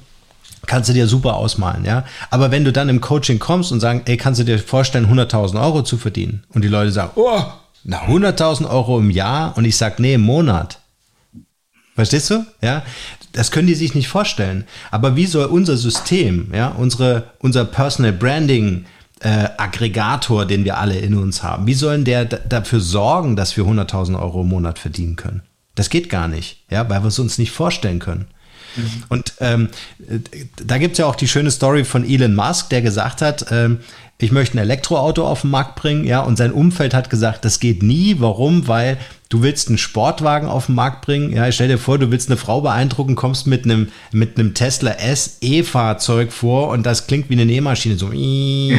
Kannst 0.66 0.90
du 0.90 0.92
dir 0.92 1.08
super 1.08 1.34
ausmalen, 1.34 1.84
ja. 1.84 2.04
Aber 2.30 2.50
wenn 2.50 2.64
du 2.64 2.72
dann 2.72 2.90
im 2.90 3.00
Coaching 3.00 3.38
kommst 3.38 3.72
und 3.72 3.80
sagen, 3.80 4.02
ey, 4.04 4.18
kannst 4.18 4.38
du 4.38 4.44
dir 4.44 4.58
vorstellen, 4.58 5.06
100.000 5.06 5.60
Euro 5.60 5.82
zu 5.82 5.96
verdienen? 5.96 6.44
Und 6.50 6.62
die 6.62 6.68
Leute 6.68 6.92
sagen, 6.92 7.12
oh, 7.16 7.42
na, 7.82 8.02
100.000 8.02 8.68
Euro 8.68 8.98
im 8.98 9.10
Jahr? 9.10 9.56
Und 9.56 9.64
ich 9.64 9.76
sag, 9.76 9.98
nee, 9.98 10.14
im 10.14 10.20
Monat. 10.20 10.78
Verstehst 11.94 12.30
du? 12.30 12.44
Ja, 12.60 12.82
das 13.32 13.50
können 13.50 13.68
die 13.68 13.74
sich 13.74 13.94
nicht 13.94 14.08
vorstellen. 14.08 14.64
Aber 14.90 15.16
wie 15.16 15.26
soll 15.26 15.46
unser 15.46 15.78
System, 15.78 16.52
ja, 16.54 16.68
unsere, 16.68 17.30
unser 17.38 17.64
Personal 17.64 18.12
Branding, 18.12 18.84
äh, 19.20 19.48
Aggregator, 19.56 20.46
den 20.46 20.64
wir 20.64 20.78
alle 20.78 20.98
in 20.98 21.14
uns 21.14 21.42
haben. 21.42 21.66
Wie 21.66 21.74
sollen 21.74 22.04
der 22.04 22.24
dafür 22.24 22.80
sorgen, 22.80 23.36
dass 23.36 23.56
wir 23.56 23.64
100.000 23.64 24.20
Euro 24.20 24.42
im 24.42 24.48
Monat 24.48 24.78
verdienen 24.78 25.16
können? 25.16 25.42
Das 25.74 25.90
geht 25.90 26.10
gar 26.10 26.28
nicht, 26.28 26.64
ja, 26.70 26.88
weil 26.88 27.02
wir 27.02 27.08
es 27.08 27.18
uns 27.18 27.38
nicht 27.38 27.52
vorstellen 27.52 28.00
können. 28.00 28.26
Mhm. 28.76 29.04
Und 29.08 29.34
ähm, 29.40 29.68
da 30.64 30.78
gibt 30.78 30.92
es 30.92 30.98
ja 30.98 31.06
auch 31.06 31.16
die 31.16 31.28
schöne 31.28 31.50
Story 31.50 31.84
von 31.84 32.08
Elon 32.08 32.34
Musk, 32.34 32.70
der 32.70 32.82
gesagt 32.82 33.22
hat, 33.22 33.46
ähm, 33.50 33.80
ich 34.22 34.32
möchte 34.32 34.56
ein 34.56 34.62
Elektroauto 34.62 35.26
auf 35.26 35.42
den 35.42 35.50
Markt 35.50 35.76
bringen, 35.76 36.04
ja, 36.04 36.20
und 36.20 36.36
sein 36.36 36.52
Umfeld 36.52 36.94
hat 36.94 37.10
gesagt, 37.10 37.44
das 37.44 37.60
geht 37.60 37.82
nie. 37.82 38.16
Warum? 38.18 38.68
Weil 38.68 38.98
du 39.30 39.42
willst 39.42 39.68
einen 39.68 39.78
Sportwagen 39.78 40.48
auf 40.48 40.66
den 40.66 40.74
Markt 40.74 41.02
bringen. 41.06 41.32
Ja, 41.32 41.50
stell 41.50 41.68
dir 41.68 41.78
vor, 41.78 41.98
du 41.98 42.10
willst 42.10 42.28
eine 42.28 42.36
Frau 42.36 42.60
beeindrucken, 42.60 43.14
kommst 43.14 43.46
mit 43.46 43.64
einem, 43.64 43.88
mit 44.12 44.38
einem 44.38 44.54
Tesla 44.54 44.92
S 44.92 45.38
E-Fahrzeug 45.40 46.32
vor 46.32 46.68
und 46.68 46.84
das 46.84 47.06
klingt 47.06 47.30
wie 47.30 47.34
eine 47.34 47.46
Nähmaschine, 47.46 47.96
so. 47.96 48.12
Ja. 48.12 48.78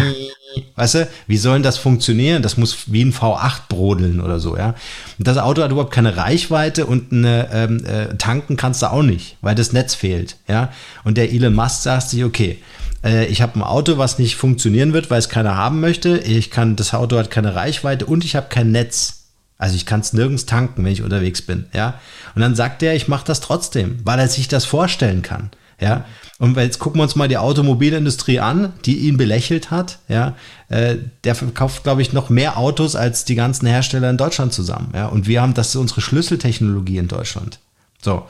Weißt 0.75 0.95
du, 0.95 1.07
wie 1.27 1.37
soll 1.37 1.53
denn 1.53 1.63
das 1.63 1.77
funktionieren? 1.77 2.41
Das 2.41 2.57
muss 2.57 2.91
wie 2.91 3.05
ein 3.05 3.13
V8 3.13 3.61
brodeln 3.69 4.19
oder 4.19 4.39
so, 4.39 4.57
ja. 4.57 4.75
Und 5.17 5.27
das 5.27 5.37
Auto 5.37 5.63
hat 5.63 5.71
überhaupt 5.71 5.93
keine 5.93 6.17
Reichweite 6.17 6.85
und 6.85 7.13
eine, 7.13 7.49
ähm, 7.53 7.85
äh, 7.85 8.17
tanken 8.17 8.57
kannst 8.57 8.81
du 8.81 8.91
auch 8.91 9.03
nicht, 9.03 9.37
weil 9.41 9.55
das 9.55 9.71
Netz 9.71 9.95
fehlt, 9.95 10.35
ja. 10.49 10.71
Und 11.05 11.17
der 11.17 11.31
Elon 11.31 11.53
Musk 11.53 11.83
sagt 11.83 12.09
sich, 12.09 12.25
okay, 12.25 12.59
äh, 13.03 13.25
ich 13.25 13.41
habe 13.41 13.59
ein 13.59 13.63
Auto, 13.63 13.97
was 13.97 14.19
nicht 14.19 14.35
funktionieren 14.35 14.93
wird, 14.93 15.09
weil 15.09 15.19
es 15.19 15.29
keiner 15.29 15.55
haben 15.55 15.79
möchte. 15.79 16.17
Ich 16.19 16.51
kann, 16.51 16.75
das 16.75 16.93
Auto 16.93 17.17
hat 17.17 17.31
keine 17.31 17.55
Reichweite 17.55 18.05
und 18.05 18.25
ich 18.25 18.35
habe 18.35 18.47
kein 18.49 18.71
Netz. 18.71 19.17
Also 19.57 19.75
ich 19.75 19.85
kann 19.85 19.99
es 19.99 20.13
nirgends 20.13 20.47
tanken, 20.47 20.83
wenn 20.83 20.91
ich 20.91 21.03
unterwegs 21.03 21.43
bin, 21.43 21.65
ja. 21.71 21.99
Und 22.33 22.41
dann 22.41 22.55
sagt 22.55 22.81
er, 22.81 22.95
ich 22.95 23.07
mache 23.07 23.25
das 23.25 23.41
trotzdem, 23.41 23.99
weil 24.03 24.17
er 24.17 24.27
sich 24.27 24.47
das 24.47 24.65
vorstellen 24.65 25.21
kann, 25.21 25.51
ja. 25.79 26.05
Und 26.39 26.57
jetzt 26.57 26.79
gucken 26.79 26.99
wir 26.99 27.03
uns 27.03 27.15
mal 27.15 27.27
die 27.27 27.37
Automobilindustrie 27.37 28.39
an, 28.39 28.73
die 28.85 28.97
ihn 28.97 29.17
belächelt 29.17 29.69
hat, 29.69 29.99
ja. 30.07 30.35
Äh, 30.69 30.95
der 31.25 31.35
verkauft, 31.35 31.83
glaube 31.83 32.01
ich, 32.01 32.11
noch 32.11 32.31
mehr 32.31 32.57
Autos 32.57 32.95
als 32.95 33.23
die 33.23 33.35
ganzen 33.35 33.67
Hersteller 33.67 34.09
in 34.09 34.17
Deutschland 34.17 34.51
zusammen, 34.51 34.93
ja. 34.95 35.05
Und 35.05 35.27
wir 35.27 35.43
haben, 35.43 35.53
das 35.53 35.69
ist 35.69 35.75
unsere 35.75 36.01
Schlüsseltechnologie 36.01 36.97
in 36.97 37.07
Deutschland. 37.07 37.59
So. 38.01 38.25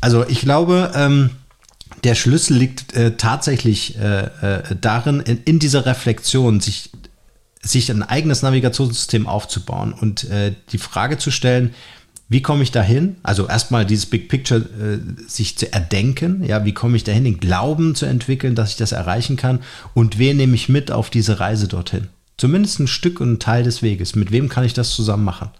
Also 0.00 0.26
ich 0.26 0.40
glaube, 0.40 0.90
ähm, 0.96 1.30
der 2.04 2.14
Schlüssel 2.14 2.56
liegt 2.56 2.94
äh, 2.94 3.16
tatsächlich 3.16 3.98
äh, 3.98 4.24
äh, 4.24 4.62
darin, 4.80 5.20
in, 5.20 5.40
in, 5.44 5.58
dieser 5.58 5.86
Reflexion 5.86 6.60
sich 6.60 6.90
sich 7.62 7.90
ein 7.90 8.02
eigenes 8.02 8.42
Navigationssystem 8.42 9.26
aufzubauen 9.26 9.94
und 9.94 10.24
äh, 10.24 10.52
die 10.70 10.78
Frage 10.78 11.16
zu 11.16 11.30
stellen, 11.30 11.74
wie 12.28 12.42
komme 12.42 12.62
ich 12.62 12.72
dahin? 12.72 13.16
Also 13.22 13.48
erstmal 13.48 13.86
dieses 13.86 14.06
Big 14.06 14.28
Picture 14.28 14.60
äh, 14.60 14.98
sich 15.26 15.56
zu 15.56 15.72
erdenken, 15.72 16.44
ja, 16.44 16.66
wie 16.66 16.74
komme 16.74 16.96
ich 16.96 17.04
dahin, 17.04 17.24
den 17.24 17.40
Glauben 17.40 17.94
zu 17.94 18.04
entwickeln, 18.04 18.54
dass 18.54 18.70
ich 18.70 18.76
das 18.76 18.92
erreichen 18.92 19.36
kann 19.36 19.60
und 19.94 20.18
wen 20.18 20.36
nehme 20.36 20.54
ich 20.54 20.68
mit 20.68 20.90
auf 20.90 21.08
diese 21.08 21.40
Reise 21.40 21.66
dorthin? 21.66 22.08
Zumindest 22.36 22.80
ein 22.80 22.88
Stück 22.88 23.20
und 23.20 23.34
ein 23.34 23.38
Teil 23.38 23.62
des 23.62 23.82
Weges. 23.82 24.16
Mit 24.16 24.32
wem 24.32 24.48
kann 24.48 24.64
ich 24.64 24.74
das 24.74 24.90
zusammen 24.90 25.24
machen? 25.24 25.50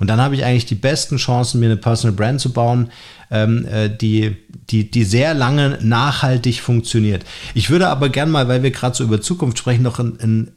Und 0.00 0.06
dann 0.08 0.20
habe 0.20 0.34
ich 0.34 0.44
eigentlich 0.44 0.64
die 0.64 0.74
besten 0.74 1.18
Chancen, 1.18 1.60
mir 1.60 1.66
eine 1.66 1.76
Personal 1.76 2.16
Brand 2.16 2.40
zu 2.40 2.52
bauen, 2.52 2.90
ähm, 3.30 3.66
äh, 3.66 3.90
die, 3.90 4.36
die, 4.70 4.90
die 4.90 5.04
sehr 5.04 5.34
lange 5.34 5.78
nachhaltig 5.82 6.60
funktioniert. 6.60 7.24
Ich 7.54 7.68
würde 7.68 7.88
aber 7.88 8.08
gern 8.08 8.30
mal, 8.30 8.48
weil 8.48 8.62
wir 8.62 8.70
gerade 8.70 8.96
so 8.96 9.04
über 9.04 9.20
Zukunft 9.20 9.58
sprechen, 9.58 9.82
noch 9.82 9.98
ein, 9.98 10.18
ein 10.20 10.52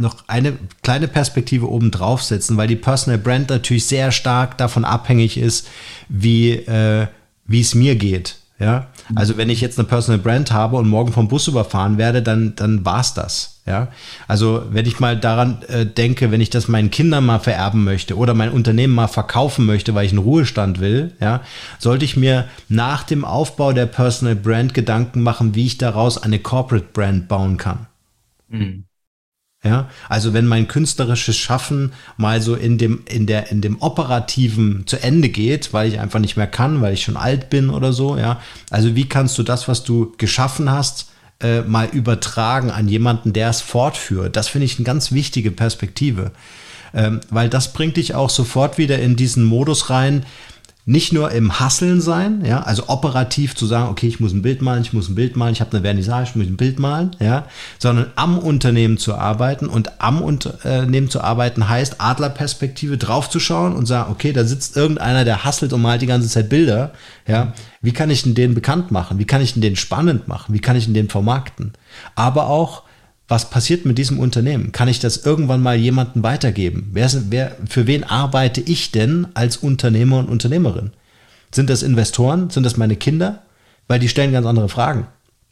noch 0.00 0.16
eine 0.28 0.56
kleine 0.82 1.08
Perspektive 1.08 1.68
oben 1.68 1.90
drauf 1.90 2.22
setzen, 2.22 2.56
weil 2.56 2.68
die 2.68 2.76
Personal 2.76 3.18
Brand 3.18 3.50
natürlich 3.50 3.86
sehr 3.86 4.12
stark 4.12 4.56
davon 4.56 4.84
abhängig 4.84 5.36
ist, 5.36 5.66
wie, 6.08 6.52
äh, 6.52 7.08
wie 7.46 7.60
es 7.60 7.74
mir 7.74 7.96
geht. 7.96 8.36
Ja, 8.60 8.88
also 9.14 9.36
wenn 9.36 9.50
ich 9.50 9.60
jetzt 9.60 9.78
eine 9.78 9.86
Personal 9.86 10.18
Brand 10.18 10.50
habe 10.50 10.76
und 10.76 10.88
morgen 10.88 11.12
vom 11.12 11.28
Bus 11.28 11.46
überfahren 11.46 11.96
werde, 11.96 12.22
dann, 12.22 12.56
dann 12.56 12.84
war's 12.84 13.14
das. 13.14 13.57
Ja, 13.68 13.88
also 14.26 14.62
wenn 14.70 14.86
ich 14.86 14.98
mal 14.98 15.20
daran 15.20 15.62
äh, 15.68 15.84
denke, 15.84 16.30
wenn 16.30 16.40
ich 16.40 16.48
das 16.48 16.68
meinen 16.68 16.90
Kindern 16.90 17.26
mal 17.26 17.38
vererben 17.38 17.84
möchte 17.84 18.16
oder 18.16 18.32
mein 18.32 18.50
Unternehmen 18.50 18.94
mal 18.94 19.08
verkaufen 19.08 19.66
möchte, 19.66 19.94
weil 19.94 20.06
ich 20.06 20.12
einen 20.12 20.20
Ruhestand 20.20 20.80
will, 20.80 21.12
ja, 21.20 21.42
sollte 21.78 22.06
ich 22.06 22.16
mir 22.16 22.48
nach 22.70 23.02
dem 23.02 23.26
Aufbau 23.26 23.74
der 23.74 23.84
Personal 23.84 24.36
Brand 24.36 24.72
Gedanken 24.72 25.22
machen, 25.22 25.54
wie 25.54 25.66
ich 25.66 25.76
daraus 25.76 26.16
eine 26.16 26.38
Corporate 26.38 26.86
Brand 26.94 27.28
bauen 27.28 27.58
kann. 27.58 27.88
Mhm. 28.48 28.84
Ja, 29.62 29.90
also 30.08 30.32
wenn 30.32 30.46
mein 30.46 30.66
künstlerisches 30.66 31.36
Schaffen 31.36 31.92
mal 32.16 32.40
so 32.40 32.54
in 32.54 32.78
dem, 32.78 33.02
in 33.06 33.26
der, 33.26 33.50
in 33.50 33.60
dem 33.60 33.82
operativen 33.82 34.86
zu 34.86 35.02
Ende 35.02 35.28
geht, 35.28 35.74
weil 35.74 35.88
ich 35.88 36.00
einfach 36.00 36.20
nicht 36.20 36.38
mehr 36.38 36.46
kann, 36.46 36.80
weil 36.80 36.94
ich 36.94 37.02
schon 37.02 37.18
alt 37.18 37.50
bin 37.50 37.68
oder 37.68 37.92
so, 37.92 38.16
ja. 38.16 38.40
Also 38.70 38.94
wie 38.94 39.08
kannst 39.10 39.36
du 39.36 39.42
das, 39.42 39.68
was 39.68 39.84
du 39.84 40.14
geschaffen 40.16 40.70
hast, 40.70 41.10
äh, 41.42 41.62
mal 41.62 41.88
übertragen 41.88 42.70
an 42.70 42.88
jemanden, 42.88 43.32
der 43.32 43.50
es 43.50 43.60
fortführt? 43.60 44.36
Das 44.36 44.48
finde 44.48 44.66
ich 44.66 44.78
eine 44.78 44.84
ganz 44.84 45.12
wichtige 45.12 45.50
Perspektive. 45.50 46.32
Ähm, 46.94 47.20
weil 47.30 47.48
das 47.48 47.72
bringt 47.72 47.96
dich 47.96 48.14
auch 48.14 48.30
sofort 48.30 48.78
wieder 48.78 48.98
in 48.98 49.14
diesen 49.14 49.44
Modus 49.44 49.90
rein, 49.90 50.24
nicht 50.88 51.12
nur 51.12 51.32
im 51.32 51.60
Hasseln 51.60 52.00
sein, 52.00 52.42
ja, 52.46 52.62
also 52.62 52.84
operativ 52.88 53.54
zu 53.54 53.66
sagen, 53.66 53.90
okay, 53.90 54.06
ich 54.06 54.20
muss 54.20 54.32
ein 54.32 54.40
Bild 54.40 54.62
malen, 54.62 54.80
ich 54.80 54.94
muss 54.94 55.10
ein 55.10 55.14
Bild 55.14 55.36
malen, 55.36 55.52
ich 55.52 55.60
habe 55.60 55.70
eine 55.72 55.82
Vernissage, 55.82 56.30
ich 56.30 56.34
muss 56.34 56.46
ein 56.46 56.56
Bild 56.56 56.78
malen, 56.78 57.14
ja, 57.20 57.44
sondern 57.78 58.06
am 58.16 58.38
Unternehmen 58.38 58.96
zu 58.96 59.14
arbeiten 59.14 59.66
und 59.66 60.00
am 60.00 60.22
Unternehmen 60.22 61.10
zu 61.10 61.20
arbeiten 61.20 61.68
heißt 61.68 61.96
Adlerperspektive 62.00 62.96
draufzuschauen 62.96 63.76
und 63.76 63.84
sagen, 63.84 64.10
okay, 64.10 64.32
da 64.32 64.44
sitzt 64.44 64.78
irgendeiner, 64.78 65.26
der 65.26 65.44
hasselt 65.44 65.74
und 65.74 65.82
malt 65.82 66.00
die 66.00 66.06
ganze 66.06 66.28
Zeit 66.30 66.48
Bilder, 66.48 66.92
ja, 67.26 67.52
wie 67.82 67.92
kann 67.92 68.08
ich 68.08 68.22
denn 68.22 68.34
den 68.34 68.54
bekannt 68.54 68.90
machen? 68.90 69.18
Wie 69.18 69.26
kann 69.26 69.42
ich 69.42 69.52
denn 69.52 69.60
den 69.60 69.76
spannend 69.76 70.26
machen? 70.26 70.54
Wie 70.54 70.60
kann 70.60 70.74
ich 70.74 70.86
denn 70.86 70.94
den 70.94 71.10
vermarkten? 71.10 71.74
Aber 72.14 72.46
auch 72.46 72.84
was 73.28 73.50
passiert 73.50 73.84
mit 73.84 73.98
diesem 73.98 74.18
Unternehmen? 74.18 74.72
Kann 74.72 74.88
ich 74.88 75.00
das 75.00 75.18
irgendwann 75.18 75.62
mal 75.62 75.76
jemandem 75.76 76.22
weitergeben? 76.22 76.90
Wer, 76.94 77.10
wer, 77.28 77.56
für 77.68 77.86
wen 77.86 78.02
arbeite 78.02 78.62
ich 78.62 78.90
denn 78.90 79.28
als 79.34 79.58
Unternehmer 79.58 80.18
und 80.18 80.30
Unternehmerin? 80.30 80.92
Sind 81.54 81.68
das 81.68 81.82
Investoren? 81.82 82.48
Sind 82.48 82.64
das 82.64 82.78
meine 82.78 82.96
Kinder? 82.96 83.42
Weil 83.86 84.00
die 84.00 84.08
stellen 84.08 84.32
ganz 84.32 84.46
andere 84.46 84.70
Fragen. 84.70 85.06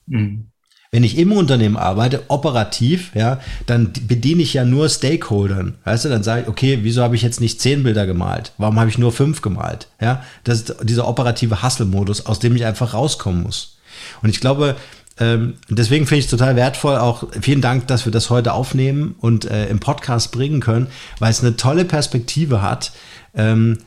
Mhm. 0.07 0.47
Wenn 0.91 1.05
ich 1.05 1.19
im 1.19 1.33
Unternehmen 1.33 1.77
arbeite, 1.77 2.23
operativ, 2.29 3.11
ja, 3.15 3.41
dann 3.67 3.93
bediene 4.07 4.43
ich 4.43 4.55
ja 4.55 4.65
nur 4.65 4.89
Stakeholdern. 4.89 5.75
Weißt 5.85 6.05
du, 6.05 6.09
dann 6.09 6.23
sage 6.23 6.43
ich, 6.43 6.49
okay, 6.49 6.79
wieso 6.83 7.03
habe 7.03 7.17
ich 7.17 7.23
jetzt 7.23 7.41
nicht 7.41 7.61
zehn 7.61 7.83
Bilder 7.83 8.07
gemalt? 8.07 8.53
Warum 8.57 8.79
habe 8.79 8.89
ich 8.89 8.97
nur 8.97 9.13
fünf 9.13 9.43
gemalt? 9.43 9.89
Ja, 10.01 10.23
das 10.45 10.61
ist 10.61 10.77
dieser 10.85 11.09
operative 11.09 11.63
Hustle-Modus, 11.63 12.25
aus 12.25 12.39
dem 12.39 12.57
ich 12.57 12.65
einfach 12.65 12.95
rauskommen 12.95 13.43
muss. 13.43 13.79
Und 14.23 14.31
ich 14.31 14.41
glaube, 14.41 14.77
ähm, 15.19 15.55
deswegen 15.69 16.07
finde 16.07 16.19
ich 16.19 16.25
es 16.27 16.31
total 16.31 16.57
wertvoll, 16.57 16.97
auch 16.97 17.25
vielen 17.41 17.63
Dank, 17.63 17.87
dass 17.87 18.05
wir 18.05 18.13
das 18.13 18.29
heute 18.29 18.53
aufnehmen 18.53 19.15
und 19.19 19.47
äh, 19.47 19.69
im 19.69 19.81
Podcast 19.81 20.31
bringen 20.33 20.61
können, 20.61 20.89
weil 21.19 21.31
es 21.31 21.41
eine 21.41 21.57
tolle 21.57 21.85
Perspektive 21.85 22.61
hat, 22.61 22.93
ähm, 23.35 23.79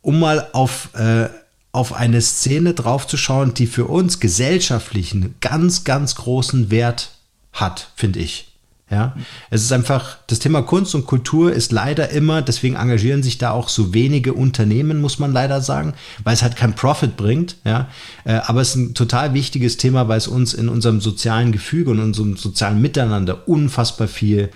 um 0.00 0.20
mal 0.20 0.48
auf, 0.52 0.90
äh, 0.94 1.28
auf 1.72 1.92
eine 1.92 2.20
Szene 2.20 2.74
draufzuschauen, 2.74 3.54
die 3.54 3.66
für 3.66 3.86
uns 3.86 4.20
gesellschaftlich 4.20 5.12
einen 5.12 5.34
ganz, 5.40 5.82
ganz 5.84 6.14
großen 6.14 6.70
Wert 6.70 7.10
hat, 7.52 7.90
finde 7.96 8.20
ich. 8.20 8.47
Ja, 8.90 9.14
es 9.50 9.62
ist 9.62 9.72
einfach, 9.72 10.16
das 10.28 10.38
Thema 10.38 10.62
Kunst 10.62 10.94
und 10.94 11.04
Kultur 11.04 11.52
ist 11.52 11.72
leider 11.72 12.08
immer, 12.08 12.40
deswegen 12.40 12.74
engagieren 12.74 13.22
sich 13.22 13.36
da 13.36 13.50
auch 13.50 13.68
so 13.68 13.92
wenige 13.92 14.32
Unternehmen, 14.32 15.02
muss 15.02 15.18
man 15.18 15.30
leider 15.30 15.60
sagen, 15.60 15.92
weil 16.24 16.32
es 16.32 16.42
halt 16.42 16.56
kein 16.56 16.74
Profit 16.74 17.18
bringt. 17.18 17.56
Ja, 17.64 17.88
äh, 18.24 18.40
aber 18.46 18.62
es 18.62 18.70
ist 18.70 18.76
ein 18.76 18.94
total 18.94 19.34
wichtiges 19.34 19.76
Thema, 19.76 20.08
weil 20.08 20.16
es 20.16 20.26
uns 20.26 20.54
in 20.54 20.70
unserem 20.70 21.02
sozialen 21.02 21.52
Gefüge 21.52 21.90
und 21.90 22.00
unserem 22.00 22.38
sozialen 22.38 22.80
Miteinander 22.80 23.46
unfassbar 23.46 24.08
viel 24.08 24.48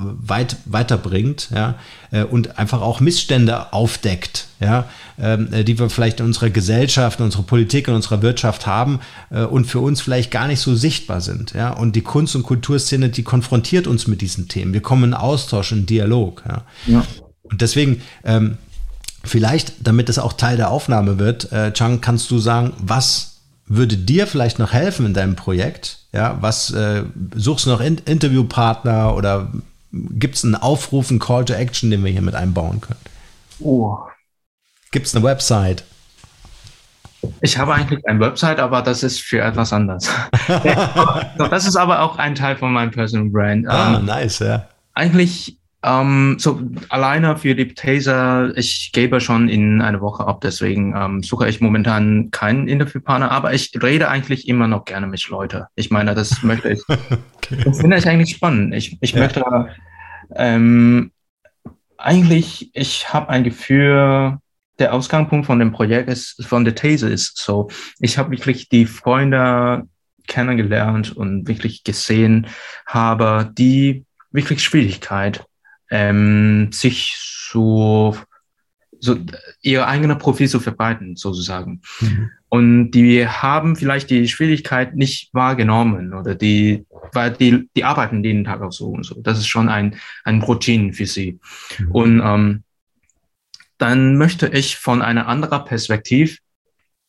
weit 0.00 0.56
weiterbringt, 0.64 1.48
ja, 1.54 1.74
äh, 2.10 2.24
und 2.24 2.58
einfach 2.58 2.80
auch 2.80 3.00
Missstände 3.00 3.72
aufdeckt, 3.72 4.46
ja, 4.60 4.88
ähm, 5.18 5.52
äh, 5.52 5.64
die 5.64 5.78
wir 5.78 5.90
vielleicht 5.90 6.20
in 6.20 6.26
unserer 6.26 6.50
Gesellschaft, 6.50 7.18
in 7.18 7.26
unserer 7.26 7.42
Politik, 7.42 7.88
in 7.88 7.94
unserer 7.94 8.22
Wirtschaft 8.22 8.66
haben 8.66 9.00
äh, 9.30 9.42
und 9.42 9.66
für 9.66 9.80
uns 9.80 10.00
vielleicht 10.00 10.30
gar 10.30 10.46
nicht 10.46 10.60
so 10.60 10.74
sichtbar 10.74 11.20
sind, 11.20 11.52
ja. 11.52 11.70
Und 11.70 11.96
die 11.96 12.02
Kunst- 12.02 12.36
und 12.36 12.42
Kulturszene, 12.42 13.08
die 13.08 13.22
konfrontiert 13.22 13.86
uns 13.86 14.06
mit 14.06 14.20
diesen 14.20 14.48
Themen. 14.48 14.72
Wir 14.72 14.82
kommen 14.82 15.04
in 15.04 15.14
Austausch, 15.14 15.72
in 15.72 15.86
Dialog, 15.86 16.42
ja. 16.48 16.62
ja. 16.86 17.04
Und 17.42 17.60
deswegen, 17.60 18.02
ähm, 18.24 18.56
vielleicht, 19.24 19.74
damit 19.86 20.08
das 20.08 20.18
auch 20.18 20.32
Teil 20.32 20.56
der 20.56 20.70
Aufnahme 20.70 21.18
wird, 21.18 21.52
äh, 21.52 21.72
Chang, 21.72 22.00
kannst 22.00 22.30
du 22.30 22.38
sagen, 22.38 22.72
was 22.78 23.30
würde 23.66 23.96
dir 23.96 24.26
vielleicht 24.26 24.58
noch 24.58 24.72
helfen 24.72 25.06
in 25.06 25.14
deinem 25.14 25.36
Projekt? 25.36 25.98
Ja, 26.12 26.38
was 26.40 26.72
äh, 26.72 27.04
suchst 27.36 27.66
du 27.66 27.70
noch 27.70 27.80
in 27.80 27.98
Interviewpartner 27.98 29.14
oder 29.14 29.52
Gibt 29.92 30.36
es 30.36 30.44
einen 30.44 30.54
Aufruf, 30.54 31.10
einen 31.10 31.18
Call 31.18 31.44
to 31.44 31.54
Action, 31.54 31.90
den 31.90 32.04
wir 32.04 32.12
hier 32.12 32.22
mit 32.22 32.34
einbauen 32.34 32.80
können? 32.80 33.00
Oh. 33.58 33.98
Gibt 34.92 35.06
es 35.06 35.14
eine 35.14 35.24
Website? 35.24 35.84
Ich 37.42 37.58
habe 37.58 37.74
eigentlich 37.74 38.06
eine 38.06 38.20
Website, 38.20 38.58
aber 38.58 38.82
das 38.82 39.02
ist 39.02 39.20
für 39.20 39.40
etwas 39.40 39.72
anders. 39.72 40.08
das 41.38 41.66
ist 41.66 41.76
aber 41.76 42.00
auch 42.00 42.16
ein 42.16 42.34
Teil 42.34 42.56
von 42.56 42.72
meinem 42.72 42.90
Personal 42.90 43.28
Brand. 43.28 43.68
Ah, 43.68 43.98
ähm, 43.98 44.06
nice, 44.06 44.38
ja. 44.38 44.68
Eigentlich 44.94 45.59
ähm, 45.82 46.36
so 46.38 46.60
alleine 46.90 47.36
für 47.36 47.54
die 47.54 47.72
Taser, 47.72 48.56
ich 48.56 48.90
gebe 48.92 49.20
schon 49.20 49.48
in 49.48 49.80
eine 49.80 50.00
Woche 50.00 50.26
ab, 50.26 50.40
deswegen 50.42 50.94
ähm, 50.94 51.22
suche 51.22 51.48
ich 51.48 51.60
momentan 51.60 52.30
keinen 52.30 52.68
Interviewpartner, 52.68 53.30
aber 53.30 53.54
ich 53.54 53.72
rede 53.82 54.08
eigentlich 54.08 54.46
immer 54.46 54.68
noch 54.68 54.84
gerne 54.84 55.06
mit 55.06 55.26
Leuten. 55.28 55.64
Ich 55.76 55.90
meine, 55.90 56.14
das 56.14 56.42
möchte 56.42 56.70
ich, 56.70 56.82
okay. 56.88 57.62
das 57.64 57.80
finde 57.80 57.96
ich 57.96 58.06
eigentlich 58.06 58.36
spannend. 58.36 58.74
Ich, 58.74 58.98
ich 59.00 59.12
ja. 59.12 59.20
möchte 59.20 59.44
ähm, 60.36 61.12
eigentlich, 61.96 62.70
ich 62.74 63.12
habe 63.12 63.30
ein 63.30 63.44
Gefühl, 63.44 64.38
der 64.78 64.94
Ausgangspunkt 64.94 65.46
von 65.46 65.58
dem 65.58 65.72
Projekt 65.72 66.08
ist, 66.08 66.44
von 66.44 66.64
der 66.64 66.74
These 66.74 67.08
ist 67.08 67.38
so, 67.38 67.68
ich 68.00 68.18
habe 68.18 68.30
wirklich 68.30 68.68
die 68.68 68.86
Freunde 68.86 69.84
kennengelernt 70.26 71.16
und 71.16 71.48
wirklich 71.48 71.84
gesehen 71.84 72.46
habe, 72.86 73.50
die 73.56 74.04
wirklich 74.30 74.62
Schwierigkeit, 74.62 75.44
ähm, 75.90 76.70
sich 76.72 77.16
zu 77.18 78.16
so 79.00 79.16
ihr 79.62 79.86
eigenes 79.86 80.18
Profil 80.18 80.48
zu 80.48 80.60
verbreiten, 80.60 81.16
sozusagen. 81.16 81.80
Mhm. 82.00 82.30
Und 82.48 82.90
die 82.90 83.26
haben 83.26 83.76
vielleicht 83.76 84.10
die 84.10 84.28
Schwierigkeit 84.28 84.94
nicht 84.94 85.32
wahrgenommen 85.32 86.12
oder 86.12 86.34
die, 86.34 86.84
weil 87.12 87.30
die, 87.32 87.68
die 87.74 87.84
arbeiten 87.84 88.22
jeden 88.22 88.44
Tag 88.44 88.60
auch 88.60 88.72
so 88.72 88.88
und 88.88 89.04
so. 89.04 89.20
Das 89.22 89.38
ist 89.38 89.46
schon 89.46 89.68
ein, 89.68 89.96
ein 90.24 90.42
Routine 90.42 90.92
für 90.92 91.06
sie. 91.06 91.38
Mhm. 91.78 91.90
Und 91.92 92.20
ähm, 92.22 92.64
dann 93.78 94.18
möchte 94.18 94.48
ich 94.48 94.76
von 94.76 95.00
einer 95.00 95.26
anderen 95.26 95.64
Perspektive 95.64 96.36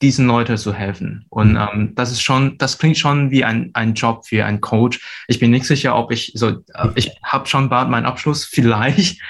diesen 0.02 0.28
Leuten 0.28 0.57
zu 0.57 0.73
helfen. 0.73 1.26
Und 1.30 1.53
mhm. 1.53 1.68
ähm, 1.73 1.95
das 1.95 2.11
ist 2.11 2.22
schon, 2.22 2.57
das 2.57 2.78
klingt 2.78 2.98
schon 2.98 3.32
wie 3.32 3.44
ein, 3.44 3.72
ein 3.73 3.94
Job 3.94 4.26
für 4.26 4.45
einen 4.45 4.61
Coach. 4.61 4.99
Ich 5.28 5.40
bin 5.40 5.52
nicht 5.52 5.65
sicher, 5.65 5.95
ob 5.95 6.11
ich 6.11 6.32
so, 6.36 6.49
äh, 6.49 6.90
ich 6.95 7.11
habe 7.23 7.48
schon 7.48 7.69
bald 7.69 7.90
meinen 7.90 8.06
Abschluss. 8.06 8.45
Vielleicht 8.52 9.22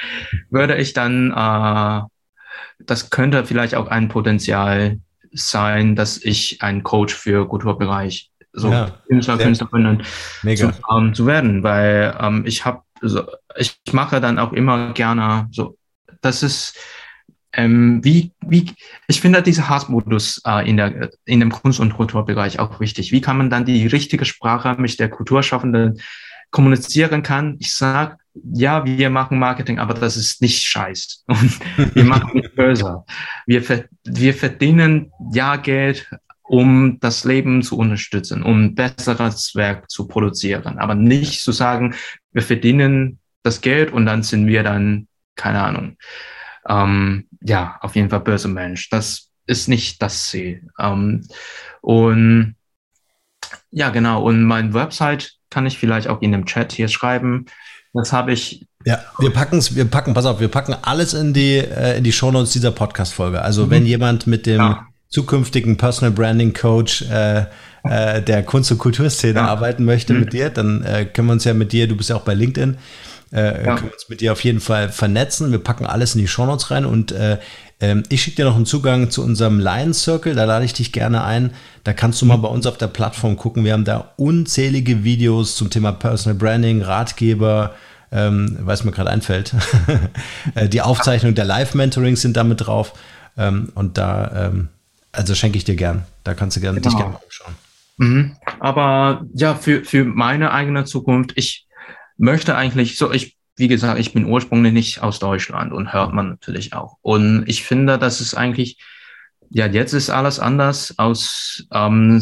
würde 0.50 0.78
ich 0.78 0.94
dann, 0.94 1.32
äh, 1.32 2.02
das 2.80 3.10
könnte 3.12 3.46
vielleicht 3.46 3.76
auch 3.76 3.88
ein 3.90 4.08
Potenzial 4.08 5.00
sein, 5.32 5.96
dass 5.96 6.18
ich 6.18 6.64
ein 6.64 6.82
Coach 6.82 7.14
für 7.14 7.48
Kulturbereich, 7.48 8.32
so 8.54 8.72
ja, 8.72 8.92
Künstler, 9.08 9.38
Künstlerinnen 9.38 10.04
zu, 10.56 10.72
ähm, 10.92 11.14
zu, 11.14 11.28
werden, 11.28 11.62
weil 11.62 12.18
ähm, 12.20 12.44
ich 12.48 12.66
habe, 12.66 12.82
so, 13.02 13.24
ich 13.56 13.80
mache 13.92 14.20
dann 14.20 14.40
auch 14.40 14.52
immer 14.52 14.94
gerne 14.94 15.48
so, 15.52 15.78
das 16.22 16.42
ist 16.42 16.76
ähm, 17.54 18.04
wie, 18.04 18.32
wie, 18.46 18.72
ich 19.08 19.22
finde 19.22 19.42
dieser 19.42 19.70
Hassmodus 19.70 20.42
äh, 20.46 20.68
in, 20.70 20.78
der, 20.78 21.10
in 21.26 21.40
dem 21.40 21.52
Kunst- 21.52 21.80
und 21.80 21.94
Kulturbereich 21.94 22.60
auch 22.60 22.80
wichtig. 22.80 23.12
Wie 23.12 23.22
kann 23.22 23.38
man 23.38 23.50
dann 23.50 23.66
die 23.66 23.88
richtige 23.88 24.26
Sprache 24.26 24.76
mit 24.80 25.00
der 25.00 25.10
Kulturschaffenden 25.10 26.00
kommunizieren 26.50 27.24
kann? 27.24 27.58
Ich 27.60 27.74
sage, 27.74 28.18
ja, 28.54 28.86
wir 28.86 29.10
machen 29.10 29.40
Marketing, 29.40 29.80
aber 29.80 29.94
das 29.94 30.16
ist 30.16 30.42
nicht 30.42 30.64
scheiß. 30.64 31.26
Und 31.28 31.60
wir 31.96 32.06
machen 32.06 32.32
nicht 32.36 32.56
böse. 32.56 33.04
Wir, 33.46 33.64
wir 34.06 34.34
verdienen 34.34 35.12
ja 35.34 35.58
Geld, 35.58 36.10
um 36.44 37.00
das 37.00 37.24
Leben 37.24 37.64
zu 37.64 37.78
unterstützen, 37.78 38.44
um 38.44 38.76
besseres 38.76 39.56
Werk 39.56 39.90
zu 39.90 40.08
produzieren. 40.08 40.80
Aber 40.80 40.96
nicht 40.96 41.42
zu 41.42 41.52
sagen, 41.52 41.96
wir 42.32 42.42
verdienen 42.42 43.20
das 43.44 43.62
Geld 43.62 43.92
und 43.92 44.06
dann 44.06 44.24
sind 44.24 44.48
wir 44.48 44.64
dann, 44.64 45.08
keine 45.36 45.62
Ahnung, 45.62 45.98
ähm, 46.68 47.28
ja, 47.42 47.78
auf 47.82 47.96
jeden 47.96 48.10
Fall 48.10 48.22
böse 48.22 48.48
Mensch. 48.48 48.90
Das 48.90 49.30
ist 49.46 49.68
nicht 49.68 50.02
das 50.02 50.28
Ziel. 50.28 50.68
Ähm, 50.80 51.28
und 51.82 52.56
ja, 53.72 53.90
genau. 53.90 54.24
Und 54.24 54.44
mein 54.44 54.74
Website 54.74 55.34
kann 55.50 55.66
ich 55.66 55.78
vielleicht 55.78 56.08
auch 56.08 56.22
in 56.22 56.32
dem 56.32 56.46
Chat 56.46 56.72
hier 56.72 56.88
schreiben. 56.88 57.46
Das 57.94 58.14
habe 58.14 58.32
ich. 58.32 58.66
Ja, 58.86 59.00
wir 59.20 59.32
packen 59.32 59.58
es, 59.58 59.76
wir 59.76 59.86
packen, 59.86 60.14
pass 60.14 60.26
auf, 60.26 60.40
wir 60.40 60.48
packen 60.48 60.76
alles 60.82 61.14
in 61.14 61.34
die, 61.34 61.58
äh, 61.58 61.98
in 61.98 62.04
die 62.04 62.12
Shownotes 62.12 62.52
dieser 62.52 62.72
Podcast-Folge. 62.72 63.42
Also 63.42 63.66
mhm. 63.66 63.70
wenn 63.72 63.86
jemand 63.86 64.28
mit 64.28 64.46
dem 64.46 64.60
ja. 64.60 64.88
zukünftigen 65.10 65.78
Personal 65.78 66.12
Branding 66.12 66.54
Coach 66.54 67.04
äh, 67.04 67.46
äh, 67.84 68.22
der 68.22 68.44
Kunst- 68.44 68.72
und 68.72 68.78
Kulturszene 68.78 69.40
ja. 69.40 69.46
arbeiten 69.48 69.86
möchte 69.86 70.14
mhm. 70.14 70.22
mit 70.22 70.34
dir, 70.34 70.50
dann 70.50 70.84
äh, 70.84 71.06
können 71.06 71.28
wir 71.28 71.34
uns 71.34 71.44
ja 71.44 71.54
mit 71.54 71.74
dir, 71.74 71.88
du 71.88 71.96
bist 71.96 72.10
ja 72.10 72.16
auch 72.16 72.24
bei 72.24 72.34
LinkedIn, 72.34 72.78
äh, 73.32 73.66
ja. 73.66 73.76
können 73.76 73.90
wir 73.90 73.94
uns 73.94 74.10
mit 74.10 74.22
dir 74.22 74.32
auf 74.32 74.44
jeden 74.44 74.60
Fall 74.60 74.90
vernetzen. 74.90 75.52
Wir 75.52 75.60
packen 75.60 75.86
alles 75.86 76.16
in 76.16 76.22
die 76.22 76.28
Shownotes 76.28 76.72
rein 76.72 76.86
und 76.86 77.12
äh, 77.12 77.38
ähm, 77.82 78.04
ich 78.10 78.22
schicke 78.22 78.38
dir 78.38 78.46
noch 78.46 78.56
einen 78.56 78.66
Zugang 78.66 79.10
zu 79.10 79.24
unserem 79.24 79.60
Lions 79.60 80.04
Circle, 80.04 80.36
da 80.36 80.46
lade 80.46 80.64
ich 80.66 80.74
dich 80.74 80.92
gerne 80.92 81.24
ein. 81.24 81.52
Da 81.84 81.94
kannst 81.94 82.22
du 82.22 82.26
mal 82.26 82.38
bei 82.38 82.48
uns 82.48 82.68
auf 82.68 82.78
der 82.78 82.88
Plattform 82.88 83.36
gucken. 83.36 83.66
Wir 83.66 83.74
haben 83.74 83.86
da 83.86 84.14
unzählige 84.18 85.04
Videos 85.04 85.56
zum 85.56 85.70
Thema 85.70 85.92
Personal 85.92 86.38
Branding, 86.38 86.84
Ratgeber, 86.84 87.74
ähm, 88.12 88.58
was 88.62 88.84
mir 88.84 88.92
gerade 88.92 89.10
einfällt. 89.10 89.56
Äh, 90.56 90.68
die 90.68 90.82
Aufzeichnung 90.82 91.36
der 91.36 91.46
Live-Mentorings 91.46 92.22
sind 92.22 92.36
damit 92.36 92.66
drauf. 92.66 92.94
Ähm, 93.38 93.72
und 93.76 93.98
da, 93.98 94.48
ähm, 94.48 94.70
also 95.12 95.36
schenke 95.36 95.58
ich 95.58 95.64
dir 95.64 95.76
gern. 95.76 96.04
Da 96.24 96.34
kannst 96.34 96.58
du 96.58 96.62
gerne, 96.62 96.82
genau. 96.82 96.96
dich 96.96 97.00
gerne 97.00 97.20
anschauen. 97.24 97.56
Mhm. 97.98 98.36
Aber 98.60 99.26
ja, 99.34 99.56
für, 99.56 99.86
für 99.86 100.04
meine 100.04 100.52
eigene 100.52 100.86
Zukunft, 100.86 101.34
ich 101.36 101.68
möchte 102.22 102.56
eigentlich 102.56 102.98
so, 102.98 103.12
ich 103.12 103.36
wie 103.58 103.68
gesagt, 103.68 104.00
ich 104.00 104.14
bin 104.14 104.26
ursprünglich 104.26 104.74
nicht 104.74 105.04
aus 105.04 105.20
Deutschland 105.20 105.72
und 105.72 105.94
hört 105.94 106.14
man 106.14 106.30
natürlich 106.30 106.74
auch. 106.74 106.98
Und 107.02 107.44
ich 107.48 107.64
finde, 107.64 107.98
das 107.98 108.22
ist 108.22 108.34
eigentlich, 108.34 108.80
ja, 109.50 109.68
jetzt 109.68 109.94
ist 109.94 110.10
alles 110.10 110.40
anders 110.40 110.96
aus 110.98 111.66
ähm, 111.72 112.22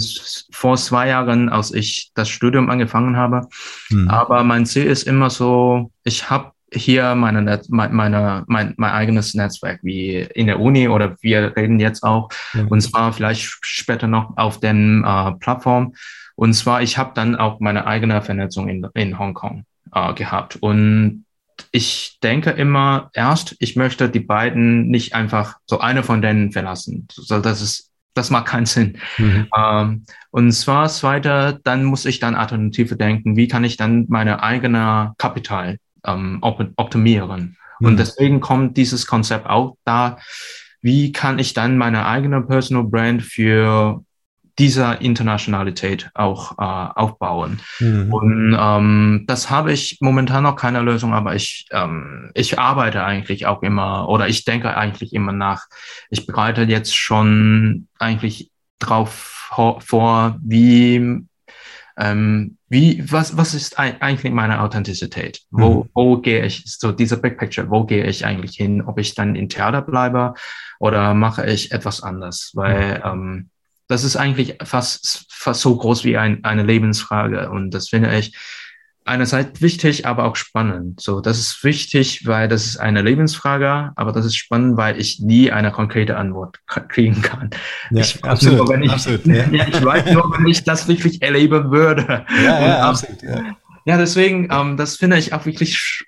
vor 0.52 0.76
zwei 0.78 1.08
Jahren, 1.08 1.50
als 1.50 1.72
ich 1.74 2.12
das 2.16 2.30
Studium 2.30 2.70
angefangen 2.70 3.16
habe. 3.16 3.48
Mhm. 3.90 4.10
Aber 4.10 4.44
mein 4.44 4.66
Ziel 4.66 4.86
ist 4.86 5.04
immer 5.04 5.30
so, 5.30 5.92
ich 6.04 6.30
habe 6.30 6.52
hier 6.74 7.16
meine, 7.16 7.42
Net 7.42 7.70
meine, 7.70 7.94
meine, 7.94 8.44
mein, 8.48 8.74
mein 8.78 8.92
eigenes 8.92 9.34
Netzwerk, 9.34 9.80
wie 9.82 10.18
in 10.18 10.48
der 10.48 10.60
Uni 10.60 10.90
oder 10.90 11.16
wir 11.22 11.56
reden 11.56 11.80
jetzt 11.80 12.04
auch, 12.04 12.30
mhm. 12.54 12.68
und 12.68 12.82
zwar 12.82 13.14
vielleicht 13.14 13.44
später 13.62 14.08
noch 14.08 14.36
auf 14.38 14.60
den 14.60 15.04
äh, 15.06 15.32
Plattform. 15.40 15.94
Und 16.36 16.54
zwar, 16.54 16.82
ich 16.82 16.98
habe 16.98 17.12
dann 17.16 17.36
auch 17.36 17.60
meine 17.60 17.86
eigene 17.86 18.22
Vernetzung 18.22 18.68
in, 18.70 18.86
in 18.94 19.20
Hongkong 19.20 19.66
äh, 19.94 20.14
gehabt. 20.14 20.58
Und 20.58 21.26
ich 21.72 22.20
denke 22.24 22.52
immer 22.52 23.10
erst, 23.14 23.56
ich 23.60 23.76
möchte 23.76 24.10
die 24.10 24.20
beiden 24.20 24.88
nicht 24.88 25.14
einfach 25.14 25.58
so 25.66 25.80
eine 25.80 26.04
von 26.04 26.22
denen 26.22 26.52
verlassen. 26.52 27.08
So, 27.12 27.40
das 27.40 27.62
ist, 27.62 27.92
das 28.14 28.30
macht 28.30 28.48
keinen 28.48 28.66
Sinn. 28.66 28.98
Mhm. 29.18 29.48
Ähm, 29.56 30.06
und 30.32 30.52
zwar 30.52 30.90
zweiter, 30.90 31.60
dann 31.64 31.84
muss 31.84 32.06
ich 32.06 32.20
dann 32.20 32.36
Alternative 32.36 32.96
denken. 32.96 33.36
Wie 33.36 33.48
kann 33.48 33.64
ich 33.64 33.78
dann 33.78 34.06
meine 34.10 34.44
eigene 34.44 35.14
Kapital 35.18 35.78
ähm, 36.06 36.40
optimieren? 36.42 37.58
Mhm. 37.80 37.88
Und 37.88 37.98
deswegen 37.98 38.40
kommt 38.40 38.78
dieses 38.78 39.06
Konzept 39.06 39.48
auch 39.48 39.78
da. 39.86 40.18
Wie 40.82 41.12
kann 41.12 41.40
ich 41.40 41.54
dann 41.54 41.78
meine 41.78 42.06
eigene 42.06 42.42
Personal 42.42 42.86
Brand 42.86 43.22
für 43.22 44.04
dieser 44.60 45.02
Internationalität 45.02 46.12
auch 46.14 46.52
äh, 46.60 47.00
aufbauen. 47.00 47.60
Mhm. 47.80 48.14
Und 48.14 48.58
ähm, 48.60 49.24
das 49.26 49.50
habe 49.50 49.72
ich 49.72 49.98
momentan 50.02 50.44
noch 50.44 50.58
keine 50.58 50.82
Lösung, 50.82 51.14
aber 51.14 51.36
ich, 51.36 51.68
ähm, 51.72 52.32
ich 52.34 52.60
arbeite 52.60 53.04
eigentlich 53.04 53.48
auch 53.48 53.64
immer 53.64 54.10
oder 54.10 54.28
ich 54.28 54.46
denke 54.46 54.76
eigentlich 54.76 55.14
immer 55.14 55.32
nach. 55.32 55.66
Ich 56.10 56.28
bereite 56.28 56.64
jetzt 56.64 56.96
schon 56.96 57.88
eigentlich 57.98 58.52
drauf 58.80 59.48
vor, 59.80 60.38
wie 60.44 61.26
ähm, 61.98 62.58
wie, 62.70 63.04
was, 63.12 63.36
was 63.36 63.54
ist 63.54 63.80
eigentlich 63.80 64.32
meine 64.32 64.62
Authentizität? 64.62 65.42
Wo, 65.50 65.84
mhm. 65.84 65.90
wo 65.94 66.18
gehe 66.18 66.46
ich, 66.46 66.64
so 66.66 66.92
dieser 66.92 67.18
Big 67.18 67.38
Picture, 67.38 67.70
wo 67.70 67.84
gehe 67.84 68.06
ich 68.06 68.26
eigentlich 68.26 68.56
hin? 68.56 68.82
Ob 68.82 69.00
ich 69.00 69.16
dann 69.16 69.36
in 69.36 69.50
Theater 69.50 69.82
bleibe 69.82 70.36
oder 70.80 71.14
mache 71.14 71.46
ich 71.46 71.72
etwas 71.72 72.04
anders? 72.04 72.52
Weil, 72.54 73.00
mhm. 73.00 73.06
ähm, 73.06 73.50
das 73.90 74.04
ist 74.04 74.16
eigentlich 74.16 74.56
fast, 74.64 75.26
fast 75.30 75.62
so 75.62 75.76
groß 75.76 76.04
wie 76.06 76.16
ein, 76.16 76.44
eine 76.44 76.64
Lebensfrage. 76.64 77.50
Und 77.50 77.72
das 77.72 77.90
finde 77.90 78.18
ich 78.18 78.38
einerseits 79.04 79.62
wichtig, 79.62 80.06
aber 80.06 80.26
auch 80.26 80.36
spannend. 80.36 81.02
So, 81.02 81.22
das 81.22 81.40
ist 81.40 81.64
wichtig, 81.64 82.28
weil 82.28 82.48
das 82.48 82.68
ist 82.68 82.78
eine 82.78 83.02
Lebensfrage, 83.02 83.92
aber 83.96 84.12
das 84.12 84.26
ist 84.26 84.36
spannend, 84.36 84.78
weil 84.78 85.02
ich 85.02 85.20
nie 85.20 85.52
eine 85.52 85.72
konkrete 85.72 86.18
Antwort 86.18 86.60
kriegen 86.68 87.24
kann. 87.24 87.50
Ja, 87.90 88.02
ich, 88.02 88.24
absolut, 88.24 88.58
nur, 88.60 88.70
wenn 88.70 88.84
ich, 88.84 88.92
absolut, 88.92 89.26
ja. 89.26 89.48
ja. 89.52 89.68
ich 89.68 89.84
weiß 89.84 90.14
nur, 90.14 90.38
wenn 90.38 90.46
ich 90.46 90.64
das 90.64 90.88
wirklich 90.88 91.24
erleben 91.24 91.72
würde. 91.72 92.26
Ja, 92.44 92.68
ja, 92.68 92.90
absolut, 92.90 93.24
ja. 93.24 93.42
ja 93.86 93.98
deswegen, 93.98 94.50
ähm, 94.52 94.78
das 94.78 94.98
finde 94.98 95.18
ich 95.18 95.34
auch 95.34 95.48
wirklich 95.48 96.06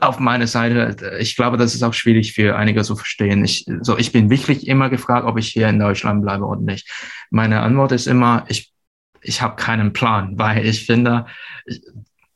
auf 0.00 0.18
meine 0.18 0.46
Seite, 0.46 1.16
ich 1.18 1.36
glaube, 1.36 1.56
das 1.56 1.74
ist 1.74 1.82
auch 1.82 1.94
schwierig 1.94 2.32
für 2.32 2.56
einige 2.56 2.82
zu 2.82 2.96
verstehen. 2.96 3.44
Ich, 3.44 3.66
so, 3.80 3.98
ich 3.98 4.12
bin 4.12 4.30
wirklich 4.30 4.66
immer 4.66 4.88
gefragt, 4.88 5.26
ob 5.26 5.38
ich 5.38 5.48
hier 5.48 5.68
in 5.68 5.78
Deutschland 5.78 6.22
bleibe 6.22 6.44
oder 6.44 6.60
nicht. 6.60 6.88
Meine 7.30 7.60
Antwort 7.60 7.92
ist 7.92 8.06
immer, 8.06 8.44
ich, 8.48 8.72
ich 9.20 9.42
habe 9.42 9.56
keinen 9.56 9.92
Plan, 9.92 10.38
weil 10.38 10.64
ich 10.64 10.86
finde, 10.86 11.26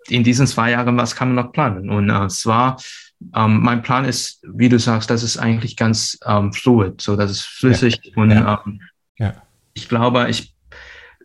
in 0.09 0.25
diesen 0.25 0.47
zwei 0.47 0.73
Jahren, 0.73 0.97
was 0.97 1.15
kann 1.15 1.33
man 1.33 1.45
noch 1.45 1.53
planen? 1.53 1.91
Und 1.91 2.11
äh, 2.11 2.29
zwar, 2.29 2.77
ähm, 3.35 3.61
mein 3.61 3.83
Plan 3.83 4.05
ist, 4.05 4.43
wie 4.43 4.69
du 4.69 4.79
sagst, 4.79 5.11
das 5.11 5.23
ist 5.23 5.39
eigentlich 5.39 5.77
ganz 5.77 6.19
ähm, 6.27 6.53
fluid, 6.53 7.01
so 7.01 7.17
das 7.17 7.31
ist 7.31 7.43
flüssig 7.43 8.01
ja. 8.03 8.23
und 8.23 8.31
ja. 8.31 8.63
Ähm, 8.67 8.81
ja. 9.19 9.43
ich 9.75 9.89
glaube, 9.89 10.29
ich, 10.29 10.55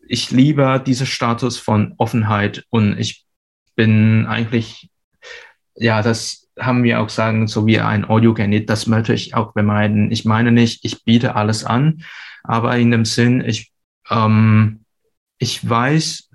ich 0.07 0.31
liebe 0.31 0.81
diesen 0.85 1.07
Status 1.07 1.57
von 1.57 1.95
Offenheit 1.97 2.65
und 2.69 2.97
ich 2.99 3.25
bin 3.75 4.25
eigentlich 4.27 4.89
ja, 5.77 6.01
das 6.01 6.47
haben 6.59 6.83
wir 6.83 6.99
auch 6.99 7.09
sagen, 7.09 7.47
so 7.47 7.65
wie 7.67 7.79
ein 7.79 8.05
Audio-Genit, 8.05 8.69
das 8.69 8.87
möchte 8.87 9.13
ich 9.13 9.35
auch 9.35 9.53
vermeiden. 9.53 10.11
Ich 10.11 10.25
meine 10.25 10.51
nicht, 10.51 10.83
ich 10.83 11.03
biete 11.03 11.35
alles 11.35 11.63
an, 11.63 12.03
aber 12.43 12.77
in 12.77 12.91
dem 12.91 13.05
Sinn, 13.05 13.43
ich, 13.45 13.71
ähm, 14.09 14.81
ich 15.39 15.67
weiß, 15.67 16.29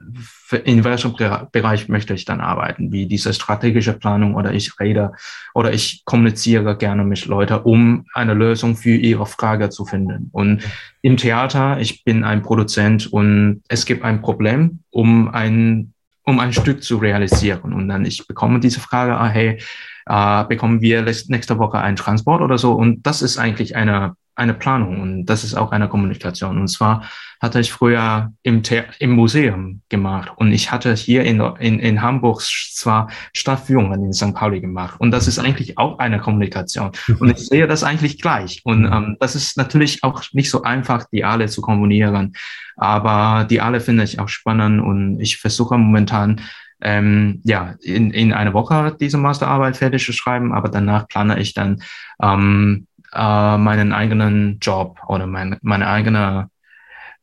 in 0.65 0.85
welchem 0.85 1.15
Bereich 1.51 1.89
möchte 1.89 2.15
ich 2.15 2.25
dann 2.25 2.41
arbeiten, 2.41 2.93
wie 2.93 3.07
diese 3.07 3.33
strategische 3.33 3.95
Planung 3.95 4.35
oder 4.35 4.53
ich 4.53 4.79
rede 4.79 5.13
oder 5.55 5.73
ich 5.73 6.05
kommuniziere 6.05 6.77
gerne 6.77 7.05
mit 7.05 7.25
Leuten, 7.27 7.61
um 7.63 8.05
eine 8.15 8.35
Lösung 8.35 8.77
für 8.77 8.95
ihre 8.95 9.27
Frage 9.27 9.71
zu 9.71 9.85
finden. 9.85 10.29
Und 10.33 10.63
im 11.01 11.17
Theater, 11.17 11.81
ich 11.81 12.05
bin 12.05 12.23
ein 12.25 12.43
Produzent 12.43 13.07
und 13.13 13.63
es 13.69 13.87
gibt 13.87 14.05
ein 14.05 14.21
Problem, 14.21 14.81
um 14.91 15.29
ein, 15.29 15.95
um 16.25 16.39
ein 16.41 16.53
Stück 16.53 16.83
zu 16.83 16.99
realisieren. 16.99 17.73
Und 17.73 17.89
dann 17.89 18.05
ich 18.05 18.27
bekomme 18.27 18.61
diese 18.61 18.81
Frage, 18.81 19.17
ah, 19.17 19.29
hey, 19.29 19.61
äh, 20.07 20.45
bekommen 20.45 20.81
wir 20.81 21.03
nächste 21.03 21.59
Woche 21.59 21.79
einen 21.79 21.97
Transport 21.97 22.43
oder 22.43 22.59
so? 22.59 22.73
Und 22.73 23.07
das 23.07 23.23
ist 23.23 23.39
eigentlich 23.39 23.77
eine 23.77 24.15
eine 24.35 24.55
Planung 24.55 25.01
und 25.01 25.27
das 25.27 25.45
ist 25.45 25.55
auch 25.55 25.73
eine 25.73 25.89
Kommunikation. 25.89 26.59
Und 26.59 26.69
zwar 26.69 27.05
hatte 27.41 27.61
ich 27.61 27.73
früher 27.73 28.33
im, 28.43 28.65
The 28.65 28.83
im 28.99 29.11
Museum 29.11 29.83
gemacht 29.89 30.33
und 30.37 30.53
ich 30.53 30.71
hatte 30.71 30.95
hier 30.95 31.25
in, 31.25 31.41
in, 31.59 31.79
in 31.81 32.03
Hamburg 32.03 32.41
zwar 32.41 33.11
Stadtführungen 33.35 34.05
in 34.05 34.13
St. 34.13 34.35
Pauli 34.35 34.61
gemacht 34.61 35.01
und 35.01 35.11
das 35.11 35.29
ist 35.29 35.39
eigentlich 35.39 35.77
auch 35.77 35.99
eine 35.99 36.19
Kommunikation. 36.19 36.93
Und 37.19 37.31
ich 37.31 37.47
sehe 37.49 37.67
das 37.67 37.85
eigentlich 37.85 38.21
gleich. 38.21 38.63
Und 38.65 38.83
mhm. 38.83 38.93
ähm, 38.93 39.17
das 39.21 39.35
ist 39.35 39.57
natürlich 39.57 40.03
auch 40.03 40.23
nicht 40.33 40.51
so 40.51 40.63
einfach, 40.63 41.05
die 41.13 41.25
alle 41.25 41.47
zu 41.47 41.61
kombinieren, 41.61 42.33
aber 42.77 43.45
die 43.45 43.61
alle 43.61 43.81
finde 43.81 44.05
ich 44.05 44.19
auch 44.19 44.29
spannend 44.29 44.81
und 44.81 45.21
ich 45.21 45.37
versuche 45.39 45.77
momentan 45.77 46.41
ähm, 46.83 47.41
ja, 47.45 47.77
in, 47.81 48.11
in 48.11 48.33
einer 48.33 48.55
Woche 48.55 48.97
diese 48.99 49.17
Masterarbeit 49.17 49.77
fertig 49.77 50.05
zu 50.05 50.13
schreiben, 50.13 50.53
aber 50.53 50.69
danach 50.69 51.07
plane 51.07 51.39
ich 51.39 51.55
dann 51.55 51.83
ähm, 52.21 52.87
äh, 53.15 53.59
meinen 53.59 53.93
eigenen 53.93 54.59
Job 54.61 54.99
oder 55.07 55.27
mein, 55.27 55.59
meine 55.63 55.89
eigene 55.89 56.49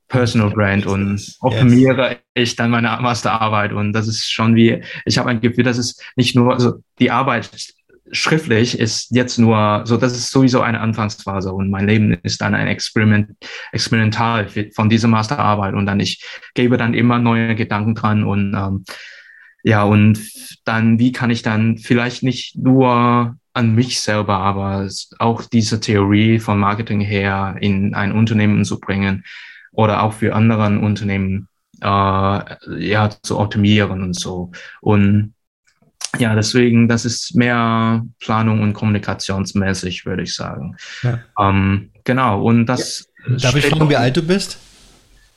Personal 0.08 0.50
Brand 0.50 0.88
und 0.88 1.36
optimiere 1.40 2.10
yes. 2.10 2.18
ich 2.34 2.56
dann 2.56 2.72
meine 2.72 2.98
Masterarbeit. 3.00 3.72
Und 3.72 3.94
das 3.94 4.08
ist 4.08 4.30
schon 4.32 4.56
wie, 4.56 4.84
ich 5.06 5.18
habe 5.18 5.30
ein 5.30 5.40
Gefühl, 5.40 5.64
dass 5.64 5.78
es 5.78 6.02
nicht 6.16 6.36
nur, 6.36 6.54
also 6.54 6.80
die 6.98 7.12
Arbeit 7.12 7.50
schriftlich 8.12 8.80
ist 8.80 9.12
jetzt 9.12 9.38
nur, 9.38 9.84
so 9.86 9.96
das 9.98 10.14
ist 10.14 10.32
sowieso 10.32 10.62
eine 10.62 10.80
Anfangsphase 10.80 11.54
und 11.54 11.70
mein 11.70 11.88
Leben 11.88 12.14
ist 12.24 12.42
dann 12.42 12.56
ein 12.56 12.68
Experiment, 12.68 13.32
experimental 13.72 14.48
von 14.74 14.90
dieser 14.90 15.08
Masterarbeit 15.08 15.76
und 15.76 15.86
dann 15.86 16.00
ich 16.00 16.26
gebe 16.56 16.78
dann 16.78 16.96
immer 16.96 17.20
neue 17.20 17.54
Gedanken 17.54 17.94
dran 17.94 18.24
und 18.24 18.56
ähm, 18.56 18.84
ja, 19.64 19.84
und 19.84 20.20
dann, 20.64 21.00
wie 21.00 21.12
kann 21.12 21.30
ich 21.30 21.42
dann 21.42 21.78
vielleicht 21.78 22.24
nicht 22.24 22.56
nur 22.56 23.36
an 23.60 23.76
mich 23.76 24.00
selber, 24.00 24.38
aber 24.38 24.88
auch 25.20 25.44
diese 25.44 25.80
Theorie 25.82 26.40
von 26.40 26.58
Marketing 26.58 27.02
her 27.02 27.58
in 27.60 27.94
ein 27.94 28.14
Unternehmen 28.14 28.64
zu 28.64 28.80
bringen 28.80 29.26
oder 29.74 30.02
auch 30.04 30.14
für 30.14 30.34
anderen 30.34 30.80
Unternehmen 30.80 31.50
äh, 31.82 31.86
ja 31.86 33.10
zu 33.22 33.38
optimieren 33.38 34.02
und 34.02 34.18
so. 34.18 34.52
Und 34.82 35.34
ja, 36.18 36.34
deswegen, 36.36 36.88
das 36.88 37.06
ist 37.06 37.36
mehr 37.36 38.04
Planung 38.20 38.62
und 38.62 38.74
kommunikationsmäßig, 38.74 40.06
würde 40.06 40.24
ich 40.24 40.34
sagen. 40.34 40.76
Ja. 41.04 41.20
Ähm, 41.38 41.92
genau, 42.04 42.42
und 42.42 42.66
das. 42.66 43.10
Ja. 43.28 43.36
Darf 43.36 43.56
ich 43.56 43.68
fragen, 43.68 43.90
wie 43.90 43.96
alt 43.98 44.18
du 44.18 44.24
bist? 44.24 44.58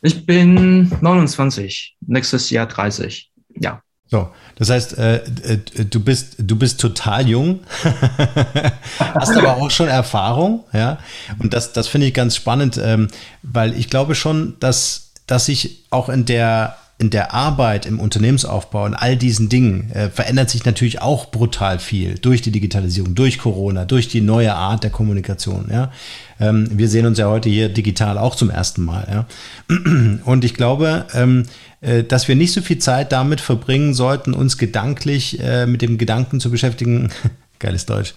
Ich 0.01 0.24
bin 0.24 0.90
29, 1.01 1.97
nächstes 2.01 2.51
Jahr 2.51 2.66
30. 2.66 3.31
Ja. 3.57 3.82
So, 4.12 4.28
das 4.56 4.68
heißt, 4.68 4.98
äh, 4.98 5.16
äh, 5.16 5.56
du 5.86 5.98
bist 6.01 6.34
du 6.36 6.56
bist 6.56 6.78
total 6.78 7.26
jung, 7.26 7.60
hast 8.98 9.34
aber 9.34 9.56
auch 9.56 9.70
schon 9.70 9.89
Erfahrung, 9.89 10.64
ja. 10.74 10.98
Und 11.39 11.55
das 11.55 11.72
das 11.72 11.89
finde 11.89 12.09
ich 12.09 12.12
ganz 12.12 12.36
spannend, 12.36 12.76
ähm, 12.76 13.09
weil 13.43 13.74
ich 13.74 13.89
glaube 13.89 14.14
schon, 14.14 14.59
dass 14.60 15.12
dass 15.26 15.47
sich 15.47 15.86
auch 15.89 16.10
in 16.10 16.26
der 16.26 16.76
in 17.03 17.11
der 17.11 17.35
Arbeit, 17.35 17.85
im 17.85 17.99
Unternehmensaufbau 17.99 18.85
und 18.85 18.95
all 18.95 19.16
diesen 19.16 19.49
Dingen 19.49 19.91
äh, 19.91 20.09
verändert 20.09 20.51
sich 20.51 20.65
natürlich 20.65 21.03
auch 21.03 21.33
brutal 21.33 21.81
viel 21.81 22.16
durch 22.16 22.43
die 22.43 22.53
Digitalisierung, 22.53 23.16
durch 23.16 23.39
Corona, 23.39 23.85
durch 23.85 24.07
die 24.07 24.20
neue 24.20 24.55
Art 24.55 24.85
der 24.85 24.91
Kommunikation. 24.91 25.69
Ja? 25.69 25.91
Ähm, 26.39 26.69
wir 26.70 26.89
sehen 26.89 27.05
uns 27.05 27.19
ja 27.19 27.27
heute 27.29 27.49
hier 27.49 27.69
digital 27.69 28.19
auch 28.19 28.37
zum 28.37 28.51
ersten 28.51 28.85
Mal. 28.85 29.09
Ja? 29.11 29.77
Und 30.24 30.45
ich 30.45 30.55
glaube, 30.55 31.07
ähm, 31.12 31.47
äh, 31.81 32.05
dass 32.05 32.29
wir 32.29 32.37
nicht 32.37 32.53
so 32.53 32.62
viel 32.62 32.79
Zeit 32.79 33.11
damit 33.11 33.41
verbringen 33.41 33.95
sollten, 33.95 34.33
uns 34.33 34.57
gedanklich 34.57 35.41
äh, 35.41 35.66
mit 35.66 35.83
dem 35.83 35.99
Gedanken 35.99 36.39
zu 36.39 36.53
beschäftigen, 36.53 37.11
geiles 37.59 37.85
Deutsch, 37.85 38.15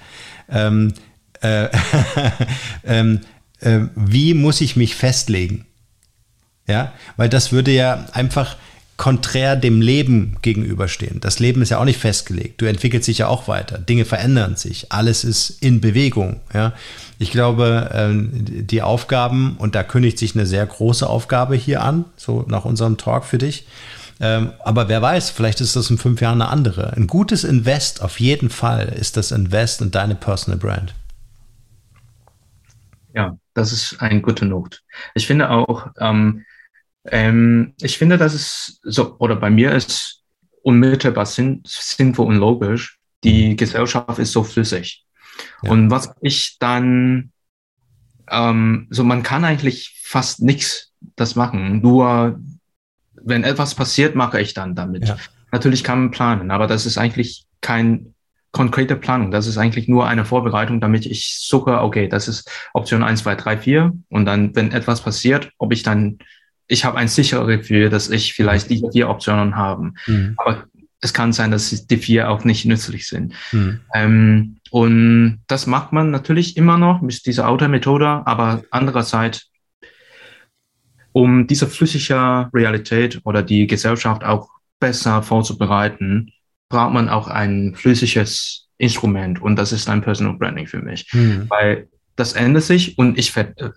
ähm, 0.47 0.93
äh, 1.41 1.69
ähm, 2.85 3.21
äh, 3.61 3.79
wie 3.95 4.35
muss 4.35 4.61
ich 4.61 4.75
mich 4.75 4.93
festlegen? 4.93 5.65
Ja, 6.67 6.93
weil 7.17 7.29
das 7.29 7.51
würde 7.51 7.71
ja 7.71 8.05
einfach 8.13 8.57
konträr 8.97 9.55
dem 9.57 9.81
Leben 9.81 10.37
gegenüberstehen. 10.41 11.19
Das 11.19 11.39
Leben 11.39 11.61
ist 11.61 11.69
ja 11.69 11.79
auch 11.79 11.85
nicht 11.85 11.99
festgelegt. 11.99 12.61
Du 12.61 12.65
entwickelst 12.65 13.07
dich 13.07 13.19
ja 13.19 13.27
auch 13.27 13.47
weiter. 13.47 13.77
Dinge 13.77 14.05
verändern 14.05 14.55
sich. 14.55 14.91
Alles 14.91 15.23
ist 15.23 15.61
in 15.61 15.81
Bewegung. 15.81 16.39
Ja. 16.53 16.73
Ich 17.19 17.31
glaube, 17.31 17.89
ähm, 17.93 18.29
die 18.33 18.81
Aufgaben, 18.81 19.55
und 19.57 19.75
da 19.75 19.83
kündigt 19.83 20.17
sich 20.17 20.35
eine 20.35 20.45
sehr 20.45 20.65
große 20.65 21.07
Aufgabe 21.07 21.55
hier 21.55 21.81
an, 21.83 22.05
so 22.15 22.45
nach 22.47 22.63
unserem 22.63 22.97
Talk 22.97 23.25
für 23.25 23.37
dich. 23.37 23.67
Ähm, 24.21 24.53
aber 24.63 24.87
wer 24.87 25.01
weiß, 25.01 25.29
vielleicht 25.29 25.59
ist 25.59 25.75
das 25.75 25.89
in 25.89 25.97
fünf 25.97 26.21
Jahren 26.21 26.41
eine 26.41 26.49
andere. 26.49 26.93
Ein 26.93 27.07
gutes 27.07 27.43
Invest 27.43 28.01
auf 28.01 28.21
jeden 28.21 28.49
Fall 28.49 28.87
ist 28.97 29.17
das 29.17 29.31
Invest 29.31 29.81
in 29.81 29.91
deine 29.91 30.15
Personal 30.15 30.57
Brand. 30.57 30.95
Ja, 33.13 33.37
das 33.53 33.73
ist 33.73 34.01
ein 34.01 34.21
guter 34.21 34.45
Not. 34.45 34.83
Ich 35.15 35.27
finde 35.27 35.49
auch, 35.49 35.87
ähm, 35.99 36.45
ähm, 37.11 37.73
ich 37.81 37.97
finde, 37.97 38.17
dass 38.17 38.33
es 38.33 38.79
so, 38.83 39.17
oder 39.19 39.35
bei 39.35 39.49
mir 39.49 39.73
ist 39.73 40.23
unmittelbar 40.61 41.25
sinn, 41.25 41.61
sinnvoll 41.65 42.27
und 42.27 42.37
logisch. 42.37 42.99
Die 43.23 43.55
Gesellschaft 43.55 44.19
ist 44.19 44.31
so 44.31 44.43
flüssig. 44.43 45.05
Ja. 45.63 45.71
Und 45.71 45.91
was 45.91 46.13
ich 46.21 46.57
dann, 46.59 47.31
ähm, 48.29 48.87
so 48.89 49.03
man 49.03 49.23
kann 49.23 49.45
eigentlich 49.45 50.01
fast 50.03 50.41
nichts 50.41 50.93
das 51.15 51.35
machen. 51.35 51.81
Nur 51.81 52.39
wenn 53.13 53.43
etwas 53.43 53.75
passiert, 53.75 54.15
mache 54.15 54.41
ich 54.41 54.53
dann 54.53 54.75
damit. 54.75 55.07
Ja. 55.07 55.17
Natürlich 55.51 55.83
kann 55.83 55.99
man 55.99 56.11
planen, 56.11 56.51
aber 56.51 56.67
das 56.67 56.85
ist 56.85 56.97
eigentlich 56.97 57.45
kein 57.61 58.13
konkrete 58.51 58.95
Planung. 58.95 59.31
Das 59.31 59.47
ist 59.47 59.57
eigentlich 59.57 59.87
nur 59.87 60.07
eine 60.07 60.25
Vorbereitung, 60.25 60.79
damit 60.79 61.05
ich 61.05 61.39
suche, 61.39 61.81
okay, 61.81 62.07
das 62.07 62.27
ist 62.27 62.49
Option 62.73 63.03
1, 63.03 63.21
2, 63.23 63.35
3, 63.35 63.57
4. 63.57 63.93
Und 64.09 64.25
dann, 64.25 64.55
wenn 64.55 64.71
etwas 64.71 65.01
passiert, 65.01 65.51
ob 65.57 65.73
ich 65.73 65.83
dann 65.83 66.19
ich 66.67 66.85
habe 66.85 66.97
ein 66.97 67.07
sicheres 67.07 67.47
Gefühl, 67.47 67.89
dass 67.89 68.09
ich 68.09 68.33
vielleicht 68.33 68.69
die 68.69 68.83
vier 68.91 69.09
Optionen 69.09 69.55
habe. 69.55 69.91
Mhm. 70.07 70.33
Aber 70.37 70.65
es 71.01 71.13
kann 71.13 71.33
sein, 71.33 71.51
dass 71.51 71.87
die 71.87 71.97
vier 71.97 72.29
auch 72.29 72.43
nicht 72.43 72.65
nützlich 72.65 73.07
sind. 73.07 73.33
Mhm. 73.51 73.81
Ähm, 73.93 74.57
und 74.71 75.41
das 75.47 75.67
macht 75.67 75.93
man 75.93 76.11
natürlich 76.11 76.57
immer 76.57 76.77
noch 76.77 77.01
mit 77.01 77.25
dieser 77.25 77.47
Auto-Methode, 77.47 78.23
aber 78.25 78.63
andererseits, 78.71 79.51
um 81.11 81.47
diese 81.47 81.67
flüssige 81.67 82.49
Realität 82.53 83.21
oder 83.23 83.43
die 83.43 83.67
Gesellschaft 83.67 84.23
auch 84.23 84.49
besser 84.79 85.21
vorzubereiten, 85.21 86.31
braucht 86.69 86.93
man 86.93 87.09
auch 87.09 87.27
ein 87.27 87.75
flüssiges 87.75 88.67
Instrument 88.77 89.41
und 89.41 89.55
das 89.55 89.71
ist 89.71 89.87
ein 89.87 90.01
Personal 90.01 90.33
Branding 90.33 90.67
für 90.67 90.81
mich, 90.81 91.07
mhm. 91.13 91.45
weil 91.49 91.87
das 92.15 92.33
ändert 92.33 92.63
sich 92.63 92.97
und 92.97 93.17
ich, 93.17 93.33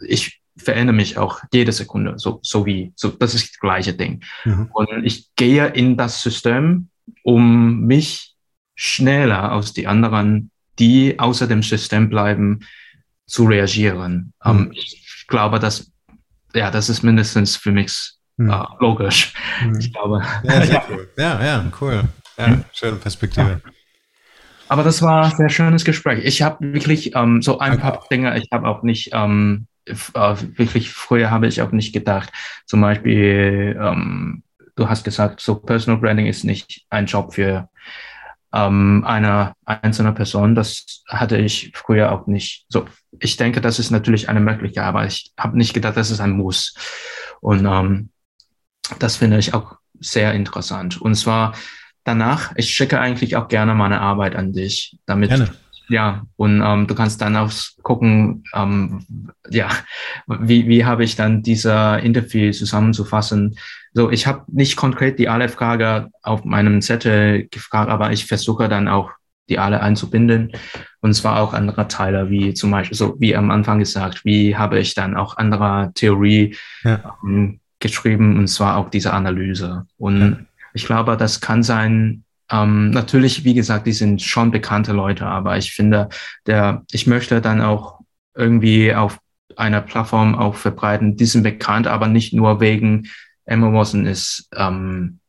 ich 0.06 0.40
verändere 0.58 0.94
mich 0.94 1.18
auch 1.18 1.40
jede 1.52 1.72
Sekunde, 1.72 2.14
so, 2.16 2.40
so 2.42 2.66
wie, 2.66 2.92
so, 2.96 3.08
das 3.08 3.34
ist 3.34 3.50
das 3.50 3.58
gleiche 3.58 3.94
Ding. 3.94 4.22
Mhm. 4.44 4.70
Und 4.72 5.04
ich 5.04 5.34
gehe 5.36 5.66
in 5.66 5.96
das 5.96 6.22
System, 6.22 6.88
um 7.22 7.80
mich 7.80 8.34
schneller 8.74 9.52
aus 9.52 9.72
die 9.72 9.86
anderen, 9.86 10.50
die 10.78 11.18
außer 11.18 11.46
dem 11.46 11.62
System 11.62 12.08
bleiben, 12.08 12.60
zu 13.26 13.44
reagieren. 13.44 14.32
Mhm. 14.44 14.50
Um, 14.50 14.72
ich 14.72 15.26
glaube, 15.28 15.58
dass, 15.58 15.90
ja, 16.54 16.70
das 16.70 16.88
ist 16.88 17.02
mindestens 17.02 17.56
für 17.56 17.72
mich 17.72 18.14
mhm. 18.36 18.50
uh, 18.50 18.64
logisch. 18.80 19.34
Mhm. 19.62 19.78
Ich 19.78 19.92
glaube. 19.92 20.22
Ja, 20.44 20.64
ja. 20.64 20.84
Cool. 20.88 21.08
ja, 21.16 21.44
ja, 21.44 21.72
cool. 21.80 22.04
Ja, 22.38 22.48
mhm. 22.48 22.64
schöne 22.72 22.96
Perspektive. 22.96 23.60
Ja. 23.64 23.72
Aber 24.68 24.82
das 24.82 25.00
war 25.02 25.24
ein 25.24 25.36
sehr 25.36 25.48
schönes 25.48 25.84
Gespräch. 25.84 26.24
Ich 26.24 26.42
habe 26.42 26.72
wirklich 26.72 27.14
ähm, 27.14 27.40
so 27.42 27.58
ein 27.58 27.78
paar 27.78 28.04
Dinge, 28.10 28.36
ich 28.38 28.48
habe 28.52 28.68
auch 28.68 28.82
nicht 28.82 29.10
ähm, 29.12 29.66
äh, 29.67 29.67
wirklich 29.88 30.90
früher 30.90 31.30
habe 31.30 31.46
ich 31.46 31.62
auch 31.62 31.72
nicht 31.72 31.92
gedacht. 31.92 32.30
Zum 32.66 32.80
Beispiel, 32.80 33.78
ähm, 33.80 34.42
du 34.76 34.88
hast 34.88 35.04
gesagt, 35.04 35.40
so 35.40 35.56
Personal 35.56 36.00
Branding 36.00 36.26
ist 36.26 36.44
nicht 36.44 36.86
ein 36.90 37.06
Job 37.06 37.34
für 37.34 37.68
ähm, 38.52 39.04
eine 39.06 39.54
einzelne 39.64 40.12
Person. 40.12 40.54
Das 40.54 41.02
hatte 41.08 41.36
ich 41.36 41.72
früher 41.74 42.12
auch 42.12 42.26
nicht. 42.26 42.66
So, 42.68 42.86
ich 43.18 43.36
denke, 43.36 43.60
das 43.60 43.78
ist 43.78 43.90
natürlich 43.90 44.28
eine 44.28 44.40
Möglichkeit, 44.40 44.84
aber 44.84 45.06
ich 45.06 45.32
habe 45.38 45.56
nicht 45.56 45.74
gedacht, 45.74 45.96
das 45.96 46.10
ist 46.10 46.20
ein 46.20 46.32
Muss. 46.32 46.74
Und 47.40 47.66
ähm, 47.66 48.10
das 48.98 49.16
finde 49.16 49.38
ich 49.38 49.54
auch 49.54 49.76
sehr 50.00 50.32
interessant. 50.32 51.00
Und 51.00 51.14
zwar 51.14 51.54
danach, 52.04 52.52
ich 52.56 52.74
schicke 52.74 53.00
eigentlich 53.00 53.36
auch 53.36 53.48
gerne 53.48 53.74
meine 53.74 54.00
Arbeit 54.00 54.36
an 54.36 54.52
dich, 54.52 54.98
damit 55.06 55.30
gerne 55.30 55.50
Ja, 55.88 56.22
und 56.36 56.62
ähm, 56.64 56.86
du 56.86 56.94
kannst 56.94 57.20
dann 57.22 57.36
auch 57.36 57.50
gucken, 57.82 58.44
ähm, 58.54 59.00
ja, 59.48 59.68
wie, 60.26 60.68
wie 60.68 60.84
habe 60.84 61.04
ich 61.04 61.16
dann 61.16 61.42
dieser 61.42 62.00
Interview 62.00 62.52
zusammenzufassen. 62.52 63.58
So, 63.94 64.10
ich 64.10 64.26
habe 64.26 64.44
nicht 64.48 64.76
konkret 64.76 65.18
die 65.18 65.28
alle 65.28 65.48
Frage 65.48 66.10
auf 66.22 66.44
meinem 66.44 66.82
Zettel 66.82 67.48
gefragt, 67.48 67.90
aber 67.90 68.12
ich 68.12 68.26
versuche 68.26 68.68
dann 68.68 68.86
auch 68.86 69.10
die 69.48 69.58
alle 69.58 69.80
einzubinden. 69.80 70.52
Und 71.00 71.14
zwar 71.14 71.40
auch 71.40 71.54
andere 71.54 71.88
Teile, 71.88 72.28
wie 72.28 72.52
zum 72.52 72.70
Beispiel, 72.70 72.96
so 72.96 73.16
wie 73.18 73.34
am 73.34 73.50
Anfang 73.50 73.78
gesagt, 73.78 74.24
wie 74.24 74.56
habe 74.56 74.78
ich 74.78 74.94
dann 74.94 75.16
auch 75.16 75.36
andere 75.38 75.90
Theorie 75.94 76.54
ja. 76.84 77.16
ähm, 77.24 77.60
geschrieben, 77.80 78.36
und 78.36 78.48
zwar 78.48 78.76
auch 78.76 78.90
diese 78.90 79.12
Analyse. 79.12 79.86
Und 79.96 80.30
ja. 80.30 80.36
ich 80.74 80.84
glaube, 80.84 81.16
das 81.16 81.40
kann 81.40 81.62
sein, 81.62 82.24
ähm, 82.50 82.90
natürlich, 82.90 83.44
wie 83.44 83.54
gesagt, 83.54 83.86
die 83.86 83.92
sind 83.92 84.22
schon 84.22 84.50
bekannte 84.50 84.92
Leute, 84.92 85.26
aber 85.26 85.56
ich 85.58 85.72
finde, 85.72 86.08
der, 86.46 86.84
ich 86.90 87.06
möchte 87.06 87.40
dann 87.40 87.60
auch 87.60 88.00
irgendwie 88.34 88.94
auf 88.94 89.18
einer 89.56 89.80
Plattform 89.80 90.34
auch 90.34 90.54
verbreiten, 90.54 91.16
die 91.16 91.26
sind 91.26 91.42
bekannt, 91.42 91.86
aber 91.86 92.08
nicht 92.08 92.32
nur 92.32 92.60
wegen 92.60 93.08
Emma 93.44 93.72
Watson 93.72 94.06
ist 94.06 94.48
ähm, 94.54 95.20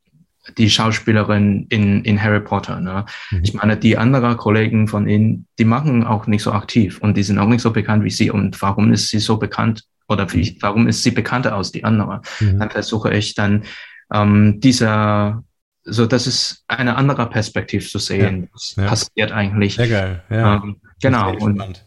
die 0.58 0.70
Schauspielerin 0.70 1.68
in, 1.70 2.04
in 2.04 2.22
Harry 2.22 2.40
Potter. 2.40 2.80
Ne? 2.80 3.06
Mhm. 3.32 3.42
Ich 3.44 3.54
meine, 3.54 3.78
die 3.78 3.98
anderen 3.98 4.38
Kollegen 4.38 4.88
von 4.88 5.08
ihnen, 5.08 5.48
die 5.58 5.66
machen 5.66 6.04
auch 6.04 6.28
nicht 6.28 6.44
so 6.44 6.52
aktiv 6.52 7.00
und 7.02 7.18
die 7.18 7.24
sind 7.24 7.40
auch 7.40 7.48
nicht 7.48 7.62
so 7.62 7.72
bekannt 7.72 8.04
wie 8.04 8.10
sie. 8.10 8.32
Und 8.32 8.62
warum 8.62 8.92
ist 8.92 9.10
sie 9.10 9.20
so 9.20 9.38
bekannt 9.38 9.84
oder 10.08 10.32
wie, 10.34 10.58
warum 10.62 10.88
ist 10.88 11.04
sie 11.04 11.12
bekannter 11.12 11.56
als 11.56 11.72
die 11.72 11.84
anderen? 11.84 12.22
Mhm. 12.40 12.60
Dann 12.60 12.70
versuche 12.70 13.14
ich 13.14 13.36
dann 13.36 13.64
ähm, 14.12 14.60
dieser, 14.60 15.44
so 15.90 16.06
das 16.06 16.28
ist 16.28 16.64
eine 16.68 16.96
andere 16.96 17.30
Perspektive 17.30 17.86
zu 17.86 18.00
sehen. 18.00 18.44
Ja. 18.44 18.50
Was 18.54 18.76
ja. 18.76 18.86
passiert 18.88 19.32
eigentlich? 19.32 19.76
Sehr 19.76 19.88
geil. 19.88 20.24
Ja. 20.30 20.56
Ähm, 20.56 20.78
genau. 21.02 21.36
Und, 21.36 21.86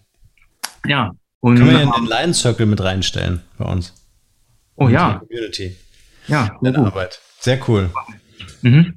ja. 0.87 1.13
Und, 1.41 1.57
Können 1.57 1.71
wir 1.71 1.83
in 1.83 1.91
den 1.91 2.07
Lion 2.07 2.35
Circle 2.35 2.67
mit 2.67 2.83
reinstellen 2.83 3.43
bei 3.59 3.65
uns? 3.65 3.95
Oh 4.77 4.89
ja. 4.89 5.21
Community. 5.21 5.77
Ja. 6.29 6.57
Nette 6.61 6.79
Arbeit. 6.79 7.21
Sehr 7.41 7.59
cool. 7.69 7.91
Mhm. 8.63 8.95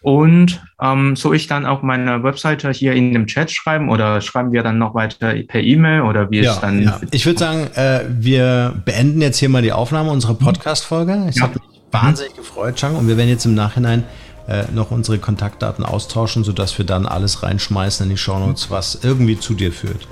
Und 0.00 0.62
ähm, 0.80 1.16
soll 1.16 1.34
ich 1.36 1.48
dann 1.48 1.66
auch 1.66 1.82
meine 1.82 2.22
Webseite 2.22 2.70
hier 2.70 2.92
in 2.92 3.12
dem 3.12 3.26
Chat 3.26 3.50
schreiben 3.50 3.88
oder 3.88 4.20
schreiben 4.20 4.52
wir 4.52 4.62
dann 4.62 4.78
noch 4.78 4.94
weiter 4.94 5.34
per 5.46 5.60
E-Mail 5.60 6.02
oder 6.02 6.30
wie 6.30 6.40
ja, 6.40 6.52
ist 6.52 6.60
dann? 6.60 6.82
Ja. 6.82 7.00
Ich 7.10 7.26
würde 7.26 7.38
sagen, 7.38 7.66
äh, 7.74 8.04
wir 8.08 8.74
beenden 8.84 9.20
jetzt 9.20 9.38
hier 9.38 9.48
mal 9.48 9.62
die 9.62 9.72
Aufnahme 9.72 10.10
unserer. 10.10 10.34
Podcast-Folge. 10.34 11.26
Ich 11.30 11.36
ja. 11.36 11.42
habe 11.42 11.54
mich 11.54 11.80
wahnsinnig 11.90 12.36
gefreut, 12.36 12.76
Chang, 12.76 12.94
und 12.96 13.08
wir 13.08 13.16
werden 13.16 13.28
jetzt 13.28 13.44
im 13.44 13.54
Nachhinein 13.54 14.04
äh, 14.48 14.64
noch 14.72 14.90
unsere 14.90 15.18
Kontaktdaten 15.18 15.84
austauschen, 15.84 16.42
sodass 16.42 16.76
wir 16.78 16.86
dann 16.86 17.06
alles 17.06 17.42
reinschmeißen 17.42 18.04
in 18.04 18.10
die 18.10 18.16
Shownotes, 18.16 18.70
was 18.70 18.98
irgendwie 19.02 19.38
zu 19.38 19.54
dir 19.54 19.72
führt. 19.72 20.08